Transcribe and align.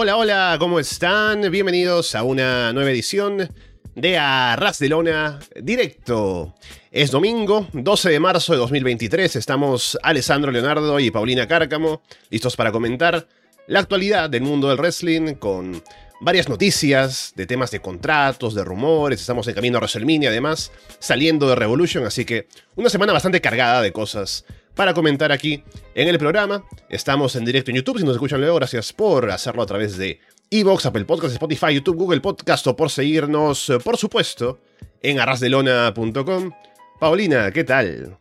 Hola, 0.00 0.16
hola, 0.16 0.56
¿cómo 0.60 0.78
están? 0.78 1.50
Bienvenidos 1.50 2.14
a 2.14 2.22
una 2.22 2.72
nueva 2.72 2.88
edición 2.92 3.52
de 3.96 4.16
Arras 4.16 4.78
de 4.78 4.88
Lona 4.88 5.40
Directo. 5.60 6.54
Es 6.92 7.10
domingo, 7.10 7.66
12 7.72 8.10
de 8.10 8.20
marzo 8.20 8.52
de 8.52 8.60
2023. 8.60 9.34
Estamos 9.34 9.98
Alessandro 10.04 10.52
Leonardo 10.52 11.00
y 11.00 11.10
Paulina 11.10 11.48
Cárcamo, 11.48 12.00
listos 12.30 12.54
para 12.54 12.70
comentar 12.70 13.26
la 13.66 13.80
actualidad 13.80 14.30
del 14.30 14.42
mundo 14.42 14.68
del 14.68 14.78
wrestling 14.78 15.34
con 15.34 15.82
varias 16.20 16.48
noticias 16.48 17.32
de 17.34 17.46
temas 17.46 17.72
de 17.72 17.80
contratos, 17.80 18.54
de 18.54 18.62
rumores. 18.62 19.20
Estamos 19.20 19.48
en 19.48 19.54
camino 19.54 19.78
a 19.78 19.80
WrestleMania, 19.80 20.30
además, 20.30 20.70
saliendo 21.00 21.48
de 21.48 21.56
Revolution, 21.56 22.06
así 22.06 22.24
que 22.24 22.46
una 22.76 22.88
semana 22.88 23.12
bastante 23.12 23.40
cargada 23.40 23.82
de 23.82 23.92
cosas 23.92 24.44
para 24.78 24.94
comentar 24.94 25.32
aquí 25.32 25.64
en 25.92 26.06
el 26.06 26.20
programa. 26.20 26.62
Estamos 26.88 27.34
en 27.34 27.44
directo 27.44 27.72
en 27.72 27.78
YouTube, 27.78 27.98
si 27.98 28.04
nos 28.04 28.14
escuchan 28.14 28.40
luego, 28.40 28.54
gracias 28.54 28.92
por 28.92 29.28
hacerlo 29.28 29.62
a 29.62 29.66
través 29.66 29.96
de 29.96 30.20
Evox, 30.52 30.86
Apple 30.86 31.04
Podcasts, 31.04 31.32
Spotify, 31.32 31.74
YouTube, 31.74 31.96
Google 31.96 32.20
Podcast 32.20 32.64
o 32.68 32.76
por 32.76 32.88
seguirnos, 32.88 33.72
por 33.82 33.96
supuesto, 33.96 34.60
en 35.02 35.18
arrasdelona.com. 35.18 36.52
Paulina, 37.00 37.50
¿qué 37.50 37.64
tal? 37.64 38.18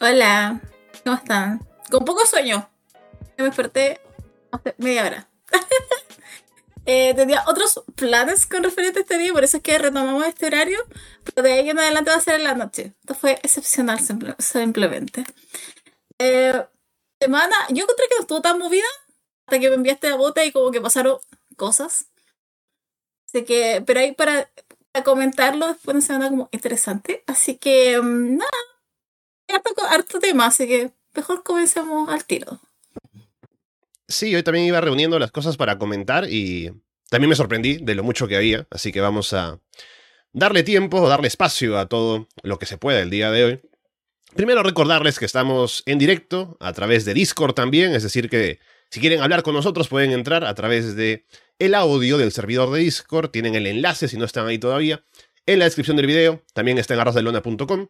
Hola, 0.00 0.62
¿cómo 1.04 1.16
están? 1.16 1.64
Con 1.88 2.04
poco 2.04 2.26
sueño. 2.26 2.68
Me 3.36 3.44
desperté 3.44 4.00
hace 4.50 4.74
media 4.78 5.06
hora. 5.06 5.28
Eh, 6.90 7.12
tenía 7.14 7.44
otros 7.46 7.82
planes 7.96 8.46
con 8.46 8.64
referente 8.64 9.00
a 9.00 9.02
este 9.02 9.18
día, 9.18 9.30
por 9.34 9.44
eso 9.44 9.58
es 9.58 9.62
que 9.62 9.76
retomamos 9.76 10.26
este 10.26 10.46
horario, 10.46 10.78
pero 11.22 11.46
de 11.46 11.52
ahí 11.52 11.68
en 11.68 11.78
adelante 11.78 12.10
va 12.10 12.16
a 12.16 12.20
ser 12.20 12.36
en 12.36 12.44
la 12.44 12.54
noche. 12.54 12.94
Esto 13.00 13.14
fue 13.14 13.32
excepcional 13.42 13.98
simplemente. 14.38 15.26
Eh, 16.18 16.64
semana, 17.20 17.54
yo 17.68 17.82
encontré 17.82 18.06
que 18.08 18.16
estuvo 18.18 18.40
tan 18.40 18.58
movida 18.58 18.86
hasta 19.46 19.60
que 19.60 19.68
me 19.68 19.74
enviaste 19.74 20.08
la 20.08 20.16
bota 20.16 20.42
y 20.46 20.50
como 20.50 20.70
que 20.70 20.80
pasaron 20.80 21.18
cosas. 21.58 22.06
Así 23.26 23.44
que, 23.44 23.82
pero 23.86 24.00
ahí 24.00 24.12
para, 24.12 24.50
comentarlo 25.04 25.66
después 25.66 25.84
de 25.84 25.98
una 25.98 26.00
semana 26.00 26.30
como 26.30 26.48
interesante. 26.52 27.22
Así 27.26 27.58
que, 27.58 28.00
mm, 28.00 28.38
nada, 28.38 28.50
harto, 29.48 29.74
harto 29.90 30.20
tema, 30.20 30.46
así 30.46 30.66
que 30.66 30.90
mejor 31.14 31.42
comencemos 31.42 32.08
al 32.08 32.24
tiro. 32.24 32.58
Sí, 34.08 34.34
hoy 34.34 34.42
también 34.42 34.64
iba 34.64 34.80
reuniendo 34.80 35.18
las 35.18 35.30
cosas 35.30 35.58
para 35.58 35.78
comentar 35.78 36.30
y 36.30 36.72
también 37.10 37.28
me 37.28 37.36
sorprendí 37.36 37.76
de 37.76 37.94
lo 37.94 38.02
mucho 38.02 38.26
que 38.26 38.36
había, 38.36 38.66
así 38.70 38.90
que 38.90 39.02
vamos 39.02 39.34
a 39.34 39.60
darle 40.32 40.62
tiempo, 40.62 41.06
darle 41.08 41.28
espacio 41.28 41.78
a 41.78 41.86
todo 41.90 42.26
lo 42.42 42.58
que 42.58 42.64
se 42.64 42.78
pueda 42.78 43.00
el 43.00 43.10
día 43.10 43.30
de 43.30 43.44
hoy. 43.44 43.60
Primero 44.34 44.62
recordarles 44.62 45.18
que 45.18 45.26
estamos 45.26 45.82
en 45.84 45.98
directo 45.98 46.56
a 46.60 46.72
través 46.72 47.04
de 47.04 47.12
Discord 47.12 47.52
también, 47.52 47.94
es 47.94 48.02
decir 48.02 48.30
que 48.30 48.60
si 48.90 49.00
quieren 49.00 49.20
hablar 49.20 49.42
con 49.42 49.54
nosotros 49.54 49.88
pueden 49.88 50.12
entrar 50.12 50.44
a 50.44 50.54
través 50.54 50.96
de 50.96 51.26
el 51.58 51.74
audio 51.74 52.16
del 52.16 52.32
servidor 52.32 52.70
de 52.70 52.80
Discord, 52.80 53.30
tienen 53.30 53.54
el 53.54 53.66
enlace 53.66 54.08
si 54.08 54.16
no 54.16 54.24
están 54.24 54.46
ahí 54.46 54.58
todavía, 54.58 55.04
en 55.44 55.58
la 55.58 55.66
descripción 55.66 55.96
del 55.96 56.06
video, 56.06 56.42
también 56.54 56.78
está 56.78 56.94
en 56.94 57.00
arrasdelona.com. 57.00 57.88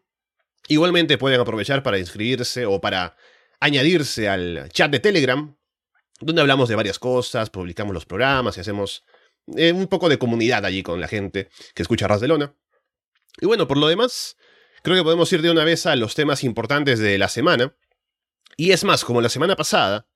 Igualmente 0.66 1.18
pueden 1.18 1.40
aprovechar 1.40 1.82
para 1.82 1.98
inscribirse 1.98 2.66
o 2.66 2.80
para 2.80 3.16
añadirse 3.60 4.28
al 4.28 4.68
chat 4.70 4.90
de 4.90 5.00
Telegram, 5.00 5.57
donde 6.20 6.40
hablamos 6.40 6.68
de 6.68 6.74
varias 6.74 6.98
cosas, 6.98 7.50
publicamos 7.50 7.94
los 7.94 8.06
programas 8.06 8.56
y 8.56 8.60
hacemos 8.60 9.04
eh, 9.56 9.72
un 9.72 9.86
poco 9.86 10.08
de 10.08 10.18
comunidad 10.18 10.64
allí 10.64 10.82
con 10.82 11.00
la 11.00 11.08
gente 11.08 11.48
que 11.74 11.82
escucha 11.82 12.08
Ras 12.08 12.20
de 12.20 12.28
Lona. 12.28 12.54
Y 13.40 13.46
bueno, 13.46 13.68
por 13.68 13.76
lo 13.76 13.88
demás, 13.88 14.36
creo 14.82 14.96
que 14.96 15.02
podemos 15.02 15.32
ir 15.32 15.42
de 15.42 15.50
una 15.50 15.64
vez 15.64 15.86
a 15.86 15.96
los 15.96 16.14
temas 16.14 16.44
importantes 16.44 16.98
de 16.98 17.18
la 17.18 17.28
semana. 17.28 17.74
Y 18.56 18.72
es 18.72 18.84
más, 18.84 19.04
como 19.04 19.20
la 19.20 19.28
semana 19.28 19.54
pasada, 19.54 20.08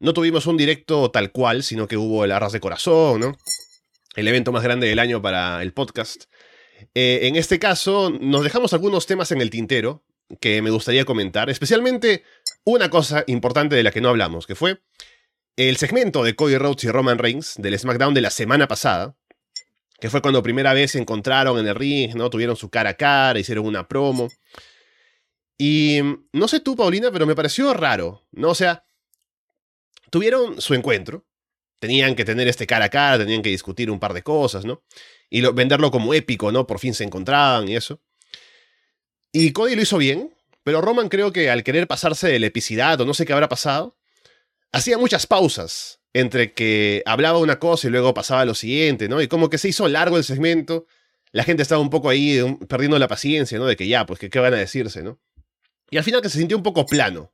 no 0.00 0.12
tuvimos 0.12 0.46
un 0.46 0.56
directo 0.56 1.10
tal 1.10 1.30
cual, 1.30 1.62
sino 1.62 1.86
que 1.86 1.96
hubo 1.96 2.24
el 2.24 2.32
Arras 2.32 2.52
de 2.52 2.60
Corazón, 2.60 3.20
¿no? 3.20 3.36
El 4.16 4.26
evento 4.26 4.50
más 4.50 4.64
grande 4.64 4.88
del 4.88 4.98
año 4.98 5.22
para 5.22 5.62
el 5.62 5.72
podcast. 5.72 6.24
Eh, 6.94 7.20
en 7.22 7.36
este 7.36 7.58
caso, 7.58 8.10
nos 8.10 8.42
dejamos 8.42 8.72
algunos 8.72 9.06
temas 9.06 9.30
en 9.30 9.40
el 9.40 9.50
tintero 9.50 10.04
que 10.40 10.62
me 10.62 10.70
gustaría 10.70 11.04
comentar, 11.04 11.50
especialmente 11.50 12.24
una 12.64 12.88
cosa 12.90 13.24
importante 13.26 13.76
de 13.76 13.82
la 13.82 13.90
que 13.90 14.00
no 14.00 14.08
hablamos, 14.08 14.46
que 14.46 14.54
fue 14.54 14.80
el 15.68 15.76
segmento 15.76 16.24
de 16.24 16.34
Cody 16.34 16.56
Rhodes 16.56 16.84
y 16.84 16.90
Roman 16.90 17.18
Reigns 17.18 17.56
del 17.58 17.78
SmackDown 17.78 18.14
de 18.14 18.22
la 18.22 18.30
semana 18.30 18.66
pasada, 18.66 19.14
que 20.00 20.08
fue 20.08 20.22
cuando 20.22 20.42
primera 20.42 20.72
vez 20.72 20.92
se 20.92 20.98
encontraron 20.98 21.58
en 21.58 21.66
el 21.66 21.74
ring, 21.74 22.14
¿no? 22.14 22.30
Tuvieron 22.30 22.56
su 22.56 22.70
cara 22.70 22.90
a 22.90 22.94
cara, 22.94 23.38
hicieron 23.38 23.66
una 23.66 23.86
promo. 23.86 24.28
Y 25.58 26.00
no 26.32 26.48
sé 26.48 26.60
tú, 26.60 26.76
Paulina, 26.76 27.10
pero 27.12 27.26
me 27.26 27.34
pareció 27.34 27.74
raro, 27.74 28.26
¿no? 28.32 28.48
O 28.48 28.54
sea, 28.54 28.84
tuvieron 30.08 30.62
su 30.62 30.72
encuentro, 30.72 31.26
tenían 31.78 32.14
que 32.14 32.24
tener 32.24 32.48
este 32.48 32.66
cara 32.66 32.86
a 32.86 32.88
cara, 32.88 33.18
tenían 33.18 33.42
que 33.42 33.50
discutir 33.50 33.90
un 33.90 34.00
par 34.00 34.14
de 34.14 34.22
cosas, 34.22 34.64
¿no? 34.64 34.82
Y 35.28 35.42
venderlo 35.42 35.90
como 35.90 36.14
épico, 36.14 36.50
¿no? 36.50 36.66
Por 36.66 36.78
fin 36.78 36.94
se 36.94 37.04
encontraban 37.04 37.68
y 37.68 37.76
eso. 37.76 38.00
Y 39.30 39.52
Cody 39.52 39.76
lo 39.76 39.82
hizo 39.82 39.98
bien, 39.98 40.34
pero 40.64 40.80
Roman 40.80 41.10
creo 41.10 41.34
que 41.34 41.50
al 41.50 41.64
querer 41.64 41.86
pasarse 41.86 42.28
de 42.28 42.38
la 42.38 42.46
epicidad 42.46 42.98
o 43.02 43.04
no 43.04 43.12
sé 43.12 43.26
qué 43.26 43.34
habrá 43.34 43.50
pasado, 43.50 43.99
hacía 44.72 44.98
muchas 44.98 45.26
pausas 45.26 46.00
entre 46.12 46.52
que 46.52 47.02
hablaba 47.06 47.38
una 47.38 47.58
cosa 47.58 47.86
y 47.86 47.90
luego 47.90 48.14
pasaba 48.14 48.44
lo 48.44 48.54
siguiente, 48.54 49.08
¿no? 49.08 49.22
Y 49.22 49.28
como 49.28 49.48
que 49.48 49.58
se 49.58 49.68
hizo 49.68 49.88
largo 49.88 50.16
el 50.16 50.24
segmento, 50.24 50.86
la 51.32 51.44
gente 51.44 51.62
estaba 51.62 51.80
un 51.80 51.90
poco 51.90 52.08
ahí 52.08 52.40
perdiendo 52.68 52.98
la 52.98 53.08
paciencia, 53.08 53.58
¿no? 53.58 53.66
De 53.66 53.76
que 53.76 53.86
ya, 53.86 54.06
pues, 54.06 54.18
¿qué 54.18 54.38
van 54.38 54.54
a 54.54 54.58
decirse, 54.58 55.02
¿no? 55.02 55.20
Y 55.90 55.98
al 55.98 56.04
final 56.04 56.22
que 56.22 56.28
se 56.28 56.38
sintió 56.38 56.56
un 56.56 56.62
poco 56.62 56.86
plano, 56.86 57.32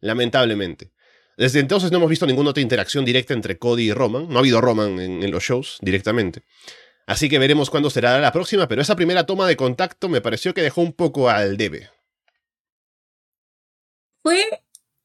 lamentablemente. 0.00 0.92
Desde 1.36 1.60
entonces 1.60 1.90
no 1.90 1.98
hemos 1.98 2.10
visto 2.10 2.26
ninguna 2.26 2.50
otra 2.50 2.62
interacción 2.62 3.04
directa 3.04 3.32
entre 3.32 3.58
Cody 3.58 3.84
y 3.84 3.92
Roman. 3.92 4.28
No 4.28 4.36
ha 4.36 4.40
habido 4.40 4.60
Roman 4.60 4.98
en, 4.98 5.22
en 5.22 5.30
los 5.30 5.44
shows 5.44 5.78
directamente. 5.80 6.42
Así 7.06 7.28
que 7.28 7.38
veremos 7.38 7.70
cuándo 7.70 7.90
será 7.90 8.18
la 8.18 8.32
próxima, 8.32 8.68
pero 8.68 8.82
esa 8.82 8.96
primera 8.96 9.24
toma 9.24 9.46
de 9.46 9.56
contacto 9.56 10.08
me 10.08 10.20
pareció 10.20 10.52
que 10.52 10.62
dejó 10.62 10.82
un 10.82 10.92
poco 10.92 11.30
al 11.30 11.56
debe. 11.56 11.90
Fue 14.22 14.44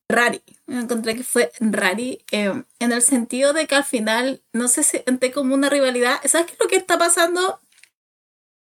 rari. 0.10 0.42
Me 0.66 0.80
encontré 0.80 1.16
que 1.16 1.24
fue 1.24 1.52
rari 1.60 2.24
em, 2.32 2.64
en 2.80 2.92
el 2.92 3.02
sentido 3.02 3.54
de 3.54 3.68
que 3.68 3.76
al 3.76 3.84
final 3.84 4.42
no 4.54 4.68
se 4.68 4.84
siente 4.84 5.32
como 5.32 5.54
una 5.56 5.70
rivalidad. 5.70 6.20
¿Sabes 6.26 6.48
qué 6.48 6.54
es 6.54 6.60
lo 6.60 6.68
que 6.68 6.78
está 6.78 6.98
pasando? 6.98 7.60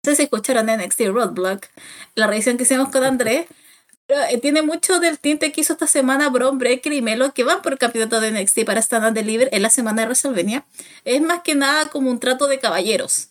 No 0.04 0.12
sé 0.12 0.16
si 0.16 0.24
escucharon 0.24 0.68
NXT 0.68 1.02
Roadblock, 1.08 1.68
la 2.16 2.28
revisión 2.28 2.58
que 2.58 2.64
hicimos 2.64 2.90
con 2.90 3.04
Andrés. 3.04 3.46
Pero 4.08 4.24
eh, 4.24 4.38
tiene 4.40 4.62
mucho 4.62 5.00
del 5.00 5.20
tinte 5.20 5.52
que 5.52 5.62
hizo 5.62 5.74
esta 5.74 5.88
semana 5.88 6.30
Bron 6.30 6.58
Breaker 6.58 6.92
y 6.92 7.02
Melo, 7.02 7.34
que 7.34 7.44
van 7.44 7.62
por 7.62 7.74
el 7.74 7.80
campeonato 7.80 8.20
de 8.20 8.32
NXT 8.32 8.66
para 8.66 8.82
Stand 8.82 9.06
and 9.06 9.16
Deliver 9.16 9.50
en 9.52 9.62
la 9.62 9.70
semana 9.70 10.02
de 10.02 10.08
WrestleMania. 10.08 10.66
Es 11.06 11.22
más 11.22 11.42
que 11.44 11.56
nada 11.56 11.86
como 11.90 12.10
un 12.10 12.20
trato 12.20 12.48
de 12.48 12.60
caballeros. 12.60 13.30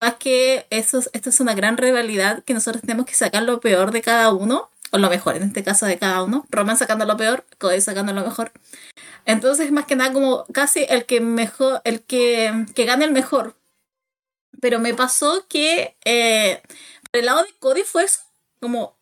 Más 0.00 0.14
que 0.16 0.66
esto 0.70 1.00
es 1.12 1.40
una 1.40 1.54
gran 1.54 1.78
rivalidad 1.78 2.44
que 2.44 2.52
nosotros 2.52 2.82
tenemos 2.82 3.06
que 3.06 3.14
sacar 3.14 3.42
lo 3.42 3.60
peor 3.60 3.90
de 3.92 4.02
cada 4.02 4.32
uno 4.32 4.70
o 4.96 4.98
lo 4.98 5.10
mejor 5.10 5.36
en 5.36 5.42
este 5.44 5.62
caso 5.62 5.86
de 5.86 5.98
cada 5.98 6.22
uno. 6.22 6.46
Roman 6.50 6.76
sacando 6.76 7.04
lo 7.04 7.16
peor, 7.16 7.44
Cody 7.58 7.80
sacando 7.80 8.12
lo 8.12 8.24
mejor. 8.24 8.52
Entonces, 9.26 9.70
más 9.70 9.86
que 9.86 9.96
nada, 9.96 10.12
como 10.12 10.46
casi 10.52 10.86
el 10.88 11.04
que 11.06 11.20
mejor, 11.20 11.82
el 11.84 12.02
que, 12.02 12.66
que 12.74 12.84
gane 12.84 13.04
el 13.04 13.12
mejor. 13.12 13.56
Pero 14.60 14.78
me 14.78 14.94
pasó 14.94 15.46
que 15.48 15.96
eh, 16.04 16.62
por 17.10 17.20
el 17.20 17.26
lado 17.26 17.44
de 17.44 17.52
Cody 17.58 17.82
fue 17.82 18.04
eso, 18.04 18.20
como 18.60 18.96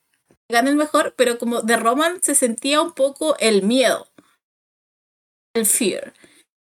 gane 0.51 0.71
el 0.71 0.77
mejor, 0.77 1.15
pero 1.17 1.39
como 1.39 1.63
de 1.63 1.77
Roman 1.77 2.21
se 2.23 2.35
sentía 2.35 2.81
un 2.81 2.93
poco 2.93 3.37
el 3.39 3.63
miedo, 3.63 4.09
el 5.55 5.65
fear. 5.67 6.13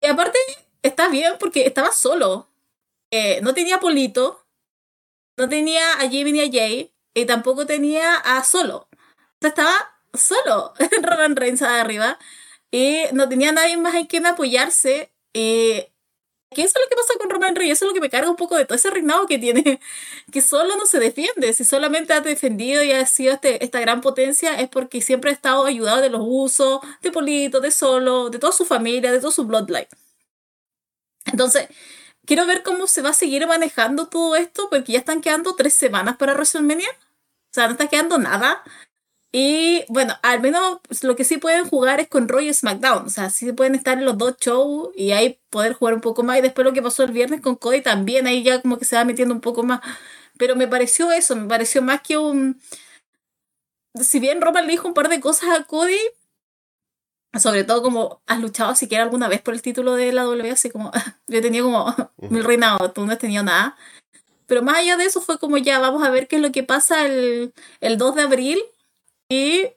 Y 0.02 0.06
aparte, 0.06 0.38
está 0.82 1.08
bien 1.08 1.34
porque 1.38 1.67
estaba 1.67 1.93
solo. 1.93 2.49
Eh, 3.11 3.40
no 3.43 3.52
tenía 3.52 3.81
Polito, 3.81 4.46
no 5.37 5.49
tenía 5.49 5.94
a 5.94 6.08
Jimmy 6.08 6.32
ni 6.32 6.40
a 6.40 6.50
Jay, 6.50 6.93
y 7.12 7.26
tampoco 7.26 7.67
tenía 7.67 8.14
a 8.17 8.43
Solo 8.44 8.89
estaba 9.48 9.75
solo 10.14 10.75
Roman 11.02 11.37
Reigns 11.37 11.62
arriba 11.62 12.19
y 12.70 13.02
no 13.12 13.28
tenía 13.28 13.52
nadie 13.52 13.76
más 13.76 13.94
en 13.94 14.06
quien 14.06 14.26
apoyarse. 14.26 15.12
y 15.32 15.87
¿Qué 16.52 16.62
es 16.62 16.75
lo 16.75 16.88
que 16.88 16.96
pasa 16.96 17.14
con 17.19 17.31
Roman 17.31 17.54
Reigns? 17.54 17.78
Eso 17.78 17.84
es 17.84 17.90
lo 17.90 17.94
que 17.94 18.00
me 18.00 18.10
carga 18.10 18.28
un 18.28 18.37
poco 18.37 18.56
de 18.56 18.64
todo 18.64 18.75
ese 18.75 18.90
reinado 18.90 19.26
que 19.26 19.38
tiene, 19.38 19.81
que 20.32 20.40
solo 20.40 20.76
no 20.76 20.84
se 20.87 20.98
defiende. 20.98 21.52
Si 21.52 21.64
solamente 21.64 22.12
ha 22.12 22.20
defendido 22.20 22.82
y 22.82 22.92
ha 22.92 23.06
sido 23.06 23.34
este, 23.34 23.64
esta 23.64 23.81
gran 23.81 24.00
potencia 24.00 24.60
es 24.60 24.69
porque 24.69 25.00
siempre 25.00 25.31
ha 25.31 25.32
estado 25.32 25.64
ayudado 25.64 26.00
de 26.00 26.10
los 26.10 26.22
usos, 26.25 26.81
de 27.02 27.12
Polito, 27.12 27.60
de 27.60 27.70
Solo, 27.70 28.31
de 28.31 28.38
toda 28.38 28.52
su 28.52 28.64
familia, 28.64 29.12
de 29.12 29.20
todo 29.20 29.31
su 29.31 29.44
bloodline. 29.44 29.86
Entonces, 31.26 31.69
quiero 32.26 32.46
ver 32.46 32.62
cómo 32.62 32.86
se 32.88 33.02
va 33.02 33.10
a 33.10 33.14
seguir 33.14 33.46
manejando 33.46 34.08
todo 34.08 34.34
esto, 34.36 34.69
porque 34.70 34.93
ya 34.93 34.98
están 34.98 35.20
quedando 35.20 35.54
tres 35.54 35.75
semanas 35.75 36.16
para 36.16 36.34
WrestleMania. 36.34 36.90
O 36.90 37.52
sea, 37.52 37.66
no 37.66 37.72
está 37.72 37.88
quedando 37.88 38.19
nada. 38.19 38.62
Y 39.32 39.85
bueno, 39.88 40.15
al 40.23 40.41
menos 40.41 40.81
lo 41.03 41.15
que 41.15 41.23
sí 41.23 41.38
pueden 41.38 41.69
jugar 41.69 42.00
es 42.00 42.09
con 42.09 42.29
Roy 42.29 42.53
SmackDown. 42.53 43.06
O 43.06 43.11
sea, 43.11 43.31
sí 43.31 43.53
pueden 43.53 43.77
estar 43.77 43.97
en 43.99 44.05
los 44.05 44.19
dos 44.19 44.37
shows 44.41 44.91
y 44.97 45.12
ahí 45.12 45.38
poder 45.50 45.75
jugar 45.75 45.94
un 45.94 46.00
poco 46.00 46.23
más. 46.25 46.38
Y 46.38 46.43
después 46.43 46.65
lo 46.65 46.73
que 46.73 46.82
pasó 46.82 47.05
el 47.05 47.12
viernes 47.12 47.41
con 47.41 47.55
Cody 47.56 47.81
también, 47.81 48.27
ahí 48.27 48.43
ya 48.43 48.61
como 48.61 48.79
que 48.79 48.85
se 48.85 48.97
va 48.97 49.05
metiendo 49.05 49.35
un 49.35 49.41
poco 49.41 49.62
más. 49.62 49.81
Pero 50.37 50.56
me 50.56 50.67
pareció 50.67 51.12
eso, 51.12 51.37
me 51.37 51.49
pareció 51.49 51.82
más 51.82 52.00
que 52.03 52.19
un. 52.19 52.61
Si 53.94 54.21
bien 54.21 54.41
Roman 54.41 54.67
le 54.67 54.73
dijo 54.73 54.88
un 54.88 54.94
par 54.94 55.09
de 55.09 55.21
cosas 55.21 55.50
a 55.50 55.65
Cody, 55.65 55.99
sobre 57.38 57.65
todo 57.65 57.82
como 57.82 58.23
has 58.27 58.41
luchado 58.41 58.75
siquiera 58.75 59.05
alguna 59.05 59.29
vez 59.29 59.41
por 59.43 59.55
el 59.55 59.62
título 59.62 59.94
de 59.94 60.12
la 60.12 60.23
W, 60.25 60.50
así 60.50 60.71
como 60.71 60.91
yo 61.29 61.38
he 61.38 61.43
tenido 61.43 61.67
como 61.67 61.94
mil 62.19 62.44
reinados, 62.44 62.93
tú 62.94 63.06
no 63.06 63.12
has 63.12 63.19
tenido 63.19 63.44
nada. 63.44 63.77
Pero 64.47 64.62
más 64.62 64.79
allá 64.79 64.97
de 64.97 65.05
eso 65.05 65.21
fue 65.21 65.38
como 65.38 65.56
ya, 65.59 65.79
vamos 65.79 66.03
a 66.03 66.11
ver 66.11 66.27
qué 66.27 66.37
es 66.37 66.43
lo 66.43 66.50
que 66.53 66.65
pasa 66.65 67.06
el, 67.06 67.55
el 67.81 67.99
2 67.99 68.17
de 68.17 68.23
abril 68.23 68.65
y 69.31 69.69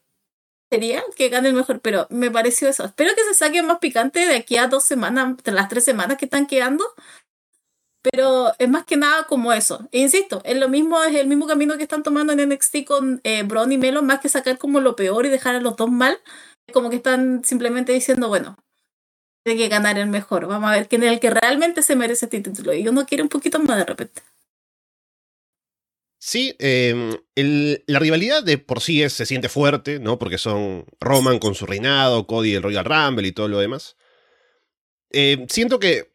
sería 0.71 1.03
que 1.15 1.29
gane 1.29 1.49
el 1.49 1.55
mejor, 1.55 1.79
pero 1.79 2.07
me 2.09 2.31
pareció 2.31 2.67
eso. 2.67 2.83
Espero 2.85 3.11
que 3.15 3.23
se 3.23 3.35
saque 3.35 3.61
más 3.61 3.77
picante 3.77 4.25
de 4.25 4.35
aquí 4.35 4.57
a 4.57 4.67
dos 4.67 4.83
semanas, 4.83 5.37
de 5.43 5.51
las 5.51 5.69
tres 5.69 5.85
semanas 5.85 6.17
que 6.17 6.25
están 6.25 6.47
quedando. 6.47 6.83
Pero 8.01 8.51
es 8.57 8.67
más 8.67 8.83
que 8.83 8.97
nada 8.97 9.25
como 9.27 9.53
eso. 9.53 9.87
E 9.91 9.99
insisto, 9.99 10.41
es 10.43 10.57
lo 10.57 10.67
mismo, 10.67 11.01
es 11.03 11.15
el 11.15 11.27
mismo 11.27 11.47
camino 11.47 11.77
que 11.77 11.83
están 11.83 12.03
tomando 12.03 12.33
en 12.33 12.49
NXT 12.49 12.83
con 12.85 13.21
eh, 13.23 13.43
Braun 13.43 13.71
y 13.71 13.77
Melo, 13.77 14.01
más 14.01 14.19
que 14.19 14.27
sacar 14.27 14.57
como 14.57 14.81
lo 14.81 14.95
peor 14.95 15.25
y 15.25 15.29
dejar 15.29 15.55
a 15.55 15.61
los 15.61 15.77
dos 15.77 15.89
mal. 15.89 16.19
Como 16.73 16.89
que 16.89 16.97
están 16.97 17.45
simplemente 17.45 17.93
diciendo, 17.93 18.27
bueno, 18.27 18.57
tiene 19.45 19.61
que 19.61 19.69
ganar 19.69 19.99
el 19.99 20.07
mejor. 20.07 20.47
Vamos 20.47 20.69
a 20.69 20.73
ver 20.73 20.87
quién 20.89 21.03
es 21.03 21.11
el 21.13 21.19
que 21.19 21.29
realmente 21.29 21.83
se 21.83 21.95
merece 21.95 22.25
este 22.25 22.41
título. 22.41 22.73
Y 22.73 22.87
uno 22.87 23.05
quiere 23.05 23.23
un 23.23 23.29
poquito 23.29 23.59
más 23.59 23.77
de 23.77 23.85
repente. 23.85 24.21
Sí, 26.25 26.55
em, 26.59 27.17
la 27.35 27.99
rivalidad 27.99 28.43
de 28.43 28.57
por 28.57 28.79
sí 28.79 29.03
es, 29.03 29.11
se 29.11 29.25
siente 29.25 29.49
fuerte, 29.49 29.99
¿no? 29.99 30.17
Porque 30.17 30.37
son 30.37 30.85
Roman 31.01 31.37
con 31.37 31.53
su 31.53 31.65
reinado, 31.65 32.27
Cody 32.27 32.55
el 32.55 32.63
Royal 32.63 32.85
Rumble 32.85 33.27
y 33.27 33.33
todo 33.33 33.49
lo 33.49 33.59
demás. 33.59 33.97
Em, 35.11 35.45
siento 35.49 35.79
que 35.79 36.13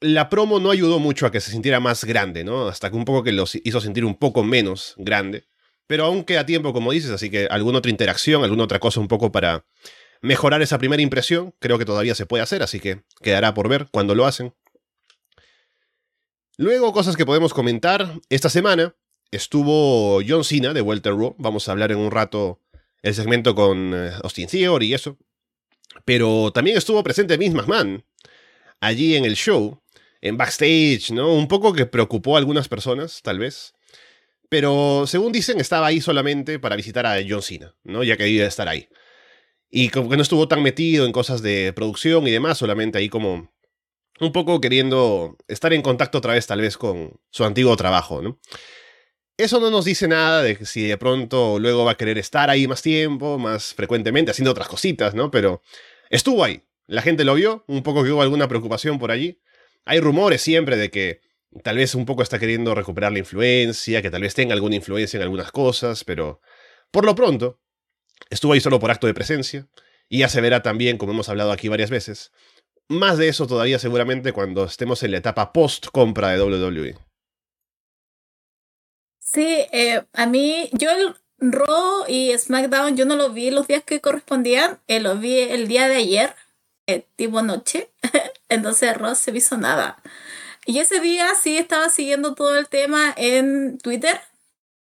la 0.00 0.28
promo 0.28 0.60
no 0.60 0.70
ayudó 0.70 1.00
mucho 1.00 1.26
a 1.26 1.32
que 1.32 1.40
se 1.40 1.50
sintiera 1.50 1.80
más 1.80 2.04
grande, 2.04 2.44
¿no? 2.44 2.68
Hasta 2.68 2.88
que 2.88 2.96
un 2.96 3.04
poco 3.04 3.24
que 3.24 3.32
los 3.32 3.56
hizo 3.56 3.80
sentir 3.80 4.04
un 4.04 4.14
poco 4.14 4.44
menos 4.44 4.94
grande. 4.96 5.48
Pero 5.88 6.04
aún 6.04 6.22
queda 6.22 6.46
tiempo, 6.46 6.72
como 6.72 6.92
dices, 6.92 7.10
así 7.10 7.28
que 7.28 7.48
alguna 7.50 7.78
otra 7.78 7.90
interacción, 7.90 8.44
alguna 8.44 8.62
otra 8.62 8.78
cosa 8.78 9.00
un 9.00 9.08
poco 9.08 9.32
para 9.32 9.66
mejorar 10.22 10.62
esa 10.62 10.78
primera 10.78 11.02
impresión, 11.02 11.52
creo 11.58 11.78
que 11.78 11.84
todavía 11.84 12.14
se 12.14 12.26
puede 12.26 12.44
hacer, 12.44 12.62
así 12.62 12.78
que 12.78 13.02
quedará 13.22 13.54
por 13.54 13.68
ver 13.68 13.88
cuando 13.90 14.14
lo 14.14 14.24
hacen. 14.24 14.54
Luego, 16.56 16.92
cosas 16.92 17.16
que 17.16 17.26
podemos 17.26 17.52
comentar. 17.52 18.20
Esta 18.28 18.50
semana 18.50 18.94
estuvo 19.30 20.20
John 20.26 20.44
Cena 20.44 20.72
de 20.72 20.80
Welter 20.80 21.14
Raw. 21.14 21.34
Vamos 21.38 21.68
a 21.68 21.72
hablar 21.72 21.92
en 21.92 21.98
un 21.98 22.10
rato 22.10 22.60
el 23.02 23.14
segmento 23.14 23.54
con 23.54 23.92
eh, 23.94 24.10
Austin 24.22 24.48
Theory 24.48 24.88
y 24.88 24.94
eso. 24.94 25.18
Pero 26.04 26.52
también 26.52 26.76
estuvo 26.76 27.02
presente 27.02 27.36
Vince 27.36 27.56
McMahon 27.56 28.04
allí 28.80 29.16
en 29.16 29.24
el 29.24 29.34
show, 29.34 29.82
en 30.20 30.36
backstage, 30.36 31.10
¿no? 31.10 31.34
Un 31.34 31.48
poco 31.48 31.72
que 31.72 31.86
preocupó 31.86 32.36
a 32.36 32.38
algunas 32.38 32.68
personas, 32.68 33.22
tal 33.22 33.38
vez. 33.38 33.74
Pero 34.48 35.06
según 35.06 35.32
dicen, 35.32 35.60
estaba 35.60 35.86
ahí 35.86 36.00
solamente 36.00 36.58
para 36.58 36.76
visitar 36.76 37.06
a 37.06 37.18
John 37.28 37.42
Cena, 37.42 37.74
¿no? 37.84 38.02
Ya 38.02 38.16
que 38.16 38.24
debía 38.24 38.46
estar 38.46 38.68
ahí. 38.68 38.88
Y 39.70 39.90
como 39.90 40.08
que 40.08 40.16
no 40.16 40.22
estuvo 40.22 40.48
tan 40.48 40.62
metido 40.62 41.04
en 41.04 41.12
cosas 41.12 41.42
de 41.42 41.72
producción 41.74 42.26
y 42.26 42.30
demás, 42.30 42.58
solamente 42.58 42.98
ahí 42.98 43.08
como 43.08 43.52
un 44.20 44.32
poco 44.32 44.60
queriendo 44.60 45.36
estar 45.46 45.72
en 45.72 45.82
contacto 45.82 46.18
otra 46.18 46.32
vez 46.32 46.46
tal 46.46 46.60
vez 46.60 46.76
con 46.76 47.20
su 47.30 47.44
antiguo 47.44 47.76
trabajo, 47.76 48.22
¿no? 48.22 48.40
Eso 49.38 49.60
no 49.60 49.70
nos 49.70 49.84
dice 49.84 50.08
nada 50.08 50.42
de 50.42 50.66
si 50.66 50.88
de 50.88 50.98
pronto 50.98 51.60
luego 51.60 51.84
va 51.84 51.92
a 51.92 51.96
querer 51.96 52.18
estar 52.18 52.50
ahí 52.50 52.66
más 52.66 52.82
tiempo, 52.82 53.38
más 53.38 53.72
frecuentemente, 53.72 54.32
haciendo 54.32 54.50
otras 54.50 54.66
cositas, 54.66 55.14
¿no? 55.14 55.30
Pero 55.30 55.62
estuvo 56.10 56.42
ahí. 56.42 56.64
La 56.88 57.02
gente 57.02 57.24
lo 57.24 57.34
vio, 57.34 57.62
un 57.68 57.84
poco 57.84 58.02
que 58.02 58.10
hubo 58.10 58.20
alguna 58.20 58.48
preocupación 58.48 58.98
por 58.98 59.12
allí. 59.12 59.40
Hay 59.84 60.00
rumores 60.00 60.42
siempre 60.42 60.76
de 60.76 60.90
que 60.90 61.20
tal 61.62 61.76
vez 61.76 61.94
un 61.94 62.04
poco 62.04 62.24
está 62.24 62.40
queriendo 62.40 62.74
recuperar 62.74 63.12
la 63.12 63.20
influencia, 63.20 64.02
que 64.02 64.10
tal 64.10 64.22
vez 64.22 64.34
tenga 64.34 64.54
alguna 64.54 64.74
influencia 64.74 65.18
en 65.18 65.22
algunas 65.22 65.52
cosas, 65.52 66.02
pero 66.02 66.40
por 66.90 67.04
lo 67.04 67.14
pronto 67.14 67.60
estuvo 68.30 68.54
ahí 68.54 68.60
solo 68.60 68.80
por 68.80 68.90
acto 68.90 69.06
de 69.06 69.14
presencia. 69.14 69.68
Y 70.08 70.18
ya 70.18 70.28
se 70.28 70.40
verá 70.40 70.64
también, 70.64 70.98
como 70.98 71.12
hemos 71.12 71.28
hablado 71.28 71.52
aquí 71.52 71.68
varias 71.68 71.90
veces, 71.90 72.32
más 72.88 73.18
de 73.18 73.28
eso 73.28 73.46
todavía 73.46 73.78
seguramente 73.78 74.32
cuando 74.32 74.64
estemos 74.64 75.04
en 75.04 75.12
la 75.12 75.18
etapa 75.18 75.52
post 75.52 75.86
compra 75.92 76.30
de 76.30 76.42
WWE. 76.42 77.07
Sí, 79.32 79.66
eh, 79.72 80.04
a 80.14 80.26
mí, 80.26 80.70
yo 80.72 80.90
el 80.90 81.14
Raw 81.38 82.04
y 82.08 82.36
SmackDown, 82.36 82.96
yo 82.96 83.04
no 83.04 83.14
lo 83.14 83.30
vi 83.30 83.50
los 83.50 83.66
días 83.66 83.84
que 83.84 84.00
correspondían, 84.00 84.80
eh, 84.88 85.00
lo 85.00 85.16
vi 85.18 85.38
el 85.40 85.68
día 85.68 85.86
de 85.86 85.96
ayer, 85.96 86.34
eh, 86.86 87.06
tipo 87.16 87.42
noche, 87.42 87.90
entonces 88.48 88.96
Raw 88.96 89.14
se 89.14 89.30
hizo 89.36 89.58
nada. 89.58 90.02
Y 90.66 90.80
ese 90.80 91.00
día 91.00 91.34
sí 91.40 91.58
estaba 91.58 91.90
siguiendo 91.90 92.34
todo 92.34 92.56
el 92.56 92.68
tema 92.68 93.12
en 93.18 93.78
Twitter, 93.78 94.18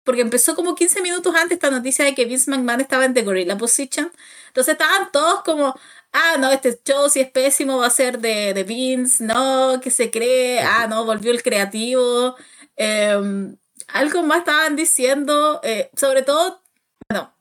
porque 0.05 0.23
empezó 0.23 0.57
como 0.57 0.75
15 0.75 1.03
minutos 1.03 1.35
antes 1.35 1.53
esta 1.57 1.71
noticia 1.71 2.05
de 2.07 2.15
que 2.15 2.25
Vince 2.25 2.51
McMahon 2.51 2.81
estaba 2.81 3.05
en 3.05 3.15
The 3.15 3.23
Gorilla 3.23 3.59
Position. 3.59 4.13
Entonces 4.49 4.73
estaban 4.73 5.13
todos 5.13 5.43
como, 5.45 5.75
ah, 6.13 6.37
no, 6.41 6.51
este 6.53 6.81
show 6.85 7.11
si 7.11 7.21
es 7.21 7.31
pésimo 7.31 7.79
va 7.79 7.87
a 7.89 7.91
ser 7.91 8.21
de, 8.21 8.55
de 8.55 8.65
Vince, 8.65 9.25
no, 9.25 9.81
que 9.83 9.91
se 9.91 10.11
cree, 10.11 10.61
ah, 10.61 10.87
no, 10.89 11.05
volvió 11.05 11.31
el 11.33 11.43
creativo. 11.43 12.37
Eh, 12.77 13.55
algo 13.93 14.23
más 14.23 14.39
estaban 14.41 14.77
diciendo, 14.77 15.61
eh, 15.63 15.91
sobre 15.97 16.23
todo, 16.23 16.63
bueno, 17.09 17.35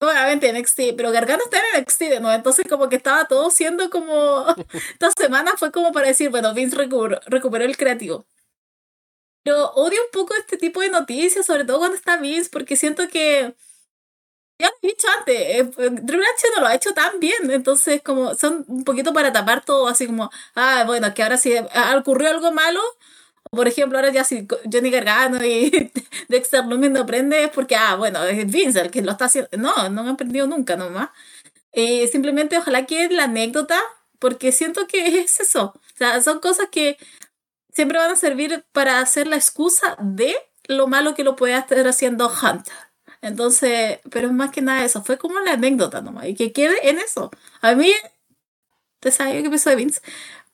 nuevamente 0.00 0.48
en 0.48 0.56
NXT, 0.56 0.96
pero 0.96 1.12
Gargano 1.12 1.42
está 1.44 1.58
en 1.58 1.82
NXT 1.82 2.00
de 2.00 2.20
nuevo, 2.20 2.36
entonces 2.36 2.66
como 2.68 2.88
que 2.88 2.96
estaba 2.96 3.26
todo 3.26 3.50
siendo 3.50 3.90
como, 3.90 4.46
esta 4.92 5.10
semana 5.12 5.52
fue 5.56 5.72
como 5.72 5.92
para 5.92 6.08
decir, 6.08 6.30
bueno, 6.30 6.54
Vince 6.54 6.76
recuperó, 6.76 7.64
el 7.64 7.76
creativo. 7.76 8.26
Pero 9.44 9.70
odio 9.72 10.00
un 10.02 10.10
poco 10.12 10.34
este 10.34 10.56
tipo 10.56 10.80
de 10.80 10.90
noticias, 10.90 11.46
sobre 11.46 11.64
todo 11.64 11.78
cuando 11.78 11.96
está 11.96 12.16
Vince, 12.16 12.50
porque 12.50 12.76
siento 12.76 13.08
que, 13.08 13.54
ya 14.58 14.68
lo 14.68 14.74
he 14.82 14.86
dicho 14.88 15.08
antes, 15.18 15.36
eh, 15.36 15.70
H 15.78 16.48
no 16.54 16.60
lo 16.60 16.66
ha 16.68 16.74
hecho 16.74 16.94
tan 16.94 17.18
bien, 17.18 17.50
entonces 17.50 18.02
como 18.02 18.34
son 18.34 18.64
un 18.68 18.84
poquito 18.84 19.12
para 19.12 19.32
tapar 19.32 19.64
todo, 19.64 19.88
así 19.88 20.06
como, 20.06 20.30
ah, 20.54 20.84
bueno, 20.86 21.12
que 21.14 21.22
ahora 21.22 21.36
sí 21.36 21.52
ocurrió 21.98 22.30
algo 22.30 22.52
malo, 22.52 22.80
por 23.50 23.68
ejemplo, 23.68 23.98
ahora 23.98 24.10
ya 24.10 24.24
si 24.24 24.46
Johnny 24.70 24.90
Gargano 24.90 25.44
y 25.44 25.92
Dexter 26.28 26.64
Lumis 26.64 26.90
no 26.90 27.00
aprende 27.00 27.44
es 27.44 27.50
porque, 27.50 27.76
ah, 27.76 27.96
bueno, 27.96 28.22
es 28.24 28.50
Vince 28.50 28.80
el 28.80 28.90
que 28.90 29.02
lo 29.02 29.12
está 29.12 29.26
haciendo. 29.26 29.50
No, 29.58 29.88
no 29.90 30.02
han 30.02 30.08
aprendido 30.08 30.46
nunca 30.46 30.76
nomás. 30.76 31.10
Eh, 31.72 32.06
simplemente 32.08 32.58
ojalá 32.58 32.86
que 32.86 33.08
la 33.08 33.24
anécdota, 33.24 33.80
porque 34.18 34.52
siento 34.52 34.86
que 34.86 35.18
es 35.20 35.40
eso. 35.40 35.74
O 35.74 35.96
sea, 35.96 36.20
son 36.22 36.40
cosas 36.40 36.68
que 36.70 36.96
siempre 37.72 37.98
van 37.98 38.12
a 38.12 38.16
servir 38.16 38.64
para 38.72 39.00
hacer 39.00 39.26
la 39.26 39.36
excusa 39.36 39.96
de 40.00 40.34
lo 40.64 40.86
malo 40.88 41.14
que 41.14 41.24
lo 41.24 41.36
puede 41.36 41.56
estar 41.56 41.86
haciendo 41.88 42.28
Hunter. 42.30 42.74
Entonces, 43.22 44.00
pero 44.10 44.28
es 44.28 44.34
más 44.34 44.50
que 44.50 44.62
nada 44.62 44.84
eso, 44.84 45.04
fue 45.04 45.18
como 45.18 45.38
la 45.40 45.52
anécdota 45.52 46.02
nomás, 46.02 46.26
y 46.26 46.34
que 46.34 46.52
quede 46.52 46.88
en 46.90 46.98
eso. 46.98 47.30
A 47.60 47.74
mí, 47.74 47.92
te 49.00 49.10
sabes 49.12 49.42
qué 49.42 49.48
pienso 49.48 49.70
de 49.70 49.76
Vince, 49.76 50.00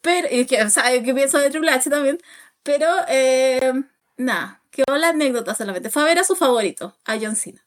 pero, 0.03 0.29
y 0.31 0.47
que 0.47 0.69
sabes 0.71 1.03
qué 1.05 1.15
pienso 1.15 1.39
de 1.39 1.51
Triple 1.51 1.71
H 1.71 1.91
también, 1.91 2.19
pero, 2.63 2.87
eh, 3.09 3.73
nada, 4.17 4.63
quedó 4.71 4.97
la 4.97 5.11
anécdota 5.11 5.55
solamente. 5.55 5.91
Fue 5.91 6.03
a 6.03 6.07
ver 6.07 6.19
a 6.19 6.25
su 6.25 6.37
favorito, 6.37 6.97
a 7.05 7.19
John 7.19 7.37
Cena. 7.37 7.65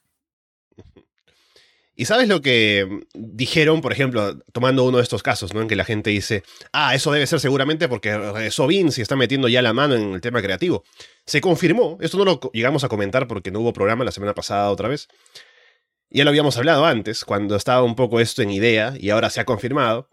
Y 1.94 2.06
sabes 2.06 2.26
lo 2.26 2.40
que 2.40 3.04
dijeron, 3.12 3.82
por 3.82 3.92
ejemplo, 3.92 4.38
tomando 4.52 4.84
uno 4.84 4.96
de 4.96 5.02
estos 5.02 5.22
casos, 5.22 5.52
¿no? 5.52 5.60
En 5.60 5.68
que 5.68 5.76
la 5.76 5.84
gente 5.84 6.08
dice, 6.08 6.42
ah, 6.72 6.94
eso 6.94 7.12
debe 7.12 7.26
ser 7.26 7.38
seguramente 7.38 7.86
porque 7.86 8.16
regresó 8.16 8.66
Vince 8.66 9.00
y 9.00 9.02
está 9.02 9.14
metiendo 9.14 9.46
ya 9.46 9.60
la 9.60 9.74
mano 9.74 9.94
en 9.94 10.14
el 10.14 10.20
tema 10.22 10.40
creativo. 10.40 10.84
Se 11.26 11.42
confirmó, 11.42 11.98
esto 12.00 12.16
no 12.16 12.24
lo 12.24 12.40
llegamos 12.52 12.82
a 12.82 12.88
comentar 12.88 13.28
porque 13.28 13.50
no 13.50 13.60
hubo 13.60 13.74
programa 13.74 14.04
la 14.04 14.10
semana 14.10 14.34
pasada 14.34 14.70
otra 14.70 14.88
vez. 14.88 15.08
Ya 16.08 16.24
lo 16.24 16.30
habíamos 16.30 16.56
hablado 16.56 16.86
antes, 16.86 17.24
cuando 17.24 17.56
estaba 17.56 17.82
un 17.82 17.94
poco 17.94 18.20
esto 18.20 18.40
en 18.42 18.50
idea, 18.50 18.94
y 18.98 19.10
ahora 19.10 19.28
se 19.28 19.40
ha 19.40 19.44
confirmado, 19.44 20.08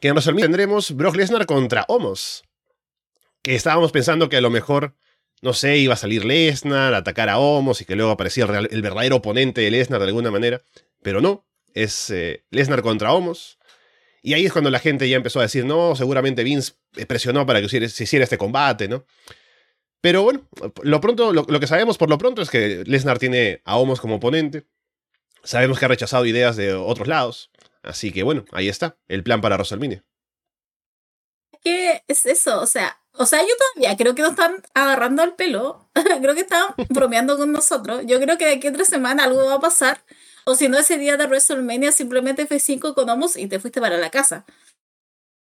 que 0.00 0.08
en 0.08 0.14
WrestleMania 0.14 0.46
tendremos 0.46 0.92
Brock 0.96 1.16
Lesnar 1.16 1.44
contra 1.44 1.84
Homos 1.88 2.44
estábamos 3.54 3.92
pensando 3.92 4.28
que 4.28 4.36
a 4.36 4.40
lo 4.40 4.50
mejor, 4.50 4.94
no 5.42 5.52
sé, 5.52 5.78
iba 5.78 5.94
a 5.94 5.96
salir 5.96 6.24
Lesnar, 6.24 6.94
atacar 6.94 7.28
a 7.28 7.38
Homos 7.38 7.80
y 7.80 7.84
que 7.84 7.96
luego 7.96 8.10
aparecía 8.10 8.44
el, 8.44 8.82
verdadero 8.82 9.16
oponente 9.16 9.60
de 9.60 9.70
Lesnar 9.70 10.00
de 10.00 10.06
alguna 10.06 10.30
manera, 10.30 10.62
pero 11.02 11.20
no, 11.20 11.46
es 11.74 12.10
eh, 12.10 12.44
Lesnar 12.50 12.82
contra 12.82 13.12
Homos. 13.12 13.58
Y 14.22 14.34
ahí 14.34 14.44
es 14.44 14.52
cuando 14.52 14.70
la 14.70 14.78
gente 14.78 15.08
ya 15.08 15.16
empezó 15.16 15.38
a 15.38 15.44
decir, 15.44 15.64
no, 15.64 15.96
seguramente 15.96 16.44
Vince 16.44 16.74
presionó 17.08 17.46
para 17.46 17.62
que 17.62 17.68
se 17.68 18.04
hiciera 18.04 18.24
este 18.24 18.36
combate, 18.36 18.86
¿no? 18.86 19.06
Pero 20.02 20.22
bueno, 20.22 20.48
lo, 20.82 21.00
pronto, 21.00 21.32
lo, 21.32 21.60
que 21.60 21.66
sabemos 21.66 21.98
por 21.98 22.08
lo 22.08 22.18
pronto 22.18 22.40
es 22.40 22.50
que 22.50 22.84
Lesnar 22.86 23.18
tiene 23.18 23.60
a 23.64 23.76
Homos 23.76 24.00
como 24.00 24.16
oponente. 24.16 24.66
Sabemos 25.42 25.78
que 25.78 25.84
ha 25.84 25.88
rechazado 25.88 26.26
ideas 26.26 26.56
de 26.56 26.74
otros 26.74 27.06
lados. 27.06 27.50
Así 27.82 28.12
que 28.12 28.22
bueno, 28.22 28.44
ahí 28.52 28.68
está, 28.68 28.98
el 29.08 29.22
plan 29.22 29.40
para 29.40 29.56
WrestleMania. 29.56 30.04
¿Qué 31.62 32.02
es 32.08 32.24
eso? 32.24 32.60
O 32.60 32.66
sea, 32.66 32.99
o 33.14 33.26
sea, 33.26 33.42
yo 33.42 33.48
todavía 33.74 33.96
creo 33.96 34.14
que 34.14 34.22
nos 34.22 34.32
están 34.32 34.62
agarrando 34.74 35.22
al 35.22 35.34
pelo. 35.34 35.88
creo 36.22 36.34
que 36.34 36.40
están 36.40 36.74
bromeando 36.88 37.36
con 37.36 37.52
nosotros. 37.52 38.02
Yo 38.06 38.20
creo 38.20 38.38
que 38.38 38.46
de 38.46 38.52
aquí 38.52 38.68
a 38.68 38.72
tres 38.72 38.88
semanas 38.88 39.26
algo 39.26 39.44
va 39.44 39.54
a 39.54 39.60
pasar. 39.60 40.02
O 40.44 40.54
si 40.54 40.68
no, 40.68 40.78
ese 40.78 40.96
día 40.96 41.16
de 41.16 41.26
WrestleMania 41.26 41.92
simplemente 41.92 42.46
fue 42.46 42.60
cinco 42.60 42.94
con 42.94 43.08
Homos 43.10 43.36
y 43.36 43.46
te 43.46 43.60
fuiste 43.60 43.80
para 43.80 43.98
la 43.98 44.10
casa. 44.10 44.44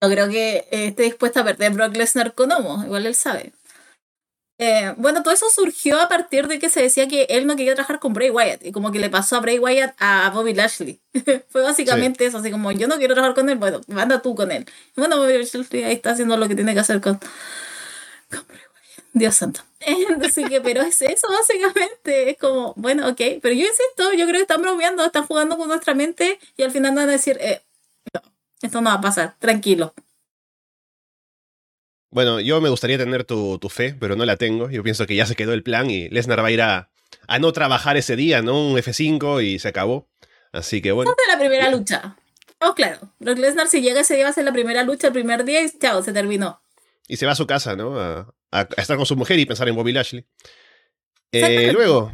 No 0.01 0.09
creo 0.09 0.29
que 0.29 0.67
esté 0.71 1.03
dispuesta 1.05 1.41
a 1.41 1.45
perder 1.45 1.73
Brock 1.73 1.97
Lesnar 1.97 2.35
con 2.35 2.53
Homos. 2.53 2.85
Igual 2.85 3.07
él 3.07 3.15
sabe. 3.15 3.53
Eh, 4.61 4.93
bueno, 4.97 5.23
todo 5.23 5.33
eso 5.33 5.47
surgió 5.55 6.01
a 6.01 6.09
partir 6.09 6.49
de 6.49 6.59
que 6.59 6.69
se 6.69 6.83
decía 6.83 7.07
que 7.07 7.27
él 7.31 7.47
no 7.47 7.55
quería 7.55 7.75
trabajar 7.75 8.01
con 8.01 8.13
Bray 8.13 8.31
Wyatt 8.31 8.65
y 8.65 8.73
como 8.73 8.91
que 8.91 8.99
le 8.99 9.09
pasó 9.09 9.37
a 9.37 9.41
Bray 9.41 9.61
Wyatt 9.61 9.95
a 10.01 10.31
Bobby 10.35 10.53
Lashley. 10.53 11.01
Fue 11.49 11.63
básicamente 11.63 12.27
eso, 12.27 12.39
así 12.39 12.51
como 12.51 12.73
yo 12.73 12.89
no 12.89 12.97
quiero 12.97 13.15
trabajar 13.15 13.37
con 13.37 13.49
él, 13.49 13.57
bueno, 13.59 13.81
manda 13.87 14.21
tú 14.21 14.35
con 14.35 14.51
él. 14.51 14.67
Bueno, 14.97 15.19
Bobby 15.19 15.39
Lashley 15.39 15.85
ahí 15.85 15.95
está 15.95 16.11
haciendo 16.11 16.37
lo 16.37 16.49
que 16.49 16.57
tiene 16.57 16.75
que 16.75 16.81
hacer 16.81 17.01
con, 17.01 17.15
con 18.31 18.47
Bray 18.49 18.59
Wyatt. 18.59 19.05
Dios 19.13 19.37
santo. 19.37 19.61
Así 20.27 20.45
que, 20.45 20.61
pero 20.61 20.83
es 20.83 21.01
eso 21.03 21.29
básicamente, 21.29 22.31
es 22.31 22.39
como, 22.39 22.75
bueno, 22.77 23.09
ok, 23.09 23.21
pero 23.41 23.55
yo 23.55 23.65
insisto, 23.65 24.13
yo 24.13 24.27
creo 24.27 24.39
que 24.39 24.43
están 24.43 24.61
bromeando, 24.63 25.05
están 25.05 25.27
jugando 25.27 25.57
con 25.57 25.69
nuestra 25.69 25.95
mente 25.95 26.39
y 26.57 26.65
al 26.65 26.73
final 26.73 26.95
van 26.97 27.09
a 27.09 27.13
decir, 27.13 27.39
eh, 27.41 27.63
no, 28.13 28.21
esto 28.63 28.81
no 28.81 28.91
va 28.91 28.97
a 28.97 29.01
pasar, 29.01 29.37
tranquilo. 29.39 29.95
Bueno, 32.11 32.41
yo 32.41 32.61
me 32.61 32.71
gustaría 32.71 32.97
tener 32.97 33.25
tu, 33.25 33.59
tu, 33.59 33.69
fe, 33.69 33.95
pero 33.99 34.17
no 34.17 34.25
la 34.25 34.37
tengo. 34.37 34.71
Yo 34.71 34.83
pienso 34.83 35.07
que 35.07 35.15
ya 35.15 35.27
se 35.27 35.37
quedó 35.37 35.53
el 35.53 35.63
plan 35.63 35.91
y 35.91 36.09
Lesnar 36.09 36.43
va 36.43 36.49
a 36.49 36.51
ir 36.51 36.63
a, 36.63 36.91
a 37.27 37.39
no 37.39 37.53
trabajar 37.53 37.97
ese 37.97 38.17
día, 38.17 38.41
¿no? 38.41 38.69
Un 38.69 38.79
F5 38.79 39.45
y 39.45 39.59
se 39.59 39.69
acabó. 39.69 40.09
Así 40.53 40.81
que 40.81 40.93
bueno. 40.93 41.13
Esa 41.13 41.33
la 41.33 41.39
primera 41.39 41.71
lucha. 41.71 42.17
Oh, 42.61 42.75
claro. 42.75 43.13
Brock 43.19 43.39
Lesnar, 43.39 43.69
si 43.69 43.83
llega 43.83 44.01
ese 44.01 44.15
día, 44.15 44.25
va 44.25 44.31
a 44.31 44.33
ser 44.33 44.45
la 44.45 44.53
primera 44.53 44.83
lucha, 44.83 45.09
el 45.09 45.13
primer 45.13 45.45
día 45.45 45.63
y 45.63 45.71
chao, 45.79 46.03
se 46.03 46.13
terminó. 46.13 46.61
Y 47.07 47.17
se 47.17 47.27
va 47.27 47.33
a 47.33 47.37
su 47.37 47.47
casa, 47.47 47.77
¿no? 47.77 47.99
A, 47.99 48.35
a, 48.51 48.69
estar 48.77 48.97
con 48.97 49.07
su 49.07 49.17
mujer 49.17 49.39
y 49.39 49.47
pensar 49.47 49.69
en 49.69 49.77
Bobby 49.77 49.93
Lashley. 49.93 50.25
Eh, 51.33 51.73
luego, 51.73 52.13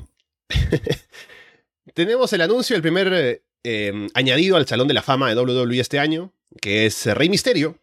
tenemos 1.95 2.33
el 2.33 2.41
anuncio, 2.41 2.75
el 2.75 2.83
primer 2.83 3.13
eh, 3.13 3.43
eh, 3.63 4.09
añadido 4.15 4.57
al 4.57 4.67
Salón 4.67 4.89
de 4.89 4.95
la 4.95 5.03
Fama 5.03 5.33
de 5.33 5.41
WWE 5.41 5.79
este 5.79 6.01
año, 6.01 6.33
que 6.61 6.87
es 6.87 7.07
Rey 7.07 7.29
Misterio 7.29 7.79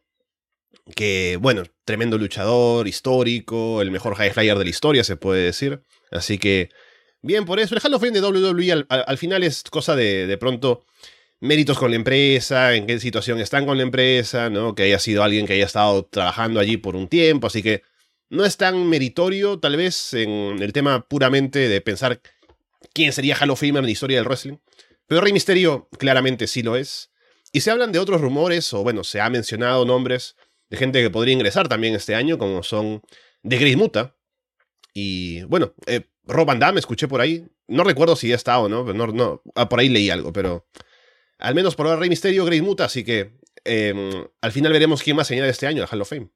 que, 0.96 1.38
bueno, 1.42 1.64
tremendo 1.86 2.18
luchador, 2.18 2.88
histórico, 2.88 3.82
el 3.82 3.92
mejor 3.92 4.16
high 4.16 4.32
flyer 4.32 4.58
de 4.58 4.64
la 4.64 4.70
historia, 4.70 5.04
se 5.04 5.16
puede 5.16 5.44
decir. 5.44 5.82
Así 6.12 6.38
que, 6.38 6.70
bien 7.22 7.46
por 7.46 7.60
eso. 7.60 7.76
El 7.76 7.82
Hall 7.84 7.94
of 7.94 8.02
Fame 8.02 8.20
de 8.20 8.22
WWE 8.22 8.72
al, 8.72 8.88
al, 8.90 9.18
final 9.18 9.44
es 9.44 9.64
cosa 9.64 9.96
de, 9.96 10.28
de 10.28 10.38
pronto, 10.38 10.86
méritos 11.40 11.78
con 11.78 11.92
la 11.92 11.98
empresa, 11.98 12.76
en 12.76 12.88
qué 12.88 13.00
situación 13.00 13.40
están 13.40 13.66
con 13.66 13.78
la 13.78 13.84
empresa, 13.84 14.50
¿no? 14.50 14.76
Que 14.76 14.84
haya 14.84 15.00
sido 15.00 15.24
alguien 15.24 15.48
que 15.48 15.54
haya 15.54 15.66
estado 15.66 16.06
trabajando 16.06 16.60
allí 16.60 16.78
por 16.78 16.96
un 16.96 17.08
tiempo, 17.08 17.48
así 17.48 17.64
que 17.64 17.84
no 18.30 18.46
es 18.46 18.56
tan 18.56 18.88
meritorio, 18.88 19.60
tal 19.60 19.76
vez, 19.76 20.14
en 20.14 20.62
el 20.62 20.72
tema 20.72 21.06
puramente 21.08 21.68
de 21.68 21.82
pensar 21.82 22.22
quién 22.94 23.12
sería 23.12 23.36
Hall 23.36 23.50
of 23.50 23.60
Famer 23.60 23.80
en 23.80 23.86
la 23.86 23.92
historia 23.92 24.18
del 24.18 24.26
wrestling. 24.26 24.58
Pero 25.06 25.20
Rey 25.20 25.34
Misterio 25.34 25.90
claramente 26.00 26.48
sí 26.48 26.64
lo 26.64 26.78
es. 26.78 27.12
Y 27.52 27.60
se 27.60 27.72
hablan 27.72 27.92
de 27.92 28.00
otros 28.00 28.22
rumores, 28.22 28.74
o 28.74 28.84
bueno, 28.84 29.04
se 29.04 29.20
ha 29.20 29.30
mencionado 29.30 29.84
nombres 29.84 30.38
de 30.72 30.78
gente 30.78 31.02
que 31.02 31.10
podría 31.10 31.34
ingresar 31.34 31.68
también 31.68 31.94
este 31.94 32.16
año, 32.16 32.38
como 32.38 32.64
son 32.64 33.02
The 33.48 33.58
Great 33.58 33.78
Muta. 33.78 34.16
Y 34.94 35.44
bueno, 35.44 35.74
eh, 35.86 36.10
Rob 36.24 36.48
Van 36.48 36.60
Damme 36.60 36.80
escuché 36.80 37.10
por 37.10 37.20
ahí. 37.20 37.46
No 37.68 37.84
recuerdo 37.84 38.16
si 38.16 38.30
ya 38.30 38.36
está 38.36 38.58
o 38.58 38.70
no, 38.70 38.86
no, 38.86 39.08
no 39.08 39.44
ah, 39.56 39.68
por 39.68 39.80
ahí 39.80 39.90
leí 39.90 40.10
algo, 40.10 40.32
pero 40.32 40.66
al 41.40 41.56
menos 41.56 41.76
por 41.76 41.88
ahora 41.88 42.00
Rey 42.00 42.10
Misterio, 42.10 42.46
Great 42.46 42.64
Muta, 42.64 42.86
así 42.86 43.04
que 43.04 43.38
eh, 43.66 44.26
al 44.40 44.52
final 44.54 44.72
veremos 44.72 45.04
quién 45.04 45.18
más 45.18 45.28
se 45.28 45.34
añade 45.34 45.50
este 45.50 45.68
año 45.68 45.84
al 45.84 45.90
Hall 45.92 46.02
of 46.02 46.10
Fame. 46.10 46.30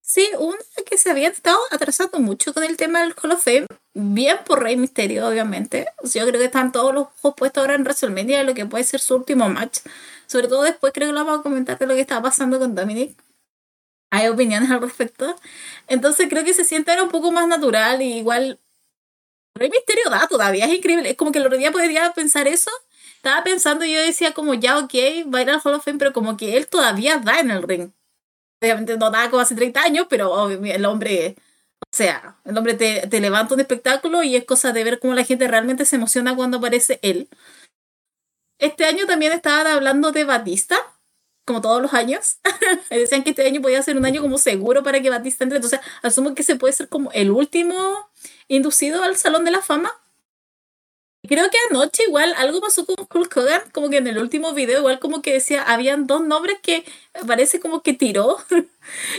Sí, 0.00 0.28
una 0.38 0.58
que 0.84 0.98
se 0.98 1.10
había 1.10 1.28
estado 1.28 1.58
atrasando 1.70 2.18
mucho 2.18 2.52
con 2.54 2.64
el 2.64 2.76
tema 2.76 3.02
del 3.02 3.14
Hall 3.22 3.32
of 3.32 3.44
Fame, 3.44 3.66
bien 3.94 4.38
por 4.44 4.62
Rey 4.62 4.76
Misterio, 4.76 5.28
obviamente. 5.28 5.86
Yo 6.02 6.26
creo 6.26 6.40
que 6.40 6.46
están 6.46 6.72
todos 6.72 6.92
los 6.92 7.06
ojos 7.22 7.34
puestos 7.36 7.60
ahora 7.60 7.74
en 7.74 7.82
WrestleMania, 7.82 8.42
lo 8.42 8.54
que 8.54 8.66
puede 8.66 8.84
ser 8.84 9.00
su 9.00 9.14
último 9.14 9.48
match. 9.48 9.78
Sobre 10.28 10.46
todo 10.46 10.62
después 10.62 10.92
creo 10.92 11.08
que 11.08 11.12
lo 11.14 11.24
vamos 11.24 11.40
a 11.40 11.42
comentar 11.42 11.78
de 11.78 11.86
lo 11.86 11.94
que 11.94 12.02
estaba 12.02 12.22
pasando 12.22 12.58
con 12.58 12.74
Dominic. 12.74 13.18
Hay 14.10 14.28
opiniones 14.28 14.70
al 14.70 14.80
respecto. 14.80 15.36
Entonces 15.86 16.28
creo 16.28 16.44
que 16.44 16.54
se 16.54 16.64
siente 16.64 17.00
un 17.02 17.10
poco 17.10 17.32
más 17.32 17.48
natural 17.48 18.02
y 18.02 18.18
igual... 18.18 18.60
Rey 19.54 19.70
Misterio 19.70 20.08
da 20.10 20.28
todavía, 20.28 20.66
es 20.66 20.72
increíble. 20.72 21.10
Es 21.10 21.16
como 21.16 21.32
que 21.32 21.38
el 21.38 21.46
otro 21.46 21.58
día 21.58 21.72
podría 21.72 22.12
pensar 22.12 22.46
eso. 22.46 22.70
Estaba 23.16 23.42
pensando 23.42 23.84
y 23.84 23.92
yo 23.92 24.00
decía 24.00 24.32
como 24.32 24.54
ya 24.54 24.78
ok, 24.78 24.94
va 25.34 25.40
a 25.40 25.42
ir 25.42 25.50
al 25.50 25.60
Hall 25.64 25.74
of 25.74 25.84
Fame, 25.84 25.98
pero 25.98 26.12
como 26.12 26.36
que 26.36 26.56
él 26.56 26.68
todavía 26.68 27.18
da 27.18 27.40
en 27.40 27.50
el 27.50 27.62
ring. 27.62 27.90
Obviamente 28.60 28.96
no 28.98 29.10
da 29.10 29.30
como 29.30 29.40
hace 29.42 29.54
30 29.54 29.82
años, 29.82 30.06
pero 30.10 30.50
el 30.50 30.84
hombre... 30.84 31.36
O 31.90 31.96
sea, 31.96 32.36
el 32.44 32.56
hombre 32.58 32.74
te, 32.74 33.06
te 33.06 33.20
levanta 33.20 33.54
un 33.54 33.60
espectáculo 33.60 34.22
y 34.22 34.36
es 34.36 34.44
cosa 34.44 34.72
de 34.72 34.84
ver 34.84 34.98
cómo 35.00 35.14
la 35.14 35.24
gente 35.24 35.48
realmente 35.48 35.86
se 35.86 35.96
emociona 35.96 36.36
cuando 36.36 36.58
aparece 36.58 36.98
él. 37.02 37.28
Este 38.58 38.84
año 38.84 39.06
también 39.06 39.32
estaban 39.32 39.66
hablando 39.66 40.12
de 40.12 40.24
Batista, 40.24 40.76
como 41.44 41.60
todos 41.60 41.80
los 41.80 41.94
años. 41.94 42.38
Decían 42.90 43.22
que 43.22 43.30
este 43.30 43.46
año 43.46 43.62
podía 43.62 43.82
ser 43.82 43.96
un 43.96 44.04
año 44.04 44.20
como 44.20 44.38
seguro 44.38 44.82
para 44.82 45.00
que 45.00 45.10
Batista 45.10 45.44
entre. 45.44 45.56
Entonces, 45.56 45.80
asumo 46.02 46.34
que 46.34 46.42
se 46.42 46.56
puede 46.56 46.72
ser 46.72 46.88
como 46.88 47.10
el 47.12 47.30
último 47.30 48.10
inducido 48.48 49.02
al 49.02 49.16
Salón 49.16 49.44
de 49.44 49.52
la 49.52 49.62
Fama. 49.62 49.92
Creo 51.26 51.50
que 51.50 51.58
anoche 51.70 52.04
igual 52.06 52.32
algo 52.36 52.60
pasó 52.60 52.86
con 52.86 52.96
Hulk 52.96 53.36
Hogan, 53.36 53.62
como 53.72 53.90
que 53.90 53.98
en 53.98 54.06
el 54.06 54.18
último 54.18 54.54
video 54.54 54.78
igual 54.78 54.98
como 54.98 55.20
que 55.20 55.32
decía, 55.32 55.62
habían 55.62 56.06
dos 56.06 56.24
nombres 56.24 56.58
que 56.62 56.84
parece 57.26 57.60
como 57.60 57.82
que 57.82 57.94
tiró. 57.94 58.38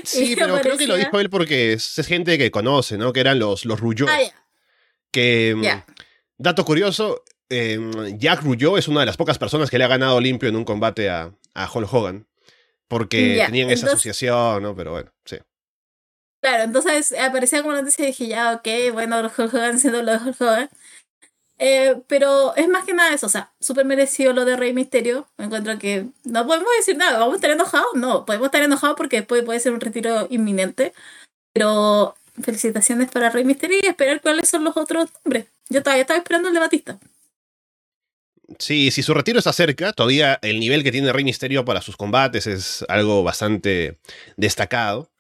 Sí, 0.03 0.34
pero 0.36 0.55
aparecía... 0.55 0.62
creo 0.62 0.77
que 0.79 0.88
lo 0.88 0.96
dijo 0.96 1.19
él 1.19 1.29
porque 1.29 1.74
es 1.74 1.96
gente 2.08 2.39
que 2.39 2.50
conoce, 2.50 2.98
¿no? 2.98 3.13
Que 3.13 3.19
eran 3.19 3.38
los, 3.38 3.65
los. 3.65 3.79
Ah, 4.08 4.19
yeah. 4.19 4.46
Que, 5.12 5.55
yeah. 5.62 5.86
dato 6.39 6.65
curioso, 6.65 7.24
eh, 7.49 7.79
Jack 8.17 8.43
Rougeau 8.43 8.77
es 8.77 8.87
una 8.87 9.01
de 9.01 9.05
las 9.05 9.17
pocas 9.17 9.37
personas 9.37 9.69
que 9.69 9.77
le 9.77 9.83
ha 9.83 9.87
ganado 9.87 10.19
limpio 10.19 10.49
en 10.49 10.55
un 10.55 10.65
combate 10.65 11.09
a, 11.09 11.31
a 11.53 11.69
Hulk 11.71 11.93
Hogan. 11.93 12.27
Porque 12.87 13.35
yeah, 13.35 13.45
tenían 13.45 13.69
esa 13.69 13.85
asociación, 13.85 14.63
¿no? 14.63 14.75
Pero 14.75 14.91
bueno, 14.91 15.11
sí. 15.23 15.37
Claro, 16.41 16.63
entonces 16.63 17.13
aparecía 17.19 17.61
como 17.61 17.75
noticia 17.75 18.03
y 18.03 18.07
dije, 18.07 18.27
ya, 18.27 18.53
ok, 18.53 18.93
bueno, 18.93 19.19
Hulk 19.19 19.53
Hogan 19.53 19.79
siendo 19.79 20.01
lo 20.01 20.11
de 20.11 20.17
Hulk 20.17 20.41
Hogan. 20.41 20.69
Eh, 21.61 22.01
pero 22.07 22.55
es 22.55 22.69
más 22.69 22.85
que 22.85 22.93
nada 22.93 23.13
eso, 23.13 23.25
o 23.25 23.29
sea, 23.29 23.51
súper 23.59 23.85
merecido 23.85 24.31
lo 24.31 24.45
de 24.45 24.55
Rey 24.55 24.73
Misterio. 24.73 25.27
Me 25.37 25.45
encuentro 25.45 25.77
que 25.77 26.05
no 26.23 26.47
podemos 26.47 26.69
decir 26.77 26.95
nada, 26.97 27.19
vamos 27.19 27.33
a 27.33 27.35
estar 27.35 27.51
enojados, 27.51 27.89
no, 27.95 28.25
podemos 28.25 28.45
estar 28.45 28.63
enojados 28.63 28.95
porque 28.95 29.17
después 29.17 29.43
puede 29.43 29.59
ser 29.59 29.73
un 29.73 29.81
retiro 29.81 30.27
inminente. 30.29 30.93
Pero 31.53 32.15
felicitaciones 32.41 33.11
para 33.11 33.29
Rey 33.29 33.43
Misterio 33.43 33.79
y 33.83 33.87
esperar 33.87 34.21
cuáles 34.21 34.49
son 34.49 34.63
los 34.63 34.77
otros 34.77 35.09
nombres. 35.25 35.47
Yo 35.67 35.83
todavía 35.83 36.03
estaba 36.03 36.17
esperando 36.17 36.47
el 36.47 36.53
de 36.53 36.59
Batista. 36.61 36.99
Sí, 38.57 38.91
si 38.91 39.03
su 39.03 39.13
retiro 39.13 39.39
está 39.39 39.53
cerca, 39.53 39.93
todavía 39.93 40.39
el 40.41 40.59
nivel 40.59 40.83
que 40.83 40.91
tiene 40.91 41.13
Rey 41.13 41.23
Misterio 41.23 41.65
para 41.65 41.81
sus 41.81 41.97
combates 41.97 42.47
es 42.47 42.85
algo 42.87 43.23
bastante 43.23 43.99
destacado. 44.37 45.11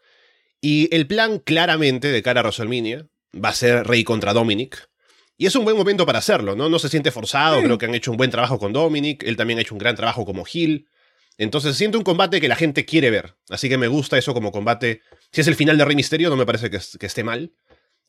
Y 0.61 0.93
el 0.93 1.07
plan 1.07 1.39
claramente 1.39 2.09
de 2.09 2.23
cara 2.23 2.41
a 2.41 2.43
WrestleMania 2.43 3.05
va 3.33 3.49
a 3.49 3.53
ser 3.53 3.85
Rey 3.85 4.03
contra 4.03 4.33
Dominic. 4.33 4.89
Y 5.37 5.45
es 5.45 5.55
un 5.55 5.63
buen 5.63 5.77
momento 5.77 6.05
para 6.05 6.19
hacerlo, 6.19 6.55
¿no? 6.55 6.67
No 6.67 6.79
se 6.79 6.89
siente 6.89 7.11
forzado, 7.11 7.57
sí. 7.57 7.63
creo 7.63 7.77
que 7.77 7.85
han 7.85 7.95
hecho 7.95 8.11
un 8.11 8.17
buen 8.17 8.31
trabajo 8.31 8.59
con 8.59 8.73
Dominic, 8.73 9.23
él 9.23 9.37
también 9.37 9.59
ha 9.59 9.61
hecho 9.61 9.73
un 9.73 9.79
gran 9.79 9.95
trabajo 9.95 10.25
como 10.25 10.45
Hill. 10.51 10.87
Entonces 11.37 11.77
siente 11.77 11.97
un 11.97 12.03
combate 12.03 12.41
que 12.41 12.49
la 12.49 12.57
gente 12.57 12.83
quiere 12.83 13.09
ver. 13.09 13.35
Así 13.49 13.69
que 13.69 13.77
me 13.77 13.87
gusta 13.87 14.17
eso 14.17 14.33
como 14.33 14.51
combate. 14.51 15.01
Si 15.31 15.39
es 15.39 15.47
el 15.47 15.55
final 15.55 15.77
de 15.77 15.85
Rey 15.85 15.95
Misterio, 15.95 16.29
no 16.29 16.35
me 16.35 16.45
parece 16.45 16.69
que, 16.69 16.79
que 16.99 17.05
esté 17.05 17.23
mal. 17.23 17.53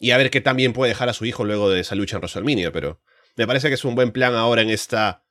Y 0.00 0.10
a 0.10 0.16
ver 0.16 0.30
qué 0.30 0.40
también 0.40 0.72
puede 0.72 0.88
dejar 0.88 1.08
a 1.08 1.12
su 1.12 1.24
hijo 1.26 1.44
luego 1.44 1.70
de 1.70 1.80
esa 1.80 1.94
lucha 1.94 2.16
en 2.16 2.22
WrestleMania, 2.22 2.72
pero 2.72 3.00
me 3.40 3.46
parece 3.46 3.68
que 3.68 3.74
es 3.74 3.84
un 3.86 3.94
buen 3.94 4.12
plan 4.12 4.34
ahora 4.34 4.60
en 4.60 4.68
esta. 4.68 5.24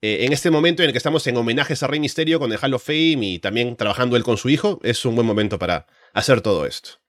Eh, 0.00 0.24
en 0.24 0.32
este 0.32 0.50
momento 0.50 0.82
en 0.82 0.88
el 0.88 0.92
que 0.92 0.98
estamos 0.98 1.26
en 1.26 1.36
homenajes 1.36 1.82
a 1.82 1.88
Rey 1.88 1.98
Misterio 1.98 2.38
con 2.38 2.52
el 2.52 2.58
Hall 2.58 2.74
of 2.74 2.84
Fame 2.84 3.18
y 3.20 3.38
también 3.40 3.76
trabajando 3.76 4.16
él 4.16 4.22
con 4.22 4.36
su 4.36 4.48
hijo, 4.48 4.78
es 4.82 5.04
un 5.04 5.14
buen 5.14 5.26
momento 5.26 5.58
para 5.58 5.86
hacer 6.12 6.40
todo 6.40 6.66
esto. 6.66 7.00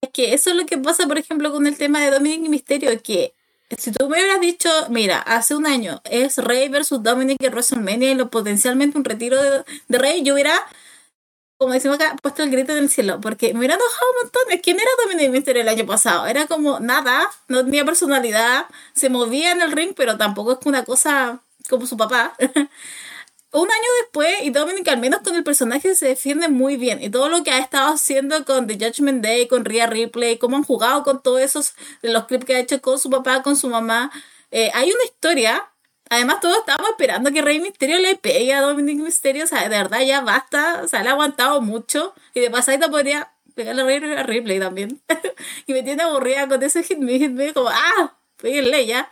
Es 0.00 0.10
que 0.12 0.32
eso 0.32 0.50
es 0.50 0.56
lo 0.56 0.66
que 0.66 0.78
pasa, 0.78 1.06
por 1.06 1.18
ejemplo, 1.18 1.50
con 1.52 1.66
el 1.66 1.76
tema 1.76 2.00
de 2.00 2.10
Dominic 2.10 2.44
y 2.44 2.48
Misterio, 2.48 2.90
que 3.02 3.34
si 3.76 3.90
tú 3.90 4.08
me 4.08 4.18
hubieras 4.20 4.40
dicho, 4.40 4.68
mira, 4.90 5.18
hace 5.18 5.56
un 5.56 5.66
año 5.66 6.00
es 6.04 6.38
Rey 6.38 6.68
versus 6.68 7.02
Dominic 7.02 7.42
en 7.42 7.52
WrestleMania 7.52 8.12
y 8.12 8.14
lo 8.14 8.30
potencialmente 8.30 8.96
un 8.96 9.04
retiro 9.04 9.42
de, 9.42 9.64
de 9.88 9.98
Rey, 9.98 10.22
yo 10.22 10.34
hubiera 10.34 10.54
como 11.58 11.72
decimos 11.72 11.96
acá, 11.96 12.16
puesto 12.20 12.42
el 12.42 12.50
grito 12.50 12.72
en 12.72 12.78
el 12.78 12.90
cielo, 12.90 13.20
porque 13.20 13.52
me 13.52 13.60
hubiera 13.60 13.74
enojado 13.74 14.06
un 14.10 14.22
montón. 14.24 14.60
¿Quién 14.62 14.76
era 14.78 14.90
Dominic 15.04 15.30
Mysterio 15.30 15.62
el 15.62 15.68
año 15.68 15.86
pasado? 15.86 16.26
Era 16.26 16.46
como 16.46 16.80
nada, 16.80 17.26
no 17.48 17.64
tenía 17.64 17.84
personalidad, 17.84 18.66
se 18.94 19.08
movía 19.08 19.52
en 19.52 19.62
el 19.62 19.72
ring, 19.72 19.92
pero 19.96 20.18
tampoco 20.18 20.52
es 20.52 20.66
una 20.66 20.84
cosa 20.84 21.40
como 21.70 21.86
su 21.86 21.96
papá. 21.96 22.34
un 23.52 23.70
año 23.70 23.88
después, 24.02 24.34
y 24.42 24.50
Dominic, 24.50 24.86
al 24.88 24.98
menos 24.98 25.20
con 25.20 25.34
el 25.34 25.44
personaje, 25.44 25.94
se 25.94 26.08
defiende 26.08 26.48
muy 26.48 26.76
bien. 26.76 27.02
Y 27.02 27.08
todo 27.08 27.30
lo 27.30 27.42
que 27.42 27.50
ha 27.50 27.58
estado 27.58 27.94
haciendo 27.94 28.44
con 28.44 28.66
The 28.66 28.74
Judgment 28.74 29.24
Day, 29.24 29.48
con 29.48 29.64
Rhea 29.64 29.86
Ripley, 29.86 30.38
cómo 30.38 30.56
han 30.56 30.64
jugado 30.64 31.02
con 31.04 31.22
todos 31.22 31.40
esos, 31.40 31.74
los 32.02 32.26
clips 32.26 32.44
que 32.44 32.56
ha 32.56 32.60
hecho 32.60 32.82
con 32.82 32.98
su 32.98 33.08
papá, 33.08 33.42
con 33.42 33.56
su 33.56 33.68
mamá. 33.68 34.10
Eh, 34.50 34.70
hay 34.74 34.92
una 34.92 35.04
historia 35.04 35.70
Además, 36.08 36.40
todos 36.40 36.58
estábamos 36.58 36.90
esperando 36.90 37.32
que 37.32 37.42
Rey 37.42 37.60
Misterio 37.60 37.98
le 37.98 38.16
pegue 38.16 38.52
a 38.54 38.60
Dominic 38.60 38.98
Misterio. 38.98 39.44
O 39.44 39.46
sea, 39.46 39.62
de 39.62 39.68
verdad 39.68 40.00
ya 40.02 40.20
basta. 40.20 40.82
O 40.82 40.88
sea, 40.88 41.02
le 41.02 41.08
ha 41.08 41.12
aguantado 41.12 41.60
mucho. 41.60 42.14
Y 42.34 42.40
de 42.40 42.50
pasadita 42.50 42.90
podría 42.90 43.32
pegarle 43.54 43.82
a 43.82 44.22
Rey 44.22 44.38
Ripley 44.38 44.60
también. 44.60 45.00
y 45.66 45.72
me 45.72 45.82
tiene 45.82 46.02
aburrida 46.02 46.46
con 46.46 46.62
ese 46.62 46.82
hit 46.82 46.98
me, 46.98 47.18
hit 47.18 47.30
me, 47.30 47.52
como, 47.52 47.68
ah, 47.70 48.16
péguenle 48.36 48.86
ya. 48.86 49.08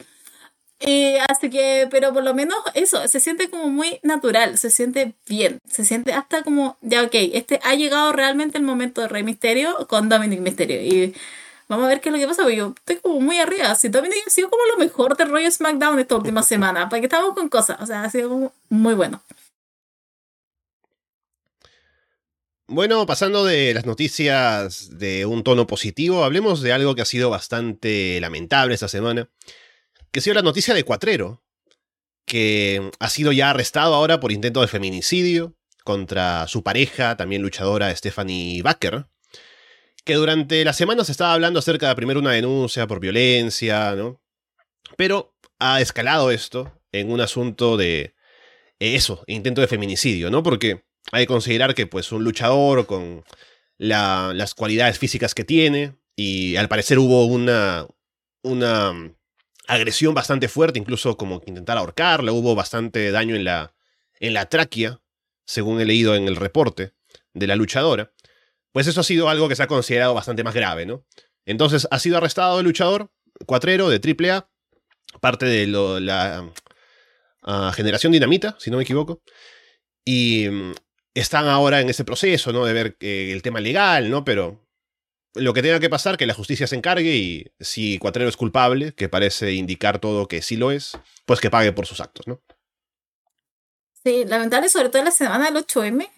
Y 0.80 1.16
así 1.28 1.48
que, 1.50 1.88
pero 1.90 2.12
por 2.12 2.22
lo 2.24 2.34
menos 2.34 2.58
eso, 2.74 3.06
se 3.08 3.20
siente 3.20 3.48
como 3.48 3.70
muy 3.70 4.00
natural, 4.02 4.58
se 4.58 4.70
siente 4.70 5.14
bien, 5.26 5.58
se 5.66 5.84
siente 5.84 6.12
hasta 6.12 6.42
como, 6.42 6.76
ya 6.82 7.02
ok, 7.04 7.14
este 7.14 7.60
ha 7.62 7.74
llegado 7.74 8.12
realmente 8.12 8.58
el 8.58 8.64
momento 8.64 9.00
de 9.00 9.08
Rey 9.08 9.22
Misterio 9.22 9.86
con 9.88 10.08
Dominic 10.10 10.40
Misterio. 10.40 10.82
Y 10.82 11.14
vamos 11.68 11.86
a 11.86 11.88
ver 11.88 12.00
qué 12.00 12.08
es 12.08 12.12
lo 12.12 12.18
que 12.18 12.26
pasa, 12.26 12.42
porque 12.42 12.56
yo 12.56 12.74
estoy 12.76 12.96
como 12.96 13.20
muy 13.20 13.38
arriba. 13.38 13.74
Si 13.74 13.88
Dominic 13.88 14.26
ha 14.26 14.30
sido 14.30 14.50
como 14.50 14.62
lo 14.66 14.78
mejor 14.78 15.16
de 15.16 15.24
Royal 15.24 15.52
SmackDown 15.52 15.98
esta 15.98 16.16
última 16.16 16.42
semana, 16.42 16.88
para 16.88 17.00
que 17.00 17.06
estamos 17.06 17.34
con 17.34 17.48
cosas, 17.48 17.80
o 17.80 17.86
sea, 17.86 18.04
ha 18.04 18.10
sido 18.10 18.28
como 18.28 18.52
muy 18.68 18.94
bueno. 18.94 19.22
Bueno, 22.66 23.04
pasando 23.04 23.44
de 23.44 23.74
las 23.74 23.84
noticias 23.84 24.98
de 24.98 25.26
un 25.26 25.44
tono 25.44 25.66
positivo, 25.66 26.24
hablemos 26.24 26.62
de 26.62 26.72
algo 26.72 26.94
que 26.94 27.02
ha 27.02 27.06
sido 27.06 27.28
bastante 27.28 28.18
lamentable 28.20 28.74
esta 28.74 28.88
semana, 28.88 29.28
que 30.10 30.20
ha 30.20 30.22
sido 30.22 30.34
la 30.34 30.42
noticia 30.42 30.72
de 30.72 30.82
Cuatrero, 30.82 31.42
que 32.24 32.90
ha 32.98 33.10
sido 33.10 33.32
ya 33.32 33.50
arrestado 33.50 33.94
ahora 33.94 34.18
por 34.18 34.32
intento 34.32 34.62
de 34.62 34.68
feminicidio 34.68 35.54
contra 35.84 36.48
su 36.48 36.62
pareja, 36.62 37.18
también 37.18 37.42
luchadora 37.42 37.94
Stephanie 37.94 38.62
Baker, 38.62 39.08
que 40.04 40.14
durante 40.14 40.64
la 40.64 40.72
semana 40.72 41.04
se 41.04 41.12
estaba 41.12 41.32
hablando 41.32 41.58
acerca 41.58 41.88
de 41.88 41.96
primero 41.96 42.20
una 42.20 42.32
denuncia 42.32 42.86
por 42.86 43.00
violencia, 43.00 43.94
¿no? 43.94 44.20
Pero 44.96 45.34
ha 45.58 45.80
escalado 45.80 46.30
esto 46.30 46.80
en 46.92 47.10
un 47.10 47.20
asunto 47.20 47.76
de 47.76 48.14
eso, 48.78 49.24
intento 49.26 49.60
de 49.60 49.66
feminicidio, 49.66 50.30
¿no? 50.30 50.42
Porque 50.42 50.84
hay 51.12 51.24
que 51.24 51.28
considerar 51.28 51.74
que 51.74 51.86
pues 51.86 52.12
un 52.12 52.24
luchador 52.24 52.86
con 52.86 53.24
las 53.78 54.54
cualidades 54.54 54.98
físicas 54.98 55.34
que 55.34 55.44
tiene 55.44 55.96
y 56.16 56.56
al 56.56 56.68
parecer 56.68 56.98
hubo 56.98 57.24
una, 57.26 57.86
una 58.42 58.92
mm, 58.92 59.16
agresión 59.66 60.14
bastante 60.14 60.48
fuerte, 60.48 60.78
incluso 60.78 61.16
como 61.16 61.42
intentar 61.46 61.78
ahorcarla, 61.78 62.32
hubo 62.32 62.54
bastante 62.54 63.10
daño 63.10 63.34
en 63.34 63.44
la, 63.44 63.74
en 64.20 64.34
la 64.34 64.48
tráquea, 64.48 65.00
según 65.46 65.80
he 65.80 65.84
leído 65.84 66.14
en 66.14 66.28
el 66.28 66.36
reporte 66.36 66.92
de 67.32 67.46
la 67.46 67.56
luchadora, 67.56 68.13
pues 68.74 68.88
eso 68.88 69.00
ha 69.00 69.04
sido 69.04 69.28
algo 69.28 69.48
que 69.48 69.54
se 69.54 69.62
ha 69.62 69.68
considerado 69.68 70.14
bastante 70.14 70.42
más 70.42 70.52
grave, 70.52 70.84
¿no? 70.84 71.06
Entonces 71.46 71.86
ha 71.92 71.98
sido 72.00 72.16
arrestado 72.16 72.58
el 72.58 72.64
luchador, 72.64 73.08
cuatrero 73.46 73.88
de 73.88 74.00
AAA, 74.00 74.50
parte 75.20 75.46
de 75.46 75.68
la 75.68 76.52
ah, 77.42 77.72
generación 77.72 78.10
dinamita, 78.10 78.56
si 78.58 78.72
no 78.72 78.78
me 78.78 78.82
equivoco, 78.82 79.22
y 80.04 80.48
mm, 80.48 80.72
están 81.14 81.46
ahora 81.46 81.80
en 81.82 81.88
ese 81.88 82.04
proceso, 82.04 82.52
¿no? 82.52 82.64
De 82.64 82.72
ver 82.72 82.96
eh, 82.98 83.30
el 83.32 83.42
tema 83.42 83.60
legal, 83.60 84.10
¿no? 84.10 84.24
Pero 84.24 84.66
lo 85.34 85.54
que 85.54 85.62
tenga 85.62 85.78
que 85.78 85.88
pasar, 85.88 86.16
que 86.16 86.26
la 86.26 86.34
justicia 86.34 86.66
se 86.66 86.74
encargue 86.74 87.14
y 87.14 87.52
si 87.60 87.98
Cuatrero 87.98 88.28
es 88.28 88.36
culpable, 88.36 88.92
que 88.92 89.08
parece 89.08 89.52
indicar 89.52 90.00
todo 90.00 90.26
que 90.26 90.42
sí 90.42 90.56
lo 90.56 90.72
es, 90.72 90.98
pues 91.26 91.40
que 91.40 91.48
pague 91.48 91.70
por 91.70 91.86
sus 91.86 92.00
actos, 92.00 92.26
¿no? 92.26 92.42
Sí, 94.02 94.24
lamentable, 94.24 94.68
sobre 94.68 94.88
todo 94.88 94.98
en 94.98 95.04
la 95.04 95.10
semana 95.12 95.48
del 95.48 95.64
8M. 95.64 96.10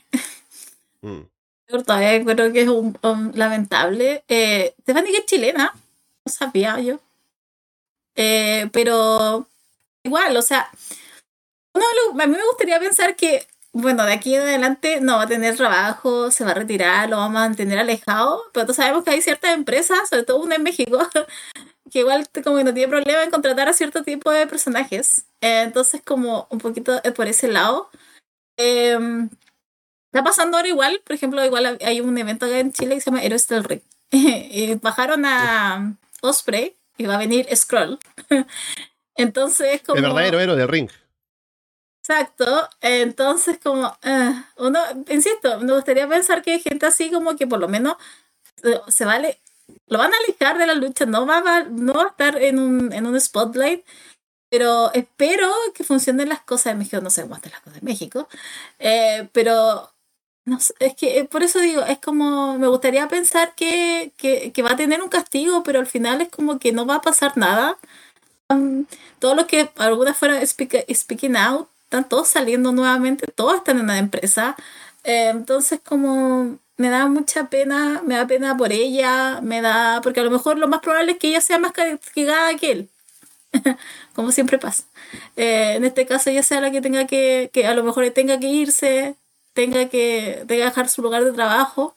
Mm. 1.03 1.36
Todavía 1.67 2.25
creo 2.25 2.53
que 2.53 2.63
es 2.63 2.69
un, 2.69 2.99
lamentable. 3.35 4.25
Eh, 4.29 4.75
Stephanie 4.83 5.13
que 5.13 5.19
es 5.19 5.27
chilena, 5.27 5.75
no 6.25 6.33
sabía 6.33 6.79
yo. 6.81 7.01
Eh, 8.15 8.69
pero 8.73 9.47
igual, 10.03 10.37
o 10.37 10.43
sea, 10.43 10.71
a 11.75 12.27
mí 12.27 12.37
me 12.37 12.47
gustaría 12.47 12.79
pensar 12.81 13.17
que 13.17 13.47
bueno, 13.79 14.07
de 14.07 14.13
aquí 14.13 14.35
en 14.35 14.41
adelante 14.41 15.01
no 15.03 15.17
va 15.19 15.25
a 15.25 15.29
tener 15.29 15.55
trabajo, 15.55 16.31
se 16.31 16.45
va 16.45 16.53
a 16.53 16.55
retirar, 16.55 17.11
lo 17.11 17.19
vamos 17.19 17.37
a 17.37 17.49
mantener 17.49 17.79
alejado, 17.79 18.43
pero 18.55 18.65
todos 18.65 18.77
sabemos 18.77 19.05
que 19.05 19.11
hay 19.11 19.21
ciertas 19.21 19.55
empresas, 19.55 20.09
sobre 20.09 20.23
todo 20.23 20.39
una 20.39 20.55
en 20.55 20.63
México, 20.63 20.99
que 21.93 21.99
igual 21.99 22.27
como 22.43 22.57
que 22.57 22.65
no 22.65 22.73
tiene 22.73 22.89
problema 22.89 23.23
en 23.23 23.31
contratar 23.31 23.69
a 23.69 23.75
cierto 23.75 24.03
tipo 24.03 24.31
de 24.31 24.47
personajes. 24.47 25.27
entonces, 25.43 26.01
como 26.03 26.47
un 26.51 26.59
poquito 26.59 27.03
por 27.15 27.27
ese 27.27 27.49
lado. 27.49 27.91
Em, 28.57 29.29
está 30.17 30.25
pasando 30.25 30.57
ahora 30.57 30.69
igual, 30.69 31.03
por 31.05 31.15
ejemplo, 31.15 31.45
igual 31.45 31.79
hay 31.85 32.01
un 32.01 32.17
evento 32.17 32.47
acá 32.47 32.59
en 32.59 32.73
Chile 32.73 32.95
que 32.95 33.01
se 33.03 33.11
llama 33.11 33.23
Héroes 33.23 33.47
del 33.49 33.65
Ring. 33.65 33.83
y 34.11 34.75
bajaron 34.77 35.25
a 35.27 35.95
Osprey 36.23 36.75
y 36.97 37.05
va 37.05 37.17
a 37.17 37.19
venir 37.19 37.47
Scroll. 37.55 37.99
entonces, 39.15 39.83
como... 39.83 39.99
El 39.99 40.05
verdadero 40.05 40.41
héroe 40.41 40.57
del 40.57 40.69
ring. 40.69 40.91
Exacto, 42.01 42.69
entonces 42.81 43.59
como, 43.63 43.99
eh, 44.03 44.33
uno, 44.59 44.79
insisto, 45.09 45.59
me 45.59 45.75
gustaría 45.75 46.09
pensar 46.09 46.41
que 46.41 46.53
hay 46.53 46.61
gente 46.61 46.87
así 46.87 47.11
como 47.11 47.35
que 47.35 47.49
por 47.49 47.59
lo 47.59 47.67
menos 47.67 47.97
eh, 48.63 48.81
se 48.87 49.05
vale, 49.05 49.41
lo 49.89 49.99
van 49.99 50.13
a 50.15 50.17
alejar 50.25 50.57
de 50.57 50.67
la 50.67 50.75
lucha, 50.75 51.05
no 51.05 51.27
va, 51.27 51.39
a, 51.39 51.65
no 51.65 51.93
va 51.95 52.05
a 52.05 52.09
estar 52.09 52.41
en 52.41 52.61
un, 52.61 52.93
en 52.93 53.07
un 53.07 53.21
spotlight, 53.21 53.85
pero 54.49 54.93
espero 54.95 55.53
que 55.75 55.83
funcionen 55.83 56.29
las 56.29 56.43
cosas 56.43 56.75
en 56.75 56.79
México, 56.79 57.01
no 57.03 57.11
sé 57.11 57.23
cómo 57.23 57.35
están 57.35 57.51
las 57.51 57.63
cosas 57.63 57.81
en 57.81 57.85
México, 57.85 58.29
eh, 58.79 59.29
pero 59.33 59.91
no 60.47 60.61
sé, 60.61 60.75
es 60.81 60.95
que 60.95 61.25
por 61.25 61.43
eso 61.43 61.61
digo, 61.61 61.83
es 61.83 61.99
como, 61.99 62.57
me 62.59 62.69
gustaría 62.69 63.09
pensar 63.09 63.55
que, 63.57 64.13
que, 64.17 64.63
va 64.63 64.73
a 64.73 64.77
tener 64.77 65.03
un 65.03 65.09
castigo, 65.09 65.63
pero 65.65 65.81
al 65.81 65.87
final 65.87 66.21
es 66.23 66.29
como 66.29 66.59
que 66.61 66.73
no 66.73 66.87
va 66.87 66.97
a 66.97 67.03
pasar 67.03 67.37
nada. 67.37 67.79
Um, 68.49 68.87
todos 69.19 69.37
los 69.37 69.47
que 69.47 69.71
algunas 69.77 70.17
fueron 70.17 70.41
speaking 70.47 71.37
out 71.37 71.69
están 71.85 72.09
todos 72.09 72.29
saliendo 72.29 72.73
nuevamente, 72.73 73.27
todos 73.35 73.57
están 73.57 73.79
en 73.79 73.85
una 73.85 73.99
empresa. 73.99 74.57
Eh, 75.05 75.29
entonces, 75.31 75.81
como 75.85 76.59
me 76.77 76.91
da 76.91 77.07
mucha 77.09 77.49
pena, 77.51 78.03
me 78.07 78.17
da 78.17 78.27
pena 78.27 78.57
por 78.57 78.73
ella, 78.73 79.41
me 79.43 79.63
da, 79.63 80.01
porque 80.03 80.21
a 80.21 80.25
lo 80.25 80.31
mejor 80.31 80.59
lo 80.59 80.69
más 80.69 80.81
probable 80.81 81.13
es 81.13 81.19
que 81.19 81.29
ella 81.29 81.41
sea 81.41 81.59
más 81.59 81.73
castigada 81.73 82.55
que 82.57 82.73
él, 82.73 82.91
como 84.15 84.33
siempre 84.33 84.59
pasa. 84.59 84.85
Eh, 85.37 85.75
en 85.77 85.85
este 85.85 86.07
caso, 86.07 86.31
ella 86.31 86.43
sea 86.43 86.61
la 86.61 86.71
que 86.71 86.81
tenga 86.81 87.07
que, 87.07 87.51
que 87.53 87.67
a 87.67 87.75
lo 87.75 87.85
mejor 87.85 88.09
tenga 88.11 88.39
que 88.41 88.49
irse, 88.49 89.17
tenga 89.57 89.89
que, 89.89 90.45
tenga 90.47 90.65
que 90.65 90.71
dejar 90.71 90.89
su 90.89 91.03
lugar 91.03 91.25
de 91.25 91.33
trabajo, 91.33 91.97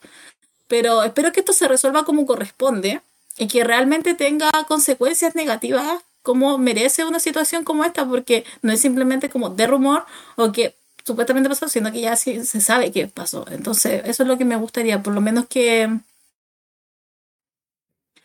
pero 0.66 1.04
espero 1.04 1.30
que 1.30 1.40
esto 1.40 1.52
se 1.52 1.68
resuelva 1.68 2.04
como 2.04 2.26
corresponde 2.26 3.02
y 3.38 3.46
que 3.46 3.62
realmente 3.62 4.14
tenga 4.14 4.50
consecuencias 4.66 5.36
negativas 5.36 6.02
cómo 6.22 6.58
merece 6.58 7.04
una 7.04 7.20
situación 7.20 7.64
como 7.64 7.84
esta, 7.84 8.06
porque 8.06 8.44
no 8.62 8.72
es 8.72 8.80
simplemente 8.80 9.30
como 9.30 9.50
de 9.50 9.66
rumor 9.66 10.04
o 10.36 10.52
que 10.52 10.74
supuestamente 11.04 11.48
pasó, 11.48 11.68
sino 11.68 11.92
que 11.92 12.00
ya 12.00 12.16
se 12.16 12.44
sabe 12.44 12.92
qué 12.92 13.06
pasó. 13.08 13.46
Entonces, 13.50 14.02
eso 14.04 14.22
es 14.22 14.28
lo 14.28 14.36
que 14.36 14.44
me 14.44 14.56
gustaría, 14.56 15.02
por 15.02 15.14
lo 15.14 15.20
menos 15.20 15.46
que, 15.46 15.88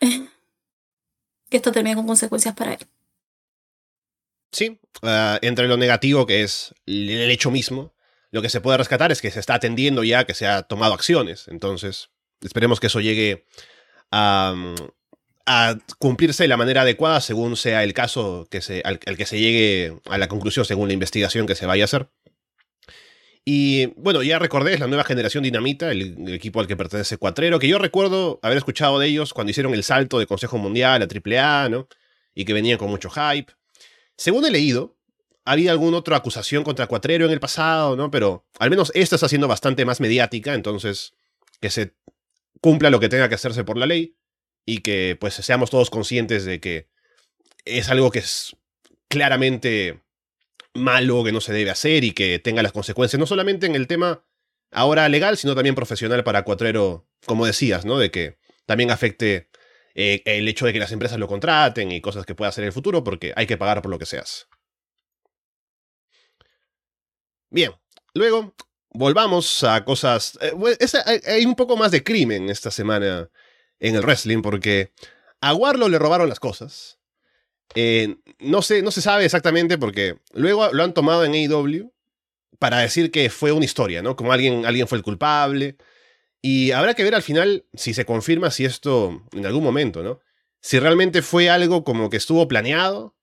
que 0.00 1.56
esto 1.56 1.72
termine 1.72 1.96
con 1.96 2.06
consecuencias 2.06 2.54
para 2.54 2.74
él. 2.74 2.86
Sí, 4.52 4.78
ah, 5.02 5.38
entre 5.42 5.68
lo 5.68 5.76
negativo 5.76 6.26
que 6.26 6.42
es 6.42 6.74
el 6.86 7.30
hecho 7.30 7.50
mismo, 7.50 7.92
lo 8.30 8.42
que 8.42 8.48
se 8.48 8.60
puede 8.60 8.78
rescatar 8.78 9.12
es 9.12 9.20
que 9.20 9.30
se 9.30 9.40
está 9.40 9.54
atendiendo 9.54 10.04
ya, 10.04 10.24
que 10.24 10.34
se 10.34 10.46
ha 10.46 10.62
tomado 10.62 10.94
acciones. 10.94 11.48
Entonces, 11.48 12.10
esperemos 12.40 12.80
que 12.80 12.88
eso 12.88 13.00
llegue 13.00 13.46
a, 14.10 14.54
a 15.46 15.78
cumplirse 15.98 16.42
de 16.42 16.48
la 16.48 16.56
manera 16.56 16.82
adecuada 16.82 17.20
según 17.20 17.56
sea 17.56 17.84
el 17.84 17.94
caso 17.94 18.48
que 18.50 18.60
se, 18.60 18.82
al, 18.84 18.98
que 18.98 19.26
se 19.26 19.38
llegue 19.38 19.96
a 20.06 20.18
la 20.18 20.28
conclusión 20.28 20.64
según 20.64 20.88
la 20.88 20.94
investigación 20.94 21.46
que 21.46 21.54
se 21.54 21.66
vaya 21.66 21.84
a 21.84 21.86
hacer. 21.86 22.08
Y 23.44 23.86
bueno, 23.94 24.24
ya 24.24 24.40
recordé, 24.40 24.74
es 24.74 24.80
la 24.80 24.88
nueva 24.88 25.04
generación 25.04 25.44
Dinamita, 25.44 25.92
el, 25.92 26.28
equipo 26.34 26.58
al 26.58 26.66
que 26.66 26.76
pertenece 26.76 27.16
Cuatrero, 27.16 27.60
que 27.60 27.68
yo 27.68 27.78
recuerdo 27.78 28.40
haber 28.42 28.58
escuchado 28.58 28.98
de 28.98 29.06
ellos 29.06 29.32
cuando 29.32 29.52
hicieron 29.52 29.72
el 29.72 29.84
salto 29.84 30.18
de 30.18 30.26
Consejo 30.26 30.58
Mundial 30.58 31.00
a 31.00 31.06
AAA, 31.06 31.68
¿no? 31.68 31.86
Y 32.34 32.44
que 32.44 32.52
venían 32.52 32.76
con 32.76 32.90
mucho 32.90 33.08
hype. 33.08 33.52
Según 34.16 34.44
he 34.46 34.50
leído, 34.50 34.95
había 35.46 35.70
alguna 35.70 35.98
otra 35.98 36.16
acusación 36.16 36.64
contra 36.64 36.88
Cuatrero 36.88 37.24
en 37.24 37.30
el 37.30 37.40
pasado, 37.40 37.96
¿no? 37.96 38.10
Pero 38.10 38.44
al 38.58 38.68
menos 38.68 38.90
esta 38.94 39.14
está 39.14 39.28
siendo 39.28 39.48
bastante 39.48 39.84
más 39.84 40.00
mediática, 40.00 40.54
entonces 40.54 41.14
que 41.60 41.70
se 41.70 41.94
cumpla 42.60 42.90
lo 42.90 43.00
que 43.00 43.08
tenga 43.08 43.28
que 43.28 43.36
hacerse 43.36 43.64
por 43.64 43.78
la 43.78 43.86
ley 43.86 44.16
y 44.66 44.78
que 44.78 45.16
pues 45.18 45.34
seamos 45.34 45.70
todos 45.70 45.88
conscientes 45.88 46.44
de 46.44 46.60
que 46.60 46.88
es 47.64 47.88
algo 47.88 48.10
que 48.10 48.18
es 48.18 48.56
claramente 49.08 50.02
malo, 50.74 51.22
que 51.22 51.32
no 51.32 51.40
se 51.40 51.52
debe 51.52 51.70
hacer 51.70 52.02
y 52.02 52.10
que 52.10 52.40
tenga 52.40 52.62
las 52.62 52.72
consecuencias, 52.72 53.18
no 53.20 53.26
solamente 53.26 53.66
en 53.66 53.76
el 53.76 53.86
tema 53.86 54.24
ahora 54.72 55.08
legal, 55.08 55.36
sino 55.36 55.54
también 55.54 55.76
profesional 55.76 56.24
para 56.24 56.42
Cuatrero, 56.42 57.08
como 57.24 57.46
decías, 57.46 57.84
¿no? 57.84 57.98
De 57.98 58.10
que 58.10 58.36
también 58.66 58.90
afecte 58.90 59.48
eh, 59.94 60.22
el 60.24 60.48
hecho 60.48 60.66
de 60.66 60.72
que 60.72 60.80
las 60.80 60.90
empresas 60.90 61.20
lo 61.20 61.28
contraten 61.28 61.92
y 61.92 62.00
cosas 62.00 62.26
que 62.26 62.34
pueda 62.34 62.48
hacer 62.48 62.64
en 62.64 62.66
el 62.66 62.72
futuro, 62.72 63.04
porque 63.04 63.32
hay 63.36 63.46
que 63.46 63.56
pagar 63.56 63.80
por 63.80 63.92
lo 63.92 63.98
que 63.98 64.06
seas. 64.06 64.48
Bien, 67.50 67.72
luego 68.14 68.54
volvamos 68.90 69.64
a 69.64 69.84
cosas... 69.84 70.38
Eh, 70.40 71.20
hay 71.26 71.46
un 71.46 71.54
poco 71.54 71.76
más 71.76 71.90
de 71.90 72.02
crimen 72.02 72.50
esta 72.50 72.70
semana 72.70 73.30
en 73.78 73.94
el 73.94 74.02
wrestling, 74.02 74.42
porque 74.42 74.92
a 75.40 75.54
Warlow 75.54 75.88
le 75.88 75.98
robaron 75.98 76.28
las 76.28 76.40
cosas. 76.40 76.98
Eh, 77.74 78.16
no, 78.38 78.62
sé, 78.62 78.82
no 78.82 78.90
se 78.90 79.02
sabe 79.02 79.24
exactamente 79.24 79.78
porque 79.78 80.18
luego 80.32 80.72
lo 80.72 80.82
han 80.82 80.94
tomado 80.94 81.24
en 81.24 81.32
AEW 81.32 81.92
para 82.58 82.78
decir 82.78 83.10
que 83.10 83.28
fue 83.28 83.52
una 83.52 83.64
historia, 83.64 84.02
¿no? 84.02 84.16
Como 84.16 84.32
alguien, 84.32 84.64
alguien 84.64 84.88
fue 84.88 84.98
el 84.98 85.04
culpable. 85.04 85.76
Y 86.40 86.70
habrá 86.72 86.94
que 86.94 87.04
ver 87.04 87.14
al 87.14 87.22
final 87.22 87.66
si 87.74 87.92
se 87.92 88.06
confirma 88.06 88.50
si 88.50 88.64
esto 88.64 89.26
en 89.32 89.46
algún 89.46 89.64
momento, 89.64 90.02
¿no? 90.02 90.20
Si 90.60 90.78
realmente 90.78 91.22
fue 91.22 91.50
algo 91.50 91.84
como 91.84 92.08
que 92.08 92.16
estuvo 92.16 92.48
planeado 92.48 93.15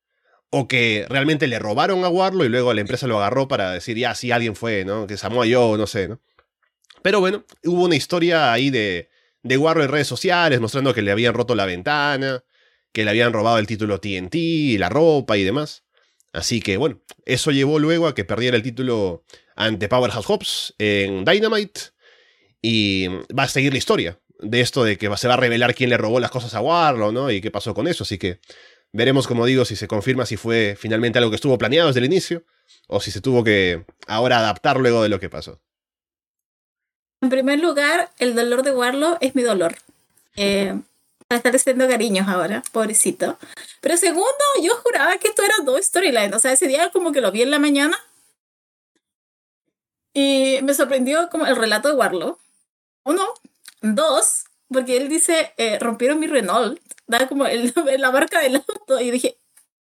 o 0.56 0.68
que 0.68 1.08
realmente 1.10 1.48
le 1.48 1.58
robaron 1.58 2.06
a 2.06 2.10
Warlow 2.10 2.46
y 2.46 2.50
luego 2.50 2.76
la 2.76 2.82
empresa 2.82 3.08
lo 3.08 3.18
agarró 3.18 3.48
para 3.48 3.72
decir, 3.72 3.98
ya, 3.98 4.14
sí, 4.14 4.30
alguien 4.30 4.56
fue, 4.56 4.86
¿no? 4.86 5.08
Que 5.08 5.18
Samoa 5.18 5.48
yo, 5.48 5.78
no 5.78 5.88
sé, 5.88 6.08
¿no? 6.08 6.22
Pero 7.02 7.20
bueno, 7.20 7.44
hubo 7.64 7.86
una 7.86 7.96
historia 7.96 8.54
ahí 8.54 8.70
de, 8.70 9.10
de 9.42 9.58
Warlow 9.58 9.84
en 9.84 9.90
redes 9.90 10.06
sociales 10.06 10.62
mostrando 10.62 10.94
que 10.94 11.02
le 11.02 11.12
habían 11.12 11.34
roto 11.34 11.56
la 11.56 11.66
ventana, 11.66 12.44
que 12.92 13.04
le 13.04 13.10
habían 13.10 13.34
robado 13.34 13.58
el 13.58 13.66
título 13.66 14.00
TNT, 14.00 14.78
la 14.78 14.90
ropa 14.90 15.38
y 15.38 15.44
demás. 15.44 15.86
Así 16.34 16.62
que 16.62 16.78
bueno, 16.78 17.02
eso 17.26 17.50
llevó 17.50 17.80
luego 17.80 18.06
a 18.06 18.14
que 18.14 18.24
perdiera 18.24 18.56
el 18.56 18.62
título 18.62 19.26
ante 19.56 19.90
Powerhouse 19.90 20.28
Hobbs 20.28 20.76
en 20.78 21.26
Dynamite. 21.26 21.82
Y 22.62 23.08
va 23.08 23.44
a 23.44 23.48
seguir 23.48 23.72
la 23.72 23.80
historia 23.80 24.20
de 24.38 24.62
esto 24.62 24.84
de 24.84 25.00
que 25.00 25.10
se 25.18 25.28
va 25.28 25.34
a 25.34 25.38
revelar 25.38 25.74
quién 25.74 25.90
le 25.90 25.98
robó 25.98 26.20
las 26.20 26.30
cosas 26.30 26.54
a 26.54 26.62
Warlow, 26.62 27.12
¿no? 27.12 27.32
Y 27.32 27.42
qué 27.42 27.50
pasó 27.50 27.74
con 27.74 27.88
eso. 27.88 28.04
Así 28.04 28.20
que 28.20 28.40
veremos, 28.94 29.28
como 29.28 29.46
digo, 29.46 29.66
si 29.66 29.76
se 29.76 29.88
confirma 29.88 30.26
si 30.26 30.38
fue 30.38 30.78
finalmente 30.80 31.18
algo 31.20 31.32
que 31.32 31.36
estuvo 31.36 31.58
planeado 31.58 31.88
desde 31.88 32.00
el 32.00 32.06
inicio 32.06 32.44
o 32.88 33.02
si 33.02 33.12
se 33.12 33.22
tuvo 33.22 33.44
que 33.44 33.84
ahora 34.08 34.40
adaptar 34.40 34.78
luego 34.78 35.04
de 35.04 35.10
lo 35.10 35.20
que 35.20 35.30
pasó. 35.30 35.60
En 37.22 37.30
primer 37.30 37.60
lugar, 37.60 38.10
el 38.20 38.36
dolor 38.36 38.64
de 38.64 38.72
Warlow 38.72 39.18
es 39.22 39.36
mi 39.36 39.42
dolor. 39.42 39.76
Eh, 40.36 40.78
estar 41.30 41.56
haciendo 41.56 41.88
cariños 41.88 42.28
ahora, 42.28 42.64
pobrecito. 42.72 43.38
Pero 43.82 43.98
segundo, 43.98 44.44
yo 44.62 44.76
juraba 44.84 45.18
que 45.18 45.30
esto 45.30 45.44
era 45.44 45.56
dos 45.64 45.86
storylines. 45.86 46.36
O 46.36 46.40
sea, 46.40 46.52
ese 46.52 46.68
día 46.68 46.90
como 46.92 47.12
que 47.12 47.22
lo 47.22 47.32
vi 47.32 47.42
en 47.42 47.52
la 47.52 47.60
mañana. 47.60 47.98
Y 50.14 50.60
me 50.64 50.74
sorprendió 50.74 51.30
como 51.30 51.46
el 51.46 51.56
relato 51.56 51.88
de 51.88 51.96
Warlow. 51.96 52.38
Uno. 53.06 53.34
Dos, 53.82 54.46
porque 54.72 54.96
él 54.98 55.10
dice, 55.10 55.54
eh, 55.58 55.78
rompieron 55.80 56.20
mi 56.20 56.28
Renault. 56.28 56.80
Da 57.08 57.28
como 57.28 57.46
el, 57.46 57.74
la 58.00 58.12
marca 58.12 58.40
del 58.40 58.58
auto. 58.58 59.00
Y 59.00 59.12
dije, 59.12 59.38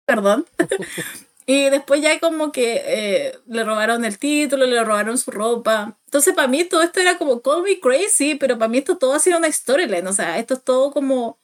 perdón. 0.06 0.46
y 1.46 1.70
después 1.70 2.02
ya 2.02 2.20
como 2.20 2.52
que 2.52 2.82
eh, 2.86 3.40
le 3.48 3.64
robaron 3.64 4.06
el 4.06 4.18
título, 4.18 4.66
le 4.66 4.84
robaron 4.84 5.18
su 5.18 5.32
ropa. 5.32 5.98
Entonces 6.06 6.34
para 6.34 6.48
mí 6.48 6.64
todo 6.64 6.82
esto 6.82 7.00
era 7.00 7.18
como 7.18 7.42
Call 7.42 7.64
Me 7.64 7.80
Crazy, 7.80 8.36
pero 8.36 8.58
para 8.58 8.70
mí 8.70 8.80
esto 8.80 8.98
todo 8.98 9.14
ha 9.14 9.20
sido 9.20 9.38
una 9.38 9.52
storyline. 9.52 10.08
O 10.08 10.14
sea, 10.14 10.40
esto 10.40 10.56
es 10.56 10.64
todo 10.64 10.92
como 10.92 11.38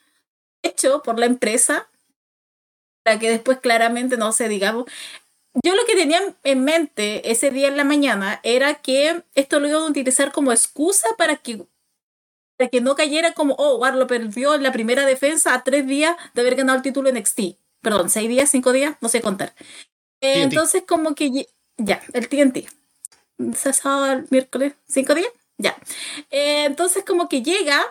hecho 0.64 1.02
por 1.04 1.20
la 1.20 1.26
empresa 1.26 1.88
para 3.04 3.20
que 3.20 3.30
después 3.30 3.60
claramente 3.60 4.18
no 4.18 4.32
se 4.32 4.48
digamos. 4.48 4.86
Yo 5.64 5.76
lo 5.76 5.86
que 5.86 5.96
tenía 5.96 6.22
en 6.44 6.64
mente 6.64 7.30
ese 7.30 7.50
día 7.50 7.68
en 7.68 7.76
la 7.78 7.84
mañana 7.84 8.40
era 8.44 8.76
que 8.76 9.24
esto 9.36 9.60
lo 9.60 9.68
iban 9.68 9.84
a 9.84 9.88
utilizar 9.88 10.32
como 10.32 10.52
excusa 10.52 11.10
para 11.18 11.36
que, 11.38 11.66
para 12.62 12.70
que 12.70 12.80
no 12.80 12.94
cayera 12.94 13.34
como, 13.34 13.56
oh, 13.58 13.78
Warlock 13.78 14.08
perdió 14.08 14.54
en 14.54 14.62
la 14.62 14.72
primera 14.72 15.04
defensa 15.08 15.56
a 15.56 15.64
tres 15.64 15.88
días 15.88 16.16
de 16.36 16.42
haber 16.42 16.54
ganado 16.54 16.78
el 16.78 16.84
título 16.84 17.10
en 17.10 17.18
NXT. 17.18 17.58
Perdón, 17.82 18.12
seis 18.12 18.30
días, 18.30 18.52
cinco 18.52 18.72
días, 18.72 18.98
no 19.02 19.10
sé 19.10 19.20
contar. 19.20 19.56
entonces, 20.20 20.84
como 20.88 21.16
que 21.16 21.48
ya, 21.78 22.04
el 22.14 22.30
TNT. 22.30 22.68
sábado, 23.74 24.12
el 24.12 24.28
miércoles, 24.30 24.74
cinco 24.88 25.16
días, 25.16 25.32
ya. 25.58 25.76
Eh, 26.30 26.66
entonces, 26.66 27.04
como 27.04 27.28
que 27.28 27.42
llega 27.42 27.84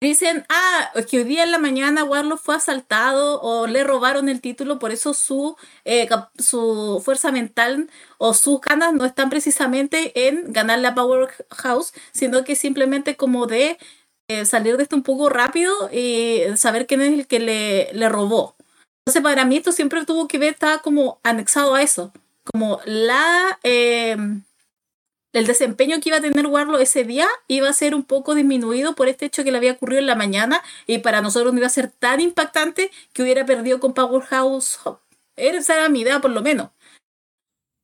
Dicen, 0.00 0.44
ah, 0.48 0.92
que 1.10 1.18
hoy 1.18 1.24
día 1.24 1.42
en 1.42 1.50
la 1.50 1.58
mañana 1.58 2.04
Warlock 2.04 2.38
fue 2.38 2.54
asaltado 2.54 3.40
o 3.40 3.66
le 3.66 3.82
robaron 3.82 4.28
el 4.28 4.40
título, 4.40 4.78
por 4.78 4.92
eso 4.92 5.12
su, 5.12 5.56
eh, 5.84 6.08
su 6.38 7.02
fuerza 7.04 7.32
mental 7.32 7.90
o 8.16 8.32
sus 8.32 8.60
ganas 8.60 8.94
no 8.94 9.04
están 9.04 9.28
precisamente 9.28 10.28
en 10.28 10.52
ganar 10.52 10.78
la 10.78 10.94
Powerhouse, 10.94 11.92
sino 12.12 12.44
que 12.44 12.54
simplemente 12.54 13.16
como 13.16 13.46
de 13.46 13.76
eh, 14.28 14.44
salir 14.44 14.76
de 14.76 14.84
esto 14.84 14.94
un 14.94 15.02
poco 15.02 15.30
rápido 15.30 15.72
y 15.92 16.42
saber 16.56 16.86
quién 16.86 17.00
es 17.00 17.12
el 17.12 17.26
que 17.26 17.40
le, 17.40 17.92
le 17.92 18.08
robó. 18.08 18.54
Entonces, 19.04 19.22
para 19.22 19.44
mí 19.44 19.56
esto 19.56 19.72
siempre 19.72 20.04
tuvo 20.04 20.28
que 20.28 20.38
ver, 20.38 20.52
estaba 20.52 20.78
como 20.78 21.18
anexado 21.24 21.74
a 21.74 21.82
eso, 21.82 22.12
como 22.44 22.80
la... 22.84 23.58
Eh, 23.64 24.16
el 25.32 25.46
desempeño 25.46 26.00
que 26.00 26.08
iba 26.08 26.18
a 26.18 26.22
tener 26.22 26.46
Warlock 26.46 26.80
ese 26.80 27.04
día 27.04 27.28
iba 27.48 27.68
a 27.68 27.72
ser 27.72 27.94
un 27.94 28.02
poco 28.02 28.34
disminuido 28.34 28.94
por 28.94 29.08
este 29.08 29.26
hecho 29.26 29.44
que 29.44 29.50
le 29.50 29.58
había 29.58 29.72
ocurrido 29.72 30.00
en 30.00 30.06
la 30.06 30.14
mañana 30.14 30.62
y 30.86 30.98
para 30.98 31.20
nosotros 31.20 31.52
no 31.52 31.58
iba 31.58 31.66
a 31.66 31.70
ser 31.70 31.90
tan 31.90 32.20
impactante 32.20 32.90
que 33.12 33.22
hubiera 33.22 33.44
perdido 33.44 33.78
con 33.80 33.94
Powerhouse. 33.94 34.80
Esa 35.36 35.74
era 35.74 35.88
mi 35.88 36.00
idea, 36.00 36.20
por 36.20 36.30
lo 36.30 36.42
menos. 36.42 36.70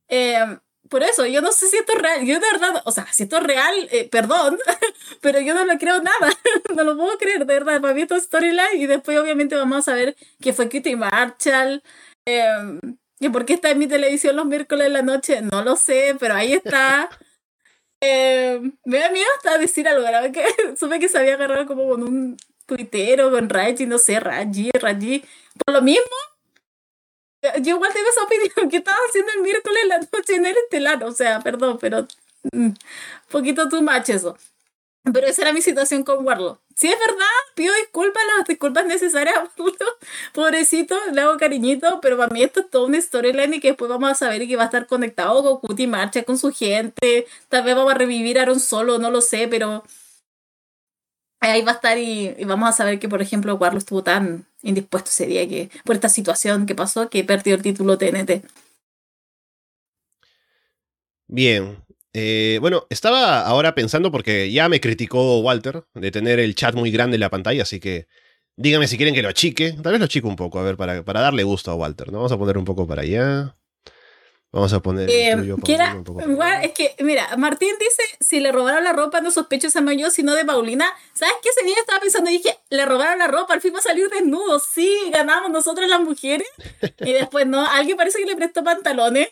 Em, 0.07 0.59
por 0.89 1.03
eso, 1.03 1.25
yo 1.25 1.41
no 1.41 1.51
sé 1.51 1.67
si 1.67 1.77
esto 1.77 1.93
es 1.93 2.01
real. 2.01 2.25
Yo 2.25 2.39
de 2.39 2.45
verdad, 2.51 2.81
o 2.85 2.91
sea, 2.91 3.07
si 3.11 3.23
esto 3.23 3.37
es 3.37 3.43
real, 3.43 3.73
eh, 3.91 4.07
perdón, 4.09 4.57
pero 5.21 5.39
yo 5.39 5.53
no 5.53 5.65
lo 5.65 5.77
creo 5.77 6.01
nada. 6.01 6.29
no 6.75 6.83
lo 6.83 6.97
puedo 6.97 7.17
creer, 7.17 7.45
de 7.45 7.53
verdad. 7.53 7.81
Para 7.81 7.93
mí 7.93 8.01
esto 8.01 8.15
es 8.15 8.23
storyline 8.23 8.79
y 8.79 8.87
después 8.87 9.17
obviamente 9.19 9.55
vamos 9.55 9.87
a 9.87 9.93
ver 9.93 10.15
que 10.41 10.53
fue 10.53 10.69
Kitty 10.69 10.95
Marshall. 10.95 11.83
Eh, 12.25 12.79
¿Y 13.19 13.29
por 13.29 13.45
qué 13.45 13.53
está 13.53 13.71
en 13.71 13.79
mi 13.79 13.87
televisión 13.87 14.35
los 14.35 14.45
miércoles 14.45 14.85
de 14.85 14.89
la 14.89 15.01
noche? 15.01 15.41
No 15.41 15.63
lo 15.63 15.75
sé, 15.75 16.15
pero 16.19 16.35
ahí 16.35 16.53
está. 16.53 17.09
Eh, 18.07 18.61
me 18.85 18.99
da 18.99 19.09
miedo 19.09 19.25
hasta 19.37 19.57
decir 19.57 19.87
algo, 19.87 20.03
¿verdad? 20.03 20.31
Que 20.31 20.45
supe 20.77 20.99
que 20.99 21.09
se 21.09 21.17
había 21.17 21.33
agarrado 21.33 21.65
como 21.65 21.89
con 21.89 22.03
un 22.03 22.37
tuitero, 22.67 23.31
con 23.31 23.49
Raji, 23.49 23.87
no 23.87 23.97
sé, 23.97 24.19
Raji, 24.19 24.71
Raji. 24.71 25.23
Por 25.65 25.73
lo 25.73 25.81
mismo, 25.81 26.15
yo 27.61 27.75
igual 27.75 27.91
tengo 27.93 28.09
esa 28.09 28.23
opinión. 28.23 28.69
¿Qué 28.69 28.77
estaba 28.77 28.97
haciendo 29.09 29.31
el 29.35 29.41
miércoles 29.41 29.79
en 29.83 29.89
la 29.89 29.97
noche 29.97 30.35
en 30.35 30.45
el 30.45 30.55
estelar? 30.57 31.03
O 31.03 31.11
sea, 31.11 31.39
perdón, 31.39 31.79
pero 31.81 32.07
un 32.53 32.67
mm, 32.67 32.73
poquito 33.31 33.67
too 33.69 33.81
much. 33.81 34.09
Pero 35.13 35.27
esa 35.27 35.43
era 35.43 35.53
mi 35.53 35.61
situación 35.61 36.03
con 36.03 36.25
Warlock. 36.25 36.59
Si 36.75 36.87
es 36.87 36.99
verdad, 36.99 37.25
pido 37.55 37.73
disculpas, 37.75 38.23
las 38.37 38.47
disculpas 38.47 38.85
necesarias, 38.85 39.35
pobrecito, 40.33 40.95
le 41.13 41.21
hago 41.21 41.37
cariñito, 41.37 42.01
pero 42.01 42.17
para 42.17 42.33
mí 42.33 42.43
esto 42.43 42.61
es 42.61 42.69
toda 42.69 42.87
una 42.87 42.99
storyline 42.99 43.53
y 43.53 43.59
que 43.59 43.69
después 43.69 43.89
vamos 43.89 44.09
a 44.09 44.15
saber 44.15 44.47
que 44.47 44.55
va 44.55 44.63
a 44.63 44.65
estar 44.65 44.87
conectado 44.87 45.41
con 45.43 45.59
Cutie 45.59 45.87
Marcha, 45.87 46.23
con 46.23 46.37
su 46.37 46.51
gente, 46.51 47.27
tal 47.49 47.63
vez 47.63 47.75
vamos 47.75 47.93
a 47.93 47.97
revivir 47.97 48.39
a 48.39 48.41
Aaron 48.41 48.59
Solo, 48.59 48.97
no 48.97 49.11
lo 49.11 49.21
sé, 49.21 49.47
pero 49.47 49.83
ahí 51.39 51.61
va 51.61 51.71
a 51.71 51.75
estar 51.75 51.97
y, 51.97 52.35
vamos 52.45 52.69
a 52.69 52.73
saber 52.73 52.99
que, 52.99 53.07
por 53.07 53.21
ejemplo, 53.21 53.55
Warlock 53.55 53.79
estuvo 53.79 54.03
tan 54.03 54.45
indispuesto 54.63 55.09
ese 55.09 55.27
día 55.27 55.47
que 55.47 55.69
por 55.83 55.95
esta 55.95 56.09
situación 56.09 56.65
que 56.65 56.75
pasó 56.75 57.09
que 57.09 57.23
perdió 57.23 57.55
el 57.55 57.61
título 57.61 57.97
TNT. 57.97 58.43
Bien, 61.27 61.84
eh, 62.17 62.59
bueno, 62.61 62.87
estaba 62.89 63.41
ahora 63.41 63.75
pensando 63.75 64.09
porque 64.09 64.49
ya 64.49 64.69
me 64.69 64.79
criticó 64.79 65.41
Walter 65.41 65.83
de 65.93 66.11
tener 66.11 66.39
el 66.39 66.55
chat 66.55 66.73
muy 66.73 66.89
grande 66.89 67.15
en 67.15 67.19
la 67.19 67.29
pantalla, 67.29 67.63
así 67.63 67.81
que 67.81 68.07
díganme 68.55 68.87
si 68.87 68.95
quieren 68.95 69.13
que 69.13 69.21
lo 69.21 69.27
achique. 69.27 69.73
Tal 69.83 69.91
vez 69.91 69.99
lo 69.99 70.05
achique 70.05 70.25
un 70.25 70.37
poco, 70.37 70.57
a 70.57 70.63
ver, 70.63 70.77
para, 70.77 71.03
para 71.03 71.19
darle 71.19 71.43
gusto 71.43 71.71
a 71.71 71.75
Walter, 71.75 72.13
¿no? 72.13 72.19
Vamos 72.19 72.31
a 72.31 72.37
poner 72.37 72.57
un 72.57 72.63
poco 72.63 72.87
para 72.87 73.01
allá. 73.01 73.57
Vamos 74.49 74.71
a 74.71 74.79
poner. 74.79 75.09
Eh, 75.09 75.35
igual, 75.35 76.63
es 76.63 76.71
que, 76.71 76.95
mira, 76.99 77.35
Martín 77.35 77.73
dice: 77.77 78.03
si 78.21 78.39
le 78.39 78.53
robaron 78.53 78.85
la 78.85 78.93
ropa, 78.93 79.19
no 79.19 79.29
sospecho 79.29 79.67
a 79.67 79.93
yo, 79.93 80.09
sino 80.09 80.33
de 80.33 80.45
Paulina. 80.45 80.85
¿Sabes 81.13 81.35
qué? 81.43 81.49
Ese 81.49 81.65
día 81.65 81.75
estaba 81.77 81.99
pensando 81.99 82.29
y 82.29 82.37
dije: 82.37 82.57
le 82.69 82.85
robaron 82.85 83.19
la 83.19 83.27
ropa, 83.27 83.53
al 83.53 83.59
fin 83.59 83.73
va 83.73 83.79
a 83.79 83.81
salir 83.81 84.09
desnudo. 84.09 84.59
Sí, 84.59 85.09
ganamos 85.11 85.51
nosotros 85.51 85.89
las 85.89 85.99
mujeres. 85.99 86.47
y 86.99 87.11
después, 87.11 87.45
no, 87.45 87.67
alguien 87.67 87.97
parece 87.97 88.19
que 88.19 88.25
le 88.25 88.37
prestó 88.37 88.63
pantalones. 88.63 89.27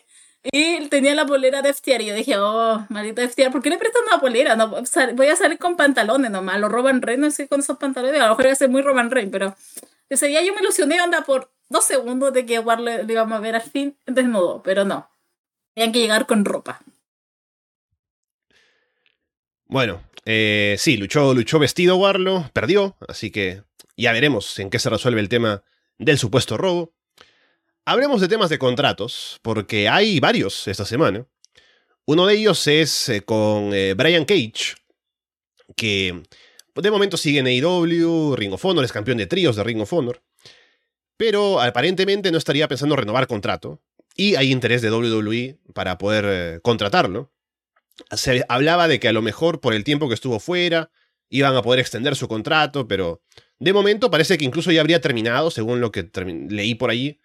Y 0.52 0.88
tenía 0.88 1.14
la 1.14 1.24
polera 1.24 1.62
de 1.62 1.72
FTR 1.72 2.02
y 2.02 2.06
yo 2.06 2.14
dije, 2.14 2.36
oh, 2.36 2.84
maldito 2.90 3.22
FTR, 3.26 3.50
¿por 3.50 3.62
qué 3.62 3.70
le 3.70 3.78
prestan 3.78 4.02
una 4.06 4.20
polera? 4.20 4.56
No, 4.56 4.68
voy 5.14 5.26
a 5.26 5.36
salir 5.36 5.58
con 5.58 5.76
pantalones 5.76 6.30
nomás, 6.30 6.60
lo 6.60 6.68
Roman 6.68 7.00
Reigns, 7.00 7.20
no 7.20 7.30
sé 7.30 7.48
con 7.48 7.60
esos 7.60 7.78
pantalones, 7.78 8.20
a 8.20 8.24
lo 8.24 8.30
mejor 8.30 8.44
iba 8.44 8.52
a 8.52 8.56
ser 8.56 8.68
muy 8.68 8.82
Roman 8.82 9.10
Reigns, 9.10 9.32
pero 9.32 9.56
ese 10.10 10.26
día 10.26 10.42
yo 10.42 10.54
me 10.54 10.60
ilusioné, 10.60 10.98
anda, 10.98 11.24
por 11.24 11.50
dos 11.70 11.84
segundos 11.84 12.32
de 12.34 12.44
que 12.44 12.58
War 12.58 12.78
le, 12.80 13.04
íbamos 13.08 13.38
a 13.38 13.40
ver 13.40 13.54
al 13.54 13.62
fin 13.62 13.96
desnudo, 14.06 14.62
pero 14.62 14.84
no, 14.84 15.08
tenían 15.72 15.92
que 15.92 16.00
llegar 16.00 16.26
con 16.26 16.44
ropa. 16.44 16.82
Bueno, 19.66 20.02
eh, 20.26 20.76
sí, 20.78 20.98
luchó, 20.98 21.32
luchó 21.32 21.58
vestido 21.58 21.96
Warlo, 21.96 22.50
perdió, 22.52 22.96
así 23.08 23.30
que 23.30 23.62
ya 23.96 24.12
veremos 24.12 24.58
en 24.58 24.70
qué 24.70 24.78
se 24.78 24.90
resuelve 24.90 25.20
el 25.20 25.28
tema 25.28 25.62
del 25.98 26.18
supuesto 26.18 26.56
robo. 26.56 26.92
Hablemos 27.86 28.22
de 28.22 28.28
temas 28.28 28.48
de 28.48 28.58
contratos, 28.58 29.38
porque 29.42 29.90
hay 29.90 30.18
varios 30.18 30.66
esta 30.68 30.86
semana. 30.86 31.26
Uno 32.06 32.26
de 32.26 32.34
ellos 32.34 32.66
es 32.66 33.10
eh, 33.10 33.20
con 33.20 33.74
eh, 33.74 33.92
Brian 33.92 34.24
Cage, 34.24 34.76
que 35.76 36.22
de 36.74 36.90
momento 36.90 37.18
sigue 37.18 37.40
en 37.40 37.46
AEW, 37.46 38.36
Ring 38.36 38.54
of 38.54 38.64
Honor, 38.64 38.86
es 38.86 38.92
campeón 38.92 39.18
de 39.18 39.26
tríos 39.26 39.56
de 39.56 39.64
Ring 39.64 39.82
of 39.82 39.92
Honor, 39.92 40.22
pero 41.18 41.60
aparentemente 41.60 42.32
no 42.32 42.38
estaría 42.38 42.68
pensando 42.68 42.96
renovar 42.96 43.26
contrato, 43.26 43.82
y 44.16 44.36
hay 44.36 44.50
interés 44.50 44.80
de 44.80 44.90
WWE 44.90 45.58
para 45.74 45.98
poder 45.98 46.24
eh, 46.26 46.60
contratarlo. 46.62 47.32
Se 48.12 48.46
hablaba 48.48 48.88
de 48.88 48.98
que 48.98 49.08
a 49.08 49.12
lo 49.12 49.20
mejor 49.20 49.60
por 49.60 49.74
el 49.74 49.84
tiempo 49.84 50.08
que 50.08 50.14
estuvo 50.14 50.40
fuera, 50.40 50.90
iban 51.28 51.54
a 51.54 51.62
poder 51.62 51.80
extender 51.80 52.16
su 52.16 52.28
contrato, 52.28 52.88
pero 52.88 53.22
de 53.58 53.74
momento 53.74 54.10
parece 54.10 54.38
que 54.38 54.46
incluso 54.46 54.72
ya 54.72 54.80
habría 54.80 55.02
terminado, 55.02 55.50
según 55.50 55.82
lo 55.82 55.92
que 55.92 56.08
leí 56.48 56.74
por 56.74 56.88
allí 56.88 57.20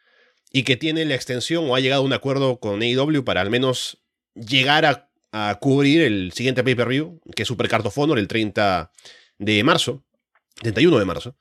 y 0.52 0.64
que 0.64 0.78
tiene 0.78 1.06
la 1.06 1.16
extensión 1.16 1.70
o 1.70 1.76
ha 1.76 1.80
llegado 1.80 2.02
a 2.02 2.06
un 2.06 2.14
acuerdo 2.14 2.60
con 2.60 2.82
AEW 2.82 3.24
para 3.24 3.42
al 3.42 3.50
menos 3.50 4.02
llegar 4.36 4.86
a, 4.86 5.06
cubrir 5.60 6.02
el 6.02 6.32
siguiente 6.32 6.64
pay-per-view, 6.64 7.22
que 7.36 7.44
es 7.44 7.48
Super 7.48 7.70
Honor 7.96 8.18
el 8.18 8.28
30 8.28 8.92
de 9.38 9.64
marzo, 9.64 10.04
31 10.62 10.98
de 10.98 11.06
marzo. 11.06 11.36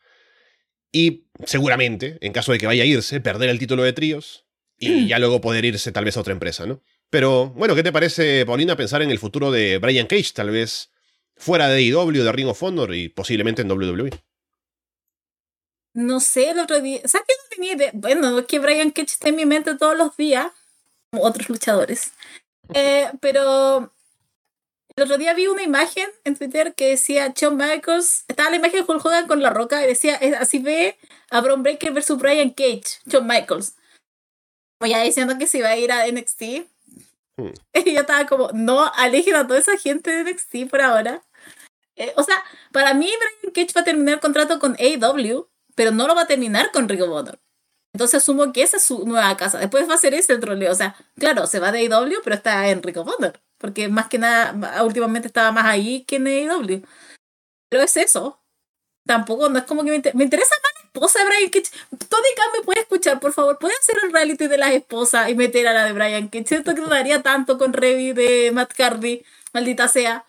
Y 0.92 1.24
seguramente, 1.46 2.18
en 2.20 2.32
caso 2.32 2.52
de 2.52 2.58
que 2.58 2.66
vaya 2.66 2.82
a 2.82 2.86
irse, 2.86 3.20
perder 3.20 3.48
el 3.48 3.58
título 3.58 3.82
de 3.82 3.94
tríos 3.94 4.44
y 4.78 5.06
ya 5.08 5.18
luego 5.18 5.40
poder 5.40 5.64
irse 5.64 5.90
tal 5.90 6.04
vez 6.04 6.18
a 6.18 6.20
otra 6.20 6.34
empresa, 6.34 6.66
¿no? 6.66 6.82
Pero 7.08 7.48
bueno, 7.50 7.74
¿qué 7.74 7.82
te 7.82 7.92
parece, 7.92 8.44
Paulina, 8.44 8.76
pensar 8.76 9.00
en 9.00 9.10
el 9.10 9.18
futuro 9.18 9.50
de 9.50 9.78
Brian 9.78 10.06
Cage, 10.06 10.32
tal 10.34 10.50
vez 10.50 10.90
fuera 11.36 11.68
de 11.68 11.76
AEW, 11.76 12.22
de 12.22 12.32
Ring 12.32 12.48
of 12.48 12.62
Honor 12.62 12.94
y 12.94 13.08
posiblemente 13.08 13.62
en 13.62 13.70
WWE? 13.70 14.10
No 15.98 16.20
sé, 16.20 16.50
el 16.50 16.60
otro 16.60 16.80
día. 16.80 17.00
¿Sabes 17.06 17.26
qué 17.26 17.34
no 17.34 17.48
tenía 17.50 17.72
idea? 17.72 17.90
Bueno, 17.92 18.38
es 18.38 18.46
que 18.46 18.60
Brian 18.60 18.92
Cage 18.92 19.10
está 19.10 19.30
en 19.30 19.34
mi 19.34 19.46
mente 19.46 19.74
todos 19.74 19.96
los 19.96 20.16
días, 20.16 20.52
como 21.10 21.24
otros 21.24 21.48
luchadores. 21.48 22.12
Eh, 22.72 23.10
pero 23.20 23.92
el 24.94 25.02
otro 25.02 25.18
día 25.18 25.34
vi 25.34 25.48
una 25.48 25.64
imagen 25.64 26.08
en 26.22 26.36
Twitter 26.36 26.76
que 26.76 26.90
decía 26.90 27.32
Shawn 27.34 27.56
Michaels. 27.56 28.26
Estaba 28.28 28.50
la 28.50 28.56
imagen 28.58 28.86
de 28.86 28.92
Hulk 28.92 29.04
Hogan 29.04 29.26
con 29.26 29.42
la 29.42 29.50
roca 29.50 29.82
y 29.82 29.88
decía: 29.88 30.20
Así 30.38 30.60
ve 30.60 30.96
a 31.30 31.40
Braun 31.40 31.64
Breaker 31.64 31.92
versus 31.92 32.16
Brian 32.16 32.50
Cage, 32.50 33.00
Shawn 33.06 33.26
Michaels. 33.26 33.74
Como 34.78 34.92
ya 34.92 35.02
diciendo 35.02 35.36
que 35.36 35.48
se 35.48 35.58
iba 35.58 35.70
a 35.70 35.76
ir 35.76 35.90
a 35.90 36.06
NXT. 36.06 36.42
Hmm. 37.38 37.54
Y 37.84 37.94
yo 37.94 38.02
estaba 38.02 38.24
como: 38.26 38.52
No, 38.52 38.86
alejen 38.94 39.34
a 39.34 39.48
toda 39.48 39.58
esa 39.58 39.76
gente 39.76 40.12
de 40.12 40.32
NXT 40.32 40.70
por 40.70 40.80
ahora. 40.80 41.24
Eh, 41.96 42.12
o 42.14 42.22
sea, 42.22 42.36
para 42.70 42.94
mí 42.94 43.10
Brian 43.42 43.52
Cage 43.52 43.74
va 43.74 43.80
a 43.80 43.84
terminar 43.84 44.14
el 44.14 44.20
contrato 44.20 44.60
con 44.60 44.76
AEW, 44.78 45.48
pero 45.78 45.92
no 45.92 46.08
lo 46.08 46.16
va 46.16 46.22
a 46.22 46.26
terminar 46.26 46.72
con 46.72 46.90
of 46.90 47.08
Honor. 47.08 47.38
Entonces 47.94 48.20
asumo 48.20 48.52
que 48.52 48.64
esa 48.64 48.78
es 48.78 48.82
su 48.82 49.06
nueva 49.06 49.36
casa. 49.36 49.60
Después 49.60 49.88
va 49.88 49.94
a 49.94 49.98
ser 49.98 50.12
ese 50.12 50.32
el 50.32 50.40
troleo. 50.40 50.72
O 50.72 50.74
sea, 50.74 50.96
claro, 51.16 51.46
se 51.46 51.60
va 51.60 51.70
de 51.70 51.78
AEW, 51.86 52.20
pero 52.24 52.34
está 52.34 52.68
en 52.68 52.78
of 52.84 53.06
Honor. 53.06 53.40
Porque 53.58 53.88
más 53.88 54.08
que 54.08 54.18
nada, 54.18 54.82
últimamente 54.82 55.28
estaba 55.28 55.52
más 55.52 55.66
ahí 55.66 56.02
que 56.02 56.16
en 56.16 56.26
AEW. 56.26 56.82
Pero 57.68 57.82
es 57.84 57.96
eso. 57.96 58.42
Tampoco, 59.06 59.48
no 59.48 59.60
es 59.60 59.66
como 59.66 59.84
que 59.84 59.90
me, 59.90 60.24
interesa 60.24 60.56
más 60.64 60.72
la 60.74 60.86
esposa 60.88 61.20
de 61.20 61.26
Brian 61.26 61.50
Cage. 61.50 61.70
Todica 62.08 62.42
me 62.56 62.64
puede 62.64 62.80
escuchar, 62.80 63.20
por 63.20 63.32
favor. 63.32 63.56
Puede 63.60 63.74
hacer 63.80 63.98
el 64.02 64.12
reality 64.12 64.48
de 64.48 64.58
las 64.58 64.72
esposas 64.72 65.28
y 65.28 65.36
meter 65.36 65.68
a 65.68 65.74
la 65.74 65.84
de 65.84 65.92
Brian 65.92 66.26
Cage. 66.26 66.48
Siento 66.48 66.74
que 66.74 66.80
no 66.80 66.88
daría 66.88 67.22
tanto 67.22 67.56
con 67.56 67.72
Revy 67.72 68.14
de 68.14 68.50
Matt 68.52 68.74
Cardy, 68.74 69.24
maldita 69.52 69.86
sea. 69.86 70.24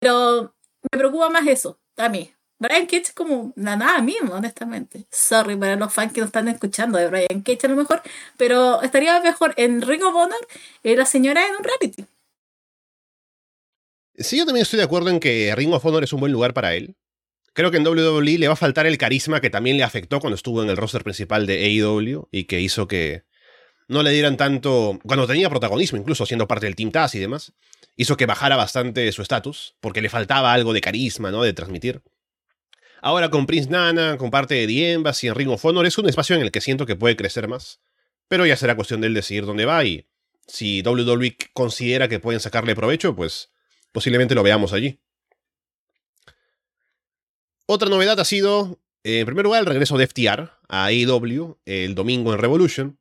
Pero 0.00 0.52
me 0.90 0.98
preocupa 0.98 1.30
más 1.30 1.46
eso, 1.46 1.78
a 1.96 2.08
mí. 2.08 2.34
Brian 2.58 2.86
Cage 2.86 3.02
es 3.02 3.12
como 3.12 3.52
la 3.56 3.76
nada 3.76 4.00
mismo, 4.02 4.34
honestamente. 4.34 5.06
Sorry 5.10 5.56
para 5.56 5.76
los 5.76 5.92
fans 5.92 6.12
que 6.12 6.20
no 6.20 6.26
están 6.26 6.48
escuchando 6.48 6.98
de 6.98 7.08
Brian 7.08 7.42
Cage 7.42 7.66
a 7.66 7.68
lo 7.68 7.76
mejor, 7.76 8.02
pero 8.36 8.82
estaría 8.82 9.20
mejor 9.20 9.54
en 9.56 9.80
Ring 9.82 10.02
of 10.02 10.14
Honor 10.14 10.48
y 10.82 10.96
la 10.96 11.06
señora 11.06 11.46
en 11.46 11.56
un 11.56 11.64
reality. 11.64 12.04
Sí, 14.16 14.36
yo 14.38 14.46
también 14.46 14.62
estoy 14.62 14.78
de 14.78 14.84
acuerdo 14.84 15.10
en 15.10 15.20
que 15.20 15.54
Ring 15.54 15.72
of 15.72 15.84
Honor 15.84 16.02
es 16.02 16.12
un 16.12 16.20
buen 16.20 16.32
lugar 16.32 16.52
para 16.52 16.74
él. 16.74 16.96
Creo 17.52 17.70
que 17.70 17.76
en 17.76 17.86
WWE 17.86 18.38
le 18.38 18.48
va 18.48 18.54
a 18.54 18.56
faltar 18.56 18.86
el 18.86 18.98
carisma 18.98 19.40
que 19.40 19.50
también 19.50 19.76
le 19.76 19.84
afectó 19.84 20.20
cuando 20.20 20.34
estuvo 20.34 20.62
en 20.62 20.68
el 20.68 20.76
roster 20.76 21.04
principal 21.04 21.46
de 21.46 21.64
AEW 21.64 22.28
y 22.32 22.44
que 22.44 22.60
hizo 22.60 22.88
que 22.88 23.22
no 23.86 24.02
le 24.02 24.10
dieran 24.10 24.36
tanto. 24.36 24.98
cuando 25.04 25.26
tenía 25.26 25.48
protagonismo, 25.48 25.98
incluso 25.98 26.26
siendo 26.26 26.48
parte 26.48 26.66
del 26.66 26.76
Team 26.76 26.90
Taz 26.90 27.14
y 27.14 27.20
demás, 27.20 27.52
hizo 27.96 28.16
que 28.16 28.26
bajara 28.26 28.56
bastante 28.56 29.10
su 29.12 29.22
estatus, 29.22 29.76
porque 29.80 30.02
le 30.02 30.08
faltaba 30.08 30.52
algo 30.52 30.72
de 30.72 30.80
carisma, 30.80 31.30
¿no? 31.30 31.42
De 31.42 31.52
transmitir. 31.52 32.02
Ahora 33.00 33.30
con 33.30 33.46
Prince 33.46 33.70
Nana, 33.70 34.16
con 34.18 34.30
parte 34.30 34.54
de 34.54 34.66
The 34.66 34.92
Embassy 34.92 35.28
en 35.28 35.34
Ring 35.34 35.50
of 35.50 35.64
Honor, 35.64 35.86
es 35.86 35.98
un 35.98 36.08
espacio 36.08 36.34
en 36.36 36.42
el 36.42 36.50
que 36.50 36.60
siento 36.60 36.86
que 36.86 36.96
puede 36.96 37.16
crecer 37.16 37.48
más. 37.48 37.80
Pero 38.28 38.44
ya 38.44 38.56
será 38.56 38.74
cuestión 38.74 39.00
de 39.00 39.06
él 39.06 39.14
decidir 39.14 39.46
dónde 39.46 39.64
va 39.64 39.84
y 39.84 40.06
si 40.46 40.82
WWE 40.82 41.36
considera 41.52 42.08
que 42.08 42.20
pueden 42.20 42.40
sacarle 42.40 42.74
provecho, 42.74 43.14
pues 43.14 43.50
posiblemente 43.92 44.34
lo 44.34 44.42
veamos 44.42 44.72
allí. 44.72 44.98
Otra 47.66 47.88
novedad 47.88 48.18
ha 48.18 48.24
sido, 48.24 48.80
en 49.04 49.26
primer 49.26 49.44
lugar, 49.44 49.60
el 49.60 49.66
regreso 49.66 49.98
de 49.98 50.06
FTR 50.06 50.50
a 50.68 50.86
AEW 50.86 51.58
el 51.66 51.94
domingo 51.94 52.32
en 52.32 52.38
Revolution. 52.38 52.98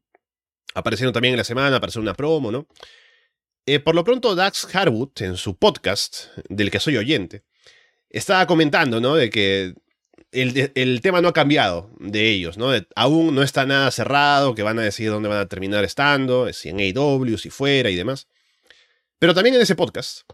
Aparecieron 0.74 1.14
también 1.14 1.34
en 1.34 1.38
la 1.38 1.44
semana, 1.44 1.78
apareció 1.78 2.02
una 2.02 2.14
promo, 2.14 2.52
¿no? 2.52 2.68
Eh, 3.66 3.80
por 3.80 3.96
lo 3.96 4.04
pronto, 4.04 4.36
Dax 4.36 4.74
Harwood, 4.74 5.12
en 5.22 5.38
su 5.38 5.58
podcast, 5.58 6.28
del 6.50 6.70
que 6.70 6.80
soy 6.80 6.98
oyente, 6.98 7.44
estaba 8.10 8.46
comentando, 8.46 9.02
¿no? 9.02 9.16
De 9.16 9.30
que 9.30 9.74
el, 10.32 11.02
tema 11.02 11.22
no 11.22 11.30
ha 11.30 11.34
cambiado 11.34 11.90
de 12.00 12.30
ellos, 12.30 12.58
¿no? 12.58 12.72
aún 12.96 13.34
no 13.34 13.44
está 13.44 13.66
nada 13.66 13.90
cerrado, 13.92 14.56
que 14.56 14.64
van 14.64 14.80
a 14.80 14.84
decidir 14.84 15.12
dónde 15.12 15.30
van 15.30 15.40
a 15.40 15.48
terminar 15.48 15.84
estando, 15.84 16.52
si 16.54 16.70
en 16.70 16.80
AW, 16.80 17.38
si 17.38 17.50
fuera 17.50 17.90
y 17.90 17.96
demás. 17.96 18.28
Pero 19.20 19.34
también 19.34 19.56
en 19.56 19.62
ese 19.62 19.76
podcast, 19.76 20.30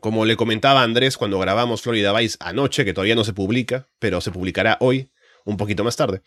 como 0.00 0.24
le 0.24 0.36
comentaba 0.36 0.82
Andrés 0.82 1.16
cuando 1.16 1.38
grabamos 1.38 1.82
Florida 1.82 2.12
Vice 2.12 2.36
anoche, 2.40 2.84
que 2.84 2.94
todavía 2.94 3.14
no 3.14 3.24
se 3.24 3.32
publica, 3.32 3.88
pero 3.98 4.20
se 4.20 4.30
publicará 4.30 4.78
hoy, 4.80 5.10
un 5.44 5.56
poquito 5.56 5.84
más 5.84 5.96
tarde, 5.96 6.22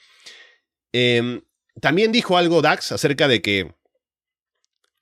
em, 0.92 1.42
también 1.82 2.12
dijo 2.12 2.38
algo 2.38 2.62
Dax 2.62 2.92
acerca 2.92 3.28
de 3.28 3.42
que 3.42 3.74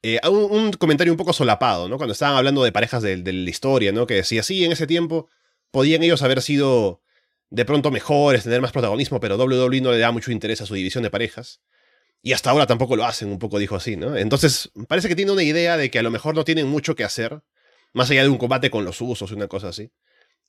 eh, 0.04 0.20
un, 0.30 0.72
comentario 0.74 1.12
un 1.12 1.18
poco 1.18 1.34
solapado, 1.34 1.90
¿no? 1.90 1.98
Cuando 1.98 2.14
estaban 2.14 2.38
hablando 2.38 2.64
de 2.64 2.72
parejas 2.72 3.02
de, 3.02 3.18
la 3.18 3.50
historia, 3.50 3.92
¿no? 3.92 4.06
Que 4.06 4.16
decía, 4.16 4.44
sí, 4.44 4.64
en 4.64 4.72
ese 4.72 4.88
tiempo 4.88 5.28
podían 5.72 6.04
ellos 6.04 6.22
haber 6.22 6.42
sido 6.42 7.02
de 7.50 7.66
pronto 7.66 7.92
mejores, 7.92 8.44
tener 8.44 8.62
más 8.62 8.72
protagonismo, 8.72 9.20
pero 9.20 9.38
WWE 9.38 9.82
no 9.82 9.92
le 9.92 10.00
da 10.00 10.12
mucho 10.12 10.32
interés 10.32 10.62
a 10.62 10.66
su 10.66 10.76
división 10.76 11.04
de 11.04 11.10
parejas. 11.10 11.62
Y 12.22 12.34
hasta 12.34 12.50
ahora 12.50 12.66
tampoco 12.68 12.96
lo 12.96 13.06
hacen, 13.06 13.30
un 13.30 13.40
poco 13.40 13.60
dijo 13.60 13.76
así, 13.76 13.96
¿no? 13.96 14.18
Entonces, 14.18 14.72
parece 14.88 15.08
que 15.08 15.16
tiene 15.16 15.32
una 15.32 15.44
idea 15.44 15.78
de 15.78 15.90
que 15.90 16.00
a 16.00 16.04
lo 16.04 16.12
mejor 16.12 16.36
no 16.36 16.44
tienen 16.44 16.68
mucho 16.68 16.96
que 16.96 17.04
hacer, 17.04 17.42
más 17.94 18.10
allá 18.10 18.24
de 18.24 18.30
un 18.30 18.38
combate 18.38 18.70
con 18.70 18.84
los 18.84 19.00
usos 19.02 19.32
y 19.32 19.36
una 19.36 19.48
cosa 19.48 19.70
así, 19.70 19.92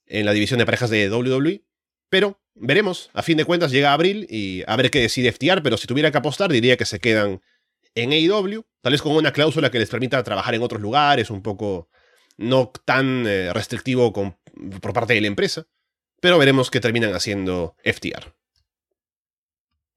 en 0.05 0.25
la 0.25 0.33
división 0.33 0.59
de 0.59 0.65
parejas 0.65 0.89
de 0.89 1.09
WWE. 1.09 1.63
Pero 2.09 2.41
veremos, 2.55 3.11
a 3.13 3.21
fin 3.21 3.37
de 3.37 3.45
cuentas 3.45 3.71
llega 3.71 3.93
abril 3.93 4.25
y 4.29 4.63
a 4.67 4.75
ver 4.75 4.89
qué 4.89 4.99
decide 4.99 5.31
FTR, 5.31 5.61
pero 5.61 5.77
si 5.77 5.87
tuviera 5.87 6.11
que 6.11 6.17
apostar 6.17 6.51
diría 6.51 6.75
que 6.75 6.85
se 6.85 6.99
quedan 6.99 7.41
en 7.95 8.11
AEW, 8.11 8.65
tal 8.81 8.91
vez 8.91 9.01
con 9.01 9.13
una 9.13 9.31
cláusula 9.31 9.69
que 9.71 9.79
les 9.79 9.89
permita 9.89 10.21
trabajar 10.23 10.55
en 10.55 10.63
otros 10.63 10.81
lugares, 10.81 11.29
un 11.29 11.41
poco 11.41 11.89
no 12.37 12.71
tan 12.85 13.25
eh, 13.27 13.53
restrictivo 13.53 14.11
por 14.13 14.93
parte 14.93 15.13
de 15.13 15.21
la 15.21 15.27
empresa, 15.27 15.67
pero 16.21 16.37
veremos 16.37 16.71
qué 16.71 16.79
terminan 16.79 17.13
haciendo 17.13 17.75
FTR. 17.83 18.33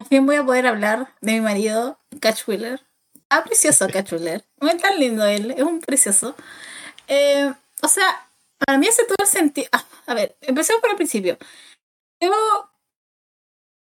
Al 0.01 0.07
fin 0.09 0.27
voy 0.27 0.37
a 0.37 0.45
poder 0.45 0.67
hablar 0.67 1.15
de 1.21 1.33
mi 1.33 1.41
marido, 1.41 1.99
Catch 2.21 2.49
Wheeler. 2.49 2.81
Ah, 3.31 3.45
precioso 3.45 3.89
Catch 3.89 4.13
Wheeler. 4.13 4.45
Muy 4.61 4.77
tan 4.77 4.99
lindo 4.99 5.25
él, 5.25 5.53
es 5.53 5.63
un 5.63 5.81
precioso. 5.81 6.35
Eh, 7.09 7.53
o 7.83 7.89
sea, 7.89 8.29
para 8.59 8.79
mí 8.79 8.89
hace 8.89 9.05
todo 9.05 9.17
el 9.21 9.27
sentido. 9.27 9.69
Ah, 9.73 9.85
a 10.07 10.15
ver, 10.15 10.37
empecemos 10.41 10.81
por 10.81 10.91
el 10.91 10.97
principio. 10.97 11.39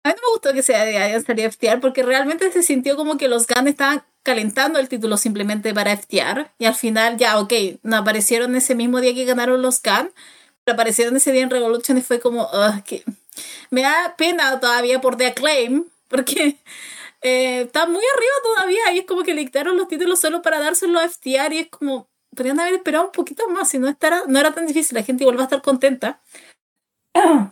A 0.03 0.09
mí 0.09 0.15
no 0.15 0.27
me 0.27 0.33
gustó 0.33 0.53
que 0.53 0.63
se 0.63 0.75
hayan 0.75 1.23
salido 1.23 1.49
FTR 1.51 1.79
porque 1.79 2.03
realmente 2.03 2.51
se 2.51 2.63
sintió 2.63 2.95
como 2.95 3.17
que 3.17 3.27
los 3.27 3.47
GAN 3.47 3.67
estaban 3.67 4.03
calentando 4.23 4.79
el 4.79 4.89
título 4.89 5.17
simplemente 5.17 5.73
para 5.73 5.95
FTR 5.95 6.51
y 6.57 6.65
al 6.65 6.75
final 6.75 7.17
ya, 7.17 7.39
ok, 7.39 7.53
no 7.83 7.97
aparecieron 7.97 8.55
ese 8.55 8.75
mismo 8.75 9.01
día 9.01 9.13
que 9.13 9.25
ganaron 9.25 9.61
los 9.61 9.81
GAN, 9.81 10.11
aparecieron 10.65 11.15
ese 11.15 11.31
día 11.31 11.43
en 11.43 11.49
Revolution 11.49 11.97
y 11.97 12.01
fue 12.01 12.19
como, 12.19 12.49
que 12.85 13.03
me 13.69 13.81
da 13.81 14.15
pena 14.17 14.59
todavía 14.59 15.01
por 15.01 15.17
The 15.17 15.27
Acclaim 15.27 15.85
porque 16.07 16.57
eh, 17.21 17.61
está 17.61 17.85
muy 17.85 18.03
arriba 18.15 18.33
todavía 18.43 18.91
y 18.93 18.99
es 18.99 19.05
como 19.05 19.23
que 19.23 19.33
le 19.33 19.45
quitaron 19.45 19.77
los 19.77 19.87
títulos 19.87 20.19
solo 20.19 20.41
para 20.41 20.59
dárselo 20.59 20.99
a 20.99 21.07
FTR 21.07 21.53
y 21.53 21.59
es 21.59 21.69
como, 21.69 22.09
podrían 22.35 22.59
haber 22.59 22.75
esperado 22.75 23.05
un 23.05 23.11
poquito 23.11 23.47
más, 23.49 23.69
si 23.69 23.79
no, 23.79 23.87
estará, 23.87 24.23
no 24.27 24.39
era 24.39 24.53
tan 24.53 24.67
difícil, 24.67 24.95
la 24.95 25.03
gente 25.03 25.23
igual 25.23 25.37
va 25.37 25.41
a 25.41 25.45
estar 25.45 25.61
contenta. 25.61 26.21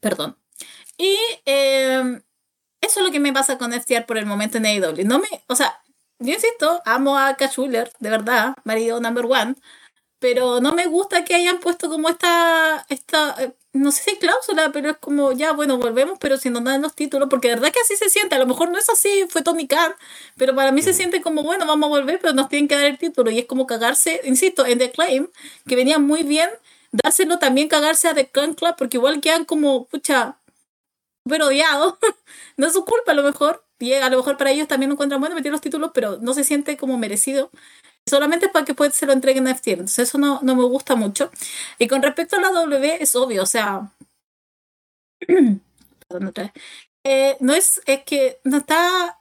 Perdón. 0.00 0.36
Y 0.98 1.16
em, 1.44 2.22
eso 2.80 3.00
es 3.00 3.06
lo 3.06 3.12
que 3.12 3.20
me 3.20 3.32
pasa 3.32 3.58
con 3.58 3.72
FTR 3.72 4.06
por 4.06 4.18
el 4.18 4.26
momento 4.26 4.58
en 4.58 4.66
AEW. 4.66 5.04
No 5.04 5.18
me, 5.18 5.28
o 5.46 5.54
sea, 5.54 5.82
yo 6.18 6.32
insisto, 6.32 6.82
amo 6.84 7.18
a 7.18 7.34
Cash 7.36 7.56
de 7.56 8.10
verdad, 8.10 8.54
marido 8.64 9.00
number 9.00 9.26
one, 9.26 9.56
pero 10.22 10.60
no 10.60 10.72
me 10.72 10.86
gusta 10.86 11.24
que 11.24 11.34
hayan 11.34 11.58
puesto 11.58 11.90
como 11.90 12.08
esta, 12.08 12.86
esta 12.88 13.34
eh, 13.40 13.52
no 13.72 13.90
sé 13.90 14.02
si 14.12 14.16
cláusula, 14.18 14.70
pero 14.72 14.90
es 14.90 14.96
como, 14.98 15.32
ya, 15.32 15.52
bueno, 15.52 15.78
volvemos, 15.78 16.18
pero 16.20 16.36
si 16.38 16.48
nos 16.48 16.62
dan 16.64 16.80
los 16.80 16.94
títulos, 16.94 17.28
porque 17.28 17.48
de 17.48 17.56
verdad 17.56 17.72
que 17.72 17.80
así 17.80 17.96
se 17.96 18.08
siente, 18.08 18.36
a 18.36 18.38
lo 18.38 18.46
mejor 18.46 18.70
no 18.70 18.78
es 18.78 18.88
así, 18.88 19.26
fue 19.28 19.42
Tony 19.42 19.66
Khan, 19.66 19.92
pero 20.36 20.54
para 20.54 20.70
mí 20.72 20.80
se 20.82 20.94
siente 20.94 21.22
como, 21.22 21.42
bueno, 21.42 21.66
vamos 21.66 21.88
a 21.88 21.90
volver, 21.90 22.20
pero 22.20 22.34
nos 22.34 22.48
tienen 22.48 22.68
que 22.68 22.76
dar 22.76 22.84
el 22.84 22.98
título, 22.98 23.30
y 23.32 23.40
es 23.40 23.46
como 23.46 23.66
cagarse, 23.66 24.20
insisto, 24.24 24.64
en 24.64 24.78
The 24.78 24.92
Claim, 24.92 25.28
que 25.66 25.76
venía 25.76 25.98
muy 25.98 26.22
bien, 26.22 26.50
dárselo 26.92 27.38
también 27.38 27.68
cagarse 27.68 28.08
a 28.08 28.14
The 28.14 28.28
Clan 28.28 28.54
Club, 28.54 28.76
porque 28.78 28.98
igual 28.98 29.20
quedan 29.20 29.44
como, 29.44 29.86
pucha, 29.86 30.36
súper 31.24 31.42
odiado. 31.42 31.98
no 32.56 32.66
es 32.66 32.72
su 32.72 32.84
culpa 32.84 33.12
a 33.12 33.14
lo 33.14 33.22
mejor. 33.22 33.64
Y 33.78 33.94
a 33.94 34.08
lo 34.10 34.18
mejor 34.18 34.36
para 34.36 34.52
ellos 34.52 34.68
también 34.68 34.88
no 34.90 34.94
encuentran 34.94 35.20
bueno 35.20 35.34
meter 35.34 35.50
los 35.50 35.60
títulos, 35.60 35.90
pero 35.92 36.18
no 36.20 36.34
se 36.34 36.44
siente 36.44 36.76
como 36.76 36.98
merecido. 36.98 37.50
Solamente 38.08 38.48
para 38.48 38.64
que 38.64 38.74
se 38.90 39.06
lo 39.06 39.12
entreguen 39.12 39.46
a 39.46 39.54
FTR. 39.54 39.72
Entonces 39.72 40.08
eso 40.08 40.18
no, 40.18 40.40
no 40.42 40.56
me 40.56 40.64
gusta 40.64 40.96
mucho. 40.96 41.30
Y 41.78 41.88
con 41.88 42.02
respecto 42.02 42.36
a 42.36 42.40
la 42.40 42.50
W, 42.50 42.98
es 43.00 43.14
obvio, 43.16 43.42
o 43.42 43.46
sea... 43.46 43.92
Perdón, 46.08 46.28
otra 46.28 46.44
vez. 46.44 46.52
Eh, 47.04 47.36
no 47.40 47.54
es, 47.54 47.80
es 47.86 48.04
que 48.04 48.40
no 48.44 48.58
está 48.58 49.18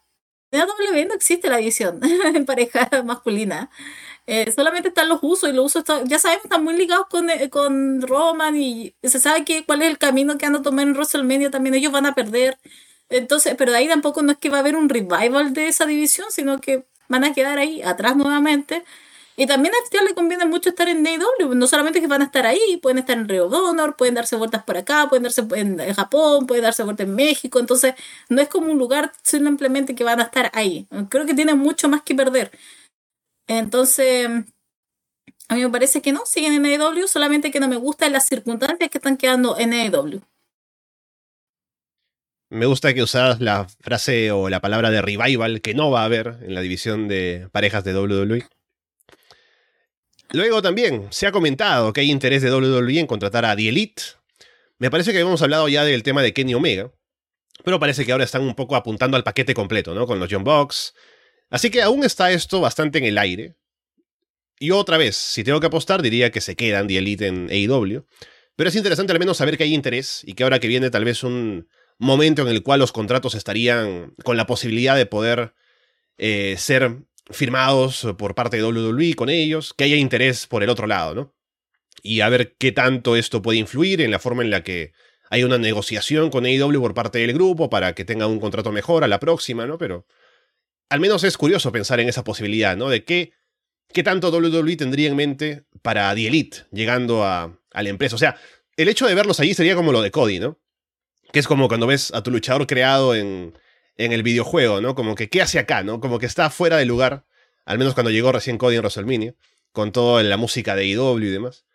En 0.51 0.61
AW 0.61 1.07
no 1.07 1.15
existe 1.15 1.49
la 1.49 1.57
división 1.57 1.99
en 2.35 2.45
pareja 2.45 2.89
masculina. 3.05 3.71
Eh, 4.27 4.51
solamente 4.53 4.89
están 4.89 5.09
los 5.09 5.19
usos 5.23 5.49
y 5.49 5.53
los 5.53 5.65
usos 5.75 5.85
ya 6.05 6.19
sabemos 6.19 6.45
están 6.45 6.63
muy 6.63 6.75
ligados 6.77 7.07
con, 7.09 7.29
eh, 7.29 7.49
con 7.49 8.01
Roman 8.03 8.55
y 8.57 8.95
se 9.03 9.19
sabe 9.19 9.45
que 9.45 9.65
cuál 9.65 9.83
es 9.83 9.89
el 9.89 9.99
camino 9.99 10.37
que 10.37 10.47
van 10.47 10.55
a 10.57 10.63
tomar 10.63 10.87
en 10.87 10.93
WrestleMania 10.93 11.51
también 11.51 11.75
ellos 11.75 11.91
van 11.93 12.05
a 12.07 12.15
perder 12.15 12.59
entonces 13.09 13.55
pero 13.57 13.71
de 13.71 13.79
ahí 13.79 13.87
tampoco 13.89 14.21
no 14.23 14.31
es 14.33 14.37
que 14.39 14.49
va 14.49 14.57
a 14.57 14.61
haber 14.61 14.75
un 14.77 14.89
revival 14.89 15.53
de 15.53 15.67
esa 15.69 15.85
división 15.87 16.27
sino 16.31 16.61
que 16.61 16.85
van 17.11 17.25
a 17.25 17.33
quedar 17.33 17.59
ahí 17.59 17.81
atrás 17.83 18.15
nuevamente 18.15 18.83
y 19.37 19.47
también 19.47 19.73
a 19.73 19.85
FTR 19.85 20.03
le 20.03 20.13
conviene 20.13 20.45
mucho 20.45 20.69
estar 20.69 20.87
en 20.89 21.05
AEW, 21.05 21.55
no 21.55 21.65
solamente 21.67 22.01
que 22.01 22.07
van 22.07 22.21
a 22.21 22.25
estar 22.25 22.45
ahí, 22.45 22.77
pueden 22.81 22.99
estar 22.99 23.17
en 23.17 23.27
Rio 23.27 23.47
Donor, 23.47 23.95
pueden 23.95 24.13
darse 24.13 24.35
vueltas 24.35 24.63
por 24.63 24.77
acá, 24.77 25.07
pueden 25.09 25.23
darse 25.23 25.43
en 25.55 25.93
Japón, 25.93 26.45
pueden 26.47 26.63
darse 26.63 26.83
vueltas 26.83 27.07
en 27.07 27.15
México, 27.15 27.59
entonces 27.59 27.95
no 28.29 28.41
es 28.41 28.49
como 28.49 28.71
un 28.71 28.77
lugar 28.77 29.13
simplemente 29.23 29.95
que 29.95 30.03
van 30.03 30.19
a 30.19 30.23
estar 30.23 30.51
ahí. 30.53 30.87
Creo 31.09 31.25
que 31.25 31.33
tienen 31.33 31.57
mucho 31.57 31.87
más 31.89 32.03
que 32.03 32.13
perder. 32.13 32.51
Entonces, 33.47 34.27
a 35.47 35.55
mí 35.55 35.63
me 35.63 35.69
parece 35.69 36.01
que 36.01 36.11
no, 36.11 36.25
siguen 36.25 36.53
en 36.53 36.65
AEW, 36.65 37.07
solamente 37.07 37.51
que 37.51 37.59
no 37.59 37.67
me 37.67 37.77
gustan 37.77 38.11
las 38.13 38.27
circunstancias 38.27 38.89
que 38.89 38.97
están 38.97 39.17
quedando 39.17 39.57
en 39.57 39.73
AEW. 39.73 40.21
Me 42.51 42.65
gusta 42.65 42.93
que 42.93 43.01
usas 43.01 43.39
la 43.39 43.65
frase 43.79 44.29
o 44.29 44.49
la 44.49 44.59
palabra 44.59 44.91
de 44.91 45.01
revival 45.01 45.61
que 45.61 45.73
no 45.73 45.89
va 45.89 46.01
a 46.01 46.05
haber 46.05 46.35
en 46.41 46.53
la 46.53 46.59
división 46.59 47.07
de 47.07 47.47
parejas 47.53 47.85
de 47.85 47.97
WWE. 47.97 48.45
Luego 50.33 50.61
también 50.61 51.07
se 51.11 51.27
ha 51.27 51.31
comentado 51.31 51.93
que 51.93 52.01
hay 52.01 52.11
interés 52.11 52.41
de 52.41 52.53
WWE 52.53 52.99
en 52.99 53.07
contratar 53.07 53.45
a 53.45 53.55
The 53.55 53.69
Elite. 53.69 54.03
Me 54.79 54.91
parece 54.91 55.13
que 55.13 55.19
habíamos 55.19 55.41
hablado 55.41 55.69
ya 55.69 55.85
del 55.85 56.03
tema 56.03 56.21
de 56.21 56.33
Kenny 56.33 56.53
Omega, 56.53 56.91
pero 57.63 57.79
parece 57.79 58.05
que 58.05 58.11
ahora 58.11 58.25
están 58.25 58.41
un 58.41 58.53
poco 58.53 58.75
apuntando 58.75 59.15
al 59.15 59.23
paquete 59.23 59.53
completo, 59.53 59.95
¿no? 59.95 60.05
Con 60.05 60.19
los 60.19 60.27
John 60.29 60.43
Box. 60.43 60.93
Así 61.49 61.71
que 61.71 61.81
aún 61.81 62.03
está 62.03 62.33
esto 62.33 62.59
bastante 62.59 62.97
en 62.97 63.05
el 63.05 63.17
aire. 63.17 63.55
Y 64.59 64.71
otra 64.71 64.97
vez, 64.97 65.15
si 65.15 65.45
tengo 65.45 65.61
que 65.61 65.67
apostar, 65.67 66.01
diría 66.01 66.31
que 66.31 66.41
se 66.41 66.57
quedan 66.57 66.87
The 66.87 66.97
Elite 66.97 67.27
en 67.27 67.49
AEW. 67.49 68.05
Pero 68.57 68.69
es 68.69 68.75
interesante 68.75 69.13
al 69.13 69.19
menos 69.19 69.37
saber 69.37 69.57
que 69.57 69.63
hay 69.63 69.73
interés 69.73 70.21
y 70.25 70.33
que 70.33 70.43
ahora 70.43 70.59
que 70.59 70.67
viene 70.67 70.89
tal 70.89 71.05
vez 71.05 71.23
un 71.23 71.69
momento 72.01 72.41
en 72.41 72.47
el 72.47 72.63
cual 72.63 72.79
los 72.79 72.91
contratos 72.91 73.35
estarían 73.35 74.15
con 74.23 74.35
la 74.35 74.47
posibilidad 74.47 74.95
de 74.95 75.05
poder 75.05 75.53
eh, 76.17 76.55
ser 76.57 77.03
firmados 77.29 78.07
por 78.17 78.33
parte 78.33 78.57
de 78.57 78.63
WWE 78.63 79.13
con 79.13 79.29
ellos, 79.29 79.73
que 79.73 79.83
haya 79.83 79.95
interés 79.95 80.47
por 80.47 80.63
el 80.63 80.69
otro 80.69 80.87
lado, 80.87 81.13
¿no? 81.13 81.35
Y 82.01 82.21
a 82.21 82.29
ver 82.29 82.55
qué 82.57 82.71
tanto 82.71 83.15
esto 83.15 83.43
puede 83.43 83.59
influir 83.59 84.01
en 84.01 84.09
la 84.09 84.17
forma 84.17 84.41
en 84.41 84.49
la 84.49 84.63
que 84.63 84.93
hay 85.29 85.43
una 85.43 85.59
negociación 85.59 86.31
con 86.31 86.45
AEW 86.45 86.81
por 86.81 86.95
parte 86.95 87.19
del 87.19 87.33
grupo 87.33 87.69
para 87.69 87.93
que 87.93 88.03
tenga 88.03 88.25
un 88.25 88.39
contrato 88.39 88.71
mejor 88.71 89.03
a 89.03 89.07
la 89.07 89.19
próxima, 89.19 89.67
¿no? 89.67 89.77
Pero 89.77 90.07
al 90.89 90.99
menos 90.99 91.23
es 91.23 91.37
curioso 91.37 91.71
pensar 91.71 91.99
en 91.99 92.09
esa 92.09 92.23
posibilidad, 92.23 92.75
¿no? 92.75 92.89
De 92.89 93.03
qué, 93.03 93.33
qué 93.93 94.01
tanto 94.01 94.29
WWE 94.31 94.75
tendría 94.75 95.07
en 95.07 95.15
mente 95.15 95.65
para 95.83 96.13
The 96.15 96.27
Elite 96.27 96.57
llegando 96.71 97.23
a, 97.23 97.59
a 97.71 97.83
la 97.83 97.89
empresa. 97.89 98.15
O 98.15 98.19
sea, 98.19 98.37
el 98.75 98.89
hecho 98.89 99.05
de 99.05 99.13
verlos 99.13 99.39
allí 99.39 99.53
sería 99.53 99.75
como 99.75 99.91
lo 99.91 100.01
de 100.01 100.09
Cody, 100.09 100.39
¿no? 100.39 100.59
Que 101.31 101.39
es 101.39 101.47
como 101.47 101.67
cuando 101.67 101.87
ves 101.87 102.13
a 102.13 102.23
tu 102.23 102.31
luchador 102.31 102.67
creado 102.67 103.15
en, 103.15 103.53
en 103.97 104.11
el 104.11 104.23
videojuego, 104.23 104.81
¿no? 104.81 104.95
Como 104.95 105.15
que, 105.15 105.29
¿qué 105.29 105.41
hace 105.41 105.59
acá, 105.59 105.83
no? 105.83 105.99
Como 105.99 106.19
que 106.19 106.25
está 106.25 106.49
fuera 106.49 106.77
de 106.77 106.85
lugar, 106.85 107.25
al 107.65 107.77
menos 107.77 107.93
cuando 107.93 108.11
llegó 108.11 108.31
recién 108.31 108.57
Cody 108.57 108.75
en 108.75 108.81
WrestleMania, 108.81 109.35
con 109.71 109.91
toda 109.91 110.23
la 110.23 110.37
música 110.37 110.75
de 110.75 110.83
AEW 110.83 111.19
y 111.19 111.29
demás. 111.29 111.65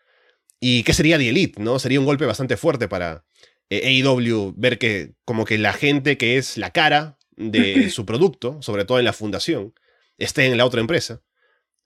¿Y 0.60 0.82
qué 0.82 0.92
sería 0.92 1.18
The 1.18 1.28
Elite, 1.28 1.62
no? 1.62 1.78
Sería 1.78 2.00
un 2.00 2.06
golpe 2.06 2.26
bastante 2.26 2.56
fuerte 2.56 2.88
para 2.88 3.24
eh, 3.70 4.02
AEW 4.02 4.54
ver 4.56 4.78
que 4.78 5.14
como 5.24 5.44
que 5.44 5.58
la 5.58 5.72
gente 5.72 6.16
que 6.16 6.38
es 6.38 6.56
la 6.56 6.70
cara 6.70 7.18
de 7.36 7.90
su 7.90 8.06
producto, 8.06 8.60
sobre 8.62 8.84
todo 8.84 8.98
en 8.98 9.04
la 9.04 9.12
fundación, 9.12 9.74
esté 10.18 10.46
en 10.46 10.56
la 10.56 10.64
otra 10.64 10.80
empresa. 10.80 11.22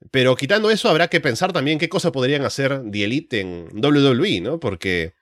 Pero 0.09 0.35
quitando 0.35 0.71
eso, 0.71 0.89
habrá 0.89 1.09
que 1.09 1.19
pensar 1.19 1.53
también 1.53 1.77
qué 1.77 1.89
cosa 1.89 2.11
podrían 2.11 2.43
hacer 2.43 2.81
The 2.89 3.03
Elite 3.03 3.39
en 3.41 3.67
WWE, 3.73 4.41
¿no? 4.41 4.59
Porque 4.59 5.13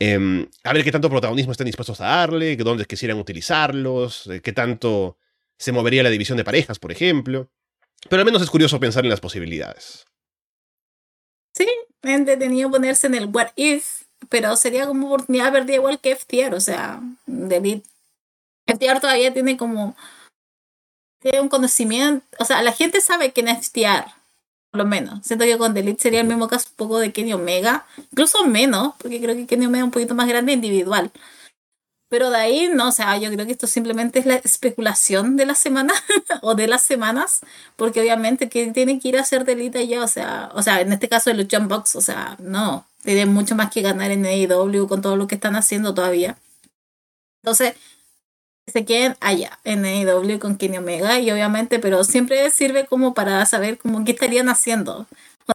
Em, 0.00 0.46
a 0.62 0.72
ver 0.72 0.84
qué 0.84 0.92
tanto 0.92 1.10
protagonismo 1.10 1.52
están 1.52 1.66
dispuestos 1.66 2.00
a 2.00 2.06
darle, 2.06 2.56
dónde 2.56 2.84
quisieran 2.84 3.18
utilizarlos, 3.18 4.28
eh, 4.28 4.40
qué 4.40 4.52
tanto 4.52 5.18
se 5.58 5.72
movería 5.72 6.04
la 6.04 6.10
división 6.10 6.38
de 6.38 6.44
parejas, 6.44 6.78
por 6.78 6.92
ejemplo. 6.92 7.50
Pero 8.08 8.20
al 8.20 8.26
menos 8.26 8.42
es 8.42 8.50
curioso 8.50 8.78
pensar 8.78 9.04
en 9.04 9.10
las 9.10 9.20
posibilidades. 9.20 10.06
Sí, 11.52 11.66
me 12.02 12.14
entretenido 12.14 12.70
ponerse 12.70 13.08
en 13.08 13.16
el 13.16 13.26
what 13.26 13.48
if, 13.56 14.02
pero 14.28 14.54
sería 14.54 14.86
como 14.86 15.08
oportunidad 15.08 15.52
perdida 15.52 15.76
igual 15.76 15.98
que 15.98 16.14
FTR, 16.14 16.54
o 16.54 16.60
sea, 16.60 17.00
David. 17.26 17.80
FTR 18.66 19.00
todavía 19.00 19.32
tiene 19.32 19.56
como. 19.56 19.96
Tiene 21.20 21.40
un 21.40 21.48
conocimiento. 21.48 22.24
O 22.38 22.44
sea, 22.44 22.62
la 22.62 22.72
gente 22.72 23.00
sabe 23.00 23.32
que 23.32 23.40
es 23.40 23.68
FTR 23.68 24.17
lo 24.78 24.86
menos. 24.86 25.20
Siento 25.26 25.44
que 25.44 25.58
con 25.58 25.74
Delete 25.74 26.02
sería 26.02 26.20
el 26.20 26.26
mismo 26.26 26.48
caso 26.48 26.68
un 26.70 26.76
poco 26.76 26.98
de 26.98 27.12
Kenny 27.12 27.34
Omega, 27.34 27.86
incluso 28.12 28.46
menos, 28.46 28.94
porque 28.98 29.20
creo 29.20 29.34
que 29.36 29.46
Kenny 29.46 29.66
Omega 29.66 29.80
es 29.80 29.84
un 29.84 29.90
poquito 29.90 30.14
más 30.14 30.28
grande 30.28 30.52
individual. 30.52 31.12
Pero 32.08 32.30
de 32.30 32.38
ahí, 32.38 32.70
no, 32.72 32.88
o 32.88 32.92
sea, 32.92 33.18
yo 33.18 33.30
creo 33.30 33.44
que 33.44 33.52
esto 33.52 33.66
simplemente 33.66 34.18
es 34.18 34.26
la 34.26 34.36
especulación 34.36 35.36
de 35.36 35.44
la 35.44 35.54
semana 35.54 35.92
o 36.42 36.54
de 36.54 36.66
las 36.66 36.82
semanas, 36.82 37.40
porque 37.76 38.00
obviamente 38.00 38.48
que 38.48 38.70
tiene 38.72 38.98
que 38.98 39.08
ir 39.08 39.18
a 39.18 39.22
hacer 39.22 39.44
Delete 39.44 39.80
allá, 39.80 40.02
o 40.02 40.08
sea, 40.08 40.50
o 40.54 40.62
sea, 40.62 40.80
en 40.80 40.92
este 40.92 41.08
caso 41.10 41.28
de 41.30 41.36
los 41.36 41.46
Jump 41.50 41.68
Box, 41.68 41.96
o 41.96 42.00
sea, 42.00 42.36
no, 42.40 42.86
tienen 43.02 43.28
mucho 43.28 43.54
más 43.54 43.70
que 43.70 43.82
ganar 43.82 44.10
en 44.10 44.24
AEW 44.24 44.88
con 44.88 45.02
todo 45.02 45.16
lo 45.16 45.26
que 45.26 45.34
están 45.34 45.54
haciendo 45.56 45.92
todavía. 45.92 46.38
Entonces, 47.42 47.74
se 48.68 48.84
queden 48.84 49.16
allá 49.20 49.58
en 49.64 49.84
AEW 49.84 50.38
con 50.38 50.56
Kenny 50.56 50.78
Omega 50.78 51.18
y 51.18 51.30
obviamente, 51.30 51.78
pero 51.78 52.04
siempre 52.04 52.50
sirve 52.50 52.86
como 52.86 53.14
para 53.14 53.44
saber 53.46 53.78
como 53.78 54.04
qué 54.04 54.12
estarían 54.12 54.48
haciendo. 54.48 55.06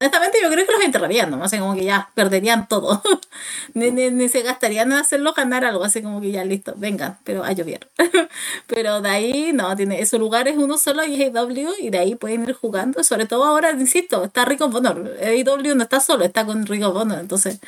Honestamente 0.01 0.39
yo 0.41 0.49
creo 0.49 0.65
que 0.65 0.71
los 0.71 0.83
enterrarían, 0.83 1.29
¿no? 1.29 1.43
Así 1.43 1.59
como 1.59 1.75
que 1.75 1.83
ya 1.83 2.09
perderían 2.15 2.67
todo. 2.67 3.03
ni, 3.75 4.27
se 4.27 4.41
gastarían 4.41 4.91
en 4.91 4.97
hacerlo 4.97 5.33
ganar 5.33 5.65
algo, 5.65 5.83
así 5.83 6.01
como 6.01 6.19
que 6.19 6.31
ya 6.31 6.43
listo, 6.43 6.73
vengan, 6.75 7.19
pero 7.23 7.43
a 7.43 7.51
llover. 7.51 7.89
pero 8.67 9.01
de 9.01 9.09
ahí, 9.09 9.51
no, 9.53 9.75
tiene 9.75 10.01
esos 10.01 10.19
lugares 10.19 10.55
uno 10.57 10.79
solo 10.79 11.05
y 11.05 11.21
AEW 11.21 11.73
y 11.79 11.89
de 11.91 11.99
ahí 11.99 12.15
pueden 12.15 12.43
ir 12.43 12.53
jugando. 12.53 13.03
Sobre 13.03 13.27
todo 13.27 13.43
ahora, 13.43 13.71
insisto, 13.71 14.23
está 14.23 14.45
Rico 14.45 14.67
Bonor. 14.67 15.15
AEW 15.21 15.75
no 15.75 15.83
está 15.83 15.99
solo, 15.99 16.25
está 16.25 16.43
con 16.45 16.65
Rico 16.65 16.91
Bonor, 16.91 17.19
entonces 17.19 17.59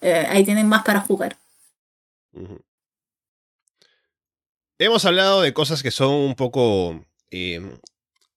eh, 0.00 0.26
ahí 0.30 0.44
tienen 0.44 0.66
más 0.68 0.84
para 0.84 1.00
jugar. 1.00 1.36
Hemos 4.78 5.04
hablado 5.04 5.42
de 5.42 5.54
cosas 5.54 5.82
que 5.82 5.90
son 5.90 6.12
un 6.12 6.34
poco. 6.34 7.04
Eh, 7.30 7.60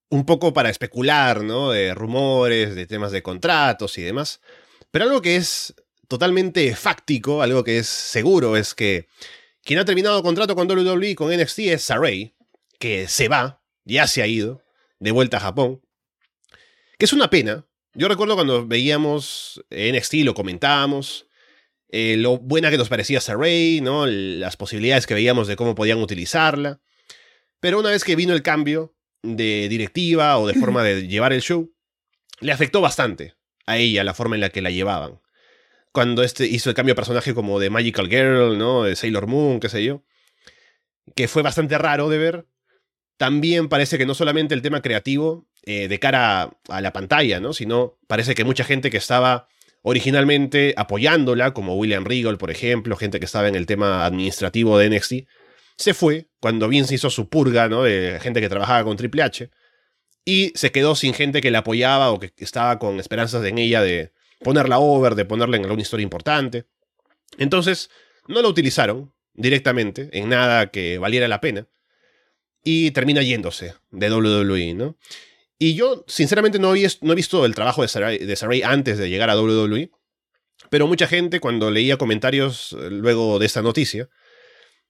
un 0.10 0.26
poco 0.26 0.54
para 0.54 0.70
especular, 0.70 1.44
¿no? 1.44 1.72
De 1.72 1.94
rumores, 1.94 2.76
de 2.76 2.86
temas 2.86 3.12
de 3.12 3.24
contratos 3.24 3.98
y 3.98 4.04
demás. 4.04 4.40
Pero 4.92 5.06
algo 5.06 5.22
que 5.22 5.36
es 5.36 5.74
totalmente 6.08 6.76
fáctico, 6.76 7.42
algo 7.42 7.64
que 7.64 7.80
es 7.80 7.88
seguro, 7.88 8.56
es 8.56 8.74
que 8.74 9.08
quien 9.64 9.80
ha 9.80 9.86
terminado 9.86 10.24
contrato 10.24 10.56
con 10.56 10.70
WWE 10.72 11.16
con 11.16 11.36
NXT 11.36 11.60
es 11.60 11.84
Saray, 11.84 12.36
que 12.80 13.08
se 13.08 13.28
va, 13.28 13.62
ya 13.84 14.08
se 14.08 14.22
ha 14.22 14.28
ido, 14.28 14.64
de 15.00 15.12
vuelta 15.12 15.38
a 15.38 15.42
Japón. 15.42 15.82
Que 16.98 17.06
es 17.06 17.14
una 17.14 17.30
pena. 17.30 17.66
Yo 17.94 18.08
recuerdo 18.08 18.36
cuando 18.36 18.66
veíamos 18.66 19.64
NXT, 19.72 20.14
lo 20.24 20.34
comentábamos, 20.34 21.27
eh, 21.90 22.16
lo 22.18 22.38
buena 22.38 22.70
que 22.70 22.78
nos 22.78 22.90
parecía 22.90 23.22
Saray, 23.22 23.82
¿no? 23.82 24.06
las 24.06 24.58
posibilidades 24.58 25.08
que 25.08 25.14
veíamos 25.14 25.48
de 25.48 25.56
cómo 25.56 25.76
podían 25.76 26.00
utilizarla. 26.00 26.82
Pero 27.60 27.80
una 27.80 27.90
vez 27.90 28.04
que 28.04 28.16
vino 28.16 28.34
el 28.34 28.44
cambio 28.44 28.96
de 29.24 29.68
directiva 29.70 30.38
o 30.38 30.48
de 30.48 30.54
forma 30.54 30.84
de 30.84 31.08
llevar 31.08 31.34
el 31.34 31.42
show, 31.42 31.74
le 32.40 32.52
afectó 32.52 32.82
bastante 32.82 33.36
a 33.66 33.78
ella 33.78 34.04
la 34.04 34.14
forma 34.14 34.36
en 34.36 34.42
la 34.42 34.50
que 34.50 34.62
la 34.62 34.70
llevaban. 34.70 35.20
Cuando 35.92 36.24
este 36.24 36.46
hizo 36.46 36.70
el 36.70 36.76
cambio 36.76 36.94
de 36.94 36.98
personaje 36.98 37.34
como 37.34 37.60
de 37.60 37.70
Magical 37.70 38.08
Girl, 38.08 38.58
¿no? 38.58 38.84
De 38.84 38.96
Sailor 38.96 39.28
Moon, 39.28 39.60
qué 39.60 39.70
sé 39.70 39.84
yo. 39.84 40.04
Que 41.16 41.28
fue 41.28 41.42
bastante 41.42 41.78
raro 41.78 42.10
de 42.10 42.18
ver. 42.18 42.48
También 43.18 43.68
parece 43.68 43.98
que 43.98 44.06
no 44.06 44.14
solamente 44.14 44.54
el 44.54 44.62
tema 44.62 44.82
creativo 44.82 45.48
eh, 45.64 45.88
de 45.88 46.00
cara 46.00 46.58
a, 46.70 46.82
la 46.82 46.94
pantalla, 46.94 47.40
¿no? 47.40 47.54
Sino 47.54 47.98
parece 48.08 48.36
que 48.36 48.44
mucha 48.44 48.64
gente 48.64 48.92
que 48.92 48.98
estaba 48.98 49.48
originalmente 49.90 50.74
apoyándola, 50.76 51.54
como 51.54 51.78
William 51.78 52.04
Regal, 52.04 52.38
por 52.38 52.52
ejemplo, 52.52 52.98
gente 52.98 53.20
que 53.20 53.26
estaba 53.26 53.48
en 53.48 53.56
el 53.56 53.66
tema 53.66 54.06
administrativo 54.06 54.78
de 54.78 54.90
NXT, 54.90 55.14
se 55.78 55.94
fue 55.94 56.28
cuando 56.42 56.68
Vince 56.68 56.96
hizo 56.96 57.10
su 57.10 57.30
purga, 57.30 57.70
¿no? 57.70 57.84
De 57.84 58.20
gente 58.22 58.42
que 58.42 58.50
trabajaba 58.50 58.84
con 58.84 58.98
Triple 58.98 59.24
H, 59.24 59.50
y 60.26 60.52
se 60.56 60.74
quedó 60.74 60.94
sin 60.96 61.14
gente 61.14 61.40
que 61.40 61.52
la 61.52 61.60
apoyaba 61.60 62.12
o 62.12 62.20
que 62.20 62.34
estaba 62.36 62.80
con 62.80 63.00
esperanzas 63.00 63.46
en 63.46 63.60
ella 63.60 63.82
de 63.82 64.12
ponerla 64.44 64.78
over, 64.78 65.16
de 65.16 65.24
ponerla 65.24 65.56
en 65.56 65.64
alguna 65.64 65.82
historia 65.82 66.04
importante. 66.04 66.66
Entonces, 67.38 67.90
no 68.28 68.42
la 68.42 68.50
utilizaron 68.50 69.14
directamente 69.36 70.10
en 70.12 70.28
nada 70.28 70.70
que 70.70 70.98
valiera 70.98 71.30
la 71.30 71.40
pena, 71.40 71.66
y 72.62 72.92
termina 72.92 73.22
yéndose 73.22 73.76
de 73.92 74.12
WWE, 74.12 74.74
¿no? 74.74 74.98
Y 75.60 75.76
yo, 75.76 76.04
sinceramente, 76.08 76.60
no, 76.60 76.76
he 76.76 77.16
visto 77.16 77.46
el 77.46 77.56
trabajo 77.56 77.82
de 77.82 77.88
Saray, 77.88 78.62
antes 78.64 78.98
de 78.98 79.10
llegar 79.10 79.30
a 79.30 79.40
WWE, 79.40 79.92
pero 80.70 80.88
mucha 80.88 81.08
gente, 81.08 81.40
cuando 81.40 81.72
leía 81.72 81.98
comentarios 81.98 82.74
eh, 82.74 82.90
luego 82.92 83.40
de 83.40 83.46
esta 83.46 83.62
noticia, 83.62 84.10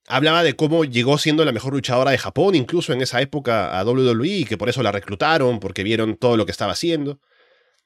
hablaba 0.06 0.42
de 0.42 0.56
cómo 0.56 0.84
llegó 0.84 1.18
siendo 1.18 1.44
la 1.44 1.52
mejor 1.52 1.72
luchadora 1.72 2.10
de 2.10 2.18
Japón, 2.18 2.54
incluso 2.54 2.92
en 2.92 3.00
esa 3.00 3.20
época 3.20 3.78
a 3.78 3.84
WWE, 3.84 4.28
y 4.28 4.44
que 4.44 4.58
por 4.58 4.68
eso 4.68 4.82
la 4.82 4.92
reclutaron, 4.92 5.60
porque 5.60 5.84
vieron 5.84 6.16
todo 6.16 6.36
lo 6.36 6.44
que 6.44 6.52
estaba 6.52 6.72
haciendo. 6.72 7.20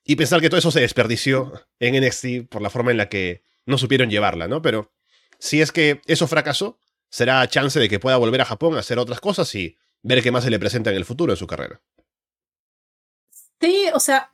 Y 0.04 0.16
pensar 0.16 0.40
que 0.40 0.48
todo 0.48 0.58
eso 0.58 0.72
se 0.72 0.80
desperdició 0.80 1.52
en 1.78 2.04
NXT 2.04 2.48
por 2.48 2.62
la 2.62 2.70
forma 2.70 2.90
en 2.90 2.96
la 2.96 3.08
que 3.08 3.44
no 3.66 3.78
supieron 3.78 4.10
llevarla, 4.10 4.48
¿no? 4.48 4.60
Pero 4.62 4.92
si 5.38 5.60
es 5.60 5.70
que 5.70 6.00
eso 6.06 6.26
fracasó, 6.26 6.80
será 7.08 7.46
chance 7.48 7.78
de 7.78 7.88
que 7.88 8.00
pueda 8.00 8.16
volver 8.16 8.40
a 8.40 8.44
Japón 8.44 8.74
a 8.74 8.80
hacer 8.80 8.98
otras 8.98 9.20
cosas 9.20 9.54
y 9.54 9.76
ver 10.02 10.22
qué 10.22 10.32
más 10.32 10.44
se 10.44 10.50
le 10.50 10.58
presenta 10.58 10.90
en 10.90 10.96
el 10.96 11.04
futuro 11.04 11.32
en 11.32 11.36
su 11.36 11.46
carrera. 11.46 11.80
Sí, 13.62 13.86
o 13.94 14.00
sea, 14.00 14.28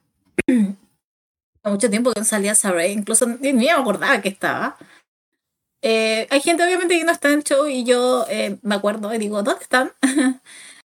mucho 1.65 1.91
tiempo 1.91 2.13
que 2.13 2.21
no 2.21 2.25
salía 2.25 2.55
Saray, 2.55 2.93
incluso 2.93 3.27
ni 3.27 3.53
me 3.53 3.71
acordaba 3.71 4.23
que 4.23 4.31
estaba. 4.31 4.79
Eh, 5.83 6.27
hay 6.31 6.41
gente 6.41 6.65
obviamente 6.65 6.99
que 6.99 7.05
no 7.05 7.13
está 7.13 7.31
en 7.31 7.43
show 7.43 7.69
y 7.69 7.85
yo 7.85 8.25
eh, 8.31 8.59
me 8.63 8.75
acuerdo 8.75 9.15
y 9.15 9.19
digo, 9.19 9.43
¿dónde 9.43 9.63
están? 9.63 9.93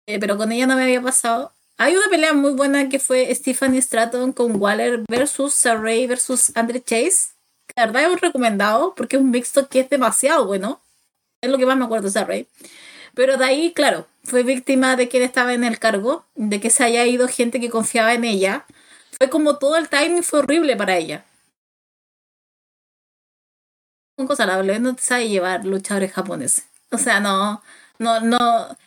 Eh, 0.08 0.20
pero 0.20 0.38
con 0.38 0.52
ella 0.52 0.68
no 0.68 0.76
me 0.76 0.84
había 0.84 1.02
pasado. 1.02 1.52
Hay 1.80 1.96
una 1.96 2.08
pelea 2.12 2.32
muy 2.34 2.52
buena 2.54 2.90
que 2.90 3.00
fue 3.00 3.34
Stephanie 3.34 3.82
Stratton 3.82 4.34
con 4.34 4.62
Waller 4.62 5.04
versus 5.10 5.56
Saray 5.56 6.06
versus 6.06 6.56
Andre 6.56 6.80
Chase. 6.80 7.34
La 7.76 7.88
verdad 7.88 8.14
es 8.14 8.22
recomendado 8.22 8.94
porque 8.94 9.16
es 9.16 9.24
un 9.24 9.32
mixto 9.32 9.68
que 9.68 9.80
es 9.80 9.90
demasiado 9.90 10.46
bueno. 10.46 10.80
Es 11.42 11.50
lo 11.50 11.58
que 11.58 11.66
más 11.66 11.76
me 11.76 11.86
acuerdo 11.86 12.06
de 12.06 12.12
Saray. 12.12 12.48
Pero 13.16 13.38
de 13.38 13.46
ahí, 13.46 13.74
claro, 13.74 14.08
fue 14.24 14.44
víctima 14.44 14.96
de 14.96 15.10
él 15.12 15.24
estaba 15.24 15.54
en 15.54 15.64
el 15.64 15.80
cargo, 15.80 16.26
de 16.36 16.60
que 16.60 16.70
se 16.70 16.84
haya 16.84 17.06
ido 17.06 17.28
gente 17.28 17.60
que 17.60 17.70
confiaba 17.70 18.14
en 18.14 18.26
ella. 18.26 18.66
Fue 19.18 19.30
como 19.30 19.58
todo 19.58 19.78
el 19.78 19.90
timing 19.90 20.24
fue 20.24 20.40
horrible 20.40 20.76
para 20.76 20.98
ella 20.98 21.26
un 24.18 24.28
cosa, 24.28 24.46
la 24.46 24.80
no 24.80 24.96
te 24.96 25.02
sabe 25.02 25.30
llevar 25.30 25.66
luchadores 25.66 26.12
japoneses. 26.14 26.66
O 26.92 26.98
sea, 26.98 27.20
no, 27.20 27.62
no, 28.00 28.20
no, 28.22 28.38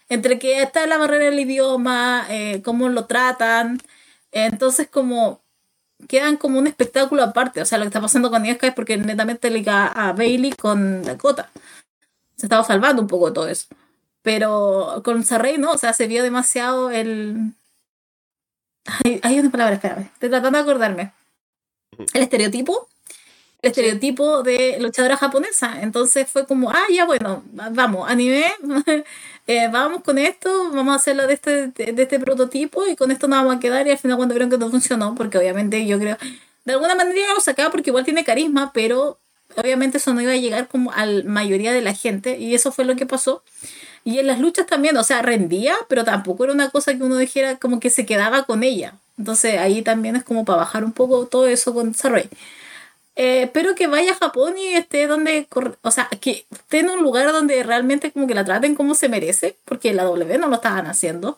entre 0.09 0.39
que 0.39 0.63
está 0.63 0.87
la 0.87 0.99
barrera 0.99 1.27
del 1.27 1.41
idioma, 1.41 2.27
eh, 2.31 2.63
cómo 2.65 2.89
lo 2.89 3.07
tratan, 3.07 3.81
entonces 4.33 4.89
como 4.89 5.41
quedan 6.09 6.37
como 6.37 6.59
un 6.59 6.67
espectáculo 6.67 7.23
aparte. 7.23 7.61
O 7.63 7.65
sea, 7.67 7.79
lo 7.79 7.85
que 7.85 7.89
está 7.89 8.01
pasando 8.01 8.31
con 8.31 8.45
Asuka 8.47 8.69
es 8.69 8.75
porque 8.75 8.97
netamente 8.97 9.51
liga 9.51 9.89
a 9.89 10.13
Bailey 10.13 10.53
con 10.53 11.03
Dakota. 11.03 11.51
Se 12.37 12.47
estaba 12.47 12.65
salvando 12.65 13.03
un 13.03 13.09
poco 13.09 13.33
todo 13.33 13.49
eso. 13.49 13.67
Pero 14.23 15.03
con 15.05 15.25
Sarrey 15.25 15.59
no, 15.59 15.73
o 15.73 15.79
sea, 15.79 15.93
se 15.93 16.07
vio 16.07 16.23
demasiado 16.23 16.91
el... 16.91 17.55
Hay, 19.05 19.21
hay 19.23 19.39
una 19.39 19.51
palabra, 19.51 19.75
espérame, 19.75 20.11
estoy 20.15 20.31
tratando 20.31 20.59
de 20.59 20.63
acordarme. 20.63 21.13
El 22.15 22.23
estereotipo 22.23 22.89
el 23.61 23.71
estereotipo 23.71 24.43
de 24.43 24.79
luchadora 24.81 25.17
japonesa. 25.17 25.81
Entonces 25.83 26.29
fue 26.31 26.47
como, 26.47 26.71
ah, 26.71 26.85
ya 26.93 27.05
bueno, 27.05 27.43
vamos, 27.53 28.09
anime, 28.09 28.47
eh, 29.47 29.69
vamos 29.73 30.03
con 30.03 30.19
esto, 30.19 30.71
vamos 30.73 30.93
a 30.93 30.97
hacerlo 30.97 31.27
de 31.27 31.35
este, 31.35 31.69
de, 31.69 32.03
este 32.03 32.21
prototipo 32.21 32.87
y 32.87 32.97
con 32.97 33.11
esto 33.11 33.27
nos 33.29 33.41
vamos 33.41 33.57
a 33.57 33.61
quedar. 33.61 33.87
Y 33.87 33.91
al 33.91 33.99
final 33.99 34.17
cuando 34.17 34.35
vieron 34.35 34.51
que 34.51 34.59
no 34.59 34.71
funcionó, 34.71 35.15
porque 35.15 35.39
obviamente 35.39 35.85
yo 35.87 35.99
creo, 35.99 36.17
de 36.65 36.73
alguna 36.73 36.95
manera 36.95 37.35
lo 37.35 37.41
sacaba 37.41 37.71
porque 37.71 37.91
igual 37.91 38.05
tiene 38.05 38.25
carisma, 38.25 38.73
pero 38.73 39.19
obviamente 39.57 39.99
eso 39.99 40.15
no 40.15 40.21
iba 40.21 40.33
a 40.33 40.37
llegar 40.37 40.69
como 40.69 40.93
a 40.93 41.07
la 41.07 41.25
mayoría 41.25 41.73
de 41.73 41.83
la 41.83 41.95
gente 41.95 42.39
y 42.39 42.55
eso 42.55 42.73
fue 42.73 42.85
lo 42.85 42.97
que 42.97 43.07
pasó. 43.07 43.43
Y 44.05 44.19
en 44.19 44.27
las 44.27 44.41
luchas 44.41 44.67
también, 44.67 44.97
o 44.97 45.03
sea, 45.03 45.23
rendía, 45.23 45.75
pero 45.89 46.05
tampoco 46.05 46.45
era 46.45 46.53
una 46.53 46.71
cosa 46.71 46.97
que 46.97 47.03
uno 47.03 47.17
dijera 47.17 47.57
como 47.57 47.81
que 47.81 47.91
se 47.91 48.07
quedaba 48.07 48.45
con 48.45 48.63
ella. 48.63 48.95
Entonces 49.19 49.59
ahí 49.59 49.83
también 49.83 50.17
es 50.17 50.25
como 50.25 50.45
para 50.45 50.59
bajar 50.59 50.85
un 50.85 50.93
poco 50.93 51.27
todo 51.27 51.47
eso 51.47 51.75
con 51.75 51.95
Saray. 51.95 52.29
Eh, 53.21 53.51
pero 53.53 53.75
que 53.75 53.89
vaya 53.89 54.13
a 54.13 54.15
Japón 54.15 54.57
y 54.57 54.75
esté 54.75 55.09
donde, 55.09 55.49
o 55.83 55.91
sea, 55.91 56.09
que 56.21 56.47
esté 56.53 56.79
en 56.79 56.91
un 56.91 57.03
lugar 57.03 57.33
donde 57.33 57.65
realmente 57.65 58.13
como 58.13 58.29
que 58.29 58.35
la 58.35 58.45
traten 58.45 58.77
como 58.77 58.95
se 58.95 59.09
merece, 59.09 59.57
porque 59.65 59.93
la 59.93 60.05
W 60.05 60.39
no 60.39 60.47
lo 60.47 60.55
estaban 60.55 60.87
haciendo, 60.87 61.37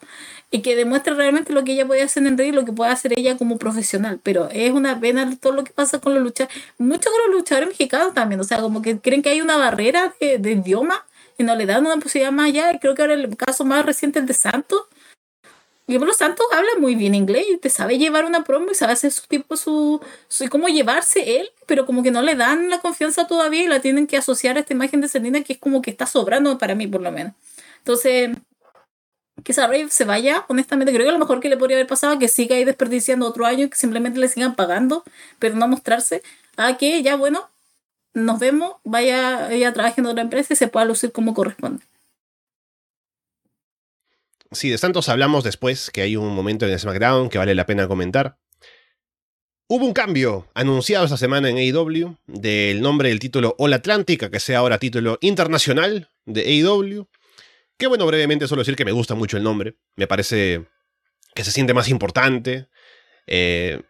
y 0.50 0.60
que 0.60 0.76
demuestre 0.76 1.14
realmente 1.14 1.54
lo 1.54 1.64
que 1.64 1.72
ella 1.72 1.86
puede 1.86 2.02
hacer 2.02 2.26
en 2.26 2.36
ring 2.36 2.48
y 2.50 2.52
lo 2.52 2.66
que 2.66 2.72
puede 2.72 2.90
hacer 2.92 3.18
ella 3.18 3.38
como 3.38 3.56
profesional. 3.56 4.20
Pero 4.22 4.50
es 4.52 4.72
una 4.72 5.00
pena 5.00 5.34
todo 5.40 5.54
lo 5.54 5.64
que 5.64 5.72
pasa 5.72 6.00
con 6.00 6.12
los 6.12 6.22
luchadores, 6.22 6.54
mucho 6.76 7.08
con 7.10 7.18
los 7.30 7.40
luchadores 7.40 7.70
mexicanos 7.70 8.12
también, 8.12 8.40
o 8.42 8.44
sea, 8.44 8.60
como 8.60 8.82
que 8.82 8.98
creen 9.00 9.22
que 9.22 9.30
hay 9.30 9.40
una 9.40 9.56
barrera 9.56 10.14
de, 10.20 10.36
de 10.36 10.52
idioma 10.52 11.06
y 11.38 11.44
no 11.44 11.56
le 11.56 11.64
dan 11.64 11.86
una 11.86 11.96
posibilidad 11.96 12.30
más 12.30 12.48
allá. 12.48 12.78
Creo 12.78 12.94
que 12.94 13.00
ahora 13.00 13.14
el 13.14 13.34
caso 13.38 13.64
más 13.64 13.86
reciente 13.86 14.18
es 14.18 14.26
de 14.26 14.34
Santos 14.34 14.82
y 15.94 15.98
por 15.98 16.06
lo 16.08 16.14
tanto 16.14 16.42
habla 16.52 16.70
muy 16.78 16.94
bien 16.94 17.14
inglés 17.14 17.46
y 17.50 17.56
te 17.56 17.68
sabe 17.68 17.98
llevar 17.98 18.24
una 18.24 18.44
promo 18.44 18.70
y 18.70 18.74
sabe 18.74 18.92
hacer 18.92 19.10
su 19.10 19.26
tipo, 19.26 19.56
su, 19.56 20.00
su 20.28 20.48
cómo 20.48 20.68
llevarse 20.68 21.40
él, 21.40 21.50
pero 21.66 21.86
como 21.86 22.02
que 22.02 22.10
no 22.10 22.22
le 22.22 22.36
dan 22.36 22.70
la 22.70 22.78
confianza 22.80 23.26
todavía 23.26 23.64
y 23.64 23.66
la 23.66 23.80
tienen 23.80 24.06
que 24.06 24.16
asociar 24.16 24.56
a 24.56 24.60
esta 24.60 24.72
imagen 24.72 25.00
de 25.00 25.08
Selena 25.08 25.42
que 25.42 25.54
es 25.54 25.58
como 25.58 25.82
que 25.82 25.90
está 25.90 26.06
sobrando 26.06 26.56
para 26.58 26.74
mí 26.74 26.86
por 26.86 27.00
lo 27.00 27.10
menos. 27.10 27.34
Entonces, 27.78 28.30
que 29.42 29.52
esa 29.52 29.66
Rave 29.66 29.88
se 29.90 30.04
vaya, 30.04 30.44
honestamente, 30.48 30.92
creo 30.92 31.06
que 31.06 31.12
lo 31.12 31.18
mejor 31.18 31.40
que 31.40 31.48
le 31.48 31.56
podría 31.56 31.76
haber 31.78 31.86
pasado 31.86 32.18
que 32.18 32.28
siga 32.28 32.56
ahí 32.56 32.64
desperdiciando 32.64 33.26
otro 33.26 33.46
año 33.46 33.64
y 33.66 33.70
que 33.70 33.76
simplemente 33.76 34.20
le 34.20 34.28
sigan 34.28 34.54
pagando, 34.54 35.02
pero 35.38 35.56
no 35.56 35.66
mostrarse 35.66 36.22
a 36.56 36.76
que 36.76 37.02
ya 37.02 37.16
bueno, 37.16 37.48
nos 38.14 38.38
vemos, 38.38 38.74
vaya 38.84 39.50
ella 39.52 39.72
trabaje 39.72 40.00
en 40.00 40.06
otra 40.06 40.22
empresa 40.22 40.54
y 40.54 40.56
se 40.56 40.68
pueda 40.68 40.84
lucir 40.86 41.12
como 41.12 41.34
corresponde. 41.34 41.84
Sí, 44.52 44.68
de 44.68 44.78
Santos 44.78 45.08
hablamos 45.08 45.44
después, 45.44 45.90
que 45.92 46.02
hay 46.02 46.16
un 46.16 46.34
momento 46.34 46.66
en 46.66 46.76
SmackDown 46.76 47.28
que 47.28 47.38
vale 47.38 47.54
la 47.54 47.66
pena 47.66 47.86
comentar. 47.86 48.36
Hubo 49.68 49.86
un 49.86 49.92
cambio 49.92 50.50
anunciado 50.54 51.04
esta 51.04 51.16
semana 51.16 51.48
en 51.48 51.56
AEW 51.56 52.16
del 52.26 52.80
nombre 52.80 53.10
del 53.10 53.20
título 53.20 53.54
All 53.58 53.72
Atlantic 53.72 54.24
a 54.24 54.30
que 54.30 54.40
sea 54.40 54.58
ahora 54.58 54.78
título 54.78 55.18
internacional 55.20 56.10
de 56.26 56.40
AEW. 56.40 57.08
Que 57.78 57.86
bueno, 57.86 58.04
brevemente 58.06 58.48
solo 58.48 58.62
decir 58.62 58.74
que 58.74 58.84
me 58.84 58.90
gusta 58.90 59.14
mucho 59.14 59.36
el 59.36 59.44
nombre. 59.44 59.76
Me 59.94 60.08
parece 60.08 60.66
que 61.32 61.44
se 61.44 61.52
siente 61.52 61.72
más 61.72 61.88
importante. 61.88 62.66
Eh, 63.28 63.80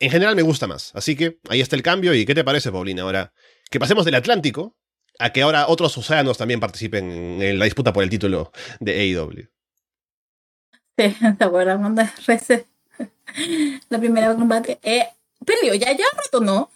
en 0.00 0.10
general 0.10 0.34
me 0.34 0.42
gusta 0.42 0.66
más. 0.66 0.90
Así 0.96 1.14
que 1.14 1.38
ahí 1.48 1.60
está 1.60 1.76
el 1.76 1.82
cambio. 1.82 2.12
¿Y 2.12 2.26
qué 2.26 2.34
te 2.34 2.42
parece, 2.42 2.72
Paulina? 2.72 3.02
Ahora 3.02 3.32
que 3.70 3.78
pasemos 3.78 4.04
del 4.04 4.16
Atlántico 4.16 4.76
a 5.20 5.32
que 5.32 5.42
ahora 5.42 5.68
otros 5.68 5.96
océanos 5.96 6.38
también 6.38 6.58
participen 6.58 7.40
en 7.40 7.58
la 7.60 7.66
disputa 7.66 7.92
por 7.92 8.02
el 8.02 8.10
título 8.10 8.50
de 8.80 9.00
AEW. 9.00 9.48
Sí, 10.98 11.14
¿te 11.38 11.44
acuerdas 11.44 11.78
cuando 11.78 12.02
la 13.88 13.98
primera 13.98 14.34
combate? 14.34 14.80
Eh, 14.82 15.06
perdió 15.44 15.74
ya, 15.74 15.92
ya 15.92 16.04
no 16.40 16.70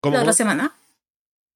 ¿Cómo? 0.00 0.14
La 0.14 0.22
otra 0.22 0.32
semana. 0.32 0.74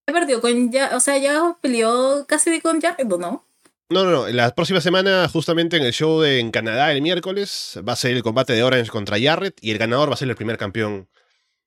Perdió 0.07 0.41
con 0.41 0.71
ya, 0.73 0.97
o 0.97 1.01
sea, 1.01 1.19
ya 1.19 1.57
peleó 1.61 2.27
casi 2.27 2.61
con 2.61 2.81
Jarrett, 2.81 3.09
¿no? 3.09 3.45
No, 3.91 4.05
no, 4.05 4.11
no. 4.11 4.29
La 4.29 4.55
próxima 4.55 4.81
semana, 4.81 5.29
justamente 5.29 5.77
en 5.77 5.83
el 5.85 5.93
show 5.93 6.21
de, 6.21 6.39
en 6.39 6.53
Canadá 6.53 6.93
el 6.93 7.03
miércoles, 7.03 7.79
va 7.87 7.93
a 7.93 7.97
ser 7.97 8.13
el 8.13 8.23
combate 8.23 8.53
de 8.53 8.63
Orange 8.63 8.91
contra 8.91 9.21
Jarrett 9.21 9.59
y 9.61 9.73
el 9.73 9.79
ganador 9.79 10.11
va 10.11 10.15
a 10.15 10.17
ser 10.17 10.29
el 10.29 10.37
primer 10.37 10.59
campeón 10.59 11.09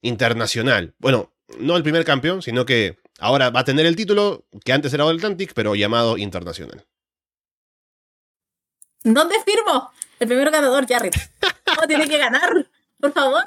internacional. 0.01 0.93
Bueno, 0.99 1.31
no 1.59 1.75
el 1.75 1.83
primer 1.83 2.05
campeón, 2.05 2.41
sino 2.41 2.65
que 2.65 2.97
ahora 3.19 3.49
va 3.49 3.61
a 3.61 3.65
tener 3.65 3.85
el 3.85 3.95
título 3.97 4.45
que 4.63 4.73
antes 4.73 4.93
era 4.93 5.07
Atlantic, 5.07 5.51
pero 5.53 5.75
llamado 5.75 6.17
internacional. 6.17 6.85
¿Dónde 9.03 9.35
firmo? 9.45 9.91
El 10.19 10.27
primer 10.27 10.51
ganador, 10.51 10.87
Jarrett. 10.87 11.15
Oh, 11.81 11.87
tiene 11.87 12.07
que 12.07 12.17
ganar, 12.17 12.67
por 12.99 13.11
favor. 13.13 13.43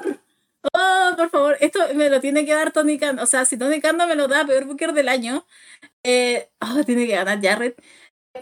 Oh, 0.72 1.12
por 1.16 1.30
favor, 1.30 1.56
esto 1.60 1.80
me 1.94 2.10
lo 2.10 2.20
tiene 2.20 2.44
que 2.44 2.52
dar 2.52 2.72
Tony 2.72 2.98
Khan. 2.98 3.18
O 3.20 3.26
sea, 3.26 3.44
si 3.44 3.56
Tony 3.56 3.80
Khan 3.80 3.96
no 3.96 4.06
me 4.06 4.16
lo 4.16 4.26
da, 4.28 4.44
peor 4.44 4.64
booker 4.64 4.92
del 4.92 5.08
año. 5.08 5.46
Eh, 6.02 6.50
oh, 6.60 6.82
tiene 6.84 7.06
que 7.06 7.14
ganar 7.14 7.40
Jarrett. 7.40 7.80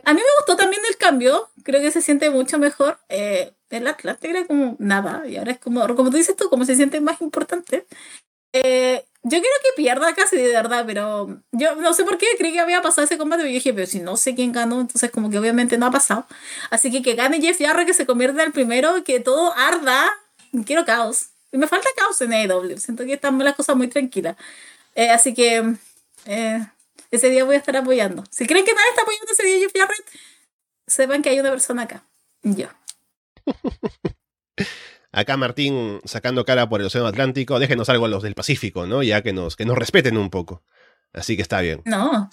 A 0.05 0.15
mí 0.15 0.21
me 0.21 0.37
gustó 0.39 0.57
también 0.57 0.83
el 0.89 0.97
cambio. 0.97 1.51
Creo 1.62 1.81
que 1.81 1.91
se 1.91 2.03
siente 2.03 2.31
mucho 2.31 2.59
mejor. 2.59 2.99
Eh, 3.09 3.53
el 3.71 3.87
Atlante 3.87 4.31
era 4.31 4.47
como 4.47 4.77
nada. 4.79 5.27
Y 5.29 5.37
ahora 5.37 5.53
es 5.53 5.59
como, 5.59 5.87
como 5.95 6.11
tú 6.11 6.17
dices 6.17 6.37
tú, 6.37 6.49
como 6.49 6.65
se 6.65 6.75
siente 6.75 7.01
más 7.01 7.21
importante. 7.21 7.87
Eh, 8.53 9.05
yo 9.25 9.41
quiero 9.41 9.57
que 9.62 9.83
pierda 9.83 10.14
casi 10.14 10.37
de 10.37 10.49
verdad, 10.49 10.85
pero 10.87 11.41
yo 11.53 11.77
no 11.77 11.95
sé 11.95 12.05
por 12.05 12.18
qué 12.18 12.27
creí 12.37 12.53
que 12.53 12.61
había 12.61 12.83
pasado 12.83 13.07
ese 13.07 13.16
combate, 13.16 13.41
pero 13.41 13.49
yo 13.49 13.55
dije, 13.55 13.72
pero 13.72 13.87
si 13.87 14.01
no 14.01 14.18
sé 14.18 14.35
quién 14.35 14.53
ganó, 14.53 14.83
entonces 14.83 15.11
como 15.11 15.31
que 15.31 15.39
obviamente 15.39 15.79
no 15.79 15.87
ha 15.87 15.91
pasado. 15.91 16.27
Así 16.70 16.91
que 16.91 17.01
que 17.03 17.14
gane 17.14 17.41
Jeff 17.41 17.59
Jarrett, 17.59 17.87
que 17.87 17.95
se 17.95 18.05
convierta 18.05 18.43
en 18.43 18.49
el 18.49 18.53
primero, 18.53 19.03
que 19.03 19.20
todo 19.20 19.55
arda. 19.55 20.11
Quiero 20.66 20.85
caos. 20.85 21.31
Y 21.53 21.57
me 21.57 21.66
falta 21.66 21.89
caos 21.97 22.20
en 22.20 22.35
AEW. 22.35 22.79
Siento 22.79 23.07
que 23.07 23.14
están 23.14 23.39
las 23.39 23.55
cosas 23.55 23.77
muy 23.77 23.89
tranquilas. 23.89 24.37
Eh, 24.95 25.09
así 25.09 25.33
que 25.33 25.75
eh, 26.27 26.66
ese 27.11 27.31
día 27.31 27.45
voy 27.45 27.55
a 27.55 27.59
estar 27.59 27.77
apoyando. 27.79 28.25
Si 28.31 28.47
creen 28.47 28.66
que 28.66 28.75
nadie 28.75 28.91
está 28.91 29.03
apoyando 29.03 29.33
ese 29.33 29.43
día 29.45 29.59
Jeff 29.59 29.72
Jarrett, 29.75 30.05
sepan 30.87 31.22
que 31.22 31.31
hay 31.31 31.41
una 31.41 31.51
persona 31.51 31.83
acá. 31.85 32.05
Yo. 32.43 32.68
Acá 35.15 35.37
Martín 35.37 36.01
sacando 36.05 36.45
cara 36.45 36.69
por 36.69 36.81
el 36.81 36.89
Océano 36.89 37.07
Atlántico, 37.07 37.61
déjenos 37.61 37.89
algo 37.89 38.07
a 38.07 38.09
los 38.09 38.25
del 38.25 38.35
Pacífico, 38.35 38.85
¿no? 38.87 39.05
Ya 39.05 39.23
que 39.23 39.33
nos, 39.33 39.55
que 39.55 39.65
nos 39.65 39.79
respeten 39.79 40.17
un 40.17 40.29
poco. 40.29 40.65
Así 41.12 41.37
que 41.37 41.43
está 41.43 41.61
bien. 41.61 41.83
No. 41.85 42.29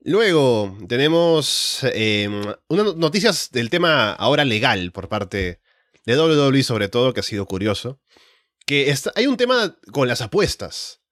Luego 0.00 0.76
tenemos 0.88 1.78
em, 1.84 2.42
unas 2.66 2.96
noticias 2.96 3.50
del 3.52 3.70
tema 3.70 4.12
ahora 4.12 4.44
legal 4.44 4.90
por 4.90 5.08
parte 5.08 5.60
de 6.04 6.20
WWE 6.20 6.64
sobre 6.64 6.88
todo, 6.88 7.14
que 7.14 7.20
ha 7.20 7.22
sido 7.22 7.46
curioso. 7.46 8.00
Que 8.66 8.92
hay 9.14 9.28
un 9.28 9.36
tema 9.36 9.78
con 9.92 10.08
las 10.08 10.22
apuestas. 10.22 11.02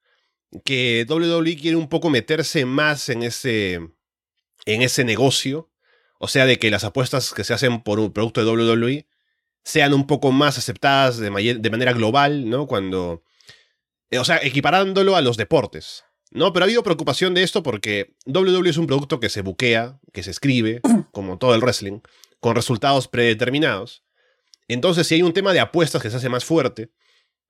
que 0.64 1.06
WWE 1.08 1.56
quiere 1.56 1.76
un 1.76 1.88
poco 1.88 2.10
meterse 2.10 2.64
más 2.64 3.08
en 3.08 3.22
ese, 3.22 3.74
en 4.66 4.82
ese 4.82 5.04
negocio. 5.04 5.70
O 6.18 6.26
sea, 6.26 6.46
de 6.46 6.58
que 6.58 6.70
las 6.70 6.82
apuestas 6.82 7.32
que 7.32 7.44
se 7.44 7.54
hacen 7.54 7.82
por 7.82 8.00
un 8.00 8.12
producto 8.12 8.44
de 8.44 8.50
WWE 8.50 9.06
sean 9.64 9.94
un 9.94 10.06
poco 10.06 10.32
más 10.32 10.58
aceptadas 10.58 11.18
de, 11.18 11.30
de 11.58 11.70
manera 11.70 11.92
global, 11.92 12.48
¿no? 12.48 12.66
Cuando... 12.66 13.22
eh, 14.10 14.18
O 14.18 14.24
sea, 14.24 14.38
equiparándolo 14.42 15.16
a 15.16 15.20
los 15.20 15.36
deportes. 15.36 16.04
¿no? 16.30 16.52
Pero 16.52 16.64
ha 16.64 16.66
habido 16.66 16.82
preocupación 16.82 17.34
de 17.34 17.42
esto 17.42 17.62
porque 17.62 18.14
WWE 18.24 18.70
es 18.70 18.78
un 18.78 18.86
producto 18.86 19.20
que 19.20 19.28
se 19.28 19.42
buquea, 19.42 20.00
que 20.14 20.22
se 20.22 20.30
escribe, 20.30 20.80
como 21.12 21.36
todo 21.38 21.54
el 21.54 21.60
wrestling, 21.60 22.00
con 22.40 22.56
resultados 22.56 23.06
predeterminados. 23.06 24.02
Entonces, 24.66 25.06
si 25.06 25.16
hay 25.16 25.22
un 25.22 25.34
tema 25.34 25.52
de 25.52 25.60
apuestas 25.60 26.00
que 26.00 26.08
se 26.08 26.16
hace 26.16 26.30
más 26.30 26.44
fuerte, 26.44 26.90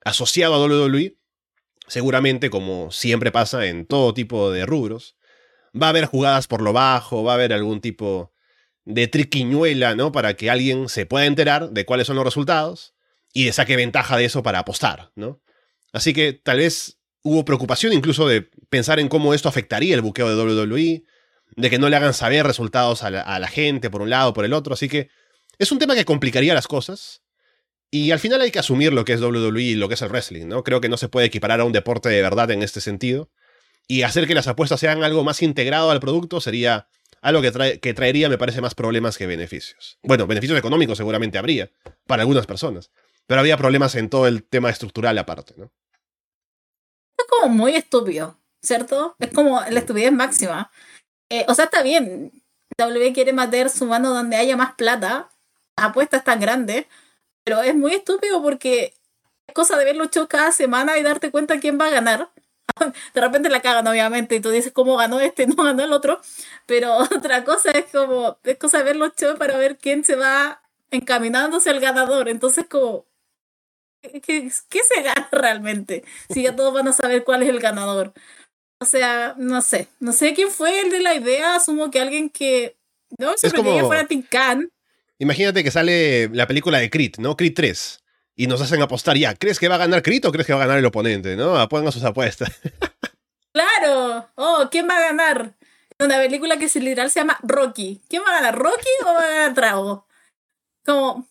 asociado 0.05 0.55
a 0.55 0.59
WWE, 0.67 1.17
seguramente, 1.87 2.51
como 2.51 2.91
siempre 2.91 3.31
pasa 3.31 3.67
en 3.67 3.87
todo 3.87 4.15
tipo 4.15 4.51
de 4.51 4.67
rubros, 4.67 5.17
va 5.81 5.87
a 5.87 5.91
haber 5.91 6.07
jugadas 6.07 6.49
por 6.49 6.61
lo 6.61 6.73
bajo, 6.73 7.23
va 7.23 7.33
a 7.33 7.35
haber 7.37 7.53
algún 7.53 7.81
tipo 7.81 8.32
de 8.85 9.09
triquiñuela, 9.09 9.95
¿no? 9.95 10.13
Para 10.13 10.35
que 10.35 10.51
alguien 10.51 10.89
se 10.89 11.07
pueda 11.07 11.27
enterar 11.27 11.71
de 11.71 11.85
cuáles 11.85 12.07
son 12.07 12.17
los 12.17 12.25
resultados 12.25 12.95
y 13.33 13.45
de 13.45 13.53
saque 13.53 13.77
ventaja 13.77 14.17
de 14.17 14.25
eso 14.25 14.43
para 14.43 14.61
apostar, 14.61 15.13
¿no? 15.15 15.41
Así 15.93 16.13
que 16.13 16.33
tal 16.33 16.59
vez 16.59 16.99
hubo 17.23 17.45
preocupación 17.45 17.93
incluso 17.93 18.27
de 18.27 18.51
pensar 18.69 18.99
en 18.99 19.09
cómo 19.09 19.35
esto 19.35 19.49
afectaría 19.49 19.95
el 19.95 20.01
buqueo 20.01 20.29
de 20.29 20.63
WWE, 20.65 21.05
de 21.55 21.71
que 21.71 21.79
no 21.79 21.89
le 21.89 21.97
hagan 21.97 22.15
saber 22.15 22.47
resultados 22.47 23.03
a 23.03 23.11
la, 23.11 23.21
a 23.21 23.39
la 23.39 23.49
gente 23.49 23.91
por 23.91 24.03
un 24.03 24.11
lado 24.11 24.31
o 24.31 24.33
por 24.33 24.45
el 24.45 24.53
otro, 24.53 24.75
así 24.75 24.89
que 24.89 25.11
es 25.59 25.71
un 25.71 25.79
tema 25.79 25.95
que 25.95 26.05
complicaría 26.05 26.55
las 26.55 26.67
cosas. 26.67 27.23
Y 27.91 28.11
al 28.11 28.19
final 28.19 28.41
hay 28.41 28.51
que 28.51 28.59
asumir 28.59 28.93
lo 28.93 29.05
que 29.05 29.13
es 29.13 29.21
WWE 29.21 29.63
y 29.63 29.75
lo 29.75 29.87
que 29.87 29.95
es 29.95 30.03
el 30.03 30.09
wrestling, 30.09 30.47
¿no? 30.47 30.65
Creo 30.65 30.81
que 30.81 30.89
no 30.89 30.97
se 30.97 31.09
puede 31.09 31.27
equiparar 31.27 31.61
a 31.61 31.65
un 31.65 31.73
deporte 31.73 32.09
de 32.09 32.23
verdad 32.23 32.51
en 32.51 32.63
este 32.63 32.81
sentido. 32.81 33.31
Y 33.87 34.03
hacer 34.03 34.27
que 34.27 34.35
las 34.35 34.49
apuestas 34.49 34.81
sean 34.81 35.05
algo 35.05 35.25
más 35.25 35.43
integrado 35.43 35.91
al 35.91 36.01
producto 36.01 36.41
sería 36.41 36.89
algo 37.23 37.41
que, 37.41 37.53
trae- 37.53 37.81
que 37.81 37.95
traería, 37.95 38.29
me 38.29 38.37
parece, 38.37 38.61
más 38.61 38.75
problemas 38.75 39.17
que 39.17 39.27
beneficios. 39.27 39.99
Bueno, 40.03 40.27
beneficios 40.27 40.59
económicos 40.59 40.99
seguramente 40.99 41.39
habría, 41.39 41.71
para 42.07 42.23
algunas 42.23 42.47
personas. 42.47 42.91
Pero 43.27 43.39
habría 43.41 43.57
problemas 43.57 43.95
en 43.95 44.11
todo 44.11 44.27
el 44.27 44.43
tema 44.43 44.69
estructural 44.69 45.17
aparte, 45.17 45.55
¿no? 45.57 45.71
Es 47.17 47.25
como 47.29 47.55
muy 47.55 47.77
estúpido, 47.77 48.39
¿cierto? 48.61 49.17
Es 49.21 49.31
como 49.33 49.61
la 49.61 49.79
estupidez 49.79 50.13
máxima. 50.13 50.71
Eh, 51.31 51.45
o 51.49 51.55
sea, 51.55 51.67
está 51.67 51.83
bien. 51.83 52.33
W 52.77 53.13
quiere 53.13 53.33
meter 53.33 53.71
su 53.71 53.87
mano 53.87 54.11
donde 54.11 54.37
haya 54.37 54.57
más 54.57 54.75
plata. 54.75 55.31
Apuestas 55.77 56.25
tan 56.25 56.41
grandes. 56.41 56.87
Pero 57.45 57.63
es 57.63 57.75
muy 57.75 57.95
estúpido 57.95 58.43
porque 58.43 58.95
es 59.47 59.55
cosa 59.55 59.77
de 59.77 59.85
ver 59.85 59.97
los 59.97 60.11
shows 60.11 60.29
cada 60.29 60.51
semana 60.51 60.99
y 60.99 61.03
darte 61.03 61.31
cuenta 61.31 61.61
quién 61.61 61.79
va 61.81 61.87
a 61.87 61.91
ganar. 61.91 62.31
De 63.15 63.21
repente 63.21 63.49
la 63.51 63.61
cagan, 63.61 63.87
obviamente, 63.87 64.37
y 64.37 64.41
tú 64.41 64.51
dices 64.51 64.73
cómo 64.73 64.97
ganó 64.97 65.21
este, 65.21 65.47
no 65.49 65.63
ganó 65.63 65.83
el 65.85 65.93
otro. 65.93 66.21
Pero 66.67 66.97
otra 67.17 67.45
cosa 67.45 67.71
es 67.73 67.87
como, 67.87 68.39
es 68.45 68.57
cosa 68.59 68.79
de 68.79 68.85
ver 68.85 68.97
los 68.97 69.13
shows 69.17 69.39
para 69.39 69.57
ver 69.57 69.79
quién 69.79 70.05
se 70.05 70.17
va 70.17 70.63
encaminándose 70.91 71.71
al 71.71 71.81
ganador. 71.81 72.29
Entonces, 72.29 72.67
como, 72.69 73.07
¿qué, 74.03 74.21
qué 74.69 74.81
se 74.83 75.03
gana 75.03 75.29
realmente? 75.33 76.05
Si 76.31 76.43
ya 76.43 76.55
todos 76.57 76.75
van 76.75 76.89
a 76.89 76.93
saber 76.93 77.25
cuál 77.25 77.43
es 77.43 77.49
el 77.49 77.61
ganador. 77.61 78.13
O 78.81 78.85
sea, 78.85 79.35
no 79.39 79.63
sé. 79.63 79.89
No 80.01 80.13
sé 80.13 80.35
quién 80.35 80.51
fue 80.51 80.81
el 80.81 80.91
de 80.91 81.01
la 81.01 81.15
idea. 81.15 81.55
Asumo 81.55 81.91
que 81.91 82.01
alguien 82.01 82.29
que. 82.31 82.77
No 83.19 83.33
sorprendería 83.37 83.81
como- 83.83 83.89
fuera 83.89 84.07
Tim 84.07 84.23
Khan. 84.23 84.71
Imagínate 85.19 85.63
que 85.63 85.71
sale 85.71 86.29
la 86.31 86.49
película 86.49 86.79
de 86.79 86.91
Creed, 86.91 87.13
¿no? 87.19 87.37
Creed 87.37 87.53
3. 87.55 88.02
Y 88.35 88.47
nos 88.47 88.61
hacen 88.63 88.81
apostar 88.81 89.17
ya. 89.17 89.35
¿Crees 89.35 89.59
que 89.59 89.69
va 89.69 89.75
a 89.75 89.79
ganar 89.79 90.03
Creed 90.03 90.25
o 90.27 90.33
crees 90.33 90.47
que 90.47 90.53
va 90.53 90.61
a 90.61 90.67
ganar 90.67 90.79
el 90.79 90.87
oponente? 90.87 91.37
¿No? 91.37 91.69
Pongan 91.69 91.93
sus 91.93 92.05
apuestas. 92.05 92.51
¡Claro! 93.53 94.31
Oh, 94.37 94.69
¿quién 94.71 94.89
va 94.89 94.97
a 94.97 95.01
ganar? 95.01 95.55
Una 95.99 96.17
película 96.17 96.57
que 96.57 96.69
literal 96.81 97.11
se 97.11 97.21
llama 97.21 97.39
Rocky. 97.43 98.01
¿Quién 98.09 98.23
va 98.23 98.31
a 98.31 98.41
ganar? 98.41 98.59
¿Rocky 98.59 98.89
o 99.03 99.07
va 99.07 99.23
a 99.23 99.29
ganar 99.29 99.55
Drago? 99.55 100.07
Como. 100.85 101.29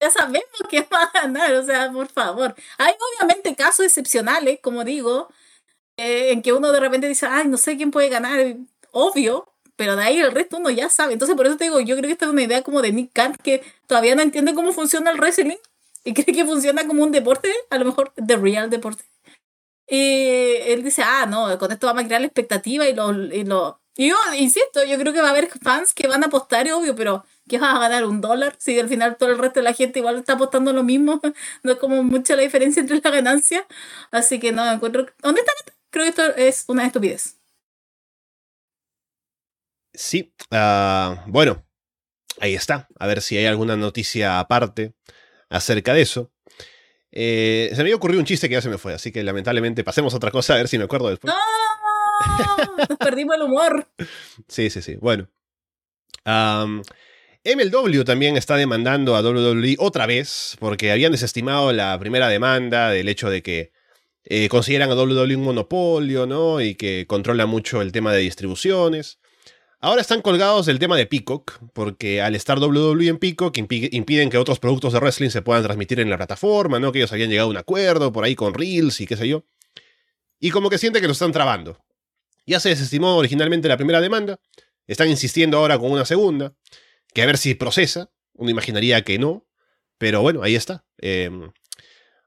Ya 0.00 0.10
sabemos 0.10 0.44
quién 0.70 0.86
va 0.92 1.02
a 1.02 1.10
ganar, 1.12 1.52
o 1.54 1.64
sea, 1.64 1.90
por 1.90 2.06
favor. 2.08 2.54
Hay 2.78 2.94
obviamente 3.16 3.56
casos 3.56 3.84
excepcionales, 3.84 4.60
como 4.62 4.84
digo, 4.84 5.28
eh, 5.96 6.30
en 6.30 6.40
que 6.40 6.52
uno 6.52 6.70
de 6.70 6.78
repente 6.78 7.08
dice, 7.08 7.26
ay, 7.26 7.48
no 7.48 7.56
sé 7.56 7.76
quién 7.76 7.90
puede 7.90 8.08
ganar, 8.08 8.38
obvio, 8.92 9.52
pero 9.74 9.96
de 9.96 10.04
ahí 10.04 10.20
el 10.20 10.30
resto 10.32 10.58
uno 10.58 10.70
ya 10.70 10.88
sabe. 10.88 11.14
Entonces, 11.14 11.36
por 11.36 11.46
eso 11.46 11.56
te 11.56 11.64
digo, 11.64 11.80
yo 11.80 11.96
creo 11.96 12.06
que 12.06 12.12
esta 12.12 12.26
es 12.26 12.30
una 12.30 12.42
idea 12.42 12.62
como 12.62 12.80
de 12.80 12.92
Nick 12.92 13.12
Khan 13.12 13.34
que 13.42 13.64
todavía 13.88 14.14
no 14.14 14.22
entiende 14.22 14.54
cómo 14.54 14.72
funciona 14.72 15.10
el 15.10 15.18
wrestling 15.18 15.58
y 16.04 16.14
cree 16.14 16.34
que 16.34 16.44
funciona 16.44 16.86
como 16.86 17.02
un 17.02 17.12
deporte, 17.12 17.52
a 17.70 17.78
lo 17.78 17.84
mejor 17.86 18.12
de 18.16 18.36
real 18.36 18.70
deporte. 18.70 19.04
Y 19.86 20.56
él 20.66 20.84
dice, 20.84 21.02
ah, 21.02 21.26
no, 21.26 21.58
con 21.58 21.72
esto 21.72 21.86
vamos 21.86 22.04
a 22.04 22.06
crear 22.06 22.20
la 22.20 22.26
expectativa 22.26 22.86
y 22.86 22.94
lo, 22.94 23.12
y 23.12 23.44
lo... 23.44 23.80
Y 23.96 24.10
yo 24.10 24.16
insisto, 24.38 24.84
yo 24.84 24.96
creo 24.98 25.12
que 25.12 25.22
va 25.22 25.28
a 25.28 25.30
haber 25.30 25.48
fans 25.48 25.92
que 25.94 26.06
van 26.06 26.22
a 26.22 26.26
apostar, 26.26 26.70
obvio, 26.70 26.94
pero 26.94 27.24
¿qué 27.48 27.58
vas 27.58 27.74
a 27.74 27.80
ganar? 27.80 28.04
¿Un 28.04 28.20
dólar? 28.20 28.54
Si 28.58 28.78
al 28.78 28.88
final 28.88 29.16
todo 29.16 29.30
el 29.30 29.38
resto 29.38 29.60
de 29.60 29.64
la 29.64 29.72
gente 29.72 29.98
igual 29.98 30.16
está 30.18 30.34
apostando 30.34 30.72
lo 30.72 30.84
mismo, 30.84 31.20
no 31.62 31.72
es 31.72 31.78
como 31.78 32.02
mucha 32.04 32.36
la 32.36 32.42
diferencia 32.42 32.80
entre 32.80 33.00
la 33.02 33.10
ganancia. 33.10 33.66
Así 34.12 34.38
que 34.38 34.52
no, 34.52 34.70
encuentro, 34.70 35.06
honestamente, 35.22 35.72
creo 35.90 36.04
que 36.04 36.10
esto 36.10 36.22
es 36.36 36.64
una 36.68 36.86
estupidez. 36.86 37.38
Sí. 39.94 40.32
ah, 40.52 41.24
bueno, 41.26 41.64
ahí 42.40 42.54
está. 42.54 42.88
A 43.00 43.06
ver 43.06 43.20
si 43.20 43.36
hay 43.36 43.46
alguna 43.46 43.76
noticia 43.76 44.38
aparte 44.38 44.94
acerca 45.50 45.94
de 45.94 46.02
eso. 46.02 46.30
Eh, 47.10 47.68
se 47.70 47.76
me 47.76 47.82
había 47.82 47.96
ocurrido 47.96 48.20
un 48.20 48.26
chiste 48.26 48.48
que 48.48 48.54
ya 48.54 48.60
se 48.60 48.68
me 48.68 48.78
fue, 48.78 48.94
así 48.94 49.10
que 49.10 49.22
lamentablemente 49.22 49.82
pasemos 49.82 50.12
a 50.12 50.16
otra 50.18 50.30
cosa 50.30 50.54
a 50.54 50.56
ver 50.58 50.68
si 50.68 50.78
me 50.78 50.84
acuerdo 50.84 51.08
después. 51.08 51.32
¡No! 51.32 52.86
Nos 52.88 52.98
perdimos 52.98 53.36
el 53.36 53.42
humor. 53.42 53.86
Sí, 54.48 54.70
sí, 54.70 54.82
sí. 54.82 54.96
Bueno. 54.96 55.28
Am, 56.24 56.82
MLW 57.44 58.02
también 58.04 58.36
está 58.36 58.56
demandando 58.56 59.16
a 59.16 59.22
WWE 59.22 59.76
otra 59.78 60.06
vez 60.06 60.56
porque 60.58 60.92
habían 60.92 61.12
desestimado 61.12 61.72
la 61.72 61.98
primera 61.98 62.28
demanda 62.28 62.90
del 62.90 63.08
hecho 63.08 63.30
de 63.30 63.42
que 63.42 63.72
eh, 64.24 64.48
consideran 64.48 64.90
a 64.90 64.94
WWE 64.94 65.36
un 65.36 65.44
monopolio, 65.44 66.26
¿no? 66.26 66.60
Y 66.60 66.74
que 66.74 67.06
controla 67.06 67.46
mucho 67.46 67.80
el 67.80 67.92
tema 67.92 68.12
de 68.12 68.18
distribuciones. 68.20 69.18
Ahora 69.80 70.00
están 70.00 70.22
colgados 70.22 70.66
del 70.66 70.80
tema 70.80 70.96
de 70.96 71.06
Peacock, 71.06 71.58
porque 71.72 72.20
al 72.20 72.34
estar 72.34 72.58
WWE 72.58 73.06
en 73.08 73.18
Peacock 73.18 73.56
impi- 73.58 73.88
impiden 73.92 74.28
que 74.28 74.36
otros 74.36 74.58
productos 74.58 74.92
de 74.92 74.98
wrestling 74.98 75.30
se 75.30 75.40
puedan 75.42 75.62
transmitir 75.62 76.00
en 76.00 76.10
la 76.10 76.16
plataforma, 76.16 76.80
¿no? 76.80 76.90
Que 76.90 76.98
ellos 76.98 77.12
habían 77.12 77.30
llegado 77.30 77.46
a 77.48 77.50
un 77.52 77.56
acuerdo 77.58 78.12
por 78.12 78.24
ahí 78.24 78.34
con 78.34 78.54
Reels 78.54 79.00
y 79.00 79.06
qué 79.06 79.16
sé 79.16 79.28
yo. 79.28 79.44
Y 80.40 80.50
como 80.50 80.68
que 80.68 80.78
siente 80.78 81.00
que 81.00 81.06
lo 81.06 81.12
están 81.12 81.30
trabando. 81.30 81.78
Ya 82.44 82.58
se 82.58 82.70
desestimó 82.70 83.16
originalmente 83.16 83.68
la 83.68 83.76
primera 83.76 84.00
demanda, 84.00 84.40
están 84.88 85.08
insistiendo 85.10 85.58
ahora 85.58 85.78
con 85.78 85.92
una 85.92 86.04
segunda, 86.04 86.54
que 87.14 87.22
a 87.22 87.26
ver 87.26 87.38
si 87.38 87.54
procesa. 87.54 88.10
Uno 88.34 88.50
imaginaría 88.50 89.02
que 89.02 89.18
no, 89.18 89.46
pero 89.96 90.22
bueno, 90.22 90.42
ahí 90.42 90.56
está. 90.56 90.84
Eh, 91.00 91.30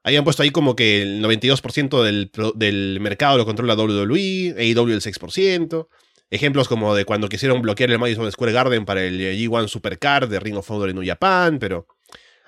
habían 0.04 0.24
puesto 0.24 0.42
ahí 0.42 0.50
como 0.50 0.74
que 0.74 1.02
el 1.02 1.22
92% 1.22 2.02
del, 2.02 2.30
del 2.54 2.98
mercado 3.00 3.36
lo 3.36 3.44
controla 3.44 3.74
WWE, 3.74 4.54
AEW 4.58 4.92
el 4.92 5.00
6%. 5.02 5.88
Ejemplos 6.32 6.66
como 6.66 6.94
de 6.94 7.04
cuando 7.04 7.28
quisieron 7.28 7.60
bloquear 7.60 7.90
el 7.90 7.98
Madison 7.98 8.32
Square 8.32 8.52
Garden 8.52 8.86
para 8.86 9.02
el 9.04 9.20
eh, 9.20 9.34
G1 9.36 9.68
Supercard 9.68 10.28
de 10.30 10.40
Ring 10.40 10.56
of 10.56 10.70
Honor 10.70 10.88
en 10.88 10.96
New 10.96 11.06
Japan, 11.06 11.58
pero 11.58 11.86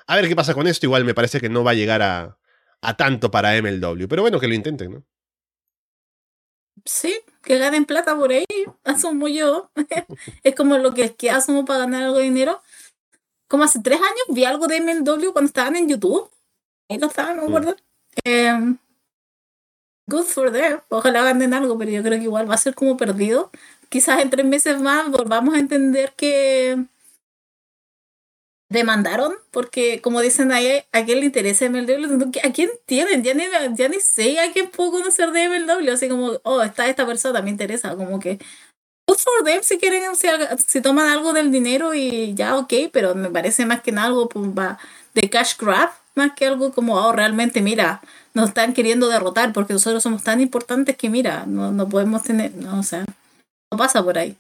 a 0.07 0.17
ver 0.17 0.27
qué 0.27 0.35
pasa 0.35 0.55
con 0.55 0.67
esto. 0.67 0.87
Igual 0.87 1.05
me 1.05 1.13
parece 1.15 1.39
que 1.39 1.51
no 1.51 1.63
va 1.63 1.73
a 1.73 1.75
llegar 1.75 2.01
a, 2.01 2.39
a 2.81 2.97
tanto 2.97 3.31
para 3.31 3.55
MLW, 3.57 4.07
pero 4.09 4.23
bueno, 4.23 4.41
que 4.41 4.49
lo 4.49 4.55
intenten, 4.55 4.91
¿no? 4.93 5.05
Sí, 6.87 7.19
que 7.43 7.59
ganen 7.59 7.85
plata 7.85 8.17
por 8.17 8.31
ahí, 8.33 8.47
asumo 8.85 9.29
yo. 9.29 9.71
es 10.43 10.55
como 10.55 10.79
lo 10.79 10.93
que, 10.95 11.15
que 11.15 11.31
asumo 11.31 11.65
para 11.65 11.81
ganar 11.81 12.05
algo 12.05 12.19
de 12.19 12.25
dinero. 12.25 12.63
Como 13.49 13.65
hace 13.65 13.81
tres 13.83 13.99
años 14.01 14.25
vi 14.29 14.45
algo 14.45 14.67
de 14.67 14.77
MLW 14.79 15.33
cuando 15.33 15.49
estaban 15.49 15.77
en 15.77 15.89
YouTube. 15.89 16.31
Ahí 16.89 16.99
lo 16.99 17.07
estaban, 17.09 17.37
no 17.37 17.43
me 17.43 17.49
Mm. 17.49 17.57
acuerdo. 17.57 17.77
Em, 18.25 18.79
good 20.07 20.25
for 20.25 20.51
them. 20.53 20.81
Ojalá 20.89 21.23
ganen 21.23 21.55
algo, 21.55 21.77
pero 21.79 21.91
yo 21.91 22.03
creo 22.03 22.19
que 22.19 22.25
igual 22.25 22.51
va 22.51 22.55
a 22.55 22.59
ser 22.59 22.75
como 22.75 22.97
perdido. 22.97 23.51
Quizás 23.89 24.21
en 24.21 24.31
tres 24.31 24.47
meses 24.47 24.81
más 24.81 25.11
volvamos 25.11 25.55
a 25.55 25.59
entender 25.59 26.13
que 26.17 26.85
demandaron, 28.75 29.35
porque 29.51 30.01
como 30.03 30.21
dicen 30.21 30.53
ahí, 30.53 30.83
a 30.93 31.05
quién 31.05 31.21
le 31.21 31.27
interesa 31.27 31.67
MLW, 31.67 32.31
¿a 32.43 32.53
quién 32.53 32.71
tienen? 32.87 33.23
Ya 33.23 33.33
ni, 33.35 33.45
ya 33.75 33.89
ni 33.89 34.01
sé 34.01 34.41
a 34.41 34.53
quién 34.53 34.69
puedo 34.71 34.91
conocer 34.91 35.31
de 35.31 35.49
MLW, 35.49 35.93
así 35.93 36.09
como, 36.09 36.33
oh, 36.43 36.63
está 36.63 36.89
esta 36.89 37.07
persona, 37.07 37.41
me 37.41 37.51
interesa, 37.51 37.97
como 37.97 38.19
que, 38.21 38.39
good 39.07 39.19
for 39.19 39.45
them 39.45 39.63
si 39.63 39.79
quieren, 39.79 40.03
si, 40.67 40.81
toman 40.81 41.09
algo 41.09 41.33
del 41.33 41.51
dinero 41.53 41.95
y 41.95 42.35
ya, 42.35 42.57
ok, 42.57 42.73
pero 42.93 43.15
me 43.15 43.31
parece 43.31 43.67
más 43.67 43.81
que 43.83 43.93
nada 43.93 44.09
algo 44.09 44.29
pues, 44.29 44.45
de 45.15 45.31
cash 45.31 45.57
grab, 45.59 45.91
más 46.15 46.33
que 46.35 46.47
algo 46.47 46.73
como, 46.73 46.95
oh, 46.97 47.13
realmente, 47.13 47.61
mira, 47.61 48.03
nos 48.35 48.49
están 48.49 48.75
queriendo 48.75 49.09
derrotar 49.09 49.53
porque 49.53 49.73
nosotros 49.73 50.03
somos 50.03 50.23
tan 50.23 50.41
importantes 50.41 50.97
que, 50.97 51.11
mira, 51.11 51.45
no, 51.47 51.71
no 51.73 51.89
podemos 51.89 52.23
tener, 52.23 52.55
no, 52.55 52.81
o 52.81 52.83
sea, 52.83 53.05
pasa 53.77 54.03
por 54.03 54.19
ahí. 54.19 54.37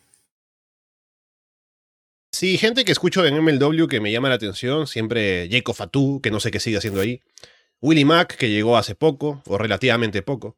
Sí, 2.32 2.58
gente 2.58 2.84
que 2.84 2.92
escucho 2.92 3.24
en 3.24 3.36
MLW 3.42 3.86
que 3.86 4.00
me 4.00 4.10
llama 4.10 4.28
la 4.28 4.34
atención, 4.34 4.86
siempre 4.88 5.48
Jacob 5.50 5.74
Fatu, 5.74 6.20
que 6.20 6.32
no 6.32 6.40
sé 6.40 6.50
qué 6.50 6.58
sigue 6.58 6.78
haciendo 6.78 7.00
ahí. 7.00 7.22
Willie 7.80 8.04
Mack, 8.04 8.36
que 8.36 8.50
llegó 8.50 8.76
hace 8.76 8.94
poco, 8.94 9.42
o 9.46 9.56
relativamente 9.56 10.22
poco. 10.22 10.56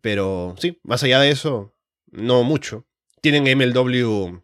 Pero 0.00 0.54
sí, 0.58 0.80
más 0.84 1.02
allá 1.02 1.20
de 1.20 1.30
eso, 1.30 1.74
no 2.06 2.44
mucho. 2.44 2.86
Tienen 3.20 3.44
MLW 3.44 4.40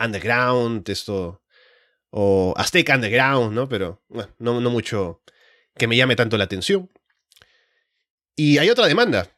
Underground, 0.00 0.88
esto, 0.88 1.42
o 2.10 2.54
Azteca 2.56 2.94
Underground, 2.94 3.54
¿no? 3.54 3.68
Pero 3.68 4.02
bueno, 4.08 4.34
no, 4.38 4.60
no 4.60 4.70
mucho 4.70 5.22
que 5.76 5.86
me 5.86 5.96
llame 5.96 6.16
tanto 6.16 6.36
la 6.36 6.44
atención. 6.44 6.90
Y 8.34 8.58
hay 8.58 8.70
otra 8.70 8.86
demanda, 8.86 9.30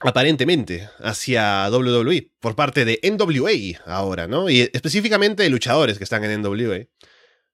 aparentemente, 0.00 0.88
hacia 0.98 1.68
WWE 1.70 2.30
por 2.40 2.56
parte 2.56 2.84
de 2.84 3.00
NWA 3.02 3.80
ahora, 3.86 4.26
¿no? 4.26 4.50
Y 4.50 4.60
específicamente 4.72 5.42
de 5.42 5.50
luchadores 5.50 5.98
que 5.98 6.04
están 6.04 6.24
en 6.24 6.42
NWA. 6.42 6.86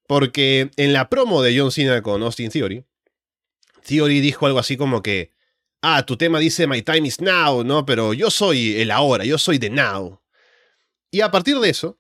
Porque 0.07 0.71
en 0.77 0.93
la 0.93 1.11
promo 1.11 1.43
de 1.43 1.59
John 1.59 1.71
Cena 1.71 2.03
con 2.03 2.23
Austin 2.23 2.51
Theory, 2.51 2.85
Theory 3.85 4.21
dijo 4.21 4.47
algo 4.47 4.59
así 4.59 4.77
como 4.77 5.03
que, 5.03 5.33
ah, 5.83 6.05
tu 6.07 6.17
tema 6.17 6.39
dice 6.39 6.67
My 6.67 6.83
time 6.83 7.07
is 7.07 7.21
now, 7.21 7.63
¿no? 7.65 7.85
Pero 7.85 8.15
yo 8.15 8.31
soy 8.31 8.81
el 8.81 8.91
ahora, 8.91 9.25
yo 9.25 9.37
soy 9.39 9.59
the 9.59 9.71
now. 9.71 10.21
Y 11.11 11.21
a 11.21 11.31
partir 11.31 11.59
de 11.59 11.71
eso, 11.71 11.99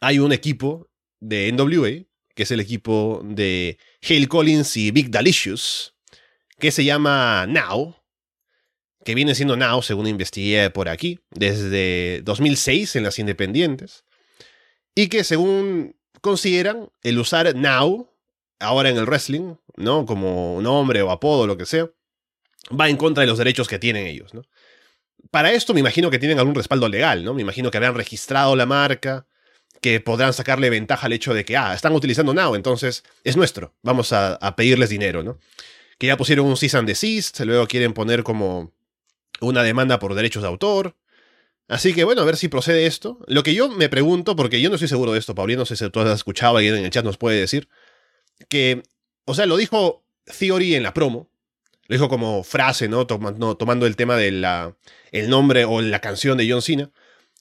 hay 0.00 0.18
un 0.18 0.32
equipo 0.32 0.88
de 1.20 1.50
NWA, 1.52 2.06
que 2.34 2.42
es 2.42 2.50
el 2.50 2.60
equipo 2.60 3.22
de 3.24 3.78
Hale 4.02 4.26
Collins 4.26 4.76
y 4.76 4.90
Big 4.90 5.10
Delicious, 5.10 5.94
que 6.58 6.70
se 6.70 6.84
llama 6.84 7.46
Now, 7.46 7.96
que 9.04 9.14
viene 9.14 9.34
siendo 9.34 9.56
Now, 9.56 9.82
según 9.82 10.06
investigué 10.06 10.70
por 10.70 10.88
aquí, 10.88 11.20
desde 11.30 12.22
2006 12.22 12.96
en 12.96 13.04
las 13.04 13.18
independientes, 13.18 14.04
y 14.94 15.08
que 15.08 15.24
según 15.24 15.96
consideran 16.20 16.88
el 17.02 17.18
usar 17.18 17.54
Now, 17.54 18.10
ahora 18.60 18.90
en 18.90 18.96
el 18.96 19.06
wrestling, 19.06 19.56
¿no? 19.76 20.06
Como 20.06 20.60
nombre 20.62 21.02
o 21.02 21.10
apodo, 21.10 21.46
lo 21.46 21.56
que 21.56 21.66
sea, 21.66 21.90
va 22.78 22.88
en 22.88 22.96
contra 22.96 23.22
de 23.22 23.26
los 23.26 23.38
derechos 23.38 23.68
que 23.68 23.78
tienen 23.78 24.06
ellos, 24.06 24.34
¿no? 24.34 24.42
Para 25.30 25.52
esto 25.52 25.74
me 25.74 25.80
imagino 25.80 26.10
que 26.10 26.18
tienen 26.18 26.38
algún 26.38 26.54
respaldo 26.54 26.88
legal, 26.88 27.24
¿no? 27.24 27.34
Me 27.34 27.42
imagino 27.42 27.70
que 27.70 27.78
habían 27.78 27.94
registrado 27.94 28.56
la 28.56 28.66
marca, 28.66 29.26
que 29.80 30.00
podrán 30.00 30.32
sacarle 30.32 30.70
ventaja 30.70 31.06
al 31.06 31.12
hecho 31.12 31.34
de 31.34 31.44
que, 31.44 31.56
ah, 31.56 31.74
están 31.74 31.92
utilizando 31.92 32.32
Now, 32.32 32.54
entonces 32.54 33.04
es 33.22 33.36
nuestro, 33.36 33.74
vamos 33.82 34.12
a, 34.12 34.38
pedirles 34.56 34.88
dinero, 34.88 35.22
¿no? 35.22 35.38
Que 35.98 36.06
ya 36.06 36.16
pusieron 36.16 36.46
un 36.46 36.56
cease 36.56 36.78
and 36.78 36.88
desist, 36.88 37.40
luego 37.40 37.66
quieren 37.66 37.92
poner 37.92 38.22
como 38.22 38.72
una 39.44 39.62
demanda 39.62 39.98
por 39.98 40.14
derechos 40.14 40.42
de 40.42 40.48
autor. 40.48 40.96
Así 41.68 41.94
que 41.94 42.04
bueno, 42.04 42.22
a 42.22 42.24
ver 42.24 42.36
si 42.36 42.48
procede 42.48 42.86
esto. 42.86 43.18
Lo 43.26 43.42
que 43.42 43.54
yo 43.54 43.68
me 43.68 43.88
pregunto, 43.88 44.36
porque 44.36 44.60
yo 44.60 44.68
no 44.68 44.76
estoy 44.76 44.88
seguro 44.88 45.12
de 45.12 45.18
esto, 45.18 45.34
Paulino, 45.34 45.60
no 45.60 45.66
sé 45.66 45.76
si 45.76 45.88
tú 45.90 46.00
has 46.00 46.14
escuchado, 46.14 46.56
alguien 46.56 46.76
en 46.76 46.84
el 46.84 46.90
chat 46.90 47.04
nos 47.04 47.16
puede 47.16 47.40
decir, 47.40 47.68
que, 48.48 48.82
o 49.24 49.34
sea, 49.34 49.46
lo 49.46 49.56
dijo 49.56 50.04
Theory 50.38 50.74
en 50.74 50.82
la 50.82 50.92
promo, 50.92 51.30
lo 51.86 51.94
dijo 51.94 52.08
como 52.08 52.44
frase, 52.44 52.88
¿no? 52.88 53.06
tomando 53.06 53.86
el 53.86 53.96
tema 53.96 54.16
del 54.16 54.44
el 55.12 55.30
nombre 55.30 55.64
o 55.64 55.80
la 55.80 56.00
canción 56.00 56.36
de 56.38 56.50
John 56.50 56.62
Cena, 56.62 56.90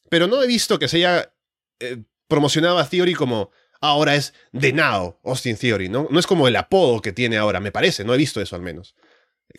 pero 0.09 0.27
no 0.27 0.41
he 0.43 0.47
visto 0.47 0.79
que 0.79 0.87
se 0.87 0.97
haya 0.97 1.33
eh, 1.79 2.03
promocionado 2.27 2.77
a 2.77 2.87
Theory 2.87 3.13
como 3.13 3.51
ahora 3.81 4.15
es 4.15 4.33
The 4.57 4.73
Now, 4.73 5.19
Austin 5.23 5.57
Theory, 5.57 5.89
¿no? 5.89 6.07
No 6.09 6.19
es 6.19 6.27
como 6.27 6.47
el 6.47 6.55
apodo 6.55 7.01
que 7.01 7.11
tiene 7.11 7.37
ahora, 7.37 7.59
me 7.59 7.71
parece, 7.71 8.03
no 8.03 8.13
he 8.13 8.17
visto 8.17 8.41
eso 8.41 8.55
al 8.55 8.61
menos. 8.61 8.95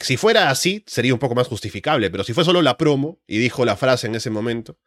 Si 0.01 0.17
fuera 0.17 0.51
así, 0.51 0.85
sería 0.87 1.15
un 1.15 1.21
poco 1.21 1.35
más 1.35 1.47
justificable, 1.47 2.11
pero 2.11 2.25
si 2.25 2.33
fue 2.33 2.45
solo 2.45 2.63
la 2.63 2.77
promo 2.77 3.21
y 3.27 3.39
dijo 3.39 3.65
la 3.65 3.77
frase 3.77 4.07
en 4.07 4.15
ese 4.15 4.31
momento, 4.31 4.79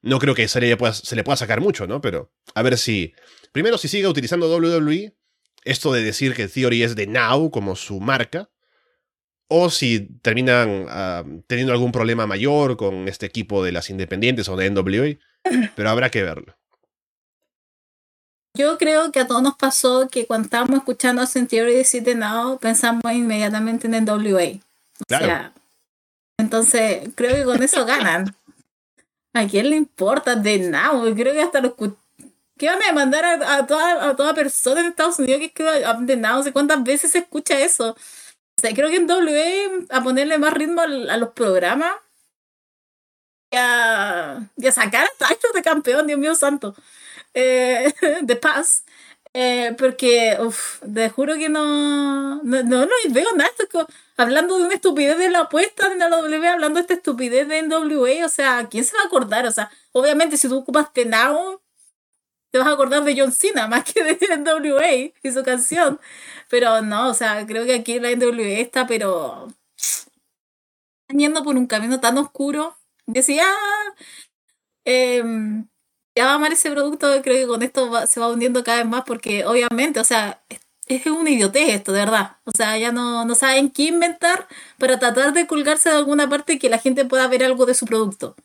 no 0.00 0.18
creo 0.18 0.34
que 0.34 0.48
se 0.48 0.60
le 0.60 0.76
pueda, 0.76 0.92
se 0.92 1.16
le 1.16 1.24
pueda 1.24 1.36
sacar 1.36 1.60
mucho, 1.60 1.86
¿no? 1.86 2.00
Pero 2.00 2.32
a 2.54 2.62
ver 2.62 2.78
si. 2.78 3.14
Primero, 3.52 3.78
si 3.78 3.88
sigue 3.88 4.08
utilizando 4.08 4.54
WWE, 4.54 5.14
esto 5.64 5.92
de 5.92 6.02
decir 6.02 6.34
que 6.34 6.48
Theory 6.48 6.82
es 6.82 6.96
de 6.96 7.06
Now 7.06 7.50
como 7.50 7.76
su 7.76 8.00
marca, 8.00 8.50
o 9.48 9.70
si 9.70 10.18
terminan 10.22 10.86
ah, 10.88 11.24
teniendo 11.46 11.72
algún 11.72 11.92
problema 11.92 12.26
mayor 12.26 12.76
con 12.76 13.08
este 13.08 13.26
equipo 13.26 13.62
de 13.64 13.72
las 13.72 13.90
independientes 13.90 14.48
o 14.48 14.56
de 14.56 14.70
NWA, 14.70 15.18
pero 15.76 15.90
habrá 15.90 16.10
que 16.10 16.22
verlo. 16.22 16.56
Yo 18.56 18.78
creo 18.78 19.10
que 19.10 19.18
a 19.18 19.26
todos 19.26 19.42
nos 19.42 19.56
pasó 19.56 20.08
que 20.08 20.26
cuando 20.26 20.46
estábamos 20.46 20.78
escuchando 20.78 21.22
a 21.22 21.26
decir 21.26 22.04
de 22.04 22.14
Now, 22.14 22.58
pensamos 22.58 23.02
inmediatamente 23.12 23.88
en 23.88 24.04
NWA. 24.04 24.60
Claro. 25.08 25.52
entonces, 26.38 27.08
creo 27.16 27.34
que 27.34 27.44
con 27.44 27.62
eso 27.64 27.84
ganan. 27.84 28.36
¿A 29.32 29.46
quién 29.48 29.70
le 29.70 29.76
importa 29.76 30.36
de 30.36 30.60
Now? 30.70 31.12
Creo 31.16 31.32
que 31.32 31.42
hasta 31.42 31.60
los 31.60 31.72
¿Qué 32.56 32.68
van 32.68 32.80
a 32.80 32.86
demandar 32.86 33.24
a, 33.24 33.66
toda, 33.66 34.10
a 34.10 34.14
toda 34.14 34.32
persona 34.32 34.80
en 34.80 34.86
Estados 34.86 35.18
Unidos 35.18 35.40
que 35.40 35.46
escriba 35.46 35.72
de 35.72 36.16
Now? 36.16 36.36
No 36.36 36.42
sé 36.44 36.52
cuántas 36.52 36.84
veces 36.84 37.10
se 37.10 37.18
escucha 37.18 37.58
eso. 37.58 37.90
O 37.90 38.60
sea, 38.60 38.72
creo 38.72 38.88
que 38.88 38.96
en 38.96 39.08
W 39.08 39.86
a 39.90 40.00
ponerle 40.04 40.38
más 40.38 40.54
ritmo 40.54 40.80
a, 40.80 40.86
los 40.86 41.30
programas 41.30 41.92
y 43.50 43.56
a, 43.56 44.48
y 44.56 44.66
a 44.68 44.72
sacar 44.72 45.08
a 45.18 45.54
de 45.54 45.62
campeón, 45.62 46.06
Dios 46.06 46.20
mío 46.20 46.36
santo 46.36 46.76
eh, 47.34 47.92
de 48.22 48.36
paz. 48.36 48.84
Eh, 49.36 49.74
porque, 49.78 50.36
uff, 50.40 50.80
te 50.82 51.10
juro 51.10 51.34
que 51.34 51.48
no, 51.48 52.40
no, 52.44 52.62
no, 52.62 52.86
veo 53.10 53.32
nada. 53.36 53.50
hablando 54.16 54.58
de 54.58 54.64
una 54.66 54.74
estupidez 54.74 55.18
de 55.18 55.28
la 55.28 55.40
apuesta 55.40 55.88
de 55.88 55.96
la 55.96 56.08
W, 56.08 56.48
hablando 56.48 56.76
de 56.76 56.82
esta 56.82 56.94
estupidez 56.94 57.48
de 57.48 57.62
NWA, 57.62 58.24
o 58.24 58.28
sea, 58.28 58.68
¿quién 58.70 58.84
se 58.84 58.96
va 58.96 59.02
a 59.02 59.06
acordar? 59.06 59.46
O 59.46 59.50
sea, 59.50 59.70
obviamente 59.92 60.36
si 60.36 60.48
tú 60.48 60.58
ocupas 60.58 60.90
Now, 61.06 61.60
te 62.52 62.58
vas 62.58 62.68
a 62.68 62.72
acordar 62.72 63.02
de 63.04 63.18
John 63.18 63.32
Cena 63.32 63.66
más 63.68 63.84
que 63.84 64.04
de 64.04 64.18
NWA 64.36 64.92
y 65.22 65.32
su 65.32 65.42
canción. 65.42 66.00
Pero 66.48 66.82
no, 66.82 67.08
o 67.10 67.14
sea, 67.14 67.44
creo 67.46 67.64
que 67.66 67.74
aquí 67.74 67.98
la 67.98 68.10
NWA 68.14 68.60
está, 68.60 68.86
pero 68.86 69.48
yendo 71.08 71.42
por 71.42 71.56
un 71.56 71.66
camino 71.66 72.00
tan 72.00 72.18
oscuro. 72.18 72.76
Decía, 73.06 73.44
eh, 74.84 75.22
ya 76.16 76.26
va 76.26 76.32
a 76.32 76.34
amar 76.34 76.52
ese 76.52 76.70
producto, 76.70 77.08
creo 77.22 77.36
que 77.36 77.46
con 77.46 77.62
esto 77.62 78.06
se 78.06 78.20
va 78.20 78.28
hundiendo 78.28 78.62
cada 78.62 78.78
vez 78.78 78.86
más 78.86 79.02
porque 79.04 79.44
obviamente, 79.44 80.00
o 80.00 80.04
sea, 80.04 80.42
es, 80.86 81.06
un 81.06 81.26
idiotez 81.26 81.70
esto, 81.70 81.92
de 81.92 82.00
verdad. 82.00 82.36
O 82.44 82.52
sea, 82.52 82.78
ya 82.78 82.92
no, 82.92 83.24
no 83.24 83.34
saben 83.34 83.70
qué 83.70 83.84
inventar 83.84 84.46
para 84.78 84.98
tratar 84.98 85.32
de 85.32 85.46
colgarse 85.46 85.90
de 85.90 85.96
alguna 85.96 86.28
parte 86.28 86.54
y 86.54 86.58
que 86.58 86.68
la 86.68 86.78
gente 86.78 87.04
pueda 87.04 87.26
ver 87.28 87.44
algo 87.44 87.66
de 87.66 87.74
su 87.74 87.86
producto. 87.86 88.36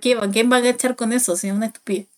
¿Quién, 0.00 0.32
quién 0.32 0.50
va 0.50 0.56
a 0.56 0.68
echar 0.68 0.96
con 0.96 1.12
eso? 1.12 1.36
Si 1.36 1.48
es 1.48 1.54
una 1.54 1.66
estupidez. 1.66 2.08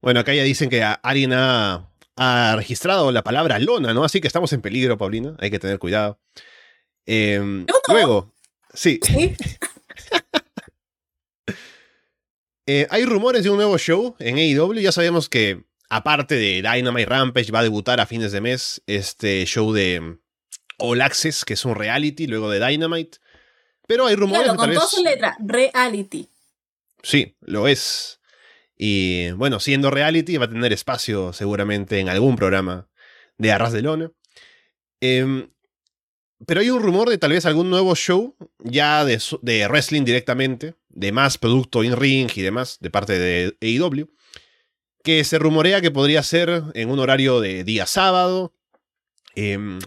Bueno, 0.00 0.20
acá 0.20 0.34
ya 0.34 0.42
dicen 0.42 0.68
que 0.68 0.82
alguien 0.84 1.32
ha, 1.32 1.88
registrado 2.54 3.10
la 3.10 3.24
palabra 3.24 3.58
lona, 3.58 3.94
¿no? 3.94 4.04
Así 4.04 4.20
que 4.20 4.28
estamos 4.28 4.52
en 4.52 4.60
peligro, 4.60 4.98
Paulina. 4.98 5.34
Hay 5.40 5.50
que 5.50 5.58
tener 5.58 5.78
cuidado. 5.78 6.20
Em, 7.06 7.66
luego, 7.88 8.32
sí. 8.72 9.00
¿Sí? 9.02 9.34
Eh, 12.66 12.86
hay 12.90 13.04
rumores 13.04 13.44
de 13.44 13.50
un 13.50 13.56
nuevo 13.56 13.76
show 13.78 14.16
en 14.18 14.36
AEW. 14.36 14.74
Ya 14.80 14.92
sabemos 14.92 15.28
que, 15.28 15.64
aparte 15.90 16.34
de 16.34 16.62
Dynamite 16.62 17.06
Rampage, 17.06 17.52
va 17.52 17.60
a 17.60 17.64
debutar 17.64 18.00
a 18.00 18.06
fines 18.06 18.32
de 18.32 18.40
mes 18.40 18.82
este 18.86 19.44
show 19.44 19.72
de 19.72 20.00
mm, 20.00 20.18
All 20.78 21.02
Access, 21.02 21.44
que 21.44 21.54
es 21.54 21.64
un 21.64 21.74
reality, 21.74 22.26
luego 22.26 22.50
de 22.50 22.64
Dynamite. 22.64 23.18
Pero 23.86 24.06
hay 24.06 24.16
rumores 24.16 24.44
claro, 24.44 24.58
con 24.58 24.70
de 24.70 24.76
tal 24.76 25.04
letra, 25.04 25.36
reality. 25.40 26.30
Sí, 27.02 27.36
lo 27.40 27.68
es. 27.68 28.20
Y 28.76 29.30
bueno, 29.32 29.60
siendo 29.60 29.90
reality, 29.90 30.36
va 30.38 30.46
a 30.46 30.50
tener 30.50 30.72
espacio 30.72 31.32
seguramente 31.32 32.00
en 32.00 32.08
algún 32.08 32.36
programa 32.36 32.88
de 33.36 33.52
Arras 33.52 33.72
de 33.72 33.82
Lona. 33.82 34.10
Em, 35.00 35.50
pero 36.46 36.60
hay 36.60 36.70
un 36.70 36.82
rumor 36.82 37.08
de 37.08 37.18
tal 37.18 37.32
vez 37.32 37.46
algún 37.46 37.70
nuevo 37.70 37.94
show 37.94 38.36
ya 38.58 39.04
de, 39.04 39.20
de 39.42 39.68
wrestling 39.68 40.04
directamente 40.04 40.74
de 40.88 41.12
más 41.12 41.38
producto 41.38 41.82
in-ring 41.84 42.30
y 42.34 42.42
demás 42.42 42.78
de 42.80 42.90
parte 42.90 43.18
de 43.18 43.56
AEW, 43.60 44.08
que 45.02 45.24
se 45.24 45.38
rumorea 45.38 45.80
que 45.80 45.90
podría 45.90 46.22
ser 46.22 46.62
en 46.74 46.90
un 46.90 46.98
horario 46.98 47.40
de 47.40 47.64
día 47.64 47.86
sábado. 47.86 48.54
Em, 49.34 49.78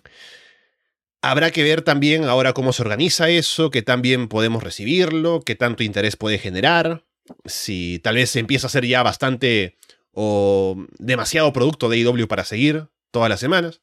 habrá 1.22 1.51
que 1.51 1.64
ver 1.64 1.82
también 1.82 2.26
ahora 2.26 2.53
cómo 2.53 2.74
se 2.74 2.82
organiza 2.82 3.30
eso, 3.30 3.72
qué 3.72 3.82
tan 3.82 4.01
bien 4.01 4.28
podemos 4.28 4.64
recibirlo, 4.64 5.41
qué 5.41 5.55
tanto 5.55 5.84
interés 5.84 6.18
puede 6.18 6.38
generar, 6.38 7.05
si 7.45 7.99
tal 8.03 8.16
vez 8.16 8.30
se 8.30 8.39
empieza 8.39 8.68
a 8.68 8.70
hacer 8.70 8.86
ya 8.86 9.01
bastante 9.03 9.78
o 10.12 10.86
demasiado 10.97 11.53
producto 11.53 11.89
de 11.89 11.97
AEW 11.97 12.28
para 12.28 12.45
seguir 12.45 12.88
todas 13.12 13.30
las 13.30 13.39
semanas. 13.39 13.82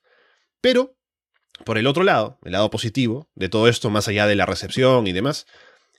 Pero, 0.60 0.93
por 1.64 1.78
el 1.78 1.86
otro 1.86 2.02
lado, 2.02 2.38
el 2.44 2.52
lado 2.52 2.70
positivo 2.70 3.28
de 3.34 3.48
todo 3.48 3.68
esto, 3.68 3.90
más 3.90 4.08
allá 4.08 4.26
de 4.26 4.34
la 4.34 4.46
recepción 4.46 5.06
y 5.06 5.12
demás, 5.12 5.46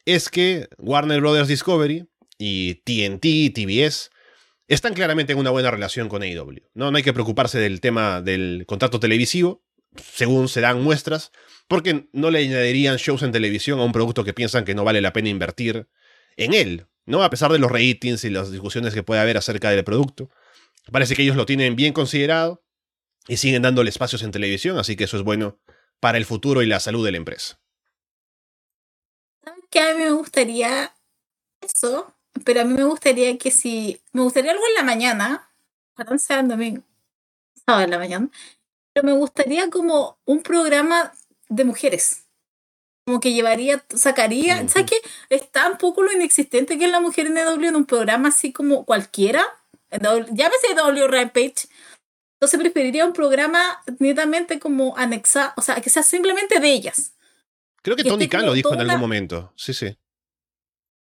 es 0.05 0.29
que 0.29 0.67
Warner 0.77 1.21
Brothers 1.21 1.47
Discovery 1.47 2.07
y 2.37 2.75
TNT, 2.75 3.53
TBS, 3.53 4.11
están 4.67 4.93
claramente 4.93 5.33
en 5.33 5.39
una 5.39 5.51
buena 5.51 5.71
relación 5.71 6.09
con 6.09 6.23
AEW. 6.23 6.61
¿no? 6.73 6.91
no 6.91 6.97
hay 6.97 7.03
que 7.03 7.13
preocuparse 7.13 7.59
del 7.59 7.81
tema 7.81 8.21
del 8.21 8.65
contrato 8.67 8.99
televisivo, 8.99 9.63
según 9.95 10.49
se 10.49 10.61
dan 10.61 10.81
muestras, 10.81 11.31
porque 11.67 12.07
no 12.11 12.31
le 12.31 12.39
añadirían 12.39 12.97
shows 12.97 13.23
en 13.23 13.31
televisión 13.31 13.79
a 13.79 13.83
un 13.83 13.91
producto 13.91 14.23
que 14.23 14.33
piensan 14.33 14.65
que 14.65 14.75
no 14.75 14.83
vale 14.83 15.01
la 15.01 15.13
pena 15.13 15.29
invertir 15.29 15.87
en 16.35 16.53
él, 16.53 16.87
¿no? 17.05 17.23
A 17.23 17.29
pesar 17.29 17.51
de 17.51 17.59
los 17.59 17.71
ratings 17.71 18.25
y 18.25 18.29
las 18.29 18.51
discusiones 18.51 18.93
que 18.93 19.03
puede 19.03 19.21
haber 19.21 19.37
acerca 19.37 19.69
del 19.69 19.83
producto. 19.83 20.29
Parece 20.91 21.15
que 21.15 21.23
ellos 21.23 21.37
lo 21.37 21.45
tienen 21.45 21.75
bien 21.75 21.93
considerado 21.93 22.64
y 23.27 23.37
siguen 23.37 23.61
dándole 23.61 23.89
espacios 23.89 24.23
en 24.23 24.31
televisión, 24.31 24.77
así 24.77 24.95
que 24.95 25.05
eso 25.05 25.17
es 25.17 25.23
bueno 25.23 25.59
para 25.99 26.17
el 26.17 26.25
futuro 26.25 26.61
y 26.61 26.67
la 26.67 26.79
salud 26.79 27.05
de 27.05 27.11
la 27.11 27.17
empresa. 27.17 27.59
que 29.69 29.79
a 29.79 29.93
mí 29.93 30.03
me 30.03 30.11
gustaría 30.11 30.95
eso, 31.61 32.13
pero 32.43 32.61
a 32.61 32.65
mí 32.65 32.73
me 32.73 32.83
gustaría 32.83 33.37
que 33.37 33.51
si. 33.51 34.01
Me 34.13 34.21
gustaría 34.21 34.51
algo 34.51 34.63
en 34.67 34.75
la 34.75 34.83
mañana, 34.83 35.51
para 35.95 36.17
sea 36.17 36.39
el 36.39 36.47
domingo, 36.47 36.83
sábado 37.65 37.85
en 37.85 37.91
la 37.91 37.97
mañana, 37.97 38.29
pero 38.93 39.05
me 39.05 39.13
gustaría 39.13 39.69
como 39.69 40.17
un 40.25 40.41
programa 40.41 41.13
de 41.49 41.65
mujeres. 41.65 42.23
Como 43.05 43.19
que 43.19 43.33
llevaría, 43.33 43.85
sacaría, 43.93 44.67
¿sabes 44.67 44.89
qué? 44.89 44.97
Es 45.29 45.51
tan 45.51 45.77
poco 45.77 46.01
lo 46.01 46.11
inexistente 46.11 46.77
que 46.77 46.85
es 46.85 46.91
la 46.91 46.99
mujer 46.99 47.27
en 47.27 47.37
EW 47.37 47.67
en 47.67 47.75
un 47.75 47.85
programa 47.85 48.29
así 48.29 48.51
como 48.51 48.83
cualquiera. 48.83 49.43
Ya 49.91 50.49
ves 50.49 50.59
EW 50.71 51.07
Rampage. 51.07 51.67
Entonces 52.45 52.59
preferiría 52.59 53.07
un 53.07 53.13
programa 53.13 53.81
netamente 53.97 54.59
como 54.59 54.95
anexado, 54.97 55.51
o 55.57 55.63
sea, 55.63 55.81
que 55.81 55.89
sea 55.89 56.03
simplemente 56.03 56.59
de 56.59 56.71
ellas. 56.71 57.15
Creo 57.81 57.95
que, 57.95 58.03
Tony 58.03 58.27
Khan 58.27 58.45
lo 58.45 58.53
dijo 58.53 58.71
en 58.71 58.81
algún 58.81 58.99
momento. 58.99 59.51
Sí, 59.55 59.73
sí. 59.73 59.97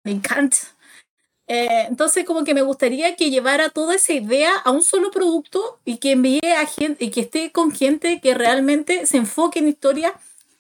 Me 0.04 0.12
encanta. 0.12 0.58
Eh, 1.48 1.88
entonces, 1.90 2.26
como 2.26 2.44
que 2.44 2.54
me 2.54 2.62
gustaría 2.62 3.16
que 3.16 3.32
llevara 3.32 3.70
toda 3.70 3.96
esa 3.96 4.14
idea 4.14 4.52
a 4.64 4.70
un 4.70 4.84
solo 4.84 5.10
producto 5.10 5.80
y 5.84 5.98
que 5.98 6.12
envíe 6.12 6.46
a 6.46 6.68
gente 6.68 7.06
y 7.06 7.10
que 7.10 7.22
esté 7.22 7.52
con 7.52 7.72
gente 7.72 8.22
que 8.22 8.36
realmente 8.36 9.08
se 9.08 9.18
enfoque 9.18 9.58
en 9.58 9.70
historias 9.70 10.14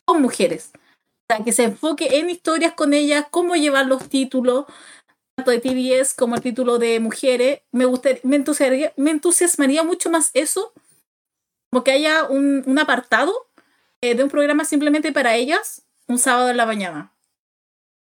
con 0.03 0.19
mujeres. 0.19 0.71
O 0.73 1.35
sea, 1.35 1.43
que 1.45 1.53
se 1.53 1.65
enfoque 1.65 2.17
en 2.17 2.31
historias 2.31 2.73
con 2.73 2.95
ellas, 2.95 3.27
cómo 3.29 3.55
llevar 3.55 3.85
los 3.85 4.09
títulos, 4.09 4.65
de 5.49 5.59
TBS 5.59 6.13
como 6.13 6.35
el 6.35 6.41
título 6.41 6.77
de 6.77 6.99
mujeres. 6.99 7.61
Me, 7.71 7.85
gustaría, 7.85 8.19
me, 8.23 8.35
entusiasmaría, 8.35 8.93
me 8.97 9.09
entusiasmaría 9.09 9.83
mucho 9.83 10.11
más 10.11 10.29
eso, 10.35 10.73
como 11.71 11.83
que 11.83 11.91
haya 11.91 12.25
un, 12.25 12.63
un 12.67 12.77
apartado 12.77 13.33
eh, 14.01 14.13
de 14.13 14.23
un 14.23 14.29
programa 14.29 14.65
simplemente 14.65 15.11
para 15.11 15.35
ellas 15.35 15.83
un 16.07 16.19
sábado 16.19 16.49
en 16.49 16.57
la 16.57 16.65
mañana. 16.65 17.13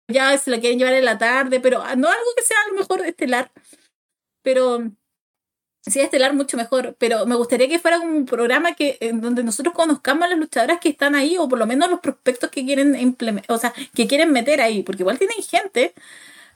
Ya 0.07 0.35
se 0.37 0.49
la 0.49 0.59
quieren 0.59 0.79
llevar 0.79 0.93
en 0.93 1.05
la 1.05 1.17
tarde, 1.17 1.59
pero 1.59 1.79
no 1.79 2.07
algo 2.07 2.31
que 2.35 2.43
sea 2.43 2.57
a 2.65 2.71
lo 2.71 2.79
mejor 2.79 3.05
estelar. 3.05 3.51
Pero 4.41 4.91
sí, 5.81 5.99
estelar 5.99 6.33
mucho 6.33 6.57
mejor. 6.57 6.95
Pero 6.97 7.25
me 7.25 7.35
gustaría 7.35 7.67
que 7.67 7.79
fuera 7.79 7.99
como 7.99 8.15
un 8.17 8.25
programa 8.25 8.73
que, 8.73 8.97
en 9.01 9.21
donde 9.21 9.43
nosotros 9.43 9.75
conozcamos 9.75 10.23
a 10.23 10.29
las 10.29 10.39
luchadoras 10.39 10.79
que 10.79 10.89
están 10.89 11.15
ahí, 11.15 11.37
o 11.37 11.47
por 11.47 11.59
lo 11.59 11.67
menos 11.67 11.89
los 11.89 11.99
prospectos 11.99 12.49
que 12.49 12.65
quieren 12.65 12.95
implementar, 12.99 13.55
o 13.55 13.59
sea, 13.59 13.73
que 13.93 14.07
quieren 14.07 14.31
meter 14.31 14.61
ahí, 14.61 14.83
porque 14.83 15.03
igual 15.03 15.19
tienen 15.19 15.43
gente. 15.43 15.93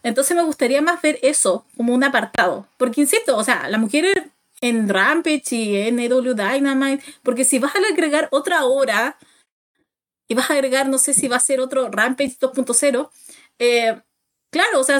Entonces 0.03 0.35
me 0.35 0.43
gustaría 0.43 0.81
más 0.81 1.01
ver 1.01 1.17
eso 1.21 1.65
como 1.75 1.93
un 1.93 2.03
apartado. 2.03 2.67
Porque 2.77 3.01
insisto, 3.01 3.37
o 3.37 3.43
sea, 3.43 3.69
la 3.69 3.77
mujer 3.77 4.31
en 4.61 4.87
Rampage 4.87 5.55
y 5.55 5.77
en 5.77 5.99
EW 5.99 6.35
Dynamite, 6.35 7.03
porque 7.23 7.43
si 7.43 7.59
vas 7.59 7.75
a 7.75 7.79
agregar 7.91 8.27
otra 8.31 8.65
hora 8.65 9.17
y 10.27 10.35
vas 10.35 10.49
a 10.49 10.53
agregar, 10.53 10.87
no 10.87 10.97
sé 10.97 11.13
si 11.13 11.27
va 11.27 11.37
a 11.37 11.41
ser 11.41 11.59
otro 11.59 11.89
Rampage 11.89 12.37
2.0, 12.39 13.09
eh, 13.59 14.01
claro, 14.51 14.79
o 14.79 14.83
sea, 14.83 14.99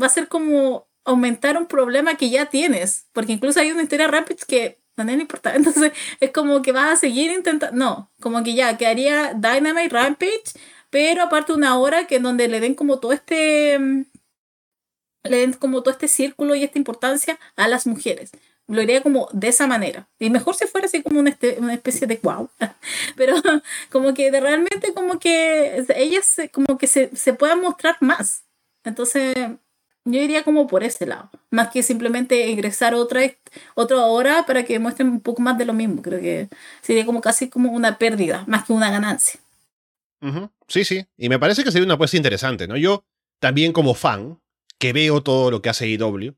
va 0.00 0.06
a 0.06 0.10
ser 0.10 0.28
como 0.28 0.88
aumentar 1.04 1.56
un 1.56 1.66
problema 1.66 2.16
que 2.16 2.30
ya 2.30 2.46
tienes, 2.46 3.06
porque 3.12 3.32
incluso 3.32 3.60
hay 3.60 3.70
una 3.70 3.82
historia 3.82 4.08
Rampage 4.08 4.44
que 4.46 4.80
no 4.96 5.04
le 5.04 5.12
importa, 5.12 5.54
entonces 5.54 5.92
es 6.18 6.30
como 6.32 6.62
que 6.62 6.72
vas 6.72 6.92
a 6.92 6.96
seguir 6.96 7.30
intentando, 7.30 7.76
no, 7.76 8.10
como 8.20 8.42
que 8.42 8.54
ya 8.54 8.76
quedaría 8.76 9.34
Dynamite 9.34 9.88
Rampage, 9.88 10.42
pero 10.90 11.22
aparte 11.22 11.52
una 11.52 11.78
hora 11.78 12.06
que 12.08 12.16
en 12.16 12.24
donde 12.24 12.48
le 12.48 12.58
den 12.58 12.74
como 12.74 12.98
todo 12.98 13.12
este 13.12 13.78
le 15.28 15.38
den 15.38 15.52
como 15.54 15.82
todo 15.82 15.92
este 15.92 16.08
círculo 16.08 16.54
y 16.54 16.64
esta 16.64 16.78
importancia 16.78 17.38
a 17.56 17.68
las 17.68 17.86
mujeres 17.86 18.32
lo 18.68 18.80
haría 18.80 19.02
como 19.02 19.28
de 19.32 19.48
esa 19.48 19.66
manera. 19.66 20.08
Y 20.18 20.30
mejor 20.30 20.54
si 20.54 20.66
fuera 20.66 20.86
así 20.86 21.02
como 21.02 21.20
una, 21.20 21.30
este, 21.30 21.56
una 21.58 21.74
especie 21.74 22.06
de 22.06 22.18
wow. 22.22 22.50
Pero 23.16 23.36
como 23.90 24.14
que 24.14 24.30
de 24.30 24.40
realmente 24.40 24.92
como 24.92 25.18
que 25.18 25.84
ellas 25.94 26.36
como 26.52 26.78
que 26.78 26.86
se, 26.86 27.14
se 27.14 27.32
puedan 27.32 27.60
mostrar 27.60 27.96
más. 28.00 28.42
Entonces 28.84 29.36
yo 30.04 30.20
iría 30.20 30.44
como 30.44 30.66
por 30.66 30.84
ese 30.84 31.06
lado. 31.06 31.30
Más 31.50 31.70
que 31.70 31.82
simplemente 31.82 32.48
ingresar 32.48 32.94
otra, 32.94 33.22
otra 33.74 33.98
hora 34.06 34.46
para 34.46 34.64
que 34.64 34.78
muestren 34.78 35.08
un 35.08 35.20
poco 35.20 35.42
más 35.42 35.58
de 35.58 35.64
lo 35.64 35.72
mismo. 35.72 36.02
Creo 36.02 36.20
que 36.20 36.48
sería 36.82 37.06
como 37.06 37.20
casi 37.20 37.48
como 37.48 37.72
una 37.72 37.98
pérdida, 37.98 38.44
más 38.46 38.64
que 38.64 38.72
una 38.72 38.90
ganancia. 38.90 39.40
Sí, 40.66 40.84
sí. 40.84 41.06
Y 41.16 41.28
me 41.28 41.38
parece 41.38 41.62
que 41.62 41.70
sería 41.70 41.84
una 41.84 41.94
apuesta 41.94 42.16
interesante, 42.16 42.66
¿no? 42.66 42.76
Yo 42.76 43.04
también 43.38 43.72
como 43.72 43.94
fan, 43.94 44.40
que 44.78 44.92
veo 44.92 45.22
todo 45.22 45.50
lo 45.50 45.62
que 45.62 45.68
hace 45.68 45.88
IW, 45.88 46.34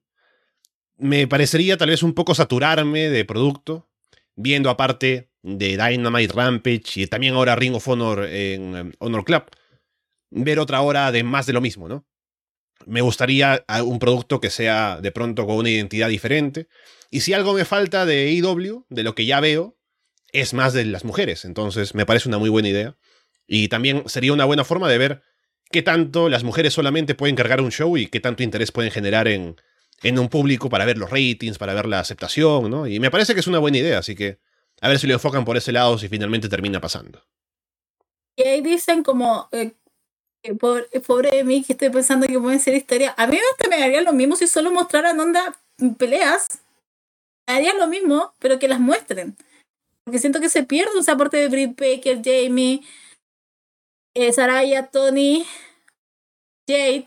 me 0.99 1.27
parecería 1.29 1.77
tal 1.77 1.91
vez 1.91 2.03
un 2.03 2.13
poco 2.13 2.35
saturarme 2.35 3.09
de 3.09 3.25
producto, 3.25 3.89
viendo 4.35 4.71
aparte 4.71 5.31
de 5.43 5.77
Dynamite 5.77 6.35
Rampage 6.35 7.01
y 7.01 7.07
también 7.07 7.35
ahora 7.35 7.57
Ring 7.57 7.75
of 7.75 7.89
Honor 7.89 8.25
en 8.27 8.77
em, 8.77 8.93
Honor 8.99 9.25
Club, 9.25 9.45
ver 10.31 10.59
otra 10.59 10.81
hora 10.81 11.11
de 11.13 11.23
más 11.23 11.47
de 11.47 11.53
lo 11.53 11.61
mismo, 11.61 11.89
¿no? 11.89 12.07
Me 12.87 13.01
gustaría 13.01 13.65
un 13.85 13.99
producto 13.99 14.41
que 14.41 14.51
sea 14.51 15.01
de 15.01 15.11
pronto 15.11 15.47
con 15.47 15.57
una 15.57 15.69
identidad 15.71 16.09
diferente. 16.09 16.69
Y 17.11 17.21
si 17.21 17.33
algo 17.33 17.53
me 17.53 17.65
falta 17.65 18.07
de 18.07 18.31
IW, 18.33 18.87
de 18.89 19.03
lo 19.03 19.15
que 19.15 19.27
ya 19.27 19.41
veo, 19.41 19.77
es 20.33 20.55
más 20.55 20.73
de 20.75 20.85
las 20.85 21.05
mujeres. 21.05 21.45
Entonces 21.45 21.95
me 21.95 22.07
parece 22.07 22.29
una 22.29 22.39
muy 22.39 22.49
buena 22.49 22.69
idea. 22.69 22.97
Y 23.49 23.69
también 23.69 24.05
sería 24.07 24.33
una 24.33 24.45
buena 24.45 24.65
forma 24.65 24.89
de 24.89 24.99
ver 24.99 25.23
qué 25.71 25.83
tanto 25.83 26.29
las 26.29 26.45
mujeres 26.45 26.73
solamente 26.73 27.15
pueden 27.15 27.37
cargar 27.37 27.61
un 27.61 27.71
show 27.71 27.97
y 27.97 28.07
qué 28.07 28.21
tanto 28.21 28.43
interés 28.43 28.73
pueden 28.73 28.91
generar 28.91 29.29
en, 29.29 29.57
en 30.03 30.19
un 30.19 30.29
público 30.29 30.69
para 30.69 30.85
ver 30.85 30.99
los 30.99 31.11
ratings, 31.11 31.59
para 31.59 31.75
ver 31.75 31.87
la 31.87 32.01
aceptación, 32.01 32.71
¿no? 32.71 32.87
Y 32.87 33.01
me 33.01 33.11
parece 33.11 33.35
que 33.35 33.41
es 33.41 33.47
una 33.47 33.59
buena 33.59 33.79
idea, 33.79 33.99
así 33.99 34.15
que 34.15 34.39
a 34.81 34.89
ver 34.89 34.99
si 34.99 35.07
lo 35.07 35.15
enfocan 35.15 35.45
por 35.45 35.57
ese 35.57 35.73
lado, 35.73 35.99
si 35.99 36.09
finalmente 36.09 36.49
termina 36.49 36.81
pasando. 36.81 37.23
Y 38.37 38.43
ahí 38.43 38.61
dicen 38.61 39.03
como, 39.03 39.49
eh, 39.51 39.73
pobre, 40.59 40.87
pobre, 41.05 41.31
de 41.31 41.45
mí 41.45 41.65
que 41.65 41.73
estoy 41.73 41.91
pensando 41.91 42.27
que 42.27 42.39
pueden 42.39 42.61
ser 42.61 42.75
historia. 42.75 43.15
A 43.17 43.27
mí 43.27 43.37
hasta 43.53 43.69
me 43.69 43.83
haría 43.83 44.01
lo 44.03 44.13
mismo 44.13 44.37
si 44.37 44.47
solo 44.47 44.71
mostraran 44.71 45.19
onda 45.19 45.59
peleas. 45.99 46.61
Me 47.49 47.55
haría 47.55 47.75
lo 47.75 47.89
mismo, 47.89 48.35
pero 48.39 48.59
que 48.59 48.69
las 48.69 48.79
muestren. 48.79 49.37
Porque 50.05 50.21
siento 50.21 50.41
que 50.41 50.49
se 50.49 50.63
pierde 50.63 50.99
un 50.99 51.11
aporte 51.11 51.37
de 51.37 51.49
Britt 51.49 51.79
Baker, 51.79 52.21
Jamie, 52.25 52.83
eh, 54.27 54.33
Saraya, 54.33 54.87
Tony, 54.89 55.47
Jade. 56.67 57.07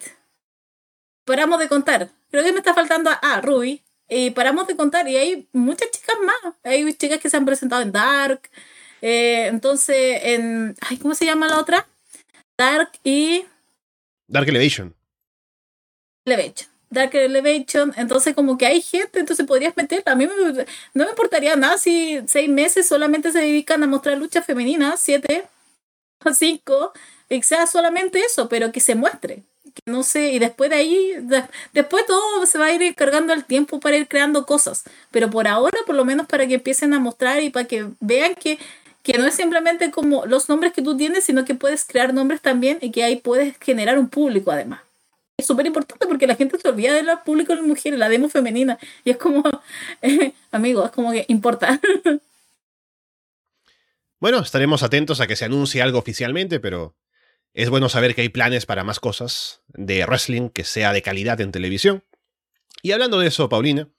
Paramos 1.25 1.59
de 1.59 1.67
contar 1.67 2.09
creo 2.31 2.43
que 2.43 2.53
me 2.53 2.59
está 2.59 2.73
faltando 2.73 3.11
a, 3.21 3.41
Ruby. 3.41 3.81
Y 4.09 4.31
paramos 4.31 4.67
de 4.67 4.75
contar 4.75 5.07
y 5.07 5.15
hay 5.15 5.47
muchas 5.53 5.89
chicas 5.91 6.15
más. 6.25 6.55
Hay 6.63 6.91
chicas 6.95 7.19
que 7.19 7.29
se 7.29 7.37
han 7.37 7.45
presentado 7.45 7.81
en 7.81 7.91
Dark. 7.91 8.49
Eh, 9.01 9.47
entonces, 9.47 10.19
en... 10.23 10.75
Ay, 10.81 10.97
¿Cómo 10.97 11.15
se 11.15 11.25
llama 11.25 11.47
la 11.47 11.59
otra? 11.59 11.87
Dark 12.57 12.91
y... 13.03 13.45
Dark 14.27 14.49
Elevation. 14.49 14.93
Elevation. 16.25 16.69
Dark 16.89 17.15
Elevation, 17.15 17.93
entonces 17.95 18.35
como 18.35 18.57
que 18.57 18.65
hay 18.65 18.81
gente, 18.81 19.21
entonces 19.21 19.45
podrías 19.45 19.77
meterla. 19.77 20.11
A 20.11 20.15
mí 20.15 20.27
no 20.93 21.05
me 21.05 21.09
importaría 21.09 21.55
nada 21.55 21.77
si 21.77 22.21
seis 22.27 22.49
meses 22.49 22.85
solamente 22.85 23.31
se 23.31 23.39
dedican 23.39 23.81
a 23.81 23.87
mostrar 23.87 24.17
lucha 24.17 24.41
femenina, 24.41 24.97
siete 24.97 25.45
cinco, 26.33 26.93
que 27.29 27.41
sea 27.43 27.67
solamente 27.67 28.19
eso, 28.19 28.49
pero 28.49 28.71
que 28.71 28.79
se 28.79 28.95
muestre 28.95 29.43
que 29.73 29.91
no 29.91 30.03
sé, 30.03 30.31
y 30.31 30.39
después 30.39 30.69
de 30.69 30.75
ahí, 30.75 31.13
después 31.73 32.05
todo 32.05 32.45
se 32.45 32.57
va 32.57 32.65
a 32.65 32.73
ir 32.73 32.95
cargando 32.95 33.33
el 33.33 33.45
tiempo 33.45 33.79
para 33.79 33.97
ir 33.97 34.07
creando 34.07 34.45
cosas, 34.45 34.83
pero 35.11 35.29
por 35.29 35.47
ahora, 35.47 35.77
por 35.85 35.95
lo 35.95 36.05
menos 36.05 36.27
para 36.27 36.47
que 36.47 36.55
empiecen 36.55 36.93
a 36.93 36.99
mostrar 36.99 37.41
y 37.41 37.49
para 37.49 37.65
que 37.65 37.87
vean 37.99 38.35
que, 38.35 38.59
que 39.03 39.17
no 39.17 39.25
es 39.25 39.35
simplemente 39.35 39.91
como 39.91 40.25
los 40.25 40.49
nombres 40.49 40.73
que 40.73 40.81
tú 40.81 40.97
tienes, 40.97 41.23
sino 41.23 41.45
que 41.45 41.55
puedes 41.55 41.85
crear 41.85 42.13
nombres 42.13 42.41
también 42.41 42.79
y 42.81 42.91
que 42.91 43.03
ahí 43.03 43.15
puedes 43.17 43.57
generar 43.59 43.97
un 43.97 44.09
público 44.09 44.51
además. 44.51 44.81
Es 45.37 45.47
súper 45.47 45.65
importante 45.65 46.05
porque 46.05 46.27
la 46.27 46.35
gente 46.35 46.59
se 46.59 46.69
olvida 46.69 46.93
del 46.93 47.07
público 47.25 47.53
de 47.53 47.59
las 47.59 47.67
mujeres, 47.67 47.97
la 47.97 48.09
demo 48.09 48.29
femenina, 48.29 48.77
y 49.03 49.11
es 49.11 49.17
como, 49.17 49.43
eh, 50.01 50.33
amigo, 50.51 50.85
es 50.85 50.91
como 50.91 51.11
que 51.11 51.25
importa. 51.27 51.79
Bueno, 54.21 54.39
estaremos 54.39 54.83
atentos 54.83 55.19
a 55.19 55.25
que 55.25 55.35
se 55.35 55.45
anuncie 55.45 55.81
algo 55.81 55.97
oficialmente, 55.97 56.59
pero 56.59 56.95
es 57.55 57.71
bueno 57.71 57.89
saber 57.89 58.13
que 58.13 58.21
hay 58.21 58.29
planes 58.29 58.67
para 58.67 58.83
más 58.83 58.99
cosas 58.99 59.63
de 59.69 60.05
wrestling 60.05 60.49
que 60.49 60.63
sea 60.63 60.93
de 60.93 61.01
calidad 61.01 61.41
en 61.41 61.51
televisión. 61.51 62.03
Y 62.83 62.91
hablando 62.91 63.17
de 63.17 63.27
eso, 63.27 63.49
Paulina, 63.49 63.89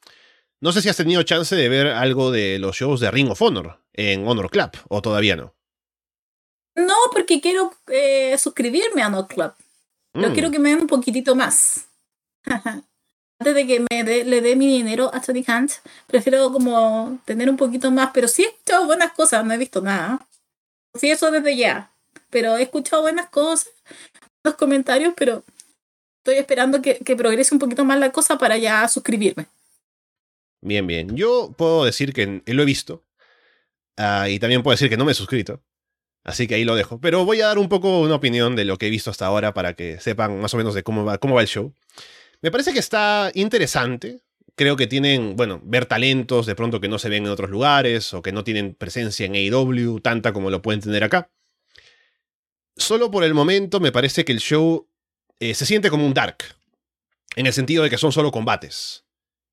no 0.60 0.70
sé 0.70 0.80
si 0.80 0.88
has 0.88 0.96
tenido 0.96 1.24
chance 1.24 1.56
de 1.56 1.68
ver 1.68 1.88
algo 1.88 2.30
de 2.30 2.60
los 2.60 2.76
shows 2.76 3.00
de 3.00 3.10
Ring 3.10 3.32
of 3.32 3.42
Honor 3.42 3.84
en 3.94 4.24
Honor 4.28 4.48
Club 4.48 4.70
o 4.88 5.02
todavía 5.02 5.34
no. 5.34 5.56
No, 6.76 6.94
porque 7.12 7.40
quiero 7.40 7.72
eh, 7.88 8.38
suscribirme 8.38 9.02
a 9.02 9.08
Honor 9.08 9.26
Club. 9.26 9.52
Mm. 10.14 10.32
quiero 10.34 10.52
que 10.52 10.60
me 10.60 10.68
den 10.68 10.82
un 10.82 10.86
poquitito 10.86 11.34
más. 11.34 11.88
Antes 13.42 13.54
de 13.54 13.66
que 13.66 13.84
me 13.90 14.04
le 14.04 14.40
dé 14.40 14.54
mi 14.54 14.68
dinero 14.68 15.10
a 15.12 15.20
Tony 15.20 15.44
Hunt, 15.48 15.72
prefiero 16.06 16.52
como 16.52 17.20
tener 17.24 17.50
un 17.50 17.56
poquito 17.56 17.90
más. 17.90 18.10
Pero 18.14 18.28
sí 18.28 18.44
he 18.44 18.46
escuchado 18.46 18.86
buenas 18.86 19.12
cosas, 19.12 19.44
no 19.44 19.52
he 19.52 19.58
visto 19.58 19.80
nada. 19.80 20.26
Sí, 20.94 21.10
eso 21.10 21.30
desde 21.30 21.56
ya 21.56 21.92
pero 22.32 22.56
he 22.56 22.62
escuchado 22.62 23.02
buenas 23.02 23.28
cosas, 23.28 23.70
los 24.42 24.54
comentarios, 24.54 25.12
pero 25.14 25.44
estoy 26.18 26.36
esperando 26.36 26.80
que, 26.80 26.94
progrese 27.14 27.54
un 27.54 27.58
poquito 27.58 27.84
más 27.84 27.98
la 27.98 28.10
cosa 28.10 28.38
para 28.38 28.56
ya 28.56 28.88
suscribirme. 28.88 29.46
Bien, 30.62 30.86
bien. 30.86 31.14
Yo 31.14 31.52
puedo 31.56 31.84
decir 31.84 32.14
que 32.14 32.42
lo 32.46 32.62
he 32.62 32.64
visto. 32.66 33.04
Ah, 33.98 34.28
y 34.30 34.38
también 34.38 34.62
puedo 34.62 34.72
decir 34.72 34.88
que 34.88 34.96
no 34.96 35.04
me 35.04 35.12
he 35.12 35.14
suscrito. 35.14 35.60
Así 36.24 36.46
que 36.46 36.54
ahí 36.54 36.64
lo 36.64 36.74
dejo. 36.74 37.00
Pero 37.00 37.24
voy 37.26 37.40
a 37.42 37.48
dar 37.48 37.58
un 37.58 37.68
poco 37.68 38.00
una 38.00 38.14
opinión 38.14 38.56
de 38.56 38.64
lo 38.64 38.78
que 38.78 38.86
he 38.86 38.90
visto 38.90 39.10
hasta 39.10 39.26
ahora 39.26 39.52
para 39.52 39.74
que 39.74 40.00
sepan 40.00 40.40
más 40.40 40.54
o 40.54 40.56
menos 40.56 40.74
de 40.74 40.82
cómo 40.82 41.04
va, 41.04 41.18
cómo 41.18 41.34
va 41.34 41.42
el 41.42 41.48
show. 41.48 41.74
Me 42.42 42.50
parece 42.50 42.72
que 42.72 42.80
está 42.80 43.30
interesante. 43.34 44.20
Creo 44.56 44.76
que 44.76 44.88
tienen, 44.88 45.36
bueno, 45.36 45.60
ver 45.64 45.86
talentos 45.86 46.44
de 46.44 46.56
pronto 46.56 46.80
que 46.80 46.88
no 46.88 46.98
se 46.98 47.08
ven 47.08 47.24
en 47.24 47.30
otros 47.30 47.48
lugares 47.48 48.12
o 48.12 48.20
que 48.20 48.32
no 48.32 48.44
tienen 48.44 48.74
presencia 48.74 49.24
en 49.24 49.34
AEW 49.34 50.00
tanta 50.00 50.32
como 50.32 50.50
lo 50.50 50.60
pueden 50.60 50.80
tener 50.80 51.04
acá. 51.04 51.30
Solo 52.76 53.10
por 53.10 53.22
el 53.24 53.32
momento 53.32 53.80
me 53.80 53.92
parece 53.92 54.24
que 54.24 54.32
el 54.32 54.40
show 54.40 54.88
eh, 55.38 55.54
se 55.54 55.64
siente 55.64 55.88
como 55.88 56.04
un 56.04 56.14
dark. 56.14 56.38
En 57.36 57.46
el 57.46 57.52
sentido 57.52 57.84
de 57.84 57.90
que 57.90 57.96
son 57.96 58.12
solo 58.12 58.32
combates. 58.32 59.04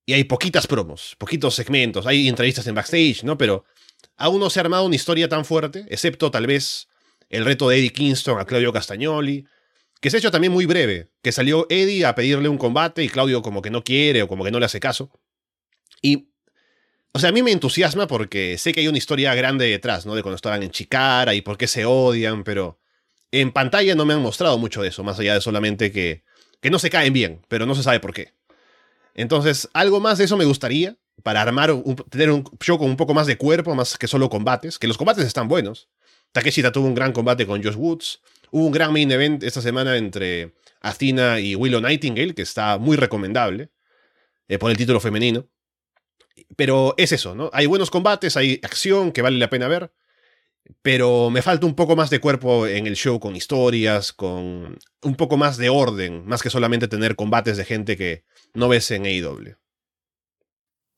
Y 0.06 0.14
hay 0.14 0.24
poquitas 0.24 0.66
promos, 0.66 1.16
poquitos 1.20 1.54
segmentos, 1.54 2.08
hay 2.08 2.28
entrevistas 2.28 2.66
en 2.66 2.74
backstage, 2.76 3.24
¿no? 3.24 3.38
Pero 3.38 3.66
aún 4.18 4.40
no 4.40 4.50
se 4.50 4.60
ha 4.60 4.64
armado 4.64 4.86
una 4.86 4.96
historia 4.96 5.30
tan 5.30 5.46
fuerte, 5.46 5.86
excepto 5.90 6.32
tal 6.32 6.48
vez 6.48 6.88
el 7.30 7.46
reto 7.46 7.70
de 7.70 7.78
Eddie 7.78 7.94
Kingston 7.94 8.40
a 8.40 8.46
Claudio 8.46 8.74
Castagnoli, 8.74 9.46
que 10.00 10.10
se 10.10 10.18
ha 10.18 10.20
hecho 10.20 10.32
también 10.32 10.54
muy 10.54 10.66
breve, 10.66 11.10
que 11.22 11.32
salió 11.32 11.66
Eddie 11.70 12.06
a 12.06 12.16
pedirle 12.16 12.50
un 12.50 12.58
combate 12.58 13.04
y 13.04 13.10
Claudio 13.10 13.42
como 13.42 13.62
que 13.62 13.70
no 13.70 13.84
quiere 13.84 14.24
o 14.24 14.28
como 14.28 14.44
que 14.44 14.52
no 14.52 14.60
le 14.60 14.66
hace 14.66 14.80
caso. 14.80 15.12
Y, 16.02 16.30
o 17.12 17.20
sea, 17.20 17.30
a 17.30 17.32
mí 17.32 17.44
me 17.44 17.52
entusiasma 17.52 18.08
porque 18.08 18.58
sé 18.58 18.72
que 18.72 18.80
hay 18.80 18.88
una 18.88 18.98
historia 18.98 19.36
grande 19.36 19.66
detrás, 19.68 20.06
¿no? 20.06 20.16
De 20.16 20.22
cuando 20.22 20.36
estaban 20.36 20.64
en 20.64 20.72
Chicara 20.72 21.34
y 21.34 21.42
por 21.42 21.58
qué 21.58 21.68
se 21.68 21.86
odian, 21.86 22.44
pero 22.44 22.80
en 23.32 23.52
pantalla 23.52 23.96
no 23.96 24.06
me 24.06 24.14
han 24.14 24.22
mostrado 24.22 24.58
mucho 24.58 24.82
de 24.82 24.90
eso, 24.90 25.04
más 25.04 25.20
allá 25.20 25.34
de 25.34 25.42
solamente 25.42 25.92
que, 25.92 26.24
que 26.62 26.70
no 26.70 26.80
se 26.80 26.90
caen 26.90 27.14
bien, 27.14 27.42
pero 27.48 27.66
no 27.66 27.76
se 27.76 27.84
sabe 27.84 28.00
por 28.00 28.14
qué. 28.14 28.34
Entonces, 29.16 29.68
algo 29.74 30.00
más 30.00 30.18
de 30.18 30.26
eso 30.26 30.38
me 30.38 30.46
gustaría 30.46 30.98
para 31.24 31.42
armar, 31.42 31.74
tener 32.10 32.32
un 32.32 32.44
show 32.62 32.78
con 32.78 32.90
un 32.90 32.98
poco 32.98 33.14
más 33.14 33.28
de 33.28 33.38
cuerpo, 33.38 33.76
más 33.76 33.98
que 33.98 34.08
solo 34.08 34.30
combates, 34.30 34.80
que 34.80 34.88
los 34.88 34.98
combates 34.98 35.26
están 35.26 35.48
buenos. 35.48 35.90
Takeshi 36.32 36.64
tuvo 36.72 36.88
un 36.88 36.96
gran 36.96 37.12
combate 37.12 37.46
con 37.46 37.62
Josh 37.64 37.76
Woods. 37.76 38.22
Hubo 38.52 38.66
un 38.66 38.72
gran 38.72 38.94
main 38.94 39.12
event 39.12 39.44
esta 39.44 39.62
semana 39.62 39.98
entre 39.98 40.54
Athena 40.82 41.40
y 41.40 41.56
Willow 41.56 41.82
Nightingale, 41.82 42.34
que 42.34 42.42
está 42.42 42.78
muy 42.78 42.98
recomendable, 42.98 43.70
eh, 44.48 44.58
por 44.58 44.72
el 44.72 44.78
título 44.78 45.00
femenino. 45.00 45.48
Pero 46.56 46.96
es 46.98 47.12
eso, 47.12 47.36
¿no? 47.36 47.50
Hay 47.54 47.66
buenos 47.66 47.92
combates, 47.92 48.38
hay 48.38 48.60
acción 48.64 49.12
que 49.12 49.22
vale 49.22 49.38
la 49.38 49.50
pena 49.50 49.68
ver, 49.68 49.92
pero 50.82 51.30
me 51.30 51.42
falta 51.42 51.66
un 51.66 51.76
poco 51.76 51.96
más 51.96 52.10
de 52.10 52.20
cuerpo 52.20 52.66
en 52.68 52.88
el 52.88 52.96
show 52.96 53.20
con 53.20 53.36
historias, 53.36 54.14
con 54.14 54.78
un 55.02 55.16
poco 55.16 55.38
más 55.38 55.58
de 55.58 55.70
orden, 55.70 56.26
más 56.26 56.42
que 56.42 56.50
solamente 56.50 56.88
tener 56.88 57.16
combates 57.16 57.58
de 57.58 57.66
gente 57.66 57.98
que 57.98 58.24
no 58.54 58.70
ves 58.70 58.90
en 58.92 59.06
AEW. 59.06 59.56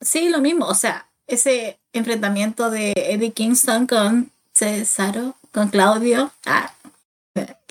Sí, 0.02 0.30
lo 0.30 0.42
mismo, 0.42 0.68
o 0.68 0.76
sea, 0.76 1.10
ese 1.28 1.80
enfrentamiento 1.94 2.70
de 2.70 2.94
Eddie 2.96 3.32
Kingston 3.32 3.88
con 3.88 4.32
Cesaro, 4.54 5.36
con 5.52 5.70
Claudio, 5.70 6.32
ah, 6.46 6.74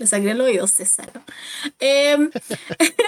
le 0.01 0.07
saqué 0.07 0.30
el 0.30 0.40
oído 0.40 0.66
Cesaro. 0.66 1.22
Em, 1.78 2.30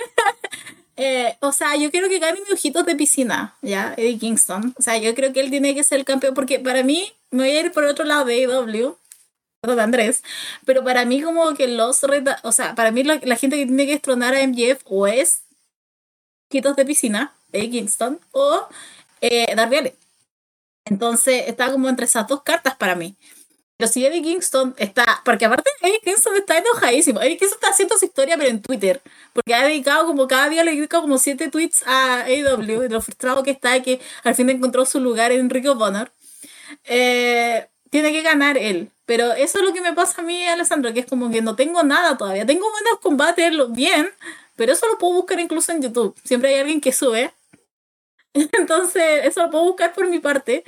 eh, 0.96 1.36
o 1.40 1.52
sea, 1.52 1.74
yo 1.76 1.90
quiero 1.90 2.08
que 2.10 2.18
gane 2.18 2.38
mi 2.46 2.52
ojitos 2.52 2.84
de 2.84 2.94
piscina, 2.94 3.56
¿ya? 3.62 3.94
Eddie 3.96 4.18
Kingston. 4.18 4.74
O 4.78 4.82
sea, 4.82 4.98
yo 4.98 5.14
creo 5.14 5.32
que 5.32 5.40
él 5.40 5.50
tiene 5.50 5.74
que 5.74 5.84
ser 5.84 5.98
el 5.98 6.04
campeón, 6.04 6.34
porque 6.34 6.60
para 6.60 6.82
mí, 6.82 7.10
me 7.30 7.44
voy 7.44 7.56
a 7.56 7.60
ir 7.60 7.72
por 7.72 7.84
otro 7.84 8.04
lado 8.04 8.26
de 8.26 8.44
AEW, 8.44 8.98
perdón, 9.62 9.80
Andrés, 9.80 10.22
pero 10.66 10.84
para 10.84 11.06
mí 11.06 11.22
como 11.22 11.54
que 11.54 11.66
los, 11.66 12.04
o 12.42 12.52
sea, 12.52 12.74
para 12.74 12.90
mí 12.90 13.04
la, 13.04 13.18
gente 13.36 13.56
que 13.56 13.66
tiene 13.66 13.86
que 13.86 13.92
destronar 13.92 14.34
a 14.34 14.46
MJF 14.46 14.82
o 14.84 15.06
es 15.06 15.44
quitos 16.50 16.76
de 16.76 16.84
piscina, 16.84 17.32
de 17.48 17.70
Kingston, 17.70 18.20
o 18.32 18.68
eh, 19.22 19.54
Darby 19.56 19.94
Entonces 20.84 21.44
está 21.48 21.72
como 21.72 21.88
entre 21.88 22.04
esas 22.04 22.26
dos 22.28 22.42
cartas 22.42 22.76
para 22.76 22.96
mí. 22.96 23.16
Pero 23.82 23.90
si 23.90 24.06
Eddie 24.06 24.22
Kingston 24.22 24.76
está, 24.78 25.22
porque 25.24 25.44
aparte 25.44 25.68
Eddie 25.80 25.98
Kingston 26.04 26.36
está 26.36 26.56
enojadísimo. 26.56 27.20
Eddie 27.20 27.36
Kingston 27.36 27.58
está 27.60 27.70
haciendo 27.70 27.98
su 27.98 28.04
historia, 28.04 28.36
pero 28.36 28.48
en 28.48 28.62
Twitter. 28.62 29.02
Porque 29.32 29.52
ha 29.54 29.64
dedicado 29.64 30.06
como 30.06 30.28
cada 30.28 30.48
día 30.48 30.62
le 30.62 30.70
dedica 30.70 31.00
como 31.00 31.18
siete 31.18 31.48
tweets 31.50 31.82
a 31.84 32.20
AEW, 32.20 32.82
de 32.82 32.88
lo 32.90 33.02
frustrado 33.02 33.42
que 33.42 33.50
está 33.50 33.82
que 33.82 34.00
al 34.22 34.36
fin 34.36 34.48
encontró 34.50 34.86
su 34.86 35.00
lugar 35.00 35.32
en 35.32 35.50
Rick 35.50 35.68
of 35.68 35.80
Honor. 35.80 36.12
Eh, 36.84 37.66
tiene 37.90 38.12
que 38.12 38.22
ganar 38.22 38.56
él. 38.56 38.88
Pero 39.04 39.32
eso 39.32 39.58
es 39.58 39.64
lo 39.64 39.72
que 39.72 39.80
me 39.80 39.94
pasa 39.94 40.22
a 40.22 40.24
mí, 40.24 40.46
Alessandro, 40.46 40.92
que 40.94 41.00
es 41.00 41.06
como 41.06 41.28
que 41.32 41.42
no 41.42 41.56
tengo 41.56 41.82
nada 41.82 42.16
todavía. 42.16 42.46
Tengo 42.46 42.70
buenos 42.70 43.00
combates, 43.00 43.52
bien, 43.70 44.08
pero 44.54 44.74
eso 44.74 44.86
lo 44.86 44.96
puedo 44.96 45.14
buscar 45.14 45.40
incluso 45.40 45.72
en 45.72 45.82
YouTube. 45.82 46.14
Siempre 46.22 46.54
hay 46.54 46.60
alguien 46.60 46.80
que 46.80 46.92
sube. 46.92 47.34
Entonces, 48.32 49.24
eso 49.24 49.42
lo 49.42 49.50
puedo 49.50 49.64
buscar 49.64 49.92
por 49.92 50.08
mi 50.08 50.20
parte. 50.20 50.62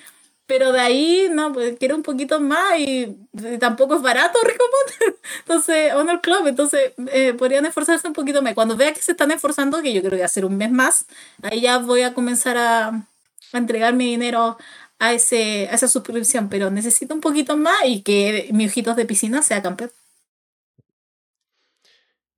Pero 0.47 0.73
de 0.73 0.81
ahí, 0.81 1.29
no, 1.31 1.53
pues 1.55 1.77
quiero 1.79 1.97
un 1.97 2.03
poquito 2.03 2.39
más 2.39 2.79
y, 2.79 3.17
tampoco 3.59 3.97
es 3.97 4.03
barato 4.03 4.39
Rico 4.45 4.65
Entonces, 5.39 5.95
Honor 5.95 6.21
Club, 6.21 6.47
entonces 6.47 6.93
eh, 7.13 7.33
podrían 7.33 7.65
esforzarse 7.65 8.07
un 8.07 8.13
poquito 8.13 8.43
más. 8.43 8.55
Cuando 8.55 8.77
vea 8.77 8.93
que 8.93 9.01
se 9.01 9.13
están 9.13 9.31
esforzando, 9.31 9.81
que 9.81 9.95
yo 9.95 10.03
creo 10.03 10.19
que 10.19 10.45
un 10.45 10.57
mes 10.59 10.71
más, 10.71 11.07
ahí 11.43 11.63
ya 11.63 11.79
voy 11.79 12.03
a 12.03 12.13
comenzar 12.13 12.59
a, 12.59 13.07
entregar 13.53 13.95
mi 13.95 14.07
dinero 14.07 14.59
a, 14.99 15.13
ese, 15.15 15.69
a 15.71 15.75
esa 15.75 15.89
suscripción. 15.89 16.51
Pero 16.51 16.71
necesito 16.71 17.15
un 17.15 17.21
poquito 17.21 17.57
más 17.57 17.77
y 17.87 18.03
que 18.03 18.49
mi 18.53 18.67
ojitos 18.67 18.97
de 18.97 19.07
piscina 19.07 19.43
sea 19.43 19.63
campeón. 19.63 19.91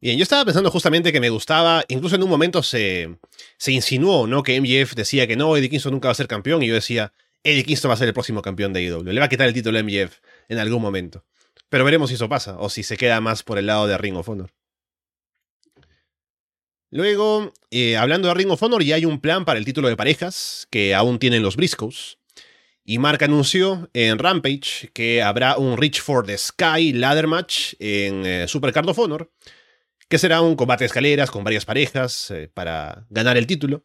Bien, 0.01 0.17
yo 0.19 0.23
estaba 0.23 0.45
pensando 0.45 0.71
justamente 0.71 1.11
que 1.11 1.21
me 1.21 1.31
gustaba, 1.31 1.83
incluso 1.89 2.15
en 2.17 2.23
un 2.23 2.29
momento 2.29 2.63
se, 2.63 3.17
se 3.57 3.73
insinuó, 3.73 4.27
¿no? 4.27 4.43
Que 4.43 4.61
MJF 4.61 4.95
decía 4.95 5.27
que 5.27 5.37
no, 5.37 5.57
Eddie 5.57 5.71
Kingston 5.71 5.93
nunca 5.93 6.09
va 6.09 6.13
a 6.13 6.15
ser 6.15 6.29
campeón, 6.29 6.63
y 6.63 6.69
yo 6.69 6.75
decía, 6.75 7.13
Eddie 7.47 7.65
Kingston 7.65 7.91
va 7.91 7.95
a 7.95 7.97
ser 7.97 8.09
el 8.09 8.15
próximo 8.15 8.43
campeón 8.43 8.73
de 8.73 8.83
IW, 8.83 9.03
le 9.05 9.21
va 9.21 9.27
a 9.27 9.29
quitar 9.29 9.47
el 9.47 9.55
título 9.55 9.79
a 9.79 9.83
MJF 9.83 10.19
en 10.49 10.59
algún 10.59 10.83
momento. 10.83 11.25
Pero 11.69 11.85
veremos 11.85 12.11
si 12.11 12.15
eso 12.15 12.29
pasa, 12.29 12.57
o 12.59 12.69
si 12.69 12.83
se 12.83 12.97
queda 12.97 13.21
más 13.21 13.43
por 13.43 13.59
el 13.59 13.67
lado 13.67 13.87
de 13.87 13.97
Ring 13.99 14.17
of 14.17 14.29
Honor. 14.29 14.53
Luego, 16.91 17.53
eh, 17.71 17.97
hablando 17.97 18.29
de 18.29 18.35
Ring 18.35 18.51
of 18.51 18.63
Honor, 18.63 18.83
ya 18.83 18.97
hay 18.97 19.05
un 19.05 19.21
plan 19.21 19.45
para 19.45 19.59
el 19.59 19.65
título 19.65 19.89
de 19.89 19.97
parejas 19.97 20.67
que 20.71 20.95
aún 20.95 21.19
tienen 21.19 21.43
los 21.43 21.57
Briscoes. 21.57 22.19
Y 22.85 22.99
Mark 22.99 23.23
anunció 23.25 23.91
en 23.95 24.19
Rampage 24.19 24.91
que 24.93 25.21
habrá 25.21 25.57
un 25.57 25.77
Reach 25.77 26.01
for 26.01 26.25
the 26.25 26.39
Sky 26.39 26.93
ladder 26.93 27.27
match 27.27 27.75
en 27.81 28.25
eh, 28.25 28.47
Super 28.47 28.73
Card 28.73 28.89
of 28.89 28.99
Honor 28.99 29.31
que 30.09 30.19
será 30.19 30.41
un 30.41 30.57
combate 30.57 30.85
de 30.85 30.87
escaleras 30.87 31.31
con 31.31 31.45
varias 31.45 31.65
parejas 31.65 32.31
eh, 32.31 32.49
para 32.53 33.07
ganar 33.11 33.37
el 33.37 33.47
título. 33.47 33.83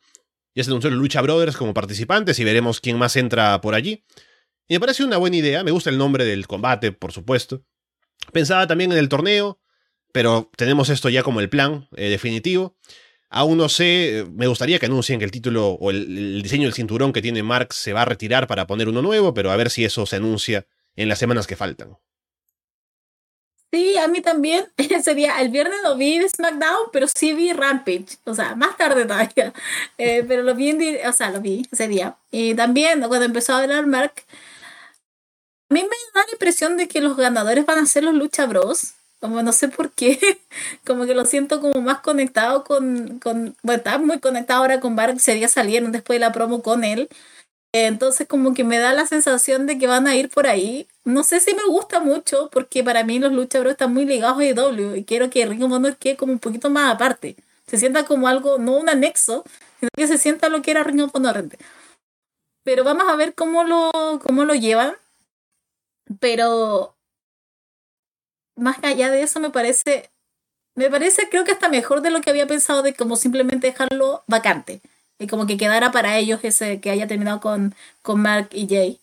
Ya 0.53 0.63
se 0.63 0.69
anunció 0.69 0.89
Lucha 0.89 1.21
Brothers 1.21 1.55
como 1.55 1.73
participantes 1.73 2.39
y 2.39 2.43
veremos 2.43 2.81
quién 2.81 2.97
más 2.97 3.15
entra 3.15 3.61
por 3.61 3.73
allí. 3.73 4.03
Y 4.67 4.75
me 4.75 4.79
parece 4.79 5.03
una 5.03 5.17
buena 5.17 5.37
idea, 5.37 5.63
me 5.63 5.71
gusta 5.71 5.89
el 5.89 5.97
nombre 5.97 6.25
del 6.25 6.47
combate, 6.47 6.91
por 6.91 7.11
supuesto. 7.11 7.63
Pensaba 8.31 8.67
también 8.67 8.91
en 8.91 8.97
el 8.97 9.09
torneo, 9.09 9.59
pero 10.11 10.49
tenemos 10.55 10.89
esto 10.89 11.09
ya 11.09 11.23
como 11.23 11.39
el 11.39 11.49
plan 11.49 11.87
eh, 11.95 12.09
definitivo. 12.09 12.77
Aún 13.29 13.57
no 13.57 13.69
sé, 13.69 14.19
eh, 14.19 14.25
me 14.25 14.47
gustaría 14.47 14.77
que 14.77 14.87
anuncien 14.87 15.19
que 15.19 15.25
el 15.25 15.31
título 15.31 15.69
o 15.69 15.89
el, 15.89 16.41
diseño 16.41 16.63
del 16.63 16.73
cinturón 16.73 17.13
que 17.13 17.21
tiene 17.21 17.43
Mark 17.43 17.73
se 17.73 17.93
va 17.93 18.01
a 18.01 18.05
retirar 18.05 18.47
para 18.47 18.67
poner 18.67 18.89
uno 18.89 19.01
nuevo, 19.01 19.33
pero 19.33 19.51
a 19.51 19.55
ver 19.55 19.69
si 19.69 19.85
eso 19.85 20.05
se 20.05 20.17
anuncia 20.17 20.67
en 20.95 21.07
las 21.07 21.19
semanas 21.19 21.47
que 21.47 21.55
faltan. 21.55 21.97
Sí, 23.71 23.97
a 23.97 24.07
mí 24.07 24.21
también. 24.21 24.65
Ese 24.77 25.15
día, 25.15 25.39
el 25.41 25.49
viernes 25.49 25.79
no 25.83 25.95
vi 25.95 26.21
SmackDown, 26.27 26.89
pero 26.91 27.07
sí 27.07 27.33
vi 27.33 27.53
Rampage. 27.53 28.17
O 28.25 28.33
sea, 28.35 28.55
más 28.55 28.77
tarde 28.77 29.05
todavía. 29.05 29.53
Eh, 29.97 30.25
pero 30.27 30.41
lo 30.43 30.55
vi, 30.55 30.69
en, 30.69 31.07
o 31.07 31.13
sea, 31.13 31.29
lo 31.29 31.41
vi 31.41 31.67
ese 31.71 31.87
día. 31.87 32.17
Y 32.31 32.55
también, 32.55 33.01
cuando 33.01 33.25
empezó 33.25 33.53
a 33.53 33.59
hablar 33.59 33.85
Mark, 33.85 34.13
a 35.69 35.73
mí 35.73 35.81
me 35.83 35.89
da 36.13 36.25
la 36.25 36.31
impresión 36.33 36.75
de 36.77 36.87
que 36.87 37.01
los 37.01 37.15
ganadores 37.15 37.65
van 37.65 37.79
a 37.79 37.85
ser 37.85 38.03
los 38.03 38.13
Lucha 38.13 38.45
Bros. 38.45 38.93
Como 39.19 39.43
no 39.43 39.51
sé 39.53 39.67
por 39.69 39.91
qué, 39.91 40.19
como 40.85 41.05
que 41.05 41.13
lo 41.13 41.25
siento 41.25 41.61
como 41.61 41.81
más 41.81 41.99
conectado 41.99 42.63
con, 42.63 43.19
con 43.19 43.55
bueno, 43.61 43.77
estaba 43.77 43.99
muy 43.99 44.19
conectado 44.19 44.61
ahora 44.61 44.79
con 44.79 44.95
Mark, 44.95 45.13
ese 45.17 45.35
día 45.35 45.47
salieron 45.47 45.91
después 45.91 46.15
de 46.15 46.21
la 46.21 46.31
promo 46.31 46.63
con 46.63 46.83
él. 46.83 47.07
Entonces 47.73 48.27
como 48.27 48.53
que 48.53 48.63
me 48.63 48.79
da 48.79 48.93
la 48.93 49.05
sensación 49.07 49.67
de 49.67 49.77
que 49.77 49.87
van 49.87 50.07
a 50.07 50.15
ir 50.15 50.29
por 50.29 50.47
ahí. 50.47 50.87
No 51.03 51.23
sé 51.23 51.39
si 51.39 51.55
me 51.55 51.63
gusta 51.63 51.99
mucho 51.99 52.49
porque 52.51 52.83
para 52.83 53.03
mí 53.03 53.17
los 53.19 53.31
luchadores 53.31 53.71
están 53.71 53.93
muy 53.93 54.05
ligados 54.05 54.39
a 54.39 54.45
IW 54.45 54.95
y 54.95 55.03
quiero 55.03 55.29
que 55.29 55.45
Ring 55.45 55.63
of 55.63 55.71
Honor 55.71 55.97
quede 55.97 56.15
como 56.15 56.33
un 56.33 56.39
poquito 56.39 56.69
más 56.69 56.93
aparte. 56.93 57.35
Se 57.65 57.77
sienta 57.77 58.05
como 58.05 58.27
algo, 58.27 58.59
no 58.59 58.77
un 58.77 58.89
anexo, 58.89 59.43
sino 59.79 59.89
que 59.95 60.07
se 60.07 60.17
sienta 60.17 60.49
lo 60.49 60.61
que 60.61 60.71
era 60.71 60.83
Ring 60.83 61.01
of 61.01 61.15
Honor. 61.15 61.49
Pero 62.63 62.83
vamos 62.83 63.07
a 63.09 63.15
ver 63.15 63.33
cómo 63.33 63.63
lo, 63.63 63.91
cómo 64.21 64.45
lo 64.45 64.53
llevan. 64.53 64.95
Pero 66.19 66.95
más 68.55 68.77
allá 68.83 69.09
de 69.09 69.23
eso 69.23 69.39
me 69.39 69.49
parece, 69.49 70.11
me 70.75 70.89
parece 70.89 71.29
creo 71.29 71.43
que 71.43 71.51
hasta 71.51 71.69
mejor 71.69 72.01
de 72.01 72.11
lo 72.11 72.21
que 72.21 72.29
había 72.29 72.47
pensado 72.47 72.83
de 72.83 72.93
como 72.93 73.15
simplemente 73.15 73.67
dejarlo 73.67 74.23
vacante 74.27 74.81
y 75.21 75.27
como 75.27 75.45
que 75.45 75.57
quedara 75.57 75.91
para 75.91 76.17
ellos 76.17 76.39
ese 76.43 76.81
que 76.81 76.89
haya 76.89 77.07
terminado 77.07 77.39
con, 77.41 77.75
con 78.01 78.21
Mark 78.21 78.49
y 78.53 78.67
Jay. 78.67 78.99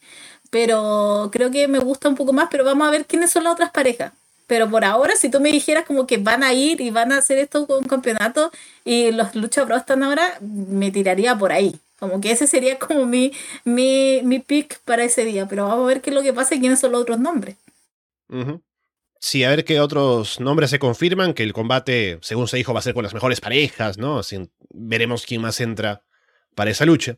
Pero 0.51 1.29
creo 1.33 1.51
que 1.51 1.69
me 1.69 1.79
gusta 1.79 2.09
un 2.09 2.15
poco 2.15 2.33
más, 2.33 2.49
pero 2.51 2.65
vamos 2.65 2.87
a 2.89 2.91
ver 2.91 3.07
quiénes 3.07 3.31
son 3.31 3.45
las 3.45 3.53
otras 3.55 3.71
parejas. 3.71 4.13
Pero 4.47 4.71
por 4.71 4.85
ahora, 4.85 5.15
si 5.15 5.31
tú 5.31 5.41
me 5.41 5.53
dijeras 5.53 5.85
como 5.85 6.07
que 6.07 6.17
van 6.17 6.43
a 6.43 6.55
ir 6.55 6.81
y 6.81 6.91
van 6.91 7.13
a 7.13 7.19
hacer 7.19 7.37
esto 7.37 7.67
con 7.67 7.79
un 7.79 7.89
campeonato 7.89 8.51
y 8.83 9.11
los 9.13 9.35
Lucha 9.35 9.63
Bros 9.65 9.81
están 9.81 10.03
ahora, 10.03 10.39
me 10.41 10.91
tiraría 10.91 11.37
por 11.37 11.53
ahí. 11.53 11.77
Como 11.99 12.21
que 12.21 12.31
ese 12.31 12.47
sería 12.47 12.79
como 12.79 13.05
mi, 13.05 13.33
mi, 13.65 14.21
mi 14.23 14.39
pick 14.39 14.81
para 14.87 15.05
ese 15.05 15.25
día. 15.27 15.47
Pero 15.49 15.69
vamos 15.69 15.85
a 15.85 15.89
ver 15.89 16.01
qué 16.01 16.11
es 16.11 16.17
lo 16.17 16.23
que 16.23 16.33
pasa 16.33 16.55
y 16.55 16.61
quiénes 16.61 16.81
son 16.81 16.93
los 16.93 17.03
otros 17.03 17.21
nombres. 17.21 17.57
Sí, 19.21 19.45
a 19.45 19.51
ver 19.51 19.65
qué 19.65 19.81
otros 19.81 20.41
nombres 20.41 20.71
se 20.71 20.79
confirman, 20.79 21.35
que 21.35 21.43
el 21.43 21.53
combate, 21.53 22.19
según 22.23 22.47
se 22.49 22.57
dijo, 22.57 22.73
va 22.73 22.79
a 22.79 22.83
ser 22.83 22.95
con 22.95 23.03
las 23.03 23.15
mejores 23.15 23.41
parejas, 23.41 23.99
¿no? 23.99 24.21
Veremos 24.71 25.27
quién 25.27 25.43
más 25.43 25.61
entra 25.61 26.03
para 26.55 26.71
esa 26.71 26.87
lucha. 26.87 27.17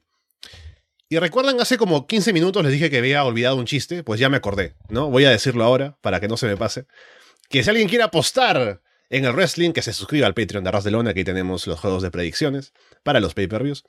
Y 1.12 1.18
recuerdan, 1.18 1.60
hace 1.60 1.76
como 1.76 2.06
15 2.06 2.32
minutos 2.32 2.62
les 2.62 2.70
dije 2.70 2.88
que 2.88 2.98
había 2.98 3.24
olvidado 3.24 3.56
un 3.56 3.66
chiste, 3.66 4.04
pues 4.04 4.20
ya 4.20 4.28
me 4.28 4.36
acordé, 4.36 4.76
¿no? 4.88 5.10
Voy 5.10 5.24
a 5.24 5.30
decirlo 5.30 5.64
ahora 5.64 5.96
para 6.02 6.20
que 6.20 6.28
no 6.28 6.36
se 6.36 6.46
me 6.46 6.56
pase. 6.56 6.86
Que 7.48 7.64
si 7.64 7.68
alguien 7.68 7.88
quiere 7.88 8.04
apostar 8.04 8.80
en 9.08 9.24
el 9.24 9.32
wrestling, 9.32 9.72
que 9.72 9.82
se 9.82 9.92
suscriba 9.92 10.28
al 10.28 10.34
Patreon 10.34 10.62
de 10.62 10.68
Arras 10.68 10.84
de 10.84 10.92
Lona, 10.92 11.10
aquí 11.10 11.24
tenemos 11.24 11.66
los 11.66 11.80
juegos 11.80 12.04
de 12.04 12.12
predicciones 12.12 12.72
para 13.02 13.18
los 13.18 13.34
pay-per-views. 13.34 13.82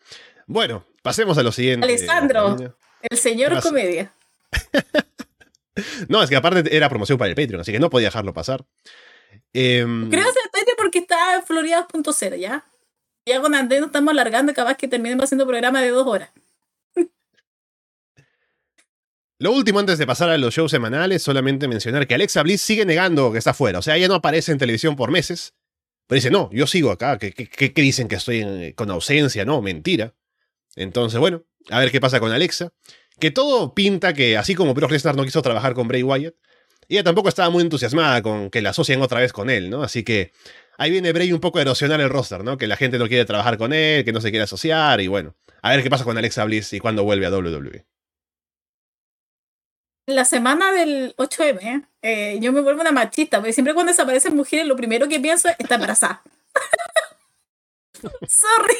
Bueno, 0.47 0.83
pasemos 1.03 1.37
a 1.37 1.43
lo 1.43 1.51
siguiente. 1.51 1.85
Alessandro, 1.85 2.75
el 3.03 3.17
señor 3.19 3.61
comedia. 3.61 4.15
no, 6.07 6.23
es 6.23 6.29
que 6.31 6.35
aparte 6.35 6.75
era 6.75 6.89
promoción 6.89 7.19
para 7.19 7.29
el 7.29 7.35
Patreon, 7.35 7.61
así 7.61 7.71
que 7.71 7.79
no 7.79 7.91
podía 7.91 8.07
dejarlo 8.07 8.33
pasar. 8.33 8.65
Eh, 9.53 9.85
Creo 10.09 10.25
que 10.25 10.73
porque 10.75 10.97
está 10.97 11.35
en 11.35 11.43
Florida 11.43 11.87
2.0, 11.87 12.39
¿ya? 12.39 12.65
Ya 13.27 13.39
con 13.41 13.53
Andrés 13.53 13.79
nos 13.81 13.89
estamos 13.89 14.11
alargando, 14.11 14.55
capaz 14.55 14.75
que 14.75 14.87
terminemos 14.87 15.25
haciendo 15.25 15.45
programa 15.45 15.83
de 15.83 15.89
dos 15.89 16.07
horas. 16.07 16.31
Lo 19.41 19.51
último 19.51 19.79
antes 19.79 19.97
de 19.97 20.05
pasar 20.05 20.29
a 20.29 20.37
los 20.37 20.53
shows 20.53 20.69
semanales, 20.69 21.23
solamente 21.23 21.67
mencionar 21.67 22.05
que 22.05 22.13
Alexa 22.13 22.43
Bliss 22.43 22.61
sigue 22.61 22.85
negando 22.85 23.31
que 23.31 23.39
está 23.39 23.55
fuera. 23.55 23.79
O 23.79 23.81
sea, 23.81 23.97
ella 23.97 24.07
no 24.07 24.13
aparece 24.13 24.51
en 24.51 24.59
televisión 24.59 24.95
por 24.95 25.09
meses. 25.09 25.55
Pero 26.05 26.17
dice, 26.17 26.29
no, 26.29 26.51
yo 26.53 26.67
sigo 26.67 26.91
acá. 26.91 27.17
¿Qué, 27.17 27.73
dicen 27.75 28.07
que 28.07 28.17
estoy 28.17 28.73
con 28.75 28.91
ausencia? 28.91 29.43
No, 29.43 29.63
mentira. 29.63 30.13
Entonces, 30.75 31.19
bueno, 31.19 31.43
a 31.71 31.79
ver 31.79 31.89
qué 31.89 31.99
pasa 31.99 32.19
con 32.19 32.31
Alexa. 32.31 32.71
Que 33.19 33.31
todo 33.31 33.73
pinta 33.73 34.13
que, 34.13 34.37
así 34.37 34.53
como 34.53 34.75
Brock 34.75 34.91
Lesnar 34.91 35.15
no 35.15 35.23
quiso 35.23 35.41
trabajar 35.41 35.73
con 35.73 35.87
Bray 35.87 36.03
Wyatt, 36.03 36.35
ella 36.87 37.03
tampoco 37.03 37.27
estaba 37.27 37.49
muy 37.49 37.63
entusiasmada 37.63 38.21
con 38.21 38.51
que 38.51 38.61
la 38.61 38.69
asocien 38.69 39.01
otra 39.01 39.21
vez 39.21 39.33
con 39.33 39.49
él, 39.49 39.71
¿no? 39.71 39.81
Así 39.81 40.03
que 40.03 40.33
ahí 40.77 40.91
viene 40.91 41.13
Bray 41.13 41.33
un 41.33 41.39
poco 41.39 41.57
a 41.57 41.63
erosionar 41.63 41.99
el 41.99 42.09
roster, 42.09 42.43
¿no? 42.43 42.59
Que 42.59 42.67
la 42.67 42.77
gente 42.77 42.99
no 42.99 43.07
quiere 43.07 43.25
trabajar 43.25 43.57
con 43.57 43.73
él, 43.73 44.05
que 44.05 44.13
no 44.13 44.21
se 44.21 44.29
quiere 44.29 44.43
asociar, 44.43 45.01
y 45.01 45.07
bueno, 45.07 45.35
a 45.63 45.71
ver 45.71 45.81
qué 45.81 45.89
pasa 45.89 46.03
con 46.03 46.15
Alexa 46.15 46.45
Bliss 46.45 46.73
y 46.73 46.79
cuándo 46.79 47.03
vuelve 47.03 47.25
a 47.25 47.31
WWE 47.31 47.87
la 50.05 50.25
semana 50.25 50.71
del 50.71 51.15
8M, 51.17 51.85
eh, 52.01 52.37
yo 52.41 52.51
me 52.51 52.61
vuelvo 52.61 52.81
una 52.81 52.91
machista, 52.91 53.37
porque 53.37 53.53
siempre 53.53 53.73
cuando 53.73 53.91
desaparecen 53.91 54.35
mujeres, 54.35 54.65
lo 54.65 54.75
primero 54.75 55.07
que 55.07 55.19
pienso 55.19 55.49
es 55.49 55.55
está 55.59 55.75
embarazada. 55.75 56.21
Sorry, 58.27 58.77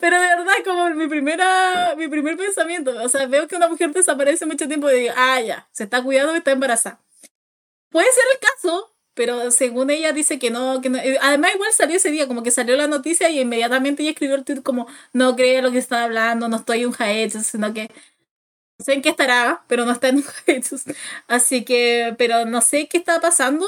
pero 0.00 0.20
de 0.20 0.26
verdad, 0.26 0.52
como 0.64 0.90
mi, 0.90 1.08
primera, 1.08 1.94
mi 1.96 2.08
primer 2.08 2.36
pensamiento, 2.36 2.92
o 3.02 3.08
sea, 3.08 3.26
veo 3.26 3.46
que 3.46 3.56
una 3.56 3.68
mujer 3.68 3.92
desaparece 3.92 4.46
mucho 4.46 4.66
tiempo 4.66 4.90
y 4.90 5.00
digo, 5.00 5.14
ah, 5.16 5.40
ya, 5.40 5.68
se 5.72 5.84
está 5.84 6.02
cuidando 6.02 6.34
y 6.34 6.38
está 6.38 6.52
embarazada. 6.52 7.00
Puede 7.90 8.06
ser 8.12 8.24
el 8.34 8.40
caso, 8.40 8.94
pero 9.14 9.50
según 9.50 9.90
ella 9.90 10.12
dice 10.12 10.38
que 10.38 10.50
no, 10.50 10.80
que 10.80 10.88
no. 10.90 10.98
Eh, 10.98 11.18
además, 11.20 11.52
igual 11.54 11.72
salió 11.72 11.96
ese 11.96 12.10
día, 12.10 12.26
como 12.26 12.42
que 12.42 12.50
salió 12.50 12.76
la 12.76 12.86
noticia 12.86 13.30
y 13.30 13.40
inmediatamente 13.40 14.02
ella 14.02 14.12
escribió 14.12 14.36
el 14.36 14.44
tweet 14.44 14.62
como, 14.62 14.86
no 15.12 15.36
creo 15.36 15.62
lo 15.62 15.72
que 15.72 15.78
está 15.78 16.04
hablando, 16.04 16.48
no 16.48 16.56
estoy 16.56 16.84
un 16.84 16.92
jaet, 16.92 17.32
sino 17.32 17.72
que 17.74 17.90
no 18.78 18.84
sé 18.84 18.92
en 18.94 19.02
qué 19.02 19.08
estará, 19.10 19.64
pero 19.68 19.84
no 19.84 19.92
está 19.92 20.08
en 20.08 20.22
Jesús. 20.46 20.84
Así 21.28 21.64
que, 21.64 22.14
pero 22.18 22.44
no 22.44 22.60
sé 22.60 22.88
qué 22.88 22.98
está 22.98 23.20
pasando. 23.20 23.66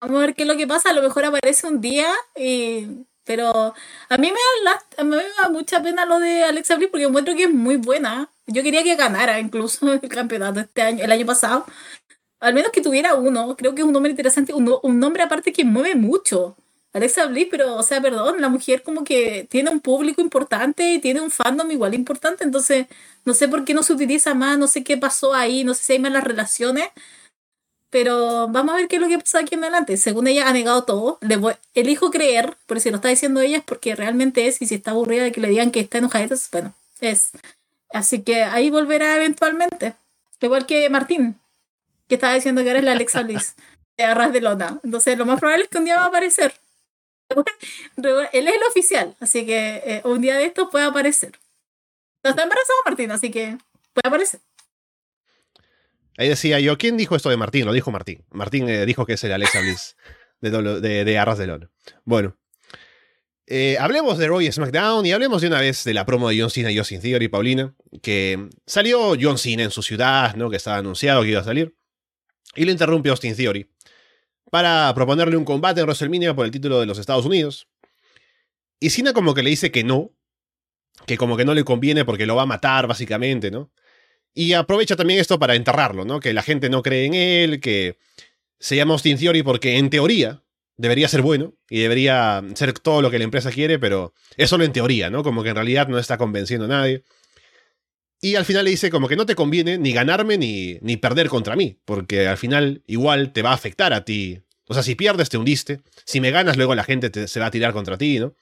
Vamos 0.00 0.16
a 0.16 0.26
ver 0.26 0.34
qué 0.34 0.42
es 0.42 0.48
lo 0.48 0.56
que 0.56 0.66
pasa. 0.66 0.90
A 0.90 0.92
lo 0.92 1.02
mejor 1.02 1.24
aparece 1.24 1.66
un 1.66 1.80
día 1.80 2.08
y... 2.36 3.06
Pero 3.24 3.74
a 4.08 4.16
mí 4.16 4.32
me 4.32 4.38
da, 4.64 4.82
a 4.96 5.04
mí 5.04 5.10
me 5.14 5.22
da 5.22 5.48
mucha 5.50 5.80
pena 5.82 6.04
lo 6.04 6.18
de 6.18 6.42
Alexa 6.42 6.74
Bliss 6.74 6.88
porque 6.90 7.04
encuentro 7.04 7.36
que 7.36 7.44
es 7.44 7.50
muy 7.52 7.76
buena. 7.76 8.32
Yo 8.46 8.62
quería 8.62 8.82
que 8.82 8.96
ganara 8.96 9.38
incluso 9.38 9.92
el 9.92 10.00
campeonato 10.08 10.58
este 10.60 10.82
año, 10.82 11.04
el 11.04 11.12
año 11.12 11.26
pasado. 11.26 11.64
Al 12.40 12.54
menos 12.54 12.72
que 12.72 12.80
tuviera 12.80 13.14
uno. 13.14 13.56
Creo 13.56 13.74
que 13.74 13.82
es 13.82 13.86
un 13.86 13.92
nombre 13.92 14.10
interesante. 14.10 14.52
Un 14.54 15.00
nombre 15.00 15.22
aparte 15.22 15.52
que 15.52 15.64
mueve 15.64 15.94
mucho. 15.94 16.56
Alexa 16.92 17.26
Bliss, 17.26 17.48
pero, 17.50 17.76
o 17.76 17.82
sea, 17.82 18.00
perdón, 18.00 18.40
la 18.40 18.48
mujer 18.48 18.82
como 18.82 19.04
que 19.04 19.46
tiene 19.48 19.70
un 19.70 19.80
público 19.80 20.20
importante 20.20 20.94
y 20.94 20.98
tiene 20.98 21.20
un 21.20 21.30
fandom 21.30 21.70
igual 21.70 21.94
importante, 21.94 22.42
entonces 22.44 22.86
no 23.24 23.34
sé 23.34 23.48
por 23.48 23.64
qué 23.64 23.74
no 23.74 23.82
se 23.82 23.92
utiliza 23.92 24.34
más, 24.34 24.58
no 24.58 24.66
sé 24.66 24.82
qué 24.82 24.96
pasó 24.96 25.34
ahí, 25.34 25.62
no 25.62 25.74
sé 25.74 25.84
si 25.84 25.92
hay 25.94 25.98
malas 26.00 26.24
relaciones, 26.24 26.88
pero 27.90 28.48
vamos 28.48 28.74
a 28.74 28.78
ver 28.78 28.88
qué 28.88 28.96
es 28.96 29.02
lo 29.02 29.08
que 29.08 29.18
pasa 29.18 29.40
aquí 29.40 29.54
en 29.56 29.64
adelante. 29.64 29.96
Según 29.96 30.28
ella 30.28 30.48
ha 30.48 30.52
negado 30.52 30.84
todo, 30.84 31.18
le 31.20 31.36
voy, 31.36 31.54
elijo 31.74 32.10
creer, 32.10 32.56
pero 32.66 32.80
si 32.80 32.90
lo 32.90 32.96
está 32.96 33.08
diciendo 33.08 33.40
ella 33.40 33.58
es 33.58 33.64
porque 33.64 33.96
realmente 33.96 34.46
es, 34.46 34.62
y 34.62 34.66
si 34.66 34.76
está 34.76 34.92
aburrida 34.92 35.24
de 35.24 35.32
que 35.32 35.40
le 35.40 35.48
digan 35.48 35.70
que 35.72 35.80
está 35.80 35.98
enojada, 35.98 36.28
bueno, 36.52 36.74
es. 37.00 37.30
Así 37.92 38.22
que 38.22 38.44
ahí 38.44 38.70
volverá 38.70 39.16
eventualmente. 39.16 39.94
Igual 40.40 40.66
que 40.66 40.88
Martín, 40.88 41.38
que 42.08 42.14
estaba 42.14 42.34
diciendo 42.34 42.62
que 42.62 42.70
eres 42.70 42.84
la 42.84 42.92
Alexa 42.92 43.22
Bliss 43.22 43.54
de 43.96 44.04
Arras 44.04 44.32
de 44.32 44.40
Lona. 44.40 44.80
Entonces 44.84 45.18
lo 45.18 45.26
más 45.26 45.40
probable 45.40 45.64
es 45.64 45.70
que 45.70 45.78
un 45.78 45.84
día 45.84 45.96
va 45.96 46.04
a 46.04 46.06
aparecer. 46.06 46.54
Él 48.32 48.48
es 48.48 48.54
el 48.54 48.62
oficial, 48.68 49.16
así 49.20 49.46
que 49.46 49.82
eh, 49.84 50.02
un 50.04 50.20
día 50.20 50.36
de 50.36 50.46
esto 50.46 50.70
puede 50.70 50.86
aparecer. 50.86 51.32
No 52.22 52.30
está 52.30 52.42
embarazado 52.42 52.78
Martín, 52.84 53.10
así 53.10 53.30
que 53.30 53.56
puede 53.92 54.08
aparecer. 54.08 54.40
Ahí 56.18 56.28
decía 56.28 56.60
yo, 56.60 56.76
¿quién 56.76 56.96
dijo 56.96 57.16
esto 57.16 57.30
de 57.30 57.36
Martín? 57.36 57.64
Lo 57.64 57.72
dijo 57.72 57.90
Martín. 57.90 58.24
Martín 58.30 58.68
eh, 58.68 58.84
dijo 58.84 59.06
que 59.06 59.14
es 59.14 59.24
el 59.24 59.32
Alexa 59.32 59.60
Bliss 59.60 59.96
de, 60.40 61.04
de, 61.04 61.18
Arras 61.18 61.38
de 61.38 61.46
Lona. 61.46 61.70
Bueno. 62.04 62.36
Eh, 63.52 63.76
hablemos 63.80 64.16
de 64.16 64.28
Roy 64.28 64.50
SmackDown 64.52 65.04
y 65.06 65.12
hablemos 65.12 65.40
de 65.40 65.48
una 65.48 65.60
vez 65.60 65.82
de 65.82 65.92
la 65.92 66.06
promo 66.06 66.28
de 66.28 66.38
John 66.38 66.50
Cena 66.50 66.70
y 66.70 66.78
Austin 66.78 67.00
Theory, 67.00 67.26
Paulina, 67.26 67.74
que 68.00 68.48
salió 68.64 69.16
John 69.20 69.38
Cena 69.38 69.64
en 69.64 69.72
su 69.72 69.82
ciudad, 69.82 70.36
¿no? 70.36 70.50
Que 70.50 70.56
estaba 70.56 70.76
anunciado 70.76 71.22
que 71.22 71.30
iba 71.30 71.40
a 71.40 71.44
salir. 71.44 71.74
Y 72.54 72.64
lo 72.64 72.70
interrumpe 72.70 73.08
Austin 73.08 73.34
Theory 73.34 73.68
para 74.50 74.92
proponerle 74.94 75.36
un 75.36 75.44
combate 75.44 75.80
en 75.80 75.86
WrestleMania 75.86 76.34
por 76.34 76.44
el 76.44 76.50
título 76.50 76.80
de 76.80 76.86
los 76.86 76.98
Estados 76.98 77.24
Unidos. 77.24 77.68
Y 78.80 78.90
Cena 78.90 79.12
como 79.12 79.34
que 79.34 79.42
le 79.42 79.50
dice 79.50 79.70
que 79.70 79.84
no, 79.84 80.12
que 81.06 81.16
como 81.16 81.36
que 81.36 81.44
no 81.44 81.54
le 81.54 81.64
conviene 81.64 82.04
porque 82.04 82.26
lo 82.26 82.36
va 82.36 82.42
a 82.42 82.46
matar 82.46 82.86
básicamente, 82.86 83.50
¿no? 83.50 83.70
Y 84.34 84.52
aprovecha 84.52 84.96
también 84.96 85.20
esto 85.20 85.38
para 85.38 85.54
enterrarlo, 85.54 86.04
¿no? 86.04 86.20
Que 86.20 86.32
la 86.32 86.42
gente 86.42 86.70
no 86.70 86.82
cree 86.82 87.06
en 87.06 87.14
él, 87.14 87.60
que 87.60 87.98
se 88.58 88.76
llama 88.76 88.94
Austin 88.94 89.18
Theory 89.18 89.42
porque 89.42 89.76
en 89.78 89.90
teoría 89.90 90.42
debería 90.76 91.08
ser 91.08 91.22
bueno 91.22 91.54
y 91.68 91.80
debería 91.80 92.42
ser 92.54 92.72
todo 92.72 93.02
lo 93.02 93.10
que 93.10 93.18
la 93.18 93.24
empresa 93.24 93.50
quiere, 93.50 93.78
pero 93.78 94.14
es 94.36 94.48
solo 94.48 94.64
en 94.64 94.72
teoría, 94.72 95.10
¿no? 95.10 95.22
Como 95.22 95.42
que 95.42 95.50
en 95.50 95.56
realidad 95.56 95.88
no 95.88 95.98
está 95.98 96.16
convenciendo 96.16 96.66
a 96.66 96.68
nadie. 96.68 97.04
Y 98.20 98.34
al 98.34 98.44
final 98.44 98.64
le 98.64 98.70
dice 98.70 98.90
como 98.90 99.08
que 99.08 99.16
no 99.16 99.24
te 99.24 99.34
conviene 99.34 99.78
ni 99.78 99.92
ganarme 99.92 100.36
ni, 100.36 100.78
ni 100.82 100.96
perder 100.98 101.28
contra 101.28 101.56
mí, 101.56 101.78
porque 101.84 102.28
al 102.28 102.36
final 102.36 102.82
igual 102.86 103.32
te 103.32 103.42
va 103.42 103.50
a 103.50 103.54
afectar 103.54 103.92
a 103.94 104.04
ti. 104.04 104.42
O 104.66 104.74
sea, 104.74 104.82
si 104.82 104.94
pierdes 104.94 105.30
te 105.30 105.38
hundiste, 105.38 105.80
si 106.04 106.20
me 106.20 106.30
ganas 106.30 106.56
luego 106.56 106.74
la 106.74 106.84
gente 106.84 107.26
se 107.26 107.40
va 107.40 107.46
a 107.46 107.50
tirar 107.50 107.72
contra 107.72 107.96
ti, 107.96 108.18
¿no? 108.18 108.34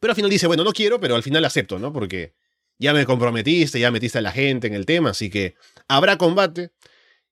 Pero 0.00 0.12
al 0.12 0.16
final 0.16 0.30
dice, 0.30 0.46
bueno, 0.46 0.64
no 0.64 0.72
quiero, 0.72 0.98
pero 0.98 1.14
al 1.14 1.22
final 1.22 1.44
acepto, 1.44 1.78
¿no? 1.78 1.92
Porque 1.92 2.34
ya 2.78 2.92
me 2.92 3.06
comprometiste, 3.06 3.78
ya 3.78 3.90
metiste 3.90 4.18
a 4.18 4.22
la 4.22 4.32
gente 4.32 4.66
en 4.66 4.74
el 4.74 4.86
tema, 4.86 5.10
así 5.10 5.30
que 5.30 5.54
habrá 5.86 6.18
combate 6.18 6.72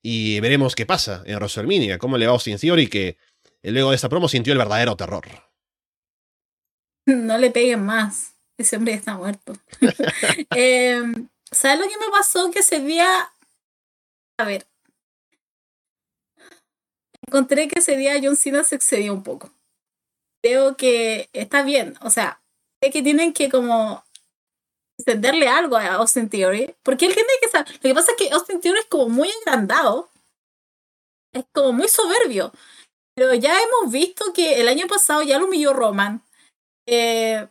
y 0.03 0.39
veremos 0.41 0.75
qué 0.75 0.87
pasa 0.87 1.23
en 1.27 1.37
WrestleMania, 1.37 1.99
cómo 1.99 2.19
le 2.19 2.27
va 2.27 2.33
a 2.33 2.35
Austin 2.35 2.59
Theory 2.59 2.87
que 2.87 3.17
luego 3.63 3.91
de 3.91 3.97
esta 3.97 4.09
promo 4.09 4.29
sintió 4.29 4.53
el 4.53 4.59
verdadero 4.59 4.97
terror. 4.97 5.25
No 7.07 7.39
le 7.39 7.51
peguen 7.51 7.85
más, 7.85 8.35
ese 8.57 8.77
hombre 8.77 8.93
está 8.93 9.17
muerto. 9.17 9.55
eh, 10.55 11.03
¿Sabes 11.53 11.81
lo 11.81 11.89
que 11.89 11.99
me 11.99 12.11
pasó? 12.11 12.51
Que 12.51 12.61
ese 12.61 12.81
día. 12.81 13.33
A 14.39 14.45
ver. 14.45 14.67
Encontré 17.27 17.69
que 17.69 17.81
ese 17.81 17.97
día 17.97 18.21
John 18.23 18.37
Cena 18.37 18.65
se 18.65 18.77
excedió 18.77 19.13
un 19.13 19.23
poco. 19.23 19.53
Creo 20.43 20.77
que 20.77 21.29
está 21.33 21.63
bien. 21.63 21.97
O 22.03 22.11
sea, 22.11 22.41
sé 22.83 22.91
que 22.91 23.03
tienen 23.03 23.33
que 23.33 23.51
como 23.51 24.05
encenderle 24.99 25.49
algo 25.49 25.77
a 25.77 25.95
Austin 25.95 26.29
Theory. 26.29 26.75
Porque 26.83 27.07
él 27.07 27.15
tiene 27.15 27.29
que 27.41 27.49
saber. 27.49 27.73
Lo 27.75 27.81
que 27.81 27.95
pasa 27.95 28.13
es 28.13 28.17
que 28.17 28.33
Austin 28.33 28.61
Theory 28.61 28.81
es 28.81 28.87
como 28.87 29.09
muy 29.09 29.31
agrandado. 29.43 30.09
Es 31.33 31.45
como 31.53 31.73
muy 31.73 31.89
soberbio. 31.89 32.53
Pero 33.15 33.35
ya 33.35 33.55
hemos 33.61 33.93
visto 33.93 34.33
que 34.33 34.61
el 34.61 34.69
año 34.69 34.87
pasado 34.87 35.23
ya 35.23 35.39
lo 35.39 35.47
humilló 35.47 35.73
Roman. 35.73 36.23
Eh, 36.87 37.47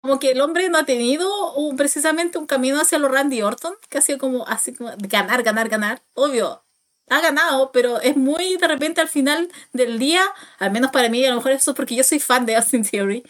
como 0.00 0.18
que 0.18 0.30
el 0.30 0.40
hombre 0.40 0.68
no 0.68 0.78
ha 0.78 0.84
tenido 0.84 1.54
un, 1.54 1.76
precisamente 1.76 2.38
un 2.38 2.46
camino 2.46 2.80
hacia 2.80 2.98
lo 2.98 3.08
Randy 3.08 3.42
Orton, 3.42 3.74
que 3.88 3.98
ha 3.98 4.02
sido 4.02 4.18
como 4.18 4.46
así 4.46 4.72
como 4.72 4.90
ganar, 4.98 5.42
ganar, 5.42 5.68
ganar. 5.68 6.02
Obvio, 6.14 6.62
ha 7.10 7.20
ganado, 7.20 7.70
pero 7.72 8.00
es 8.00 8.16
muy 8.16 8.56
de 8.56 8.68
repente 8.68 9.00
al 9.00 9.08
final 9.08 9.50
del 9.72 9.98
día, 9.98 10.22
al 10.58 10.70
menos 10.70 10.90
para 10.90 11.08
mí, 11.08 11.24
a 11.24 11.30
lo 11.30 11.36
mejor 11.36 11.52
eso 11.52 11.72
es 11.72 11.76
porque 11.76 11.96
yo 11.96 12.04
soy 12.04 12.20
fan 12.20 12.46
de 12.46 12.56
Austin 12.56 12.84
Theory, 12.84 13.24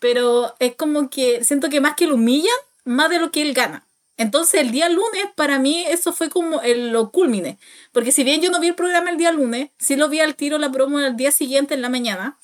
pero 0.00 0.54
es 0.60 0.76
como 0.76 1.10
que 1.10 1.44
siento 1.44 1.68
que 1.68 1.80
más 1.80 1.94
que 1.96 2.06
lo 2.06 2.14
humillan, 2.14 2.54
más 2.84 3.10
de 3.10 3.18
lo 3.18 3.30
que 3.30 3.42
él 3.42 3.52
gana. 3.52 3.86
Entonces 4.16 4.60
el 4.60 4.70
día 4.70 4.88
lunes 4.88 5.26
para 5.34 5.58
mí 5.58 5.84
eso 5.88 6.12
fue 6.12 6.30
como 6.30 6.60
el, 6.60 6.90
lo 6.90 7.10
culmine, 7.10 7.58
porque 7.90 8.12
si 8.12 8.22
bien 8.22 8.40
yo 8.40 8.50
no 8.50 8.60
vi 8.60 8.68
el 8.68 8.76
programa 8.76 9.10
el 9.10 9.16
día 9.16 9.32
lunes, 9.32 9.70
sí 9.78 9.96
lo 9.96 10.08
vi 10.08 10.20
al 10.20 10.36
tiro 10.36 10.56
la 10.58 10.70
promo 10.70 11.00
el 11.00 11.16
día 11.16 11.32
siguiente 11.32 11.74
en 11.74 11.82
la 11.82 11.88
mañana, 11.88 12.38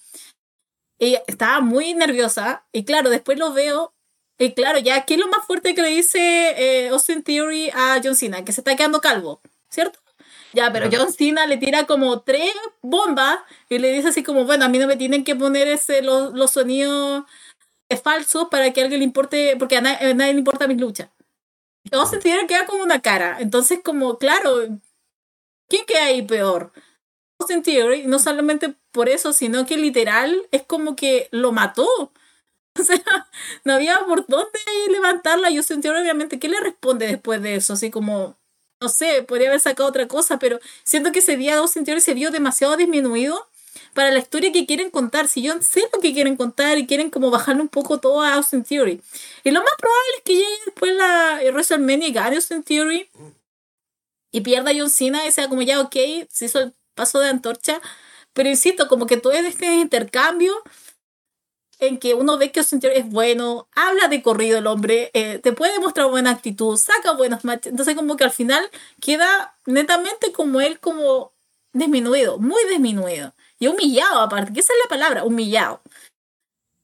ella 1.01 1.23
estaba 1.27 1.61
muy 1.61 1.95
nerviosa 1.95 2.65
y 2.73 2.85
claro, 2.85 3.11
después 3.11 3.39
lo 3.39 3.53
veo 3.53 3.93
y 4.39 4.55
claro, 4.55 4.79
ya, 4.79 5.05
¿qué 5.05 5.15
es 5.15 5.21
lo 5.21 5.29
más 5.29 5.45
fuerte 5.47 5.75
que 5.75 5.83
le 5.83 5.89
dice 5.89 6.19
eh, 6.19 6.89
Austin 6.89 7.23
Theory 7.23 7.71
a 7.75 8.01
John 8.03 8.15
Cena? 8.15 8.43
Que 8.43 8.53
se 8.53 8.63
está 8.63 8.75
quedando 8.75 9.03
calvo, 9.03 9.43
¿cierto? 9.69 9.99
Ya, 10.55 10.73
pero 10.73 10.89
John 10.91 11.13
Cena 11.13 11.47
le 11.47 11.59
tira 11.59 11.85
como 11.85 12.23
tres 12.23 12.53
bombas 12.81 13.39
y 13.69 13.79
le 13.79 13.93
dice 13.93 14.09
así 14.09 14.23
como, 14.23 14.47
bueno, 14.47 14.65
a 14.65 14.69
mí 14.69 14.79
no 14.79 14.87
me 14.87 14.97
tienen 14.97 15.25
que 15.25 15.37
poner 15.37 15.69
ese, 15.69 16.01
los, 16.03 16.33
los 16.33 16.53
sonidos 16.53 17.25
falsos 18.03 18.49
para 18.51 18.73
que 18.73 18.81
a 18.81 18.85
alguien 18.85 19.01
le 19.01 19.05
importe, 19.05 19.57
porque 19.59 19.77
a, 19.77 19.81
nadie, 19.81 20.33
le 20.33 20.39
importa 20.39 20.67
mi 20.67 20.75
lucha. 20.75 21.11
Todos 21.91 22.11
se 22.11 22.19
tienen 22.19 22.47
que 22.47 22.55
quedar 22.55 22.67
como 22.67 22.83
una 22.83 23.03
cara. 23.03 23.39
Entonces, 23.41 23.81
como, 23.85 24.19
claro, 24.19 24.69
¿quién 25.69 25.85
queda 25.87 26.05
ahí 26.05 26.23
peor? 26.23 26.73
Austin 27.41 27.63
Theory, 27.63 28.05
no 28.05 28.19
solamente 28.19 28.75
por 28.93 29.09
eso, 29.09 29.33
sino 29.33 29.67
que 29.67 29.77
literal 29.77 30.47
es 30.51 30.63
como 30.63 30.97
que 30.97 31.29
lo 31.31 31.53
mató. 31.53 32.13
O 32.79 32.85
sea, 32.85 33.03
no 33.65 33.75
había 33.75 33.99
por 34.07 34.27
dónde 34.29 34.61
levantarla. 34.91 35.51
Yo 35.51 35.63
sentí 35.65 35.89
obviamente, 35.89 36.39
¿qué 36.39 36.49
le 36.49 36.61
responde 36.61 37.09
después 37.09 37.43
de 37.43 37.57
eso? 37.57 37.73
Así 37.73 37.91
como, 37.91 38.37
no 38.81 38.89
sé, 38.89 39.25
podría 39.25 39.49
haber 39.49 39.61
sacado 39.61 39.89
otra 39.89 40.07
cosa, 40.07 40.39
pero 40.39 40.61
siento 40.85 41.11
que 41.11 41.19
ese 41.19 41.37
día 41.37 41.59
Austin 41.59 41.85
Theory 41.85 42.01
se 42.01 42.15
vio 42.15 42.31
demasiado 42.31 42.77
disminuido 42.77 43.49
para 43.93 44.13
la 44.13 44.21
historia 44.21 44.53
que 44.53 44.67
quieren 44.67 44.91
contar. 44.91 45.27
Si 45.27 45.43
yo 45.43 45.61
sé 45.61 45.89
lo 45.93 46.01
que 46.01 46.15
quieren 46.15 46.37
contar 46.37 46.79
y 46.79 46.87
quieren 46.87 47.11
como 47.11 47.31
bajarle 47.31 47.61
un 47.63 47.69
poco 47.69 47.99
todo 47.99 48.23
a 48.23 48.35
Austin 48.35 48.63
Theory. 48.63 49.03
Y 49.43 49.51
lo 49.51 49.61
más 49.61 49.73
probable 49.77 50.13
es 50.19 50.23
que 50.25 50.35
llegue 50.35 50.65
después 50.67 50.95
la 50.95 51.41
WrestleMania 51.53 52.09
y 52.09 52.13
gane 52.13 52.37
Austin 52.37 52.63
Theory 52.63 53.11
y 54.33 54.41
pierda 54.43 54.71
John 54.77 54.91
Cena 54.91 55.27
y 55.27 55.33
sea 55.33 55.49
como 55.49 55.63
ya, 55.63 55.81
ok, 55.81 55.97
se 56.29 56.45
hizo 56.45 56.73
paso 57.01 57.19
de 57.19 57.29
antorcha. 57.31 57.81
Pero 58.35 58.51
insisto, 58.51 58.87
como 58.89 59.07
que 59.07 59.17
todo 59.17 59.33
este 59.33 59.77
intercambio 59.77 60.53
en 61.79 61.99
que 61.99 62.13
uno 62.13 62.37
ve 62.37 62.53
que 62.53 62.61
Austin 62.61 62.79
Theory 62.79 62.99
es 62.99 63.09
bueno, 63.09 63.69
habla 63.75 64.09
de 64.09 64.23
corrido 64.23 64.59
el 64.59 64.67
hombre, 64.67 65.11
eh, 65.15 65.39
te 65.39 65.55
puede 65.55 65.79
mostrar 65.81 66.11
buena 66.11 66.31
actitud, 66.31 66.77
saca 66.77 67.13
buenos 67.13 67.43
matches. 67.43 67.71
Entonces, 67.71 67.97
como 67.97 68.17
que 68.17 68.25
al 68.25 68.33
final 68.33 68.71
queda 69.01 69.57
netamente 69.65 70.31
como 70.33 70.61
él, 70.61 70.79
como 70.79 71.33
disminuido, 71.73 72.39
muy 72.39 72.63
disminuido. 72.69 73.35
Y 73.59 73.69
humillado, 73.69 74.21
aparte, 74.21 74.53
que 74.53 74.61
esa 74.61 74.75
es 74.75 74.79
la 74.85 74.91
palabra, 74.91 75.25
humillado. 75.25 75.81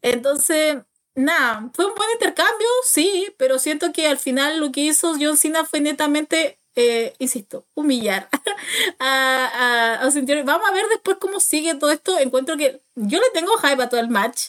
Entonces, 0.01 0.79
nada, 1.15 1.71
fue 1.75 1.85
un 1.85 1.95
buen 1.95 2.11
intercambio, 2.13 2.69
sí, 2.85 3.35
pero 3.37 3.59
siento 3.59 3.93
que 3.93 4.09
al 4.09 4.19
final 4.19 4.61
lo 4.61 4.73
que 4.73 4.81
hizo 4.81 5.15
John 5.21 5.37
Cena 5.37 5.67
fue 5.67 5.81
netamente 5.81 6.59
eh, 6.77 7.15
insisto, 7.19 7.65
humillar 7.75 8.29
a, 8.99 9.99
a, 10.03 10.45
Vamos 10.45 10.69
a 10.69 10.73
ver 10.73 10.85
después 10.91 11.17
cómo 11.19 11.41
sigue 11.41 11.75
todo 11.75 11.91
esto. 11.91 12.19
Encuentro 12.19 12.57
que 12.59 12.83
yo 12.95 13.19
le 13.19 13.31
tengo 13.33 13.57
hype 13.57 13.83
a 13.83 13.89
todo 13.89 13.99
el 13.99 14.11
match. 14.11 14.49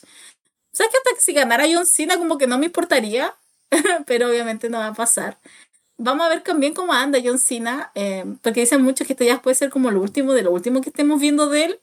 ¿Sabes 0.74 0.92
que 0.92 0.98
hasta 0.98 1.16
que 1.16 1.22
si 1.22 1.34
ganara 1.34 1.66
John 1.72 1.86
Cena 1.86 2.18
como 2.18 2.38
que 2.38 2.46
no 2.46 2.58
me 2.58 2.66
importaría? 2.66 3.34
Pero 4.06 4.30
obviamente 4.30 4.70
no 4.70 4.80
va 4.80 4.88
a 4.88 4.94
pasar. 4.94 5.40
Vamos 5.98 6.26
a 6.26 6.30
ver 6.30 6.44
también 6.44 6.74
cómo 6.74 6.94
anda 6.94 7.20
John 7.24 7.40
Cena, 7.40 7.92
eh, 7.96 8.26
porque 8.44 8.60
dicen 8.60 8.84
muchos 8.84 9.08
que 9.08 9.14
esto 9.14 9.24
ya 9.24 9.42
puede 9.42 9.56
ser 9.56 9.70
como 9.70 9.90
lo 9.90 10.02
último 10.02 10.34
de 10.34 10.44
lo 10.44 10.52
último 10.52 10.82
que 10.82 10.90
estemos 10.90 11.20
viendo 11.20 11.50
de 11.50 11.64
él. 11.64 11.80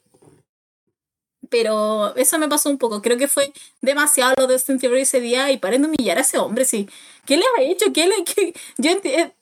Pero 1.49 2.15
eso 2.15 2.37
me 2.37 2.47
pasó 2.47 2.69
un 2.69 2.77
poco. 2.77 3.01
Creo 3.01 3.17
que 3.17 3.27
fue 3.27 3.51
demasiado 3.81 4.33
lo 4.37 4.47
de 4.47 4.53
Austin 4.53 4.79
Theory 4.79 5.01
ese 5.01 5.19
día 5.19 5.51
y 5.51 5.57
paren 5.57 5.81
de 5.81 5.87
humillar 5.89 6.17
a 6.17 6.21
ese 6.21 6.37
hombre. 6.37 6.65
Sí. 6.65 6.87
¿Qué 7.25 7.37
le 7.37 7.43
ha 7.57 7.63
hecho? 7.63 7.91
¿Qué 7.93 8.07
le.? 8.07 8.53
Yo, 8.77 8.91
eh, 8.91 9.33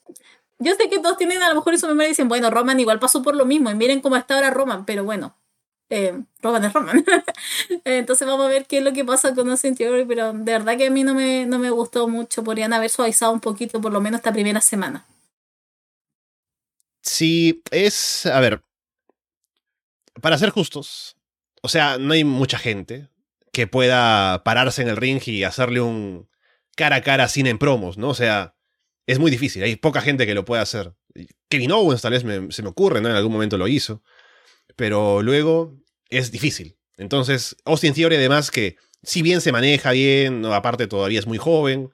yo 0.60 0.76
sé 0.76 0.90
que 0.90 1.00
todos 1.00 1.18
tienen 1.18 1.42
a 1.42 1.50
lo 1.50 1.56
mejor 1.56 1.74
eso 1.74 1.94
me 1.94 2.08
dicen, 2.08 2.28
bueno, 2.28 2.50
Roman 2.50 2.80
igual 2.80 3.00
pasó 3.00 3.22
por 3.22 3.36
lo 3.36 3.46
mismo 3.46 3.70
y 3.70 3.76
miren 3.76 4.02
cómo 4.02 4.16
está 4.16 4.36
ahora 4.36 4.50
Roman, 4.50 4.86
pero 4.86 5.04
bueno, 5.04 5.36
eh, 5.90 6.24
Roman 6.42 6.66
es 6.66 6.74
Roman. 6.74 7.06
Entonces 7.86 8.28
vamos 8.28 8.46
a 8.46 8.50
ver 8.50 8.66
qué 8.66 8.80
es 8.80 8.84
lo 8.84 8.94
que 8.94 9.06
pasa 9.06 9.36
con 9.36 9.50
Austin 9.50 9.76
Theory, 9.76 10.06
pero 10.06 10.34
de 10.34 10.52
verdad 10.52 10.76
que 10.76 10.88
a 10.88 10.90
mí 10.90 11.04
no 11.04 11.14
me, 11.14 11.46
no 11.46 11.60
me 11.60 11.70
gustó 11.70 12.08
mucho. 12.08 12.44
Podrían 12.44 12.74
haber 12.74 12.90
suavizado 12.90 13.32
un 13.32 13.40
poquito, 13.40 13.80
por 13.80 13.92
lo 13.92 14.02
menos 14.02 14.20
esta 14.20 14.34
primera 14.34 14.60
semana. 14.60 15.06
Sí, 17.02 17.62
es. 17.70 18.26
A 18.26 18.40
ver. 18.40 18.64
Para 20.22 20.38
ser 20.38 20.50
justos, 20.52 21.16
o 21.62 21.70
sea, 21.70 21.98
no 21.98 22.14
hay 22.14 22.24
mucha 22.24 22.58
gente 22.58 23.10
que 23.52 23.68
pueda 23.68 24.44
pararse 24.44 24.82
en 24.82 24.90
el 24.90 24.98
ring 24.98 25.22
y 25.26 25.44
hacerle 25.44 25.82
un 25.82 26.28
cara 26.76 26.98
a 26.98 27.02
cara 27.02 27.28
sin 27.28 27.48
en 27.48 27.58
promos, 27.58 27.98
¿no? 27.98 28.10
O 28.10 28.14
sea, 28.14 28.53
es 29.06 29.20
muy 29.20 29.32
difícil. 29.32 29.64
Hay 29.64 29.76
poca 29.76 30.02
gente 30.02 30.26
que 30.26 30.34
lo 30.34 30.46
pueda 30.46 30.62
hacer. 30.62 30.94
Kevin 31.50 31.72
Owens 31.72 32.02
tal 32.02 32.14
vez 32.14 32.24
se 32.54 32.64
me 32.64 32.70
ocurre, 32.70 33.02
¿no? 33.02 33.10
En 33.10 33.16
algún 33.16 33.32
momento 33.32 33.58
lo 33.58 33.68
hizo. 33.68 34.02
Pero 34.76 35.22
luego 35.22 35.78
es 36.10 36.32
difícil. 36.32 36.78
Entonces, 36.98 37.56
Austin 37.66 37.94
Theory, 37.94 38.16
además, 38.16 38.52
que 38.52 38.78
si 39.02 39.22
bien 39.22 39.42
se 39.42 39.52
maneja 39.52 39.92
bien, 39.92 40.46
aparte 40.46 40.88
todavía 40.88 41.20
es 41.20 41.28
muy 41.28 41.38
joven, 41.38 41.92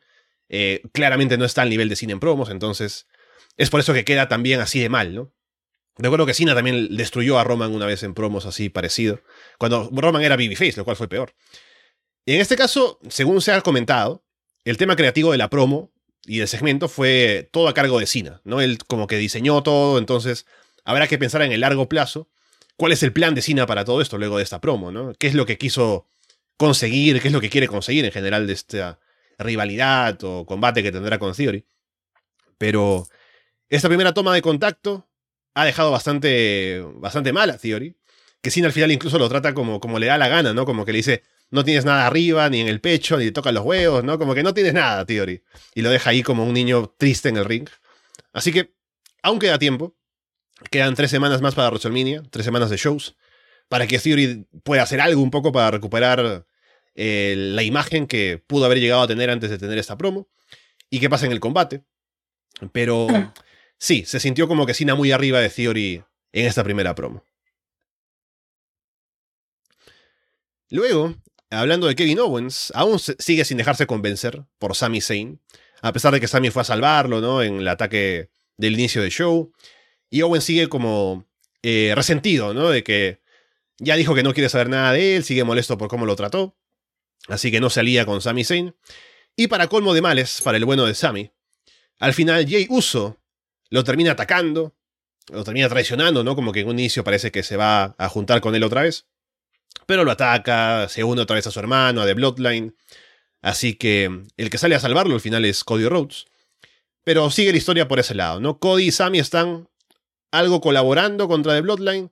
eh, 0.49 0.82
claramente 0.93 1.38
no 1.38 1.45
está 1.45 1.64
al 1.64 1.70
nivel 1.70 1.89
de 1.89 1.95
cine 1.95 2.14
en 2.14 2.20
promos, 2.20 2.49
entonces 2.49 3.07
es 3.57 3.70
por 3.70 3.80
eso 3.80 3.93
que 3.93 4.05
queda 4.05 4.28
también 4.28 4.60
así 4.60 4.80
de 4.80 4.89
mal, 4.89 5.14
¿no? 5.14 5.34
Recuerdo 5.97 6.26
que 6.26 6.34
Cena 6.34 6.55
también 6.55 6.95
destruyó 6.95 7.39
a 7.39 7.43
Roman 7.43 7.74
una 7.74 7.86
vez 7.86 8.03
en 8.03 8.14
promos 8.14 8.45
así 8.45 8.70
parecido, 8.70 9.22
cuando 9.57 9.89
Roman 9.91 10.22
era 10.22 10.38
babyface, 10.38 10.78
lo 10.78 10.86
cual 10.86 10.95
fue 10.95 11.10
peor. 11.10 11.34
En 12.26 12.39
este 12.39 12.55
caso, 12.55 12.99
según 13.10 13.41
se 13.41 13.51
ha 13.51 13.62
comentado, 13.62 14.24
el 14.64 14.78
tema 14.78 14.95
creativo 14.95 15.32
de 15.32 15.38
la 15.38 15.49
promo 15.49 15.91
y 16.26 16.41
el 16.41 16.47
segmento 16.47 16.88
fue 16.88 17.49
todo 17.51 17.67
a 17.67 17.74
cargo 17.74 17.99
de 17.99 18.07
Cena, 18.07 18.41
¿no? 18.43 18.61
Él 18.61 18.78
como 18.88 19.07
que 19.07 19.17
diseñó 19.17 19.63
todo, 19.63 19.97
entonces 19.97 20.45
habrá 20.84 21.07
que 21.07 21.17
pensar 21.17 21.41
en 21.41 21.51
el 21.51 21.61
largo 21.61 21.89
plazo 21.89 22.30
cuál 22.78 22.91
es 22.91 23.03
el 23.03 23.13
plan 23.13 23.36
de 23.36 23.41
Cena 23.41 23.65
para 23.65 23.86
todo 23.86 24.01
esto 24.01 24.17
luego 24.17 24.38
de 24.38 24.43
esta 24.43 24.61
promo, 24.61 24.91
¿no? 24.91 25.13
¿Qué 25.15 25.28
es 25.28 25.34
lo 25.34 25.45
que 25.45 25.57
quiso 25.57 26.07
conseguir, 26.57 27.22
qué 27.22 27.28
es 27.28 27.34
lo 27.34 27.41
que 27.41 27.49
quiere 27.49 27.67
conseguir 27.67 28.05
en 28.05 28.11
general 28.11 28.47
de 28.47 28.53
esta 28.53 28.99
rivalidad 29.38 30.24
o 30.24 30.45
combate 30.45 30.84
que 30.84 30.91
tendrá 30.91 31.20
con 31.20 31.34
Theory? 31.34 31.65
Pero 32.57 33.07
esta 33.70 33.88
primera 33.88 34.13
toma 34.13 34.34
de 34.34 34.41
contacto 34.41 35.07
ha 35.53 35.65
dejado 35.65 35.91
bastante, 35.91 36.84
bastante 36.95 37.34
mal 37.34 37.49
a 37.49 37.57
Theory, 37.57 37.95
que 38.41 38.51
Cena 38.51 38.67
al 38.67 38.74
final 38.74 38.91
incluso 38.91 39.20
lo 39.20 39.30
trata 39.30 39.53
como, 39.53 39.80
como 39.80 39.99
le 39.99 40.07
da 40.07 40.17
la 40.17 40.28
gana, 40.28 40.53
¿no? 40.53 40.65
Como 40.65 40.86
que 40.86 40.91
le 40.91 40.97
dice, 40.97 41.24
no 41.51 41.63
tienes 41.63 41.85
nada 41.85 42.07
arriba, 42.07 42.49
ni 42.49 42.61
en 42.61 42.67
el 42.67 42.81
pecho, 42.81 43.17
ni 43.17 43.25
le 43.25 43.31
tocan 43.31 43.55
los 43.55 43.65
huevos, 43.65 44.03
¿no? 44.03 44.19
Como 44.19 44.35
que 44.35 44.43
no 44.43 44.53
tienes 44.53 44.73
nada, 44.73 45.05
Theory. 45.05 45.43
Y 45.75 45.81
lo 45.81 45.89
deja 45.89 46.11
ahí 46.11 46.23
como 46.23 46.43
un 46.43 46.53
niño 46.53 46.93
triste 46.97 47.29
en 47.29 47.37
el 47.37 47.45
ring. 47.45 47.67
Así 48.33 48.51
que, 48.51 48.73
aún 49.23 49.39
queda 49.39 49.57
tiempo, 49.57 49.95
Quedan 50.71 50.95
tres 50.95 51.09
semanas 51.09 51.41
más 51.41 51.55
para 51.55 51.69
WrestleMania, 51.69 52.23
tres 52.29 52.45
semanas 52.45 52.69
de 52.69 52.77
shows, 52.77 53.15
para 53.69 53.87
que 53.87 53.97
Theory 53.97 54.45
pueda 54.63 54.83
hacer 54.83 54.99
algo 54.99 55.21
un 55.21 55.31
poco 55.31 55.51
para 55.51 55.71
recuperar 55.71 56.45
eh, 56.95 57.35
la 57.37 57.63
imagen 57.63 58.07
que 58.07 58.43
pudo 58.45 58.65
haber 58.65 58.79
llegado 58.79 59.01
a 59.01 59.07
tener 59.07 59.29
antes 59.29 59.49
de 59.49 59.57
tener 59.57 59.77
esta 59.77 59.97
promo 59.97 60.27
y 60.89 60.99
que 60.99 61.09
pasa 61.09 61.25
en 61.25 61.31
el 61.31 61.39
combate. 61.39 61.83
Pero 62.73 63.07
sí, 63.77 64.03
se 64.05 64.19
sintió 64.19 64.47
como 64.47 64.65
que 64.65 64.73
Cena 64.73 64.95
muy 64.95 65.11
arriba 65.11 65.39
de 65.39 65.49
Theory 65.49 66.03
en 66.34 66.45
esta 66.45 66.63
primera 66.63 66.93
promo. 66.93 67.23
Luego, 70.71 71.15
hablando 71.49 71.88
de 71.88 71.95
Kevin 71.95 72.19
Owens, 72.19 72.71
aún 72.76 72.99
sigue 72.99 73.45
sin 73.45 73.57
dejarse 73.57 73.88
convencer 73.88 74.43
por 74.57 74.76
Sami 74.76 75.01
Zayn, 75.01 75.39
a 75.81 75.93
pesar 75.93 76.13
de 76.13 76.19
que 76.19 76.27
Sami 76.27 76.49
fue 76.51 76.61
a 76.61 76.65
salvarlo, 76.65 77.21
¿no? 77.21 77.41
En 77.41 77.59
el 77.59 77.67
ataque 77.67 78.30
del 78.57 78.73
inicio 78.73 79.01
del 79.01 79.11
show. 79.11 79.51
Y 80.09 80.21
Owen 80.21 80.41
sigue 80.41 80.67
como 80.67 81.26
eh, 81.63 81.93
resentido, 81.95 82.53
¿no? 82.53 82.69
De 82.69 82.84
que 82.84 83.21
ya 83.77 83.95
dijo 83.95 84.13
que 84.13 84.23
no 84.23 84.34
quiere 84.34 84.49
saber 84.49 84.69
nada 84.69 84.91
de 84.91 85.15
él, 85.15 85.23
sigue 85.23 85.43
molesto 85.43 85.77
por 85.77 85.88
cómo 85.88 86.05
lo 86.05 86.15
trató. 86.15 86.55
Así 87.27 87.51
que 87.51 87.59
no 87.59 87.69
se 87.69 87.80
alía 87.80 88.05
con 88.05 88.21
Sami 88.21 88.43
Zayn. 88.43 88.76
Y 89.35 89.47
para 89.47 89.67
colmo 89.67 89.93
de 89.93 90.01
males, 90.01 90.41
para 90.43 90.57
el 90.57 90.65
bueno 90.65 90.85
de 90.85 90.95
Sami, 90.95 91.31
al 91.99 92.13
final 92.13 92.45
Jay 92.49 92.67
Uso 92.69 93.17
lo 93.69 93.84
termina 93.84 94.11
atacando, 94.11 94.76
lo 95.31 95.43
termina 95.43 95.69
traicionando, 95.69 96.23
¿no? 96.23 96.35
Como 96.35 96.51
que 96.51 96.61
en 96.61 96.67
un 96.67 96.80
inicio 96.80 97.03
parece 97.03 97.31
que 97.31 97.43
se 97.43 97.55
va 97.55 97.95
a 97.97 98.09
juntar 98.09 98.41
con 98.41 98.55
él 98.55 98.63
otra 98.63 98.81
vez. 98.81 99.05
Pero 99.85 100.03
lo 100.03 100.11
ataca, 100.11 100.87
se 100.89 101.03
une 101.03 101.21
otra 101.21 101.35
vez 101.35 101.47
a 101.47 101.51
su 101.51 101.59
hermano, 101.59 102.01
a 102.01 102.05
The 102.05 102.13
Bloodline. 102.13 102.75
Así 103.41 103.75
que 103.75 104.23
el 104.37 104.49
que 104.49 104.57
sale 104.57 104.75
a 104.75 104.79
salvarlo 104.79 105.15
al 105.15 105.21
final 105.21 105.45
es 105.45 105.63
Cody 105.63 105.87
Rhodes. 105.87 106.25
Pero 107.03 107.29
sigue 107.31 107.51
la 107.51 107.57
historia 107.57 107.87
por 107.87 107.99
ese 107.99 108.13
lado, 108.13 108.39
¿no? 108.39 108.59
Cody 108.59 108.87
y 108.87 108.91
Sami 108.91 109.19
están 109.19 109.67
algo 110.31 110.61
colaborando 110.61 111.27
contra 111.27 111.55
The 111.55 111.61
Bloodline, 111.61 112.11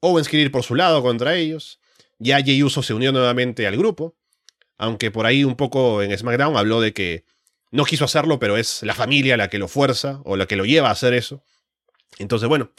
Owens 0.00 0.28
quiere 0.28 0.44
ir 0.44 0.52
por 0.52 0.62
su 0.62 0.74
lado 0.74 1.02
contra 1.02 1.34
ellos, 1.34 1.80
ya 2.18 2.40
Jey 2.42 2.62
Uso 2.62 2.82
se 2.82 2.94
unió 2.94 3.12
nuevamente 3.12 3.66
al 3.66 3.76
grupo, 3.76 4.14
aunque 4.78 5.10
por 5.10 5.26
ahí 5.26 5.44
un 5.44 5.56
poco 5.56 6.02
en 6.02 6.16
SmackDown 6.16 6.56
habló 6.56 6.80
de 6.80 6.92
que 6.92 7.24
no 7.70 7.84
quiso 7.84 8.04
hacerlo, 8.04 8.38
pero 8.38 8.56
es 8.56 8.82
la 8.82 8.94
familia 8.94 9.36
la 9.36 9.48
que 9.48 9.58
lo 9.58 9.68
fuerza 9.68 10.20
o 10.24 10.36
la 10.36 10.46
que 10.46 10.56
lo 10.56 10.64
lleva 10.64 10.88
a 10.88 10.92
hacer 10.92 11.14
eso. 11.14 11.42
Entonces, 12.18 12.48
bueno, 12.48 12.70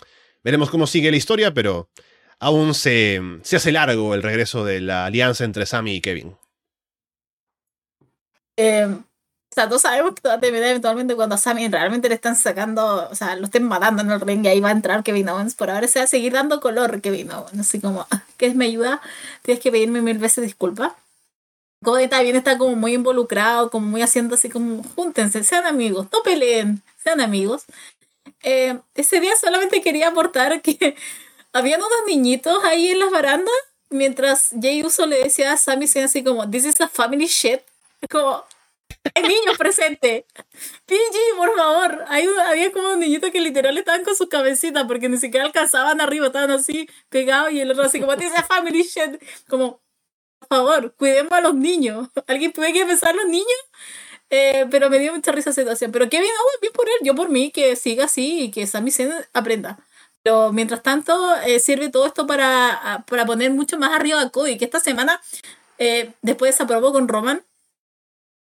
veremos 0.43 0.69
cómo 0.69 0.87
sigue 0.87 1.11
la 1.11 1.17
historia, 1.17 1.53
pero 1.53 1.89
aún 2.39 2.73
se, 2.73 3.22
se 3.43 3.55
hace 3.55 3.72
largo 3.72 4.14
el 4.14 4.23
regreso 4.23 4.64
de 4.64 4.81
la 4.81 5.05
alianza 5.05 5.43
entre 5.43 5.65
Sammy 5.65 5.95
y 5.95 6.01
Kevin. 6.01 6.35
Eh, 8.57 8.88
sea, 9.57 9.68
todos 9.68 9.81
sabemos 9.81 10.14
que 10.14 10.27
va 10.27 10.35
a 10.35 10.39
terminar 10.39 10.69
eventualmente 10.69 11.15
cuando 11.15 11.35
a 11.35 11.38
Sammy 11.39 11.68
realmente 11.68 12.09
le 12.09 12.15
están 12.15 12.35
sacando, 12.35 13.09
o 13.09 13.15
sea, 13.15 13.35
lo 13.35 13.45
estén 13.45 13.64
matando 13.64 14.03
en 14.03 14.11
el 14.11 14.22
ring 14.22 14.45
y 14.45 14.49
ahí 14.49 14.59
va 14.59 14.69
a 14.69 14.72
entrar 14.72 15.03
Kevin 15.03 15.30
Owens. 15.30 15.55
Por 15.55 15.72
ahora 15.72 15.88
se 15.88 15.99
va 15.99 16.05
a 16.05 16.07
seguir 16.07 16.34
dando 16.34 16.59
color 16.59 17.01
Kevin 17.01 17.31
Owens. 17.31 17.59
Así 17.59 17.81
como, 17.81 18.05
¿qué 18.38 18.53
me 18.53 18.65
ayuda? 18.65 19.01
Tienes 19.41 19.64
que 19.64 19.72
pedirme 19.72 20.01
mil 20.01 20.19
veces 20.19 20.43
disculpas. 20.43 20.93
Cody 21.84 22.07
también 22.07 22.35
está 22.35 22.57
como 22.57 22.76
muy 22.76 22.93
involucrado, 22.93 23.69
como 23.72 23.88
muy 23.88 24.01
haciendo 24.03 24.35
así 24.35 24.49
como, 24.49 24.84
júntense, 24.95 25.43
sean 25.43 25.65
amigos, 25.65 26.07
no 26.11 26.22
peleen, 26.23 26.84
sean 27.03 27.22
amigos. 27.22 27.65
Eh, 28.43 28.80
ese 28.95 29.19
día 29.19 29.34
solamente 29.39 29.81
quería 29.81 30.09
aportar 30.09 30.61
que 30.61 30.95
habían 31.53 31.82
unos 31.82 32.06
niñitos 32.07 32.64
ahí 32.64 32.90
en 32.90 32.99
las 32.99 33.11
barandas 33.11 33.53
mientras 33.90 34.49
Jay 34.61 34.84
Uso 34.84 35.06
le 35.06 35.24
decía 35.24 35.53
a 35.53 35.57
Sami 35.57 35.88
Zayn 35.88 36.06
así 36.06 36.24
como, 36.24 36.49
this 36.49 36.65
is 36.65 36.82
a 36.82 36.88
family 36.88 37.28
shit. 37.28 37.61
Como, 38.10 38.44
hay 39.14 39.24
niños 39.24 39.57
presentes. 39.57 40.26
PG, 40.86 41.38
por 41.38 41.56
favor. 41.56 42.06
Hay, 42.07 42.28
había 42.45 42.72
como 42.72 42.94
un 42.94 42.99
niñito 42.99 43.32
que 43.32 43.41
literal 43.41 43.78
estaban 43.78 44.03
con 44.03 44.15
su 44.15 44.30
cabecita 44.30 44.88
porque 44.88 45.10
ni 45.10 45.18
siquiera 45.18 45.45
alcanzaban 45.45 46.02
arriba, 46.02 46.28
estaban 46.28 46.52
así 46.52 46.90
pegados 47.10 47.52
y 47.52 47.61
el 47.61 47.72
otro 47.72 47.84
así 47.84 47.99
como, 47.99 48.15
this 48.18 48.28
is 48.28 48.38
a 48.38 48.44
family 48.44 48.84
shit. 48.84 49.22
Como, 49.48 49.82
por 50.40 50.48
favor, 50.49 50.94
cuidemos 50.95 51.32
a 51.34 51.41
los 51.41 51.56
niños. 51.56 52.10
¿Alguien 52.28 52.52
puede 52.52 52.74
que 52.74 52.86
pensar 52.86 53.10
a 53.10 53.14
los 53.14 53.26
niños? 53.26 53.48
Eh, 54.30 54.65
pero 54.69 54.90
me 54.90 54.99
dio 54.99 55.14
mucha 55.14 55.32
risa 55.32 55.52
esa 55.52 55.61
situación. 55.61 55.91
Pero 55.91 56.07
bien, 56.07 56.24
oh, 56.24 56.60
bien 56.61 56.74
por 56.74 56.88
él. 56.88 56.95
Yo 57.02 57.15
por 57.15 57.30
mí, 57.30 57.52
que 57.52 57.76
siga 57.76 58.06
así 58.06 58.41
y 58.44 58.52
que 58.52 58.68
Sami 58.68 58.91
Zayn 58.91 59.14
aprenda. 59.34 59.80
Pero 60.27 60.51
mientras 60.51 60.83
tanto, 60.83 61.37
eh, 61.45 61.57
sirve 61.61 61.87
todo 61.87 62.05
esto 62.05 62.27
para, 62.27 63.05
para 63.07 63.25
poner 63.25 63.49
mucho 63.51 63.79
más 63.79 63.93
arriba 63.93 64.19
a 64.19 64.29
Cody, 64.29 64.57
que 64.57 64.65
esta 64.65 64.81
semana, 64.81 65.21
eh, 65.77 66.11
después 66.21 66.53
se 66.53 66.63
aprobó 66.63 66.91
con 66.91 67.07
Roman, 67.07 67.45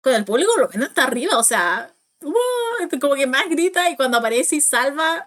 con 0.02 0.12
el 0.12 0.26
público, 0.26 0.52
lo 0.58 0.68
menos 0.68 0.88
está 0.88 1.04
arriba, 1.04 1.38
o 1.38 1.42
sea, 1.42 1.90
como 3.00 3.14
que 3.14 3.26
más 3.26 3.48
grita 3.48 3.88
y 3.88 3.96
cuando 3.96 4.18
aparece 4.18 4.56
y 4.56 4.60
salva, 4.60 5.26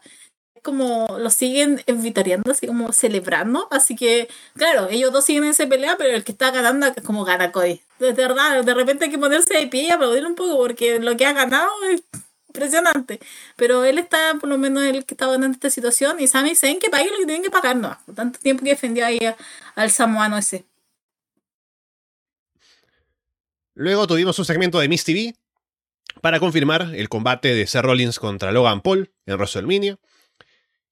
como 0.61 1.07
lo 1.17 1.31
siguen 1.31 1.81
invitariando, 1.87 2.51
así 2.51 2.67
como 2.67 2.93
celebrando. 2.93 3.67
Así 3.71 3.95
que, 3.95 4.29
claro, 4.55 4.87
ellos 4.91 5.11
dos 5.11 5.25
siguen 5.25 5.45
en 5.45 5.49
esa 5.49 5.65
pelea, 5.65 5.97
pero 5.97 6.15
el 6.15 6.23
que 6.23 6.31
está 6.31 6.51
ganando 6.51 6.85
es 6.85 7.03
como 7.03 7.25
gana 7.25 7.51
Cody. 7.51 7.81
De 7.97 8.11
verdad, 8.11 8.63
de 8.63 8.73
repente 8.75 9.05
hay 9.05 9.09
que 9.09 9.17
ponerse 9.17 9.57
de 9.57 9.65
pie 9.65 9.85
y 9.85 9.89
aplaudir 9.89 10.27
un 10.27 10.35
poco 10.35 10.57
porque 10.57 10.99
lo 10.99 11.17
que 11.17 11.25
ha 11.25 11.33
ganado 11.33 11.71
es 11.89 12.03
impresionante. 12.55 13.19
Pero 13.55 13.83
él 13.85 13.97
está, 13.97 14.35
por 14.39 14.49
lo 14.49 14.57
menos, 14.57 14.83
el 14.83 15.05
que 15.05 15.13
está 15.13 15.27
ganando 15.27 15.55
esta 15.55 15.69
situación 15.69 16.19
y 16.19 16.27
Sami 16.27 16.55
Zayn 16.55 16.79
que 16.79 16.89
pague 16.89 17.11
lo 17.11 17.17
que 17.17 17.25
tienen 17.25 17.43
que 17.43 17.51
pagar, 17.51 17.75
no. 17.75 17.97
Tanto 18.15 18.39
tiempo 18.39 18.63
que 18.63 18.71
defendió 18.71 19.05
ahí 19.05 19.19
al 19.75 19.91
samoano 19.91 20.37
ese. 20.37 20.65
Luego 23.73 24.07
tuvimos 24.07 24.39
un 24.39 24.45
segmento 24.45 24.79
de 24.79 24.87
Miss 24.87 25.03
TV 25.03 25.35
para 26.21 26.39
confirmar 26.39 26.93
el 26.95 27.09
combate 27.09 27.53
de 27.53 27.67
Seth 27.67 27.83
Rollins 27.83 28.19
contra 28.19 28.51
Logan 28.51 28.81
Paul 28.81 29.11
en 29.25 29.35
WrestleMania. 29.35 29.97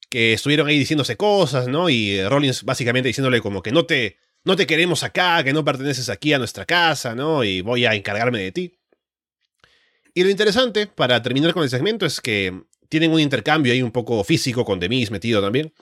Que 0.10 0.34
estuvieron 0.34 0.68
ahí 0.68 0.77
diciéndose 0.77 1.18
cosas, 1.18 1.68
¿no? 1.68 1.90
Y 1.90 2.23
Rollins 2.27 2.64
básicamente 2.64 3.07
diciéndole 3.07 3.41
como 3.41 3.64
que 3.64 3.72
no 3.72 3.85
te, 3.85 4.18
no 4.44 4.56
te 4.56 4.68
queremos 4.68 5.02
acá, 5.02 5.44
que 5.44 5.53
no 5.53 5.65
perteneces 5.65 6.10
aquí 6.10 6.34
a 6.34 6.38
nuestra 6.38 6.65
casa, 6.65 7.15
¿no? 7.15 7.44
Y 7.44 7.61
voy 7.61 7.85
a 7.85 7.95
encargarme 7.95 8.40
de 8.40 8.52
ti. 8.52 8.82
Y 10.14 10.23
lo 10.23 10.30
interesante, 10.30 10.88
para 10.88 11.22
terminar 11.22 11.53
con 11.53 11.64
el 11.64 11.69
segmento, 11.69 12.06
es 12.06 12.22
que 12.22 12.64
tienen 12.90 13.11
un 13.11 13.19
intercambio 13.19 13.73
ahí 13.73 13.81
un 13.81 13.91
poco 13.91 14.23
físico 14.23 14.64
con 14.64 14.80
The 14.80 14.90
Miz 14.90 15.10
metido 15.10 15.41
también. 15.41 15.73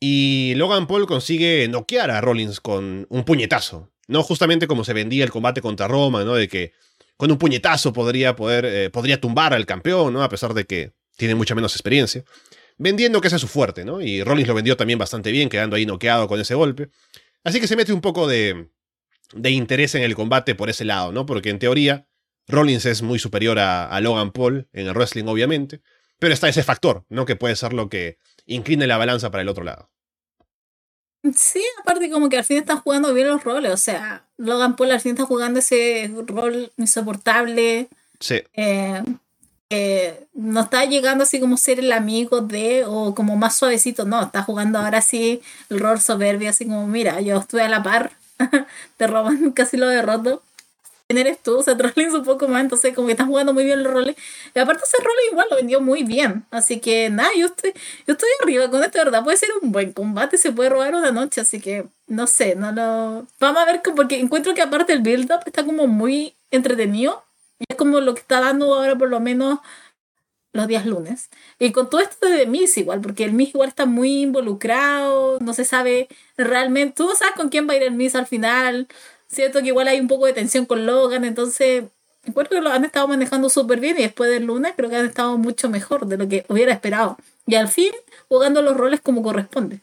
Y 0.00 0.54
Logan 0.56 0.88
Paul 0.88 1.06
consigue 1.06 1.68
noquear 1.68 2.10
a 2.10 2.20
Rollins 2.20 2.60
con 2.60 3.06
un 3.08 3.24
puñetazo. 3.24 3.92
No 4.08 4.24
justamente 4.24 4.66
como 4.66 4.82
se 4.82 4.92
vendía 4.92 5.22
el 5.22 5.30
combate 5.30 5.60
contra 5.60 5.86
Roma, 5.86 6.24
¿no? 6.24 6.34
De 6.34 6.48
que 6.48 6.72
con 7.16 7.30
un 7.30 7.38
puñetazo 7.38 7.92
podría, 7.92 8.34
poder, 8.34 8.64
eh, 8.64 8.90
podría 8.90 9.20
tumbar 9.20 9.54
al 9.54 9.64
campeón, 9.64 10.12
¿no? 10.12 10.24
A 10.24 10.28
pesar 10.28 10.54
de 10.54 10.64
que 10.64 10.92
tiene 11.16 11.36
mucha 11.36 11.54
menos 11.54 11.74
experiencia. 11.76 12.24
Vendiendo 12.78 13.20
que 13.20 13.28
ese 13.28 13.36
es 13.36 13.42
su 13.42 13.46
fuerte, 13.46 13.84
¿no? 13.84 14.00
Y 14.00 14.24
Rollins 14.24 14.48
lo 14.48 14.54
vendió 14.54 14.76
también 14.76 14.98
bastante 14.98 15.30
bien, 15.30 15.48
quedando 15.48 15.76
ahí 15.76 15.86
noqueado 15.86 16.26
con 16.26 16.40
ese 16.40 16.56
golpe. 16.56 16.88
Así 17.44 17.60
que 17.60 17.68
se 17.68 17.76
mete 17.76 17.92
un 17.92 18.00
poco 18.00 18.26
de, 18.26 18.70
de 19.34 19.50
interés 19.52 19.94
en 19.94 20.02
el 20.02 20.16
combate 20.16 20.56
por 20.56 20.68
ese 20.68 20.84
lado, 20.84 21.12
¿no? 21.12 21.26
Porque 21.26 21.50
en 21.50 21.60
teoría 21.60 22.08
Rollins 22.48 22.86
es 22.86 23.02
muy 23.02 23.18
superior 23.18 23.58
a, 23.58 24.00
Logan 24.00 24.32
Paul 24.32 24.68
en 24.72 24.86
el 24.86 24.94
wrestling, 24.94 25.24
obviamente, 25.26 25.80
pero 26.18 26.34
está 26.34 26.48
ese 26.48 26.62
factor, 26.62 27.04
¿no? 27.08 27.24
Que 27.24 27.36
puede 27.36 27.56
ser 27.56 27.72
lo 27.72 27.88
que 27.88 28.18
incline 28.46 28.86
la 28.86 28.98
balanza 28.98 29.30
para 29.30 29.42
el 29.42 29.48
otro 29.48 29.64
lado. 29.64 29.90
Sí, 31.34 31.62
aparte 31.80 32.10
como 32.10 32.28
que 32.28 32.36
al 32.36 32.44
fin 32.44 32.58
están 32.58 32.80
jugando 32.80 33.14
bien 33.14 33.28
los 33.28 33.44
roles, 33.44 33.72
o 33.72 33.76
sea, 33.76 34.26
Logan 34.36 34.74
Paul 34.74 34.90
al 34.90 35.00
fin 35.00 35.12
está 35.12 35.24
jugando 35.24 35.60
ese 35.60 36.10
rol 36.26 36.72
insoportable. 36.76 37.88
Sí. 38.18 38.42
Eh, 38.54 39.02
no 40.34 40.60
está 40.60 40.84
llegando 40.84 41.24
así 41.24 41.40
como 41.40 41.56
ser 41.56 41.78
el 41.78 41.92
amigo 41.92 42.42
de 42.42 42.84
o 42.86 43.14
como 43.14 43.36
más 43.36 43.56
suavecito, 43.56 44.04
no, 44.04 44.22
está 44.22 44.42
jugando 44.42 44.78
ahora 44.78 45.00
sí 45.00 45.40
el 45.70 45.80
rol 45.80 46.00
soberbio, 46.00 46.50
así 46.50 46.66
como, 46.66 46.86
mira, 46.86 47.20
yo 47.20 47.38
estuve 47.38 47.62
a 47.62 47.68
la 47.68 47.82
par, 47.82 48.12
te 48.98 49.06
roban, 49.06 49.52
casi 49.52 49.76
lo 49.76 49.88
derroto 49.88 50.42
eres 51.08 51.42
tú? 51.42 51.58
O 51.58 51.62
sea, 51.62 51.74
Rollins 51.78 52.14
un 52.14 52.24
poco 52.24 52.48
más, 52.48 52.62
entonces 52.62 52.94
como 52.94 53.06
que 53.06 53.12
estás 53.12 53.26
jugando 53.26 53.52
muy 53.54 53.64
bien 53.64 53.82
los 53.82 53.92
roles. 53.92 54.16
Y 54.54 54.58
aparte 54.58 54.82
ese 54.84 55.02
rol 55.02 55.14
igual 55.30 55.46
lo 55.50 55.56
vendió 55.56 55.80
muy 55.80 56.02
bien. 56.02 56.44
Así 56.50 56.80
que 56.80 57.10
nada, 57.10 57.30
yo 57.36 57.46
estoy, 57.46 57.72
yo 58.06 58.14
estoy 58.14 58.28
arriba 58.42 58.70
con 58.70 58.82
esto, 58.82 58.98
verdad. 58.98 59.24
Puede 59.24 59.36
ser 59.36 59.50
un 59.60 59.72
buen 59.72 59.92
combate, 59.92 60.38
se 60.38 60.52
puede 60.52 60.70
robar 60.70 60.94
una 60.94 61.12
noche, 61.12 61.40
así 61.40 61.60
que 61.60 61.86
no 62.06 62.26
sé, 62.26 62.54
no 62.56 62.72
lo... 62.72 63.26
Vamos 63.40 63.62
a 63.62 63.64
ver, 63.64 63.82
porque 63.96 64.20
encuentro 64.20 64.54
que 64.54 64.62
aparte 64.62 64.92
el 64.92 65.00
build-up 65.00 65.40
está 65.46 65.64
como 65.64 65.86
muy 65.86 66.34
entretenido. 66.50 67.24
Y 67.58 67.64
es 67.68 67.76
como 67.76 68.00
lo 68.00 68.14
que 68.14 68.20
está 68.20 68.40
dando 68.40 68.74
ahora 68.74 68.96
por 68.96 69.08
lo 69.08 69.20
menos 69.20 69.60
los 70.52 70.66
días 70.66 70.86
lunes. 70.86 71.30
Y 71.58 71.72
con 71.72 71.88
todo 71.88 72.00
esto 72.00 72.26
de 72.28 72.46
Miss 72.46 72.76
igual, 72.76 73.00
porque 73.00 73.24
el 73.24 73.32
Miss 73.32 73.50
igual 73.50 73.68
está 73.68 73.86
muy 73.86 74.22
involucrado, 74.22 75.38
no 75.40 75.54
se 75.54 75.64
sabe 75.64 76.08
realmente, 76.36 76.94
tú 76.96 77.06
no 77.06 77.14
sabes 77.14 77.34
con 77.34 77.48
quién 77.48 77.68
va 77.68 77.72
a 77.72 77.76
ir 77.76 77.82
el 77.82 77.92
Miss 77.92 78.14
al 78.14 78.26
final, 78.26 78.88
Siento 79.32 79.60
que 79.62 79.68
igual 79.68 79.88
hay 79.88 79.98
un 79.98 80.08
poco 80.08 80.26
de 80.26 80.34
tensión 80.34 80.66
con 80.66 80.84
Logan, 80.84 81.24
entonces 81.24 81.84
encuentro 82.24 82.54
que 82.54 82.62
lo 82.62 82.70
han 82.70 82.84
estado 82.84 83.08
manejando 83.08 83.48
súper 83.48 83.80
bien 83.80 83.98
y 83.98 84.02
después 84.02 84.30
del 84.30 84.44
lunes 84.44 84.74
creo 84.76 84.90
que 84.90 84.96
han 84.96 85.06
estado 85.06 85.38
mucho 85.38 85.70
mejor 85.70 86.06
de 86.06 86.18
lo 86.18 86.28
que 86.28 86.44
hubiera 86.48 86.72
esperado. 86.72 87.16
Y 87.46 87.54
al 87.54 87.68
fin 87.68 87.90
jugando 88.28 88.60
los 88.60 88.76
roles 88.76 89.00
como 89.00 89.22
corresponde. 89.22 89.80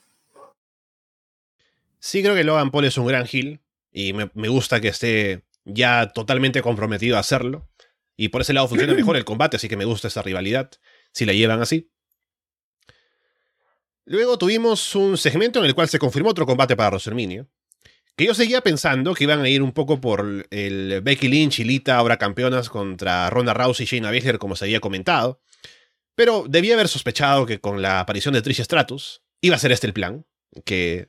Sí, 1.99 2.21
creo 2.21 2.35
que 2.35 2.43
Logan 2.43 2.69
Paul 2.69 2.85
es 2.85 2.97
un 2.97 3.07
gran 3.07 3.26
heel 3.30 3.59
y 3.91 4.13
me, 4.13 4.47
gusta 4.47 4.80
que 4.80 4.88
esté 4.89 5.41
ya 5.65 6.11
totalmente 6.13 6.61
comprometido 6.61 7.17
a 7.17 7.21
hacerlo. 7.21 7.67
Y 8.15 8.30
por 8.30 8.41
ese 8.41 8.53
lado 8.53 8.67
funciona 8.67 8.93
mejor 8.93 9.17
el 9.17 9.26
combate, 9.26 9.57
así 9.57 9.67
que 9.67 9.77
me 9.77 9.85
gusta 9.85 10.09
esa 10.09 10.21
rivalidad, 10.21 10.69
si 11.11 11.26
la 11.26 11.34
llevan 11.34 11.61
así. 11.61 11.89
Luego 14.05 14.38
tuvimos 14.38 14.95
un 14.95 15.17
segmento 15.17 15.59
en 15.59 15.65
el 15.65 15.73
cual 15.73 15.89
se 15.89 15.99
confirmó 15.99 16.30
otro 16.30 16.45
combate 16.45 16.76
para 16.76 16.89
WrestleMania, 16.89 17.47
que 18.19 18.25
yo 18.25 18.33
seguía 18.33 18.59
pensando 18.59 19.13
que 19.13 19.23
iban 19.23 19.39
a 19.39 19.47
ir 19.47 19.61
un 19.61 19.71
poco 19.71 20.01
por 20.01 20.45
el 20.49 20.99
Becky 21.01 21.29
Lynch 21.29 21.59
y 21.59 21.63
Lita, 21.63 21.95
ahora 21.95 22.17
campeonas, 22.17 22.69
contra 22.69 23.29
Ronda 23.29 23.53
Rousey 23.53 23.85
y 23.85 23.87
Shayna 23.87 24.11
Baszler, 24.11 24.39
como 24.39 24.57
se 24.57 24.65
había 24.65 24.81
comentado. 24.81 25.39
Pero 26.15 26.43
debía 26.45 26.73
haber 26.73 26.89
sospechado 26.89 27.45
que 27.45 27.61
con 27.61 27.81
la 27.81 28.01
aparición 28.01 28.33
de 28.33 28.41
Trish 28.41 28.61
Stratus 28.61 29.21
iba 29.39 29.55
a 29.55 29.59
ser 29.59 29.71
este 29.71 29.87
el 29.87 29.93
plan, 29.93 30.25
que 30.65 31.07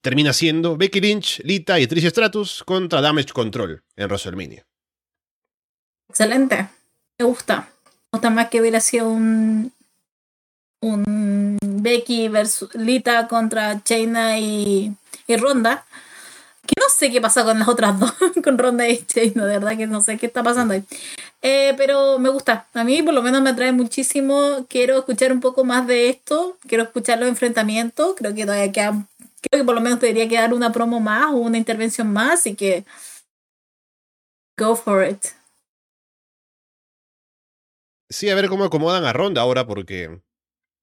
termina 0.00 0.32
siendo 0.32 0.78
Becky 0.78 1.02
Lynch, 1.02 1.42
Lita 1.44 1.78
y 1.78 1.86
Trish 1.86 2.08
Stratus 2.08 2.64
contra 2.64 3.02
Damage 3.02 3.34
Control 3.34 3.84
en 3.94 4.06
WrestleMania. 4.06 4.66
Excelente, 6.08 6.68
me 7.18 7.26
gusta. 7.26 7.68
Gusta 8.10 8.30
más 8.30 8.48
que 8.48 8.62
hubiera 8.62 8.80
sido 8.80 9.10
un, 9.10 9.74
un 10.80 11.58
Becky 11.60 12.28
versus 12.28 12.74
Lita 12.74 13.28
contra 13.28 13.82
Shayna 13.84 14.38
y, 14.38 14.96
y 15.26 15.36
Ronda 15.36 15.84
que 16.66 16.74
no 16.78 16.88
sé 16.88 17.10
qué 17.10 17.20
pasa 17.20 17.44
con 17.44 17.58
las 17.58 17.68
otras 17.68 17.98
dos, 17.98 18.12
con 18.44 18.58
Ronda 18.58 18.88
y 18.88 19.04
no 19.34 19.46
de 19.46 19.58
verdad 19.58 19.76
que 19.76 19.86
no 19.86 20.00
sé 20.00 20.18
qué 20.18 20.26
está 20.26 20.42
pasando 20.42 20.74
ahí. 20.74 20.84
Eh, 21.42 21.74
pero 21.76 22.18
me 22.18 22.28
gusta, 22.28 22.66
a 22.74 22.84
mí 22.84 23.02
por 23.02 23.14
lo 23.14 23.22
menos 23.22 23.42
me 23.42 23.50
atrae 23.50 23.72
muchísimo, 23.72 24.66
quiero 24.68 24.98
escuchar 24.98 25.32
un 25.32 25.40
poco 25.40 25.64
más 25.64 25.86
de 25.86 26.08
esto, 26.08 26.58
quiero 26.66 26.84
escuchar 26.84 27.18
los 27.18 27.28
enfrentamientos, 27.28 28.14
creo 28.16 28.34
que 28.34 28.44
todavía 28.44 28.72
queda, 28.72 29.06
creo 29.40 29.62
que 29.62 29.64
por 29.64 29.74
lo 29.74 29.80
menos 29.80 30.00
debería 30.00 30.28
quedar 30.28 30.52
una 30.52 30.72
promo 30.72 31.00
más 31.00 31.32
o 31.32 31.36
una 31.36 31.58
intervención 31.58 32.12
más, 32.12 32.40
así 32.40 32.54
que 32.54 32.84
go 34.58 34.74
for 34.74 35.06
it. 35.06 35.24
Sí, 38.08 38.28
a 38.30 38.34
ver 38.34 38.48
cómo 38.48 38.64
acomodan 38.64 39.04
a 39.04 39.12
Ronda 39.12 39.42
ahora, 39.42 39.66
porque 39.66 40.20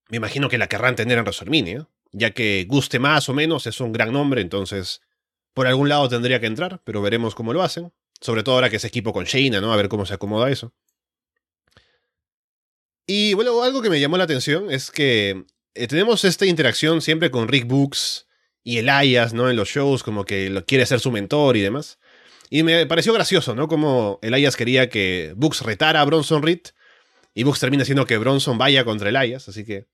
me 0.10 0.18
imagino 0.18 0.50
que 0.50 0.58
la 0.58 0.68
querrán 0.68 0.96
tener 0.96 1.18
en 1.18 1.24
WrestleMania, 1.24 1.88
ya 2.12 2.32
que 2.32 2.66
guste 2.68 3.00
más 3.00 3.28
o 3.30 3.34
menos, 3.34 3.66
es 3.66 3.80
un 3.80 3.92
gran 3.92 4.12
nombre, 4.12 4.42
entonces 4.42 5.02
por 5.54 5.68
algún 5.68 5.90
lado 5.90 6.10
tendría 6.10 6.40
que 6.40 6.48
entrar, 6.48 6.82
pero 6.84 7.02
veremos 7.02 7.36
cómo 7.36 7.54
lo 7.54 7.62
hacen. 7.62 7.92
Sobre 8.22 8.44
todo 8.44 8.56
ahora 8.56 8.70
que 8.70 8.78
es 8.78 8.86
equipo 8.86 9.12
con 9.12 9.26
Shayna, 9.26 9.60
¿no? 9.60 9.74
A 9.74 9.78
ver 9.78 9.90
cómo 9.90 10.06
se 10.06 10.14
acomoda 10.14 10.50
eso. 10.50 10.74
Y 13.06 13.34
bueno, 13.34 13.62
algo 13.64 13.82
que 13.82 13.90
me 13.90 14.00
llamó 14.00 14.18
la 14.18 14.24
atención 14.24 14.72
es 14.72 14.90
que 14.90 15.46
eh, 15.76 15.88
tenemos 15.88 16.24
esta 16.24 16.46
interacción 16.46 17.02
siempre 17.02 17.32
con 17.32 17.48
Rick 17.48 17.68
Books 17.68 18.28
y 18.64 18.78
Elias, 18.78 19.34
¿no? 19.34 19.50
En 19.50 19.58
los 19.58 19.68
shows, 19.70 20.04
como 20.04 20.24
que 20.24 20.50
lo 20.50 20.66
quiere 20.66 20.86
ser 20.86 21.00
su 21.00 21.12
mentor 21.12 21.58
y 21.58 21.62
demás. 21.62 22.00
Y 22.50 22.64
me 22.64 22.86
pareció 22.86 23.14
gracioso, 23.14 23.56
¿no? 23.56 23.68
Como 23.68 24.20
Elias 24.22 24.56
quería 24.56 24.90
que 24.90 25.34
Books 25.36 25.62
retara 25.62 26.02
a 26.02 26.06
Bronson 26.06 26.44
Reed 26.44 26.62
y 27.34 27.44
Books 27.44 27.60
termina 27.60 27.84
haciendo 27.84 28.06
que 28.06 28.18
Bronson 28.18 28.58
vaya 28.58 28.86
contra 28.86 29.10
Elias, 29.10 29.50
así 29.50 29.66
que 29.66 29.88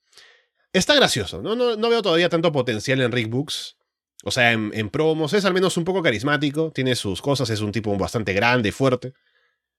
está 0.73 0.93
gracioso, 0.93 1.41
¿no? 1.41 1.55
No, 1.55 1.75
no 1.77 1.89
veo 1.89 2.01
todavía 2.01 2.29
tanto 2.29 2.51
potencial 2.51 3.01
en 3.01 3.11
Rick 3.11 3.29
Books. 3.29 3.77
O 4.23 4.31
sea, 4.31 4.51
en, 4.51 4.89
promos 4.89 5.33
es 5.33 5.45
al 5.45 5.53
menos 5.53 5.77
un 5.77 5.85
poco 5.85 6.03
carismático, 6.03 6.71
tiene 6.71 6.95
sus 6.95 7.21
cosas, 7.21 7.49
es 7.49 7.61
un 7.61 7.71
tipo 7.71 7.95
bastante 7.97 8.33
grande 8.33 8.69
y 8.69 8.71
fuerte. 8.71 9.13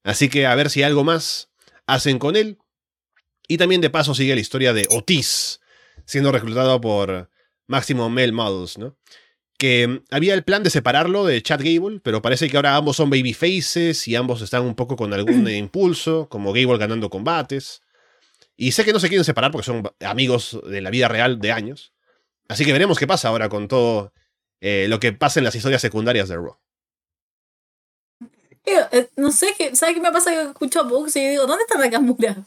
Así 0.03 0.29
que 0.29 0.47
a 0.47 0.55
ver 0.55 0.71
si 0.71 0.83
algo 0.83 1.05
más 1.05 1.51
hacen 1.87 2.19
con 2.19 2.37
él. 2.37 2.59
Y 3.49 3.59
también 3.59 3.81
de 3.81 3.91
paso 3.91 4.15
sigue 4.15 4.35
la 4.35 4.41
historia 4.41 4.73
de 4.73 4.87
Otis, 4.91 5.61
siendo 6.07 6.33
reclutado 6.33 6.81
por 6.81 7.29
Maximum 7.67 8.13
Male 8.13 8.33
Models, 8.33 8.79
¿no? 8.79 8.97
Que 9.59 10.03
había 10.11 10.33
el 10.33 10.45
plan 10.45 10.63
de 10.63 10.71
separarlo 10.71 11.27
de 11.27 11.43
Chad 11.43 11.61
Gable, 11.63 12.01
pero 12.03 12.23
parece 12.23 12.49
que 12.49 12.57
ahora 12.57 12.77
ambos 12.77 12.97
son 12.97 13.11
babyfaces 13.11 14.09
y 14.09 14.17
ambos 14.17 14.41
están 14.41 14.63
un 14.63 14.75
poco 14.75 14.97
con 14.97 15.13
algún 15.13 15.49
impulso, 15.51 16.29
como 16.31 16.55
Gable 16.55 16.79
ganando 16.79 17.11
combates. 17.11 17.83
Y 18.57 18.73
sé 18.73 18.85
que 18.85 18.93
no 18.93 19.01
se 19.01 19.09
quieren 19.09 19.25
separar 19.25 19.51
porque 19.51 19.67
son 19.67 19.83
amigos 20.01 20.59
de 20.67 20.81
la 20.81 20.91
vida 20.91 21.09
real 21.09 21.41
de 21.41 21.53
años. 21.53 21.93
Así 22.49 22.65
que 22.65 22.73
veremos 22.73 22.99
qué 22.99 23.07
pasa 23.07 23.29
ahora 23.29 23.49
con 23.49 23.69
todo 23.69 24.13
eh, 24.61 24.87
lo 24.89 25.01
que 25.01 25.13
pasa 25.13 25.41
en 25.41 25.45
las 25.45 25.55
historias 25.55 25.83
secundarias 25.83 26.29
de 26.29 26.37
Raw. 26.37 26.57
Eh, 28.65 29.09
no 29.17 29.33
sé, 29.33 29.55
qué, 29.57 29.75
¿sabes 29.75 29.95
qué 29.95 30.01
me 30.01 30.13
pasa? 30.13 30.31
Que 30.31 30.43
escucho 30.43 30.81
a 30.81 30.83
Bugs 30.85 31.17
y 31.17 31.27
digo, 31.27 31.47
¿dónde 31.47 31.65
está 31.65 31.79
Nakamura? 31.79 32.37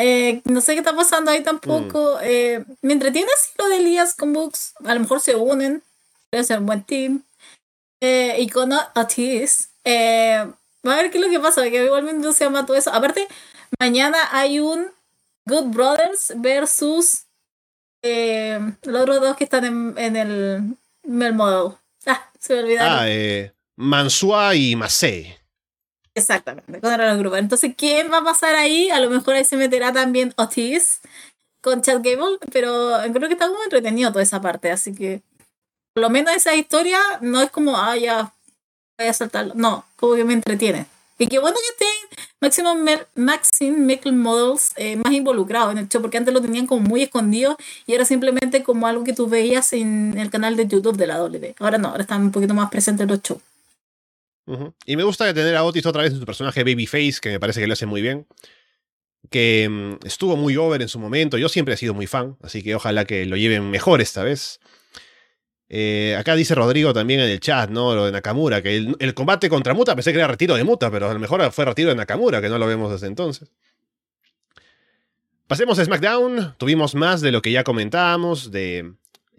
Eh, 0.00 0.42
no 0.44 0.60
sé 0.60 0.74
qué 0.74 0.78
está 0.78 0.94
pasando 0.94 1.32
ahí 1.32 1.42
tampoco. 1.42 2.18
Mm. 2.18 2.20
Eh, 2.22 2.64
me 2.82 2.92
entretiene 2.92 3.28
así 3.36 3.50
lo 3.58 3.66
de 3.66 3.78
Elías 3.78 4.14
con 4.14 4.32
Bugs. 4.32 4.74
A 4.84 4.94
lo 4.94 5.00
mejor 5.00 5.18
se 5.20 5.34
unen. 5.34 5.82
Debe 6.30 6.44
ser 6.44 6.60
un 6.60 6.66
buen 6.66 6.84
team. 6.84 7.24
y 8.00 8.48
con 8.50 8.70
Otis. 8.94 9.70
va 9.84 10.92
a 10.92 10.96
ver 10.96 11.10
qué 11.10 11.18
es 11.18 11.24
lo 11.24 11.28
que 11.28 11.40
pasa, 11.40 11.64
que 11.64 11.84
igualmente 11.84 12.32
se 12.32 12.44
llama 12.44 12.64
todo 12.64 12.76
eso. 12.76 12.92
Aparte, 12.92 13.26
mañana 13.80 14.18
hay 14.30 14.60
un 14.60 14.88
Good 15.46 15.74
Brothers 15.74 16.32
versus 16.36 17.24
los 18.02 19.02
otros 19.02 19.20
dos 19.20 19.36
que 19.36 19.44
están 19.44 19.64
en, 19.64 19.98
en 19.98 20.14
el 20.14 20.76
Melmodo. 21.08 21.80
Ah, 22.06 22.30
se 22.38 22.54
me 22.54 22.60
olvidaron. 22.60 22.98
Ah, 22.98 23.08
eh, 23.08 23.52
Mansua 23.76 24.54
y 24.54 24.76
Masei. 24.76 25.36
Exactamente, 26.14 26.80
con 26.80 27.00
el 27.00 27.18
grupo. 27.18 27.36
Entonces, 27.36 27.74
¿quién 27.76 28.10
va 28.12 28.18
a 28.18 28.24
pasar 28.24 28.54
ahí? 28.54 28.90
A 28.90 29.00
lo 29.00 29.08
mejor 29.08 29.34
ahí 29.34 29.44
se 29.44 29.56
meterá 29.56 29.92
también 29.92 30.34
Otis 30.36 31.00
con 31.62 31.80
Chad 31.82 32.00
Gable, 32.02 32.38
pero 32.52 32.98
creo 33.12 33.28
que 33.28 33.34
está 33.34 33.48
muy 33.48 33.62
entretenido 33.64 34.10
toda 34.10 34.22
esa 34.22 34.40
parte, 34.40 34.70
así 34.70 34.94
que 34.94 35.22
por 35.94 36.02
lo 36.02 36.10
menos 36.10 36.34
esa 36.34 36.54
historia 36.54 36.98
no 37.20 37.40
es 37.40 37.50
como, 37.50 37.76
ah, 37.76 37.96
ya, 37.96 38.32
voy 38.98 39.08
a 39.08 39.12
saltarlo. 39.12 39.54
No, 39.54 39.84
como 39.96 40.14
que 40.14 40.24
me 40.24 40.34
entretiene. 40.34 40.86
Y 41.18 41.26
qué 41.26 41.40
bueno 41.40 41.56
que 41.56 41.84
estén 41.84 43.08
Maxim 43.16 43.84
Mickle 43.86 44.12
Models 44.12 44.72
eh, 44.76 44.96
más 44.96 45.12
involucrados 45.12 45.72
en 45.72 45.78
el 45.78 45.88
show, 45.88 46.00
porque 46.00 46.16
antes 46.16 46.32
lo 46.32 46.40
tenían 46.40 46.66
como 46.66 46.80
muy 46.88 47.02
escondido 47.02 47.56
y 47.86 47.94
era 47.94 48.04
simplemente 48.04 48.62
como 48.62 48.86
algo 48.86 49.02
que 49.02 49.12
tú 49.12 49.28
veías 49.28 49.72
en 49.72 50.16
el 50.16 50.30
canal 50.30 50.56
de 50.56 50.68
YouTube 50.68 50.96
de 50.96 51.06
la 51.08 51.16
W. 51.18 51.54
Ahora 51.58 51.78
no, 51.78 51.88
ahora 51.88 52.02
están 52.02 52.22
un 52.22 52.30
poquito 52.30 52.54
más 52.54 52.70
presentes 52.70 53.02
en 53.04 53.10
los 53.10 53.22
shows. 53.22 53.42
Y 54.86 54.96
me 54.96 55.02
gusta 55.02 55.32
tener 55.34 55.54
a 55.56 55.64
Otis 55.64 55.84
otra 55.84 56.02
vez 56.02 56.12
en 56.12 56.20
su 56.20 56.24
personaje 56.24 56.64
Babyface, 56.64 57.18
que 57.20 57.30
me 57.30 57.40
parece 57.40 57.60
que 57.60 57.66
lo 57.66 57.74
hace 57.74 57.84
muy 57.84 58.00
bien. 58.00 58.26
Que 59.28 59.68
mm, 59.68 60.06
estuvo 60.06 60.36
muy 60.36 60.56
over 60.56 60.80
en 60.80 60.88
su 60.88 60.98
momento. 60.98 61.36
Yo 61.36 61.48
siempre 61.50 61.74
he 61.74 61.76
sido 61.76 61.92
muy 61.92 62.06
fan, 62.06 62.36
así 62.42 62.62
que 62.62 62.74
ojalá 62.74 63.04
que 63.04 63.26
lo 63.26 63.36
lleven 63.36 63.70
mejor 63.70 64.00
esta 64.00 64.22
vez. 64.22 64.60
Eh, 65.70 66.16
acá 66.18 66.34
dice 66.34 66.54
Rodrigo 66.54 66.94
también 66.94 67.20
en 67.20 67.28
el 67.28 67.40
chat, 67.40 67.68
¿no? 67.68 67.94
Lo 67.94 68.06
de 68.06 68.12
Nakamura, 68.12 68.62
que 68.62 68.76
el, 68.76 69.14
combate 69.14 69.48
contra 69.50 69.74
Muta 69.74 69.94
pensé 69.94 70.12
que 70.12 70.18
era 70.18 70.26
retiro 70.26 70.54
de 70.56 70.64
Muta, 70.64 70.90
pero 70.90 71.10
a 71.10 71.12
lo 71.12 71.18
mejor 71.18 71.52
fue 71.52 71.64
retiro 71.64 71.90
de 71.90 71.96
Nakamura, 71.96 72.40
que 72.40 72.48
no 72.48 72.58
lo 72.58 72.66
vemos 72.66 72.90
desde 72.90 73.06
entonces. 73.06 73.50
Pasemos 75.46 75.78
a 75.78 75.84
SmackDown. 75.84 76.56
Tuvimos 76.58 76.94
más 76.94 77.20
de 77.20 77.32
lo 77.32 77.42
que 77.42 77.52
ya 77.52 77.64
comentábamos, 77.64 78.50
de 78.50 78.92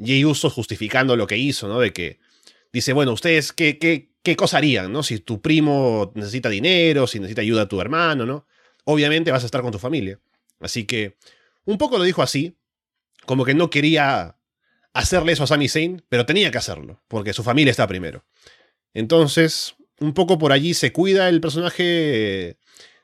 Jey 0.04 0.26
Uso 0.26 0.50
justificando 0.50 1.16
lo 1.16 1.28
que 1.28 1.38
hizo, 1.38 1.68
¿no? 1.68 1.80
De 1.80 1.94
que 1.94 2.20
dice, 2.72 2.94
bueno, 2.94 3.12
ustedes, 3.14 3.52
¿qué, 3.52 3.78
qué, 3.80 4.10
qué 4.24 4.36
cosa 4.36 4.58
harían, 4.58 4.92
¿no? 4.92 5.04
Si 5.04 5.20
tu 5.20 5.42
primo 5.42 6.12
necesita 6.16 6.50
dinero, 6.50 7.08
si 7.08 7.20
necesita 7.20 7.42
ayuda 7.42 7.64
a 7.64 7.68
tu 7.68 7.82
hermano, 7.82 8.26
¿no? 8.26 8.46
Obviamente 8.86 9.32
vas 9.32 9.44
a 9.44 9.46
estar 9.46 9.62
con 9.62 9.72
tu 9.72 9.80
familia. 9.80 10.20
Así 10.60 10.86
que 10.86 11.18
un 11.66 11.78
poco 11.78 11.98
lo 11.98 12.04
dijo 12.04 12.22
así, 12.22 12.56
como 13.26 13.46
que 13.46 13.54
no 13.54 13.70
quería 13.70 14.36
hacerle 14.94 15.34
eso 15.34 15.44
a 15.44 15.48
Sami 15.48 15.70
Zayn, 15.70 16.04
pero 16.10 16.26
tenía 16.26 16.52
que 16.52 16.58
hacerlo, 16.58 17.02
porque 17.08 17.34
su 17.34 17.44
familia 17.44 17.72
está 17.72 17.88
primero. 17.88 18.26
Entonces, 18.94 19.76
un 20.00 20.14
poco 20.14 20.38
por 20.38 20.52
allí 20.52 20.74
se 20.74 20.92
cuida 20.92 21.30
el 21.30 21.42
personaje 21.42 22.58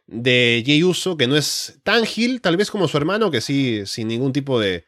de 0.07 0.63
Jey 0.65 0.83
Uso, 0.83 1.17
que 1.17 1.27
no 1.27 1.35
es 1.35 1.79
tan 1.83 2.05
gil, 2.05 2.41
tal 2.41 2.57
vez 2.57 2.71
como 2.71 2.87
su 2.87 2.97
hermano, 2.97 3.31
que 3.31 3.41
sí, 3.41 3.83
sin 3.85 4.07
ningún 4.07 4.33
tipo 4.33 4.59
de, 4.59 4.85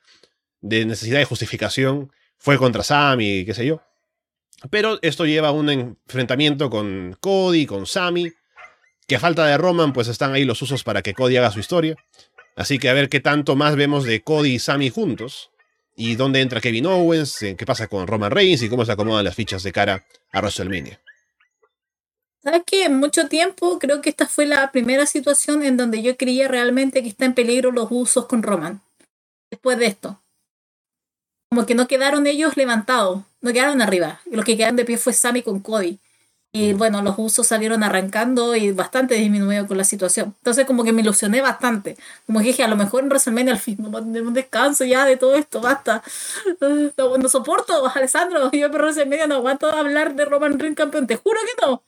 de 0.62 0.86
necesidad 0.86 1.20
de 1.20 1.26
justificación, 1.26 2.12
fue 2.38 2.58
contra 2.58 2.84
Sami, 2.84 3.46
qué 3.46 3.54
sé 3.54 3.66
yo. 3.66 3.82
Pero 4.70 5.00
esto 5.02 5.26
lleva 5.26 5.50
a 5.50 5.52
un 5.52 5.70
enfrentamiento 5.70 6.70
con 6.70 7.16
Cody, 7.20 7.66
con 7.66 7.86
Sami, 7.86 8.32
que 9.08 9.16
a 9.16 9.20
falta 9.20 9.46
de 9.46 9.58
Roman, 9.58 9.94
pues 9.94 10.08
están 10.08 10.34
ahí 10.34 10.46
los 10.46 10.62
usos 10.62 10.84
para 10.84 11.02
que 11.02 11.14
Cody 11.14 11.38
haga 11.38 11.52
su 11.52 11.60
historia. 11.60 11.96
Así 12.56 12.80
que 12.80 12.90
a 12.90 12.94
ver 12.94 13.08
qué 13.08 13.20
tanto 13.20 13.56
más 13.56 13.76
vemos 13.76 14.04
de 14.04 14.22
Cody 14.22 14.56
y 14.56 14.60
Sami 14.60 14.90
juntos. 14.90 15.52
Y 15.98 16.16
dónde 16.16 16.40
entra 16.40 16.62
Kevin 16.62 16.86
Owens, 16.86 17.40
qué 17.40 17.66
pasa 17.66 17.88
con 17.88 18.08
Roman 18.08 18.32
Reigns 18.32 18.62
y 18.62 18.70
cómo 18.70 18.86
se 18.86 18.94
acomodan 18.94 19.26
las 19.26 19.36
fichas 19.36 19.64
de 19.64 19.74
cara 19.74 20.06
a 20.32 20.40
WrestleMania. 20.40 21.02
¿Sabes 22.42 22.62
qué? 22.66 22.86
En 22.86 22.98
mucho 22.98 23.28
tiempo 23.28 23.80
creo 23.80 24.02
que 24.02 24.12
esta 24.12 24.28
fue 24.28 24.46
la 24.46 24.72
primera 24.72 25.06
situación 25.06 25.64
en 25.64 25.76
donde 25.76 26.02
yo 26.02 26.16
creía 26.16 26.48
realmente 26.48 27.04
que 27.04 27.10
está 27.10 27.26
en 27.26 27.34
peligro 27.34 27.72
los 27.72 27.88
usos 27.90 28.28
con 28.28 28.44
Roman. 28.44 28.82
Después 29.50 29.78
de 29.80 29.88
esto 29.88 30.22
como 31.50 31.66
que 31.66 31.76
no 31.76 31.88
quedaron 31.88 32.28
ellos 32.28 32.58
levantados, 32.58 33.24
no 33.42 33.54
quedaron 33.54 33.82
arriba. 33.82 34.22
Los 34.30 34.46
que 34.46 34.58
quedaron 34.58 34.76
de 34.76 34.86
pie 34.86 34.98
fue 34.98 35.14
Sammy 35.14 35.42
con 35.42 35.60
Cody. 35.60 36.00
Y 36.54 36.74
bueno, 36.74 37.02
los 37.04 37.16
usos 37.20 37.46
salieron 37.48 37.84
arrancando 37.84 38.56
y 38.56 38.72
bastante 38.72 39.16
disminuido 39.16 39.68
con 39.68 39.78
la 39.78 39.84
situación. 39.84 40.34
Entonces 40.40 40.66
como 40.66 40.84
que 40.84 40.92
me 40.94 41.02
ilusioné 41.02 41.42
bastante. 41.42 41.98
Como 42.26 42.40
dije, 42.40 42.64
a 42.64 42.68
lo 42.68 42.76
mejor 42.76 43.04
en 43.04 43.10
WrestleMania 43.10 43.54
al 43.54 43.60
fin, 43.60 43.78
no 43.80 43.90
un 44.00 44.34
descanso 44.34 44.84
ya 44.86 45.06
de 45.06 45.18
todo 45.18 45.36
esto, 45.36 45.62
basta. 45.62 46.02
No, 46.98 47.18
no 47.18 47.30
soporto, 47.30 47.88
Alessandro. 47.96 48.50
Yo 48.52 48.72
por 48.72 48.82
WrestleMania 48.82 49.28
no 49.28 49.36
aguanto 49.36 49.70
hablar 49.70 50.16
de 50.16 50.26
Roman 50.26 50.58
Reigns 50.60 50.78
campeón, 50.78 51.06
te 51.08 51.18
juro 51.18 51.40
que 51.42 51.66
no. 51.66 51.84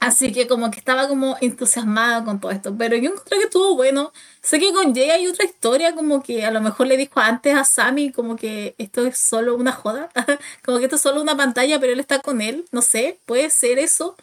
Así 0.00 0.32
que 0.32 0.46
como 0.48 0.70
que 0.70 0.78
estaba 0.78 1.08
como 1.08 1.36
entusiasmada 1.42 2.24
con 2.24 2.40
todo 2.40 2.50
esto. 2.52 2.74
Pero 2.76 2.96
yo 2.96 3.10
encontré 3.10 3.38
que 3.38 3.44
estuvo 3.44 3.76
bueno. 3.76 4.12
Sé 4.42 4.58
que 4.58 4.72
con 4.72 4.94
Jay 4.94 5.10
hay 5.10 5.26
otra 5.26 5.44
historia 5.44 5.94
como 5.94 6.22
que 6.22 6.44
a 6.46 6.50
lo 6.50 6.62
mejor 6.62 6.86
le 6.86 6.96
dijo 6.96 7.20
antes 7.20 7.54
a 7.54 7.64
Sammy 7.64 8.10
como 8.10 8.36
que 8.36 8.74
esto 8.78 9.06
es 9.06 9.18
solo 9.18 9.56
una 9.56 9.72
joda. 9.72 10.10
como 10.64 10.78
que 10.78 10.84
esto 10.84 10.96
es 10.96 11.02
solo 11.02 11.20
una 11.20 11.36
pantalla, 11.36 11.78
pero 11.78 11.92
él 11.92 12.00
está 12.00 12.20
con 12.20 12.40
él. 12.40 12.64
No 12.72 12.80
sé, 12.82 13.20
puede 13.26 13.50
ser 13.50 13.78
eso. 13.78 14.16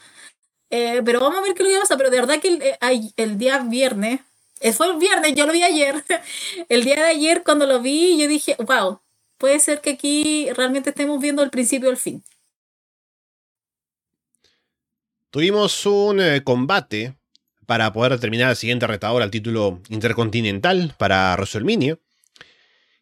Eh, 0.72 1.02
pero 1.06 1.20
vamos 1.20 1.40
a 1.40 1.42
ver 1.42 1.54
qué 1.54 1.64
lo 1.64 1.70
que 1.70 1.80
pasa. 1.80 1.98
Pero 1.98 2.10
de 2.10 2.18
verdad 2.22 2.40
que 2.42 2.48
el, 2.50 2.62
eh, 2.64 2.78
el 3.18 3.38
día 3.38 3.60
viernes, 3.60 4.22
eh, 4.62 4.74
fue 4.74 4.88
el 4.88 4.98
viernes, 4.98 5.36
yo 5.36 5.46
lo 5.46 5.54
vi 5.54 5.64
ayer. 5.64 6.04
el 6.70 6.84
día 6.84 6.96
de 6.96 7.04
ayer 7.04 7.44
cuando 7.44 7.68
lo 7.68 7.82
vi 7.82 8.18
yo 8.18 8.28
dije, 8.28 8.56
wow, 8.60 9.00
puede 9.38 9.60
ser 9.60 9.82
que 9.82 9.92
aquí 9.92 10.50
realmente 10.54 10.90
estemos 10.90 11.20
viendo 11.22 11.44
el 11.44 11.52
principio 11.52 11.90
el 11.92 11.98
fin. 11.98 12.24
Tuvimos 15.38 15.86
un 15.86 16.20
eh, 16.20 16.44
combate 16.44 17.14
para 17.68 17.94
poder 17.94 18.14
determinar 18.14 18.50
el 18.50 18.56
siguiente 18.56 18.88
retador 18.88 19.22
al 19.22 19.30
título 19.30 19.84
intercontinental 19.88 20.96
para 20.98 21.36
WrestleMania. 21.36 22.00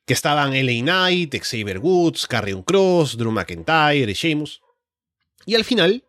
Que 0.05 0.11
estaban 0.13 0.51
LA 0.51 0.81
Knight, 0.81 1.33
Xavier 1.33 1.79
Woods, 1.79 2.27
Carrion 2.27 2.61
Cross, 2.61 3.15
Drew 3.15 3.31
McIntyre 3.31 4.11
y 4.11 4.13
Sheamus. 4.13 4.61
Y 5.45 5.55
al 5.55 5.63
final, 5.63 6.03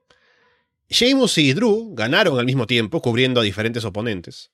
Sheamus 0.89 1.39
y 1.39 1.53
Drew 1.53 1.95
ganaron 1.95 2.41
al 2.41 2.45
mismo 2.45 2.67
tiempo, 2.67 3.01
cubriendo 3.01 3.41
a 3.41 3.45
diferentes 3.45 3.85
oponentes. 3.85 4.51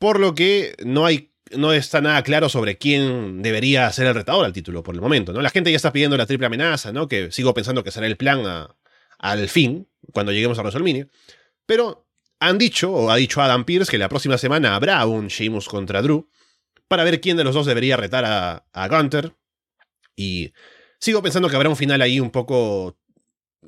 Por 0.00 0.18
lo 0.18 0.34
que 0.34 0.74
no 0.84 1.06
hay 1.06 1.30
no 1.52 1.72
está 1.72 2.00
nada 2.00 2.20
claro 2.24 2.48
sobre 2.48 2.78
quién 2.78 3.42
debería 3.42 3.92
ser 3.92 4.08
el 4.08 4.14
retador 4.16 4.44
al 4.44 4.52
título 4.52 4.82
por 4.82 4.96
el 4.96 5.00
momento, 5.00 5.32
¿no? 5.32 5.40
La 5.40 5.50
gente 5.50 5.70
ya 5.70 5.76
está 5.76 5.92
pidiendo 5.92 6.16
la 6.16 6.26
triple 6.26 6.48
amenaza, 6.48 6.92
¿no? 6.92 7.06
Que 7.06 7.30
sigo 7.30 7.54
pensando 7.54 7.84
que 7.84 7.92
será 7.92 8.08
el 8.08 8.16
plan 8.16 8.66
al 9.18 9.48
fin, 9.48 9.86
cuando 10.12 10.32
lleguemos 10.32 10.58
a 10.58 10.62
WrestleMania. 10.62 11.08
Pero 11.66 12.06
han 12.40 12.58
dicho, 12.58 12.90
o 12.90 13.10
ha 13.10 13.16
dicho 13.16 13.40
Adam 13.42 13.64
Pierce, 13.64 13.90
que 13.90 13.98
la 13.98 14.08
próxima 14.08 14.38
semana 14.38 14.74
habrá 14.74 15.04
un 15.06 15.28
Sheamus 15.28 15.68
contra 15.68 16.02
Drew, 16.02 16.28
para 16.88 17.04
ver 17.04 17.20
quién 17.20 17.36
de 17.36 17.44
los 17.44 17.54
dos 17.54 17.66
debería 17.66 17.96
retar 17.96 18.24
a, 18.24 18.66
a 18.72 18.88
Gunter. 18.88 19.34
Y 20.16 20.52
sigo 20.98 21.22
pensando 21.22 21.48
que 21.48 21.56
habrá 21.56 21.68
un 21.68 21.76
final 21.76 22.02
ahí 22.02 22.18
un 22.18 22.30
poco, 22.30 22.98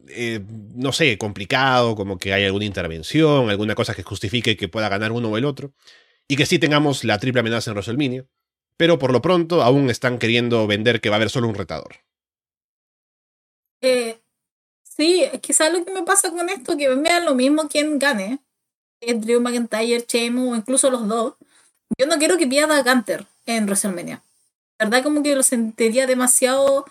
eh, 0.09 0.41
no 0.75 0.93
sé, 0.93 1.19
complicado, 1.19 1.95
como 1.95 2.19
que 2.19 2.33
hay 2.33 2.45
alguna 2.45 2.65
intervención, 2.65 3.51
alguna 3.51 3.75
cosa 3.75 3.95
que 3.95 4.03
justifique 4.03 4.57
que 4.57 4.69
pueda 4.69 4.89
ganar 4.89 5.13
uno 5.13 5.29
o 5.29 5.37
el 5.37 5.45
otro. 5.45 5.75
Y 6.27 6.37
que 6.37 6.47
sí 6.47 6.59
tengamos 6.59 7.05
la 7.05 7.19
triple 7.19 7.41
amenaza 7.41 7.71
en 7.71 7.77
WrestleMania. 7.77 8.27
Pero 8.77 8.99
por 8.99 9.13
lo 9.13 9.21
pronto 9.23 9.63
aún 9.63 9.91
están 9.91 10.19
queriendo 10.19 10.67
vender 10.67 11.01
que 11.01 11.11
va 11.11 11.17
a 11.17 11.19
haber 11.19 11.31
solo 11.31 11.47
un 11.47 11.55
retador. 11.55 11.97
Eh, 13.81 14.22
Sí, 14.97 15.25
es 15.25 15.57
¿sabes 15.57 15.79
lo 15.79 15.85
que 15.85 15.93
me 15.93 16.03
pasa 16.03 16.31
con 16.31 16.49
esto? 16.51 16.77
Que 16.77 16.89
me 16.91 17.09
da 17.09 17.21
lo 17.21 17.35
mismo 17.35 17.69
quien 17.69 17.99
gane. 17.99 18.41
Drew 19.01 19.41
McIntyre, 19.41 20.05
Chemo 20.05 20.53
o 20.53 20.57
incluso 20.57 20.91
los 20.91 21.09
dos. 21.09 21.35
Yo 21.99 22.07
no 22.07 22.19
quiero 22.19 22.37
que 22.37 22.47
pierda 22.47 22.83
Gunter 22.83 23.27
en 23.47 23.65
WrestleMania. 23.65 24.23
La 24.79 24.87
verdad 24.87 25.03
como 25.03 25.23
que 25.23 25.35
lo 25.35 25.43
sentiría 25.43 26.07
demasiado 26.07 26.85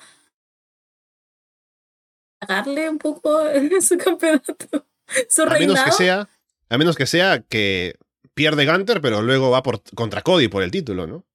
pagarle 2.39 2.89
un 2.89 2.97
poco 2.97 3.47
en 3.47 3.81
su 3.81 3.97
campeonato. 3.97 4.85
Su 5.29 5.43
a 5.43 5.45
menos 5.45 5.81
que 5.83 5.91
sea, 5.91 6.29
a 6.69 6.77
menos 6.77 6.95
que 6.95 7.05
sea 7.05 7.41
que 7.41 7.95
pierde 8.33 8.65
Gunter, 8.65 9.01
pero 9.01 9.21
luego 9.21 9.51
va 9.51 9.61
por, 9.61 9.81
contra 9.93 10.21
Cody 10.21 10.47
por 10.47 10.63
el 10.63 10.71
título, 10.71 11.05
¿no? 11.05 11.25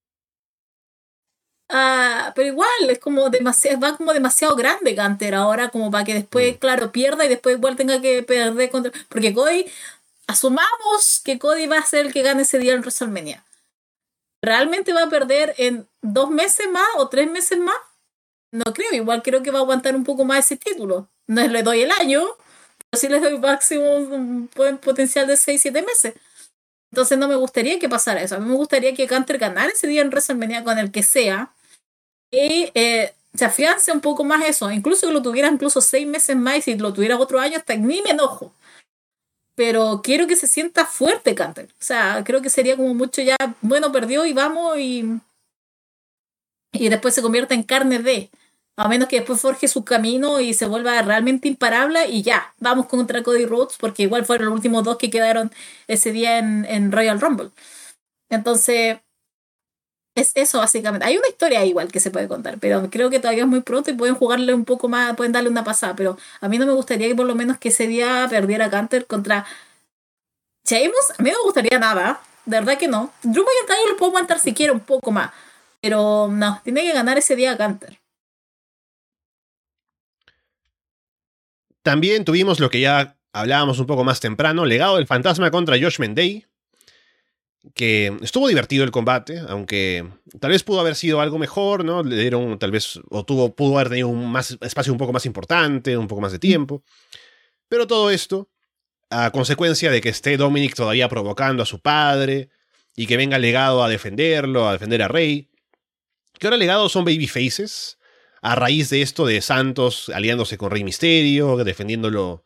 Ah, 1.68 2.32
pero 2.36 2.48
igual, 2.48 2.68
es 2.88 2.98
como 3.00 3.28
demasiado, 3.28 3.80
va 3.80 3.96
como 3.96 4.12
demasiado 4.12 4.54
grande 4.54 4.94
Gunter 4.94 5.34
ahora, 5.34 5.68
como 5.70 5.90
para 5.90 6.04
que 6.04 6.14
después, 6.14 6.54
mm. 6.54 6.58
claro, 6.58 6.92
pierda 6.92 7.24
y 7.24 7.28
después 7.28 7.56
igual 7.56 7.76
tenga 7.76 8.00
que 8.00 8.22
perder 8.22 8.70
contra. 8.70 8.92
Porque 9.08 9.34
Cody, 9.34 9.66
asumamos 10.26 11.20
que 11.24 11.38
Cody 11.38 11.66
va 11.66 11.78
a 11.78 11.86
ser 11.86 12.06
el 12.06 12.12
que 12.12 12.22
gane 12.22 12.42
ese 12.42 12.58
día 12.58 12.74
en 12.74 12.80
WrestleMania. 12.80 13.44
¿Realmente 14.42 14.92
va 14.92 15.04
a 15.04 15.08
perder 15.08 15.54
en 15.58 15.88
dos 16.02 16.30
meses 16.30 16.68
más 16.70 16.86
o 16.96 17.08
tres 17.08 17.28
meses 17.30 17.58
más? 17.58 17.76
No 18.52 18.64
creo, 18.72 18.92
igual 18.92 19.22
creo 19.22 19.42
que 19.42 19.50
va 19.50 19.58
a 19.58 19.62
aguantar 19.62 19.96
un 19.96 20.04
poco 20.04 20.24
más 20.24 20.38
ese 20.46 20.56
título. 20.56 21.08
No 21.26 21.46
le 21.46 21.62
doy 21.64 21.82
el 21.82 21.90
año, 21.90 22.24
pero 22.90 23.00
sí 23.00 23.08
le 23.08 23.18
doy 23.18 23.38
máximo 23.38 23.96
un 23.96 24.48
buen 24.54 24.78
potencial 24.78 25.26
de 25.26 25.36
seis, 25.36 25.62
siete 25.62 25.82
meses. 25.82 26.14
Entonces 26.92 27.18
no 27.18 27.26
me 27.26 27.34
gustaría 27.34 27.78
que 27.80 27.88
pasara 27.88 28.22
eso. 28.22 28.36
A 28.36 28.38
mí 28.38 28.48
me 28.48 28.54
gustaría 28.54 28.94
que 28.94 29.06
Gunter 29.06 29.38
ganara 29.38 29.72
ese 29.72 29.88
día 29.88 30.02
en 30.02 30.08
WrestleMania 30.08 30.62
con 30.62 30.78
el 30.78 30.92
que 30.92 31.02
sea 31.02 31.52
y 32.30 32.70
eh, 32.74 33.14
se 33.34 33.44
afiance 33.44 33.92
un 33.92 34.00
poco 34.00 34.24
más 34.24 34.44
eso. 34.44 34.70
Incluso 34.70 35.06
que 35.06 35.12
lo 35.12 35.22
tuviera 35.22 35.48
incluso 35.48 35.80
seis 35.80 36.06
meses 36.06 36.36
más 36.36 36.58
y 36.58 36.62
si 36.62 36.76
lo 36.76 36.92
tuviera 36.92 37.18
otro 37.18 37.40
año, 37.40 37.56
hasta 37.56 37.76
ni 37.76 38.02
me 38.02 38.10
enojo. 38.10 38.52
Pero 39.54 40.00
quiero 40.02 40.26
que 40.26 40.36
se 40.36 40.46
sienta 40.46 40.84
fuerte 40.84 41.34
Canter. 41.34 41.66
O 41.66 41.84
sea, 41.84 42.22
creo 42.24 42.42
que 42.42 42.50
sería 42.50 42.76
como 42.76 42.94
mucho 42.94 43.22
ya, 43.22 43.36
bueno, 43.62 43.90
perdió 43.90 44.26
y 44.26 44.32
vamos 44.34 44.78
y, 44.78 45.18
y 46.72 46.88
después 46.88 47.14
se 47.14 47.22
convierta 47.22 47.54
en 47.54 47.62
carne 47.62 47.98
de. 47.98 48.30
A 48.78 48.88
menos 48.88 49.08
que 49.08 49.16
después 49.16 49.40
forje 49.40 49.68
su 49.68 49.84
camino 49.86 50.38
y 50.38 50.52
se 50.52 50.66
vuelva 50.66 51.00
realmente 51.00 51.48
imparable 51.48 52.08
y 52.08 52.20
ya, 52.22 52.54
vamos 52.58 52.86
contra 52.86 53.22
Cody 53.22 53.46
Rhodes 53.46 53.78
porque 53.78 54.02
igual 54.02 54.26
fueron 54.26 54.48
los 54.48 54.54
últimos 54.56 54.84
dos 54.84 54.98
que 54.98 55.08
quedaron 55.08 55.50
ese 55.88 56.12
día 56.12 56.38
en, 56.38 56.66
en 56.66 56.92
Royal 56.92 57.18
Rumble. 57.18 57.50
Entonces, 58.28 58.98
es 60.16 60.32
eso 60.34 60.58
básicamente. 60.58 61.06
Hay 61.06 61.16
una 61.16 61.28
historia 61.28 61.64
igual 61.64 61.92
que 61.92 62.00
se 62.00 62.10
puede 62.10 62.26
contar, 62.26 62.58
pero 62.58 62.88
creo 62.90 63.10
que 63.10 63.20
todavía 63.20 63.44
es 63.44 63.48
muy 63.48 63.60
pronto 63.60 63.90
y 63.90 63.94
pueden 63.94 64.14
jugarle 64.14 64.54
un 64.54 64.64
poco 64.64 64.88
más, 64.88 65.14
pueden 65.14 65.32
darle 65.32 65.50
una 65.50 65.62
pasada, 65.62 65.94
pero 65.94 66.18
a 66.40 66.48
mí 66.48 66.58
no 66.58 66.66
me 66.66 66.72
gustaría 66.72 67.06
que 67.06 67.14
por 67.14 67.26
lo 67.26 67.34
menos 67.34 67.58
que 67.58 67.68
ese 67.68 67.86
día 67.86 68.26
perdiera 68.28 68.70
Canter 68.70 69.06
contra 69.06 69.46
Sheamus. 70.64 71.10
A 71.18 71.22
mí 71.22 71.30
no 71.30 71.36
me 71.36 71.44
gustaría 71.44 71.78
nada, 71.78 72.20
de 72.46 72.56
verdad 72.56 72.78
que 72.78 72.88
no. 72.88 73.12
Drew 73.22 73.44
McIntyre 73.44 73.90
lo 73.90 73.96
puedo 73.98 74.10
aguantar 74.10 74.40
si 74.40 74.54
quiere 74.54 74.72
un 74.72 74.80
poco 74.80 75.12
más, 75.12 75.32
pero 75.82 76.28
no, 76.32 76.60
tiene 76.64 76.82
que 76.82 76.92
ganar 76.92 77.18
ese 77.18 77.36
día 77.36 77.56
Canter. 77.56 78.00
También 81.82 82.24
tuvimos 82.24 82.58
lo 82.58 82.70
que 82.70 82.80
ya 82.80 83.16
hablábamos 83.32 83.78
un 83.78 83.86
poco 83.86 84.02
más 84.02 84.18
temprano, 84.20 84.64
legado 84.64 84.96
del 84.96 85.06
fantasma 85.06 85.50
contra 85.50 85.76
Josh 85.78 86.00
Mendey, 86.00 86.46
que 87.74 88.16
estuvo 88.22 88.48
divertido 88.48 88.84
el 88.84 88.90
combate, 88.90 89.40
aunque 89.48 90.08
tal 90.40 90.50
vez 90.50 90.62
pudo 90.62 90.80
haber 90.80 90.94
sido 90.94 91.20
algo 91.20 91.38
mejor, 91.38 91.84
¿no? 91.84 92.02
Le 92.02 92.16
dieron 92.16 92.58
tal 92.58 92.70
vez, 92.70 93.00
o 93.10 93.24
tuvo, 93.24 93.54
pudo 93.54 93.76
haber 93.76 93.90
tenido 93.90 94.08
un 94.08 94.30
más, 94.30 94.56
espacio 94.60 94.92
un 94.92 94.98
poco 94.98 95.12
más 95.12 95.26
importante, 95.26 95.96
un 95.96 96.08
poco 96.08 96.20
más 96.20 96.32
de 96.32 96.38
tiempo. 96.38 96.82
Pero 97.68 97.86
todo 97.86 98.10
esto, 98.10 98.48
a 99.10 99.30
consecuencia 99.30 99.90
de 99.90 100.00
que 100.00 100.08
esté 100.08 100.36
Dominic 100.36 100.74
todavía 100.74 101.08
provocando 101.08 101.62
a 101.62 101.66
su 101.66 101.80
padre, 101.80 102.50
y 102.96 103.06
que 103.06 103.18
venga 103.18 103.38
legado 103.38 103.84
a 103.84 103.88
defenderlo, 103.88 104.66
a 104.66 104.72
defender 104.72 105.02
a 105.02 105.08
Rey, 105.08 105.50
que 106.38 106.46
ahora 106.46 106.56
legado 106.56 106.88
son 106.88 107.04
baby 107.04 107.28
faces, 107.28 107.98
a 108.40 108.54
raíz 108.54 108.88
de 108.90 109.02
esto 109.02 109.26
de 109.26 109.40
Santos 109.42 110.08
aliándose 110.08 110.56
con 110.56 110.70
Rey 110.70 110.82
Misterio, 110.82 111.56
defendiéndolo 111.58 112.44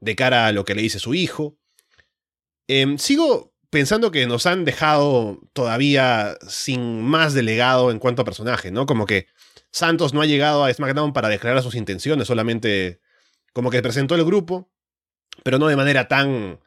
de 0.00 0.14
cara 0.14 0.46
a 0.46 0.52
lo 0.52 0.64
que 0.64 0.74
le 0.74 0.82
dice 0.82 1.00
su 1.00 1.14
hijo. 1.14 1.58
Em, 2.68 2.98
sigo 2.98 3.54
pensando 3.70 4.10
que 4.10 4.26
nos 4.26 4.46
han 4.46 4.64
dejado 4.64 5.40
todavía 5.52 6.36
sin 6.46 7.02
más 7.02 7.34
delegado 7.34 7.90
en 7.90 7.98
cuanto 7.98 8.22
a 8.22 8.24
personaje, 8.24 8.70
¿no? 8.70 8.86
Como 8.86 9.06
que 9.06 9.26
Santos 9.70 10.14
no 10.14 10.22
ha 10.22 10.26
llegado 10.26 10.64
a 10.64 10.72
SmackDown 10.72 11.12
para 11.12 11.28
declarar 11.28 11.62
sus 11.62 11.74
intenciones, 11.74 12.26
solamente 12.26 13.00
como 13.52 13.70
que 13.70 13.82
presentó 13.82 14.14
el 14.14 14.24
grupo, 14.24 14.70
pero 15.42 15.58
no 15.58 15.68
de 15.68 15.76
manera 15.76 16.08
tan 16.08 16.60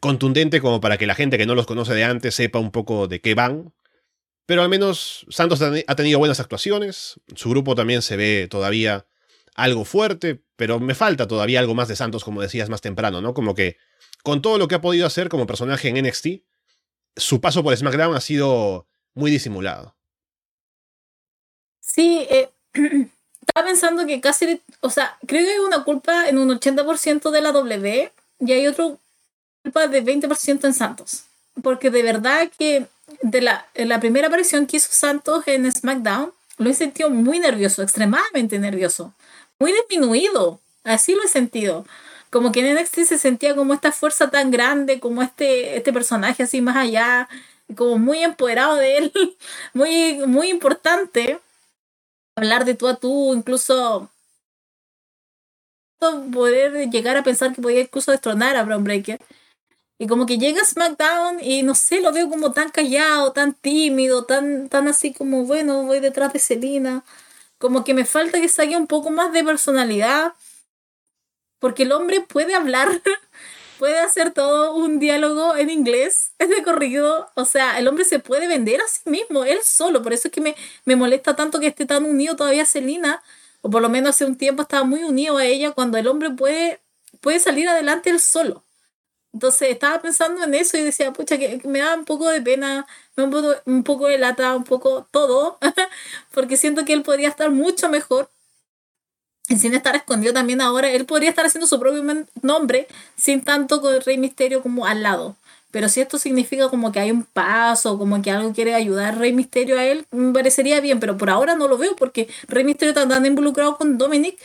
contundente 0.00 0.60
como 0.60 0.80
para 0.80 0.98
que 0.98 1.06
la 1.06 1.14
gente 1.14 1.38
que 1.38 1.46
no 1.46 1.54
los 1.54 1.66
conoce 1.66 1.94
de 1.94 2.04
antes 2.04 2.34
sepa 2.34 2.58
un 2.58 2.70
poco 2.70 3.08
de 3.08 3.20
qué 3.20 3.34
van. 3.34 3.72
Pero 4.46 4.62
al 4.62 4.68
menos 4.68 5.24
Santos 5.30 5.62
ha 5.62 5.96
tenido 5.96 6.18
buenas 6.18 6.40
actuaciones, 6.40 7.18
su 7.34 7.48
grupo 7.48 7.74
también 7.74 8.02
se 8.02 8.16
ve 8.16 8.46
todavía 8.50 9.06
algo 9.54 9.84
fuerte, 9.86 10.42
pero 10.56 10.80
me 10.80 10.94
falta 10.94 11.26
todavía 11.26 11.60
algo 11.60 11.74
más 11.74 11.88
de 11.88 11.96
Santos, 11.96 12.24
como 12.24 12.42
decías 12.42 12.68
más 12.68 12.82
temprano, 12.82 13.22
¿no? 13.22 13.32
Como 13.32 13.54
que 13.54 13.78
con 14.24 14.40
todo 14.40 14.56
lo 14.56 14.66
que 14.66 14.74
ha 14.74 14.80
podido 14.80 15.06
hacer 15.06 15.28
como 15.28 15.46
personaje 15.46 15.88
en 15.88 16.02
NXT, 16.02 16.42
su 17.14 17.42
paso 17.42 17.62
por 17.62 17.76
SmackDown 17.76 18.16
ha 18.16 18.20
sido 18.22 18.86
muy 19.12 19.30
disimulado. 19.30 19.94
Sí, 21.80 22.26
eh, 22.30 22.48
estaba 22.72 23.66
pensando 23.66 24.06
que 24.06 24.22
casi, 24.22 24.62
o 24.80 24.88
sea, 24.88 25.18
creo 25.26 25.44
que 25.44 25.52
hay 25.52 25.58
una 25.58 25.84
culpa 25.84 26.26
en 26.26 26.38
un 26.38 26.48
80% 26.48 27.30
de 27.30 27.40
la 27.42 27.52
W 27.52 28.12
y 28.40 28.52
hay 28.52 28.66
otra 28.66 28.96
culpa 29.62 29.88
de 29.88 30.02
20% 30.02 30.64
en 30.64 30.74
Santos. 30.74 31.24
Porque 31.62 31.90
de 31.90 32.02
verdad 32.02 32.50
que 32.58 32.86
de 33.20 33.42
la, 33.42 33.66
la 33.74 34.00
primera 34.00 34.28
aparición 34.28 34.66
que 34.66 34.78
hizo 34.78 34.88
Santos 34.90 35.46
en 35.46 35.70
SmackDown, 35.70 36.32
lo 36.56 36.70
he 36.70 36.74
sentido 36.74 37.10
muy 37.10 37.40
nervioso, 37.40 37.82
extremadamente 37.82 38.58
nervioso, 38.58 39.12
muy 39.58 39.72
disminuido, 39.72 40.60
así 40.82 41.14
lo 41.14 41.22
he 41.22 41.28
sentido 41.28 41.84
como 42.34 42.50
que 42.50 42.68
en 42.68 42.76
NXT 42.76 43.04
se 43.04 43.16
sentía 43.16 43.54
como 43.54 43.74
esta 43.74 43.92
fuerza 43.92 44.28
tan 44.28 44.50
grande, 44.50 44.98
como 44.98 45.22
este, 45.22 45.76
este 45.76 45.92
personaje 45.92 46.42
así 46.42 46.60
más 46.60 46.76
allá, 46.76 47.28
como 47.76 47.96
muy 47.96 48.24
empoderado 48.24 48.74
de 48.74 48.98
él, 48.98 49.12
muy, 49.72 50.16
muy 50.26 50.48
importante. 50.48 51.38
Hablar 52.36 52.64
de 52.64 52.74
tú 52.74 52.88
a 52.88 52.96
tú, 52.96 53.32
incluso 53.34 54.10
poder 56.32 56.90
llegar 56.90 57.16
a 57.16 57.22
pensar 57.22 57.54
que 57.54 57.62
podía 57.62 57.82
incluso 57.82 58.10
destronar 58.10 58.56
a 58.56 58.64
Brown 58.64 58.82
Breaker. 58.82 59.20
Y 60.00 60.08
como 60.08 60.26
que 60.26 60.36
llega 60.36 60.64
SmackDown 60.64 61.38
y 61.40 61.62
no 61.62 61.76
sé, 61.76 62.00
lo 62.00 62.12
veo 62.12 62.28
como 62.28 62.50
tan 62.50 62.68
callado, 62.70 63.30
tan 63.30 63.54
tímido, 63.54 64.24
tan, 64.24 64.68
tan 64.68 64.88
así 64.88 65.12
como, 65.14 65.44
bueno, 65.44 65.84
voy 65.84 66.00
detrás 66.00 66.32
de 66.32 66.40
Selina. 66.40 67.04
Como 67.58 67.84
que 67.84 67.94
me 67.94 68.04
falta 68.04 68.40
que 68.40 68.48
saque 68.48 68.76
un 68.76 68.88
poco 68.88 69.10
más 69.10 69.32
de 69.32 69.44
personalidad 69.44 70.34
porque 71.64 71.84
el 71.84 71.92
hombre 71.92 72.20
puede 72.20 72.54
hablar, 72.54 73.00
puede 73.78 73.98
hacer 73.98 74.32
todo 74.32 74.74
un 74.74 74.98
diálogo 74.98 75.56
en 75.56 75.70
inglés, 75.70 76.32
es 76.38 76.50
de 76.50 76.62
corrido, 76.62 77.30
o 77.36 77.46
sea, 77.46 77.78
el 77.78 77.88
hombre 77.88 78.04
se 78.04 78.18
puede 78.18 78.46
vender 78.46 78.82
a 78.82 78.86
sí 78.86 79.08
mismo, 79.08 79.46
él 79.46 79.60
solo, 79.64 80.02
por 80.02 80.12
eso 80.12 80.28
es 80.28 80.32
que 80.32 80.42
me, 80.42 80.54
me 80.84 80.94
molesta 80.94 81.34
tanto 81.34 81.60
que 81.60 81.68
esté 81.68 81.86
tan 81.86 82.04
unido 82.04 82.36
todavía 82.36 82.64
a 82.64 82.66
Selina, 82.66 83.22
o 83.62 83.70
por 83.70 83.80
lo 83.80 83.88
menos 83.88 84.10
hace 84.10 84.26
un 84.26 84.36
tiempo 84.36 84.60
estaba 84.60 84.84
muy 84.84 85.04
unido 85.04 85.38
a 85.38 85.46
ella, 85.46 85.70
cuando 85.70 85.96
el 85.96 86.06
hombre 86.06 86.28
puede, 86.28 86.82
puede 87.22 87.40
salir 87.40 87.66
adelante 87.66 88.10
él 88.10 88.20
solo. 88.20 88.62
Entonces 89.32 89.70
estaba 89.70 90.02
pensando 90.02 90.44
en 90.44 90.52
eso 90.52 90.76
y 90.76 90.82
decía, 90.82 91.14
pucha, 91.14 91.38
que, 91.38 91.62
me 91.64 91.78
da 91.78 91.94
un 91.94 92.04
poco 92.04 92.28
de 92.28 92.42
pena, 92.42 92.86
un 93.16 93.30
poco, 93.30 93.54
un 93.64 93.84
poco 93.84 94.08
de 94.08 94.18
lata, 94.18 94.54
un 94.54 94.64
poco 94.64 95.08
todo, 95.10 95.58
porque 96.34 96.58
siento 96.58 96.84
que 96.84 96.92
él 96.92 97.02
podría 97.02 97.30
estar 97.30 97.50
mucho 97.50 97.88
mejor 97.88 98.28
sin 99.48 99.74
estar 99.74 99.94
escondido 99.96 100.32
también 100.32 100.60
ahora, 100.60 100.90
él 100.90 101.04
podría 101.04 101.30
estar 101.30 101.46
haciendo 101.46 101.66
su 101.66 101.78
propio 101.78 102.02
nombre 102.42 102.88
sin 103.16 103.42
tanto 103.42 103.80
con 103.80 103.94
el 103.94 104.02
Rey 104.02 104.18
Misterio 104.18 104.62
como 104.62 104.86
al 104.86 105.02
lado. 105.02 105.36
Pero 105.70 105.88
si 105.88 106.00
esto 106.00 106.18
significa 106.18 106.68
como 106.68 106.92
que 106.92 107.00
hay 107.00 107.10
un 107.10 107.24
paso, 107.24 107.98
como 107.98 108.22
que 108.22 108.30
algo 108.30 108.52
quiere 108.52 108.74
ayudar 108.74 109.18
Rey 109.18 109.32
Misterio 109.32 109.76
a 109.78 109.84
él, 109.84 110.06
me 110.12 110.32
parecería 110.32 110.80
bien, 110.80 111.00
pero 111.00 111.18
por 111.18 111.30
ahora 111.30 111.56
no 111.56 111.66
lo 111.68 111.76
veo 111.76 111.96
porque 111.96 112.28
Rey 112.46 112.64
Misterio 112.64 112.90
está 112.90 113.08
tan 113.08 113.26
involucrado 113.26 113.76
con 113.76 113.98
Dominic 113.98 114.38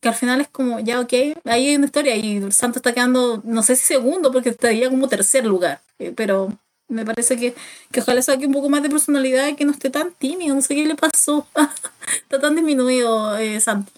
que 0.00 0.08
al 0.08 0.14
final 0.14 0.40
es 0.40 0.48
como, 0.48 0.80
ya 0.80 1.00
ok, 1.00 1.12
ahí 1.44 1.68
hay 1.68 1.76
una 1.76 1.86
historia 1.86 2.16
y 2.16 2.52
Santo 2.52 2.78
está 2.78 2.92
quedando, 2.92 3.40
no 3.44 3.62
sé 3.62 3.76
si 3.76 3.84
segundo, 3.86 4.30
porque 4.32 4.50
estaría 4.50 4.90
como 4.90 5.08
tercer 5.08 5.44
lugar, 5.44 5.80
eh, 5.98 6.12
pero 6.14 6.52
me 6.88 7.04
parece 7.04 7.36
que, 7.36 7.54
que 7.92 8.00
ojalá 8.00 8.22
saque 8.22 8.46
un 8.46 8.52
poco 8.52 8.68
más 8.68 8.82
de 8.82 8.90
personalidad 8.90 9.48
y 9.48 9.56
que 9.56 9.64
no 9.64 9.72
esté 9.72 9.90
tan 9.90 10.12
tímido. 10.12 10.54
No 10.54 10.62
sé 10.62 10.74
qué 10.74 10.86
le 10.86 10.94
pasó. 10.94 11.46
Está 12.22 12.40
tan 12.40 12.56
disminuido, 12.56 13.36
eh, 13.36 13.60
Santi. 13.60 13.92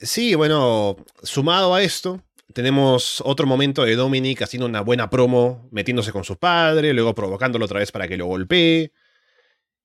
Sí, 0.00 0.34
bueno, 0.34 0.96
sumado 1.22 1.74
a 1.74 1.82
esto, 1.82 2.20
tenemos 2.52 3.22
otro 3.24 3.46
momento 3.46 3.84
de 3.84 3.96
Dominic 3.96 4.42
haciendo 4.42 4.66
una 4.66 4.80
buena 4.80 5.08
promo, 5.08 5.66
metiéndose 5.70 6.12
con 6.12 6.24
su 6.24 6.36
padre, 6.36 6.92
luego 6.92 7.14
provocándolo 7.14 7.64
otra 7.64 7.78
vez 7.78 7.90
para 7.90 8.06
que 8.06 8.16
lo 8.16 8.26
golpee. 8.26 8.92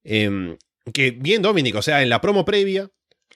Em, 0.04 0.58
que 0.94 1.12
bien 1.12 1.42
Dominic, 1.42 1.76
o 1.76 1.82
sea, 1.82 2.02
en 2.02 2.10
la 2.10 2.22
promo 2.22 2.44
previa, 2.44 2.90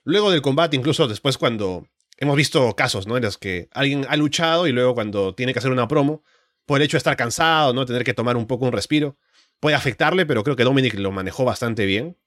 luego 0.04 0.32
del 0.32 0.42
combate, 0.42 0.76
incluso 0.76 1.08
después 1.08 1.38
cuando 1.38 1.88
hemos 2.18 2.36
visto 2.36 2.76
casos, 2.76 3.08
¿no? 3.08 3.18
En 3.18 3.24
los 3.24 3.38
que 3.38 3.70
alguien 3.72 4.06
ha 4.10 4.18
luchado 4.18 4.68
y 4.68 4.72
luego 4.72 4.94
cuando 4.94 5.36
tiene 5.36 5.54
que 5.54 5.60
hacer 5.60 5.72
una 5.72 5.88
promo, 5.88 6.24
por 6.65 6.80
el 6.80 6.85
hecho 6.85 6.95
de 6.95 6.99
estar 6.99 7.18
cansado, 7.18 7.73
¿no? 7.73 7.85
Tener 7.85 8.03
que 8.03 8.14
tomar 8.14 8.38
un 8.38 8.48
poco 8.48 8.65
un 8.65 8.72
respiro. 8.72 9.18
Puede 9.60 9.76
afectarle, 9.76 10.26
pero 10.26 10.44
creo 10.44 10.56
que 10.56 10.64
Dominic 10.64 10.95
lo 10.95 11.11
manejó 11.11 11.45
bastante 11.45 11.85
bien. 11.85 12.18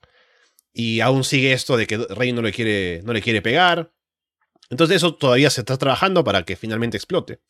Y 0.73 1.01
aún 1.01 1.25
sigue 1.25 1.53
esto 1.53 1.77
de 1.77 1.87
que 1.87 1.99
Rey 1.99 2.33
no 2.33 2.43
le 2.43 2.53
quiere, 2.53 3.03
no 3.05 3.13
le 3.13 3.23
quiere 3.23 3.43
pegar. 3.43 3.93
Entonces 4.71 4.97
eso 4.97 5.15
todavía 5.15 5.51
se 5.51 5.63
está 5.63 5.77
trabajando 5.77 6.25
para 6.25 6.43
que 6.43 6.57
finalmente 6.57 6.97
explote. 6.97 7.41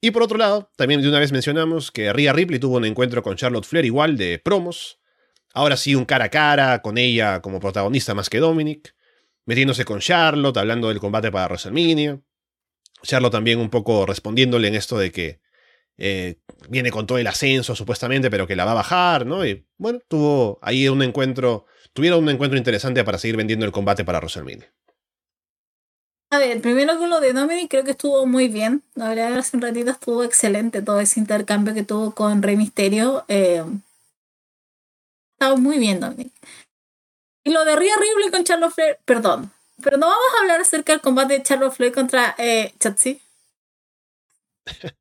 Y 0.00 0.10
por 0.10 0.22
otro 0.22 0.38
lado, 0.38 0.70
también 0.76 1.02
de 1.02 1.08
una 1.08 1.18
vez 1.18 1.32
mencionamos 1.32 1.90
que 1.90 2.12
Rhea 2.12 2.32
Ripley 2.32 2.58
tuvo 2.58 2.76
un 2.76 2.84
encuentro 2.84 3.22
con 3.22 3.36
Charlotte 3.36 3.64
Flair 3.64 3.84
igual 3.84 4.16
de 4.16 4.38
promos. 4.38 5.00
Ahora 5.54 5.76
sí, 5.76 5.94
un 5.94 6.04
cara 6.04 6.26
a 6.26 6.30
cara 6.30 6.82
con 6.82 6.98
ella 6.98 7.40
como 7.40 7.58
protagonista 7.58 8.14
más 8.14 8.30
que 8.30 8.38
Dominic. 8.38 8.94
Metiéndose 9.44 9.84
con 9.84 10.00
Charlotte, 10.00 10.58
hablando 10.58 10.88
del 10.88 11.00
combate 11.00 11.32
para 11.32 11.46
WrestleMania. 11.46 12.20
Charlotte 13.02 13.32
también 13.32 13.58
un 13.58 13.70
poco 13.70 14.04
respondiéndole 14.04 14.68
en 14.68 14.74
esto 14.74 14.98
de 14.98 15.10
que 15.10 15.40
eh, 15.98 16.36
viene 16.68 16.90
con 16.90 17.06
todo 17.06 17.18
el 17.18 17.26
ascenso 17.26 17.74
supuestamente, 17.74 18.30
pero 18.30 18.46
que 18.46 18.56
la 18.56 18.64
va 18.64 18.70
a 18.70 18.74
bajar, 18.74 19.26
¿no? 19.26 19.44
Y 19.44 19.66
bueno, 19.76 20.00
tuvo 20.08 20.58
ahí 20.62 20.88
un 20.88 21.02
encuentro, 21.02 21.66
tuvieron 21.92 22.22
un 22.22 22.30
encuentro 22.30 22.56
interesante 22.56 23.04
para 23.04 23.18
seguir 23.18 23.36
vendiendo 23.36 23.66
el 23.66 23.72
combate 23.72 24.04
para 24.04 24.18
WrestleMania. 24.18 24.72
A 26.30 26.38
ver, 26.38 26.60
primero 26.60 26.98
con 26.98 27.08
lo 27.08 27.20
de 27.20 27.32
Dominic 27.32 27.70
creo 27.70 27.84
que 27.84 27.92
estuvo 27.92 28.26
muy 28.26 28.48
bien. 28.48 28.82
La 28.94 29.08
verdad, 29.08 29.38
hace 29.38 29.56
un 29.56 29.62
ratito 29.62 29.90
estuvo 29.90 30.22
excelente 30.22 30.82
todo 30.82 31.00
ese 31.00 31.20
intercambio 31.20 31.74
que 31.74 31.84
tuvo 31.84 32.14
con 32.14 32.42
Rey 32.42 32.56
Misterio. 32.56 33.24
Eh, 33.28 33.64
estaba 35.32 35.56
muy 35.56 35.78
bien, 35.78 36.00
Dominic. 36.00 36.32
Y 37.44 37.50
lo 37.50 37.64
de 37.64 37.76
Rhea 37.76 37.96
Ripley 37.96 38.30
con 38.30 38.44
Charlotte 38.44 38.74
Flair, 38.74 38.98
perdón, 39.06 39.50
pero 39.82 39.96
no 39.96 40.06
vamos 40.06 40.26
a 40.36 40.42
hablar 40.42 40.60
acerca 40.60 40.92
del 40.92 41.00
combate 41.00 41.34
de 41.34 41.42
Charlotte 41.42 41.72
Flair 41.72 41.92
contra 41.92 42.34
eh, 42.36 42.74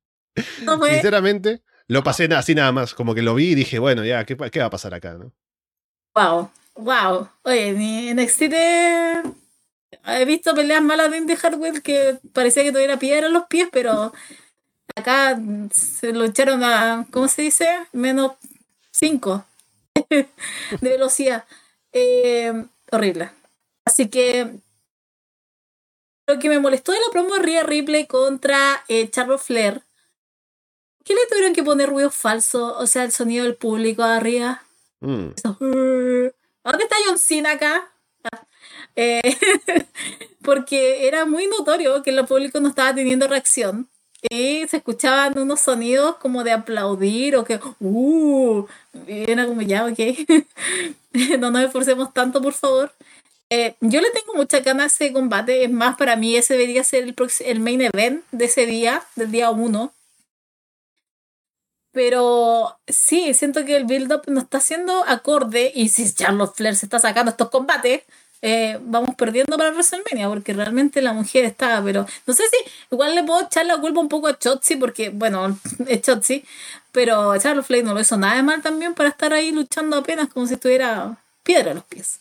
Chatsi. 0.66 0.94
Sinceramente, 0.94 1.62
lo 1.88 2.04
pasé 2.04 2.26
así 2.36 2.56
nada 2.56 2.72
más, 2.72 2.94
como 2.94 3.16
que 3.16 3.22
lo 3.22 3.36
vi 3.36 3.52
y 3.52 3.56
dije, 3.56 3.80
bueno, 3.80 4.04
ya, 4.04 4.26
¿qué, 4.26 4.36
qué 4.52 4.60
va 4.60 4.66
a 4.66 4.70
pasar 4.70 4.94
acá? 4.94 5.14
¿no? 5.14 5.32
Wow, 6.16 6.50
wow. 6.76 7.30
Oye, 7.44 7.70
en 7.70 8.20
NXT 8.20 8.42
he 10.08 10.26
visto 10.26 10.54
peleas 10.56 10.82
malas 10.82 11.12
de 11.12 11.18
Indy 11.18 11.36
Hardware 11.36 11.82
que 11.82 12.18
parecía 12.34 12.64
que 12.64 12.72
tuviera 12.72 12.98
piedra 12.98 13.28
en 13.28 13.34
los 13.34 13.46
pies, 13.46 13.70
pero 13.72 14.14
acá 14.96 15.40
se 15.72 16.14
lo 16.14 16.26
echaron 16.26 16.64
a, 16.64 17.06
¿cómo 17.12 17.28
se 17.28 17.44
dice? 17.44 17.68
Menos 17.94 18.34
5 18.92 19.46
de 20.10 20.28
velocidad. 20.82 21.46
Eh, 21.92 22.66
horrible. 22.92 23.32
Así 23.86 24.10
que 24.10 24.60
lo 26.28 26.40
que 26.40 26.50
me 26.50 26.60
molestó 26.60 26.92
de 26.92 27.00
la 27.00 27.12
promo 27.12 27.36
de 27.36 27.42
Rhea 27.42 27.64
Ripley 27.64 28.06
contra 28.06 28.84
eh, 28.90 29.10
Charlotte 29.10 29.42
Flair, 29.42 29.82
¿qué 31.08 31.16
le 31.16 31.26
tuvieron 31.30 31.54
que 31.54 31.64
poner 31.64 31.90
ruido 31.90 32.12
falso? 32.12 32.78
O 32.78 32.86
sea, 32.86 33.06
el 33.06 33.12
sonido 33.12 33.46
del 33.46 33.56
público 33.56 34.04
arriba. 34.04 34.64
Mm. 35.00 35.30
¿Dónde 35.40 36.84
está 36.84 36.96
John 37.06 37.18
Cena 37.18 37.52
acá? 37.52 37.90
Eh, 39.00 39.22
porque 40.42 41.08
era 41.08 41.28
muy 41.28 41.46
notorio 41.46 42.02
que 42.02 42.10
el 42.10 42.26
público 42.26 42.60
no 42.60 42.70
estaba 42.70 42.96
teniendo 42.96 43.28
reacción. 43.28 43.88
Y 44.28 44.68
se 44.68 44.78
escuchaban 44.78 45.38
unos 45.38 45.60
sonidos 45.60 46.16
como 46.16 46.44
de 46.44 46.52
aplaudir 46.52 47.36
o 47.36 47.44
que, 47.44 47.60
uh, 47.80 48.66
era 49.06 49.46
como 49.46 49.62
ya, 49.62 49.86
ok. 49.86 50.00
no 51.38 51.52
nos 51.52 51.62
esforcemos 51.62 52.12
tanto, 52.12 52.42
por 52.42 52.54
favor. 52.54 52.92
Eh, 53.52 53.76
yo 53.82 54.02
le 54.02 54.10
tengo 54.10 54.34
mucha 54.34 54.62
ganas 54.62 55.00
a 55.00 55.06
ese 55.06 55.14
combate. 55.14 55.64
Es 55.64 55.72
más, 55.72 55.96
para 55.96 56.16
mí 56.16 56.36
ese 56.36 56.56
debería 56.56 56.84
ser 56.84 57.04
el, 57.04 57.16
el 57.46 57.60
main 57.60 57.82
event 57.82 58.24
de 58.32 58.46
ese 58.46 58.66
día, 58.66 59.04
del 59.16 59.32
día 59.32 59.52
1. 59.52 59.94
Pero 61.98 62.78
sí, 62.88 63.34
siento 63.34 63.66
que 63.66 63.76
el 63.76 63.86
build-up 63.86 64.22
no 64.28 64.42
está 64.42 64.60
siendo 64.60 65.04
acorde. 65.08 65.72
Y 65.74 65.90
si 65.90 66.14
Charlotte 66.14 66.54
Flair 66.56 66.76
se 66.76 66.86
está 66.86 67.00
sacando 67.00 67.32
estos 67.32 67.50
combates, 67.50 68.04
eh, 68.44 68.78
vamos 68.84 69.16
perdiendo 69.16 69.58
para 69.58 69.72
WrestleMania, 69.72 70.28
porque 70.30 70.54
realmente 70.54 71.02
la 71.02 71.14
mujer 71.14 71.46
está, 71.46 71.84
pero 71.84 72.06
no 72.28 72.34
sé 72.36 72.44
si 72.52 72.58
igual 72.92 73.16
le 73.16 73.24
puedo 73.24 73.42
echar 73.42 73.66
la 73.66 73.80
culpa 73.80 74.00
un 74.00 74.10
poco 74.10 74.28
a 74.28 74.38
Chotzi, 74.38 74.76
porque 74.76 75.10
bueno, 75.10 75.58
es 75.88 76.04
Chotzi, 76.04 76.46
pero 76.92 77.36
Charlotte 77.40 77.66
Flair 77.66 77.84
no 77.84 77.96
lo 77.96 78.00
hizo 78.02 78.16
nada 78.16 78.36
de 78.36 78.44
mal 78.44 78.62
también 78.62 78.94
para 78.94 79.10
estar 79.10 79.34
ahí 79.34 79.52
luchando 79.52 79.98
apenas 79.98 80.28
como 80.28 80.46
si 80.46 80.54
estuviera 80.54 81.18
piedra 81.42 81.72
a 81.72 81.74
los 81.74 81.86
pies. 81.86 82.20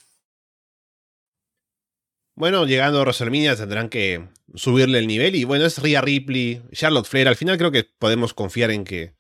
Bueno, 2.35 2.65
llegando 2.65 2.97
a 2.97 3.03
WrestleMania 3.03 3.57
tendrán 3.57 3.91
que 3.91 4.27
subirle 4.55 5.01
el 5.01 5.07
nivel 5.07 5.35
y 5.35 5.45
bueno, 5.45 5.67
es 5.67 5.77
Rhea 5.83 6.01
Ripley, 6.01 6.63
Charlotte 6.73 7.07
Flair, 7.07 7.29
al 7.29 7.37
final 7.37 7.59
creo 7.59 7.71
que 7.71 7.85
podemos 7.85 8.33
confiar 8.33 8.71
en 8.71 8.85
que 8.85 9.16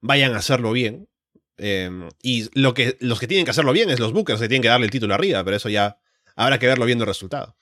vayan 0.00 0.34
a 0.34 0.38
hacerlo 0.38 0.72
bien. 0.72 1.08
Em, 1.56 2.08
y 2.22 2.48
lo 2.58 2.72
que, 2.74 2.96
los 3.00 3.20
que 3.20 3.26
tienen 3.26 3.44
que 3.44 3.50
hacerlo 3.50 3.72
bien 3.72 3.90
es 3.90 4.00
los 4.00 4.12
Bookers 4.12 4.40
que 4.40 4.48
tienen 4.48 4.62
que 4.62 4.68
darle 4.68 4.86
el 4.86 4.90
título 4.90 5.14
arriba, 5.14 5.44
pero 5.44 5.56
eso 5.56 5.68
ya 5.68 5.98
Habrá 6.40 6.58
que 6.58 6.66
verlo 6.66 6.86
viendo 6.86 7.04
el 7.04 7.08
resultado. 7.08 7.54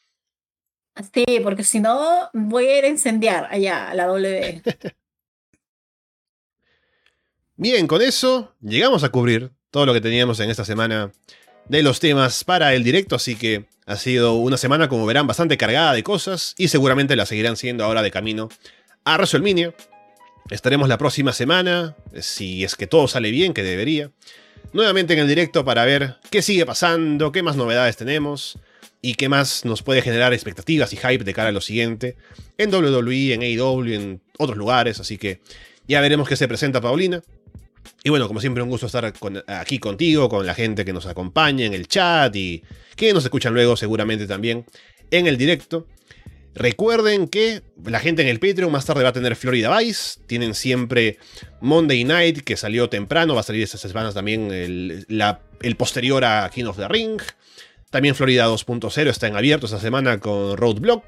Sí, 1.12 1.24
porque 1.42 1.64
si 1.64 1.80
no, 1.80 2.30
voy 2.32 2.66
a 2.66 2.78
ir 2.78 2.84
a 2.84 2.88
incendiar 2.88 3.48
allá 3.50 3.88
a 3.90 3.94
la 3.94 4.06
W. 4.06 4.62
Bien, 7.56 7.88
con 7.88 8.02
eso 8.02 8.54
llegamos 8.60 9.02
a 9.02 9.08
cubrir 9.08 9.50
todo 9.70 9.84
lo 9.84 9.92
que 9.94 10.00
teníamos 10.00 10.38
en 10.38 10.50
esta 10.50 10.64
semana 10.64 11.10
de 11.66 11.82
los 11.82 11.98
temas 11.98 12.44
para 12.44 12.72
el 12.74 12.84
directo, 12.84 13.16
así 13.16 13.34
que 13.34 13.66
ha 13.84 13.96
sido 13.96 14.34
una 14.34 14.56
semana, 14.56 14.88
como 14.88 15.06
verán, 15.06 15.26
bastante 15.26 15.56
cargada 15.56 15.92
de 15.92 16.04
cosas 16.04 16.54
y 16.56 16.68
seguramente 16.68 17.16
la 17.16 17.26
seguirán 17.26 17.56
siendo 17.56 17.84
ahora 17.84 18.02
de 18.02 18.12
camino 18.12 18.48
a 19.04 19.14
WrestleMania. 19.16 19.74
Estaremos 20.50 20.88
la 20.88 20.96
próxima 20.96 21.34
semana, 21.34 21.94
si 22.20 22.64
es 22.64 22.74
que 22.74 22.86
todo 22.86 23.06
sale 23.06 23.30
bien, 23.30 23.52
que 23.52 23.62
debería, 23.62 24.10
nuevamente 24.72 25.12
en 25.12 25.18
el 25.18 25.28
directo 25.28 25.62
para 25.62 25.84
ver 25.84 26.16
qué 26.30 26.40
sigue 26.40 26.64
pasando, 26.64 27.32
qué 27.32 27.42
más 27.42 27.56
novedades 27.56 27.98
tenemos 27.98 28.58
y 29.02 29.14
qué 29.14 29.28
más 29.28 29.66
nos 29.66 29.82
puede 29.82 30.00
generar 30.00 30.32
expectativas 30.32 30.92
y 30.94 30.96
hype 30.96 31.22
de 31.22 31.34
cara 31.34 31.50
a 31.50 31.52
lo 31.52 31.60
siguiente 31.60 32.16
en 32.56 32.74
WWE, 32.74 33.34
en 33.34 33.42
AEW, 33.42 33.92
en 33.92 34.20
otros 34.38 34.56
lugares, 34.56 34.98
así 35.00 35.18
que 35.18 35.40
ya 35.86 36.00
veremos 36.00 36.26
qué 36.26 36.36
se 36.36 36.48
presenta 36.48 36.80
Paulina. 36.80 37.22
Y 38.02 38.08
bueno, 38.08 38.26
como 38.26 38.40
siempre, 38.40 38.62
un 38.62 38.70
gusto 38.70 38.86
estar 38.86 39.12
aquí 39.48 39.78
contigo, 39.78 40.30
con 40.30 40.46
la 40.46 40.54
gente 40.54 40.84
que 40.84 40.92
nos 40.94 41.06
acompaña 41.06 41.66
en 41.66 41.74
el 41.74 41.88
chat 41.88 42.34
y 42.34 42.62
que 42.96 43.12
nos 43.12 43.24
escuchan 43.24 43.52
luego 43.52 43.76
seguramente 43.76 44.26
también 44.26 44.64
en 45.10 45.26
el 45.26 45.36
directo. 45.36 45.86
Recuerden 46.58 47.28
que 47.28 47.62
la 47.84 48.00
gente 48.00 48.22
en 48.22 48.28
el 48.28 48.40
Patreon 48.40 48.72
más 48.72 48.84
tarde 48.84 49.04
va 49.04 49.10
a 49.10 49.12
tener 49.12 49.36
Florida 49.36 49.78
Vice. 49.78 50.18
Tienen 50.26 50.56
siempre 50.56 51.16
Monday 51.60 52.02
Night, 52.02 52.40
que 52.40 52.56
salió 52.56 52.88
temprano. 52.88 53.34
Va 53.34 53.40
a 53.40 53.44
salir 53.44 53.62
estas 53.62 53.80
semanas 53.80 54.14
también 54.14 54.50
el, 54.50 55.76
posterior 55.76 56.24
a 56.24 56.50
King 56.52 56.64
of 56.64 56.76
the 56.76 56.88
Ring. 56.88 57.22
También 57.90 58.16
Florida 58.16 58.48
2.0 58.48 59.06
está 59.08 59.28
en 59.28 59.36
abierto 59.36 59.66
esta 59.66 59.78
semana 59.78 60.18
con 60.18 60.56
Roadblock. 60.56 61.04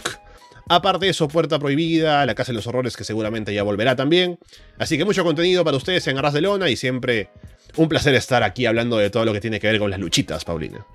Aparte 0.68 1.06
de 1.06 1.10
eso, 1.10 1.26
Puerta 1.26 1.58
Prohibida, 1.58 2.24
La 2.26 2.36
Casa 2.36 2.52
de 2.52 2.56
los 2.56 2.68
Horrores, 2.68 2.96
que 2.96 3.02
seguramente 3.02 3.52
ya 3.52 3.64
volverá 3.64 3.96
también. 3.96 4.38
Así 4.78 4.96
que 4.96 5.04
mucho 5.04 5.24
contenido 5.24 5.64
para 5.64 5.76
ustedes 5.76 6.06
en 6.06 6.16
Arras 6.16 6.32
de 6.32 6.42
Lona 6.42 6.70
y 6.70 6.76
siempre 6.76 7.28
un 7.74 7.88
placer 7.88 8.14
estar 8.14 8.44
aquí 8.44 8.66
hablando 8.66 8.98
de 8.98 9.10
todo 9.10 9.24
lo 9.24 9.32
que 9.32 9.40
tiene 9.40 9.58
que 9.58 9.66
ver 9.66 9.80
con 9.80 9.90
las 9.90 9.98
luchitas, 9.98 10.44
Paulina. 10.44 10.86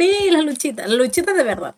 Sí, 0.00 0.30
las 0.30 0.42
luchitas, 0.42 0.88
las 0.88 0.96
luchitas 0.96 1.36
de 1.36 1.42
verdad. 1.42 1.74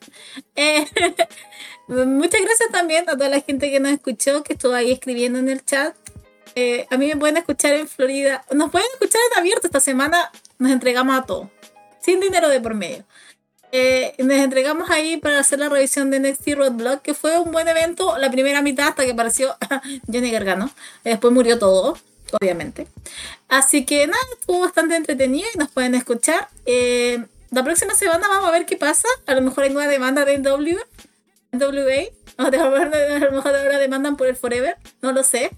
Eh, 0.54 0.86
muchas 1.88 2.40
gracias 2.40 2.70
también 2.70 3.02
a 3.10 3.16
toda 3.16 3.28
la 3.28 3.40
gente 3.40 3.68
que 3.68 3.80
nos 3.80 3.90
escuchó, 3.90 4.44
que 4.44 4.52
estuvo 4.52 4.74
ahí 4.74 4.92
escribiendo 4.92 5.40
en 5.40 5.48
el 5.48 5.64
chat. 5.64 5.96
Eh, 6.54 6.86
a 6.88 6.96
mí 6.98 7.08
me 7.08 7.16
pueden 7.16 7.38
escuchar 7.38 7.74
en 7.74 7.88
Florida. 7.88 8.44
Nos 8.52 8.70
pueden 8.70 8.86
escuchar 8.92 9.20
en 9.32 9.40
abierto 9.40 9.66
esta 9.66 9.80
semana. 9.80 10.30
Nos 10.58 10.70
entregamos 10.70 11.18
a 11.18 11.26
todo. 11.26 11.50
Sin 12.00 12.20
dinero 12.20 12.48
de 12.48 12.60
por 12.60 12.74
medio. 12.74 13.04
Eh, 13.72 14.14
nos 14.18 14.36
entregamos 14.36 14.88
ahí 14.90 15.16
para 15.16 15.40
hacer 15.40 15.58
la 15.58 15.68
revisión 15.68 16.12
de 16.12 16.20
NXT 16.20 16.54
Roadblock, 16.54 17.02
que 17.02 17.14
fue 17.14 17.40
un 17.40 17.50
buen 17.50 17.66
evento. 17.66 18.18
La 18.18 18.30
primera 18.30 18.62
mitad 18.62 18.86
hasta 18.86 19.04
que 19.04 19.12
apareció 19.12 19.56
Johnny 20.06 20.30
Gargano. 20.30 20.70
Después 21.02 21.34
murió 21.34 21.58
todo, 21.58 21.98
obviamente. 22.40 22.86
Así 23.48 23.84
que 23.84 24.06
nada, 24.06 24.22
estuvo 24.38 24.60
bastante 24.60 24.94
entretenido 24.94 25.48
y 25.52 25.58
nos 25.58 25.72
pueden 25.72 25.96
escuchar. 25.96 26.48
La 27.52 27.62
próxima 27.62 27.94
semana 27.94 28.28
vamos 28.28 28.48
a 28.48 28.52
ver 28.52 28.66
qué 28.66 28.76
pasa. 28.76 29.08
A 29.26 29.34
lo 29.34 29.42
mejor 29.42 29.64
hay 29.64 29.70
una 29.70 29.86
demanda 29.86 30.24
de 30.24 30.38
NW, 30.38 30.78
NWA. 31.52 32.10
A 32.38 32.50
lo 32.50 33.32
mejor 33.32 33.54
ahora 33.54 33.78
demandan 33.78 34.16
por 34.16 34.26
el 34.26 34.36
Forever. 34.36 34.76
No 35.02 35.12
lo 35.12 35.22
sé. 35.22 35.50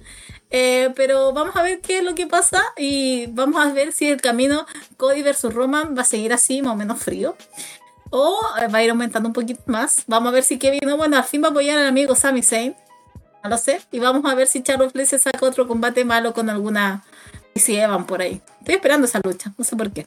Eh, 0.51 0.91
pero 0.97 1.33
vamos 1.33 1.55
a 1.57 1.62
ver 1.62 1.81
qué 1.81 1.99
es 1.99 2.05
lo 2.05 2.15
que 2.15 2.27
pasa 2.27 2.62
y 2.77 3.27
vamos 3.29 3.65
a 3.65 3.73
ver 3.73 3.93
si 3.93 4.09
el 4.09 4.21
camino 4.21 4.66
Cody 4.97 5.23
versus 5.23 5.55
Roman 5.55 5.97
va 5.97 6.03
a 6.03 6.05
seguir 6.05 6.33
así, 6.33 6.62
más 6.62 6.73
o 6.73 6.77
menos 6.77 7.01
frío. 7.01 7.37
O 8.11 8.41
va 8.73 8.79
a 8.79 8.83
ir 8.83 8.91
aumentando 8.91 9.29
un 9.29 9.33
poquito 9.33 9.62
más. 9.66 10.03
Vamos 10.09 10.31
a 10.31 10.33
ver 10.33 10.43
si 10.43 10.59
Kevin, 10.59 10.97
bueno, 10.97 11.16
al 11.16 11.25
fin 11.25 11.43
va 11.43 11.49
a 11.49 11.51
apoyar 11.51 11.79
al 11.79 11.87
amigo 11.87 12.16
Sami 12.16 12.43
Zayn. 12.43 12.77
No 13.45 13.51
lo 13.51 13.59
sé. 13.59 13.81
Y 13.93 14.01
vamos 14.01 14.25
a 14.31 14.35
ver 14.35 14.49
si 14.49 14.62
Charles 14.62 14.93
Flair 14.93 15.07
saca 15.07 15.47
otro 15.47 15.69
combate 15.69 16.05
malo 16.05 16.35
con 16.35 16.51
alguna 16.51 17.05
y 17.55 17.60
si 17.60 17.76
Evan 17.76 18.06
por 18.06 18.20
ahí. 18.20 18.40
Estoy 18.60 18.74
esperando 18.74 19.06
esa 19.06 19.20
lucha, 19.22 19.52
no 19.56 19.64
sé 19.64 19.76
por 19.76 19.93
qué. 19.93 20.06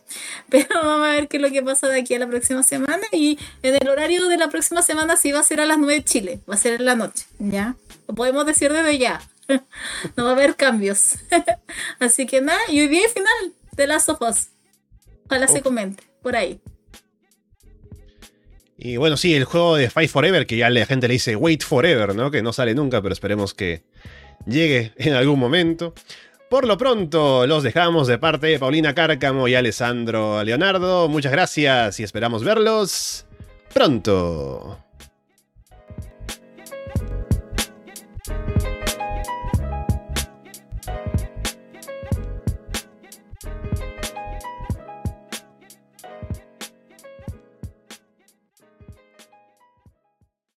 Pero 0.50 0.68
vamos 0.84 1.08
a 1.08 1.12
ver 1.12 1.28
qué 1.28 1.38
es 1.38 1.44
lo 1.44 1.50
que 1.50 1.64
pasa 1.64 1.88
de 1.88 2.00
aquí 2.00 2.14
a 2.14 2.20
la 2.20 2.28
próxima 2.28 2.64
semana. 2.64 3.06
Y 3.12 3.40
en 3.64 3.76
el 3.76 3.88
horario 3.88 4.28
de 4.28 4.38
la 4.38 4.50
próxima 4.50 4.82
semana 4.82 5.16
sí 5.16 5.32
va 5.32 5.40
a 5.40 5.44
ser 5.44 5.62
a 5.62 5.66
las 5.66 5.78
9 5.78 5.94
de 5.94 6.04
Chile, 6.04 6.40
va 6.50 6.56
a 6.56 6.58
ser 6.58 6.74
en 6.74 6.86
la 6.86 6.96
noche, 6.96 7.26
¿ya? 7.40 7.76
Lo 8.08 8.16
podemos 8.16 8.46
decir 8.46 8.72
desde 8.74 8.98
ya. 8.98 9.22
no 10.18 10.26
va 10.26 10.30
a 10.32 10.34
haber 10.34 10.56
cambios. 10.56 11.16
Así 12.00 12.26
que 12.26 12.42
nada, 12.42 12.60
y 12.70 12.82
hoy 12.82 12.88
día 12.88 13.08
final 13.10 13.54
de 13.74 13.88
las 13.88 14.10
Us. 14.10 14.50
Ojalá 15.26 15.48
se 15.48 15.62
comente 15.62 16.04
por 16.22 16.36
ahí. 16.36 16.60
Y 18.78 18.98
bueno, 18.98 19.18
sí, 19.18 19.34
el 19.34 19.46
juego 19.46 19.76
de 19.76 19.90
Fight 19.90 20.10
Forever, 20.10 20.46
que 20.46 20.56
ya 20.56 20.70
la 20.70 20.86
gente 20.86 21.08
le 21.08 21.14
dice 21.14 21.36
Wait 21.36 21.64
Forever, 21.64 22.16
¿no? 22.16 22.30
Que 22.30 22.42
no 22.42 22.54
sale 22.54 22.76
nunca, 22.76 23.02
pero 23.02 23.12
esperemos 23.14 23.54
que 23.54 23.84
llegue 24.46 24.94
en 24.98 25.14
algún 25.14 25.40
momento. 25.40 25.94
Por 26.50 26.66
lo 26.66 26.78
pronto, 26.78 27.46
los 27.46 27.64
dejamos 27.64 28.08
de 28.08 28.18
parte 28.18 28.48
de 28.48 28.60
Paulina 28.60 28.96
Cárcamo 28.96 29.50
y 29.50 29.56
Alessandro 29.56 30.42
Leonardo. 30.46 31.10
Muchas 31.10 31.34
gracias 31.34 32.00
y 32.00 32.04
esperamos 32.04 32.46
verlos 32.46 33.26
pronto. 33.74 34.87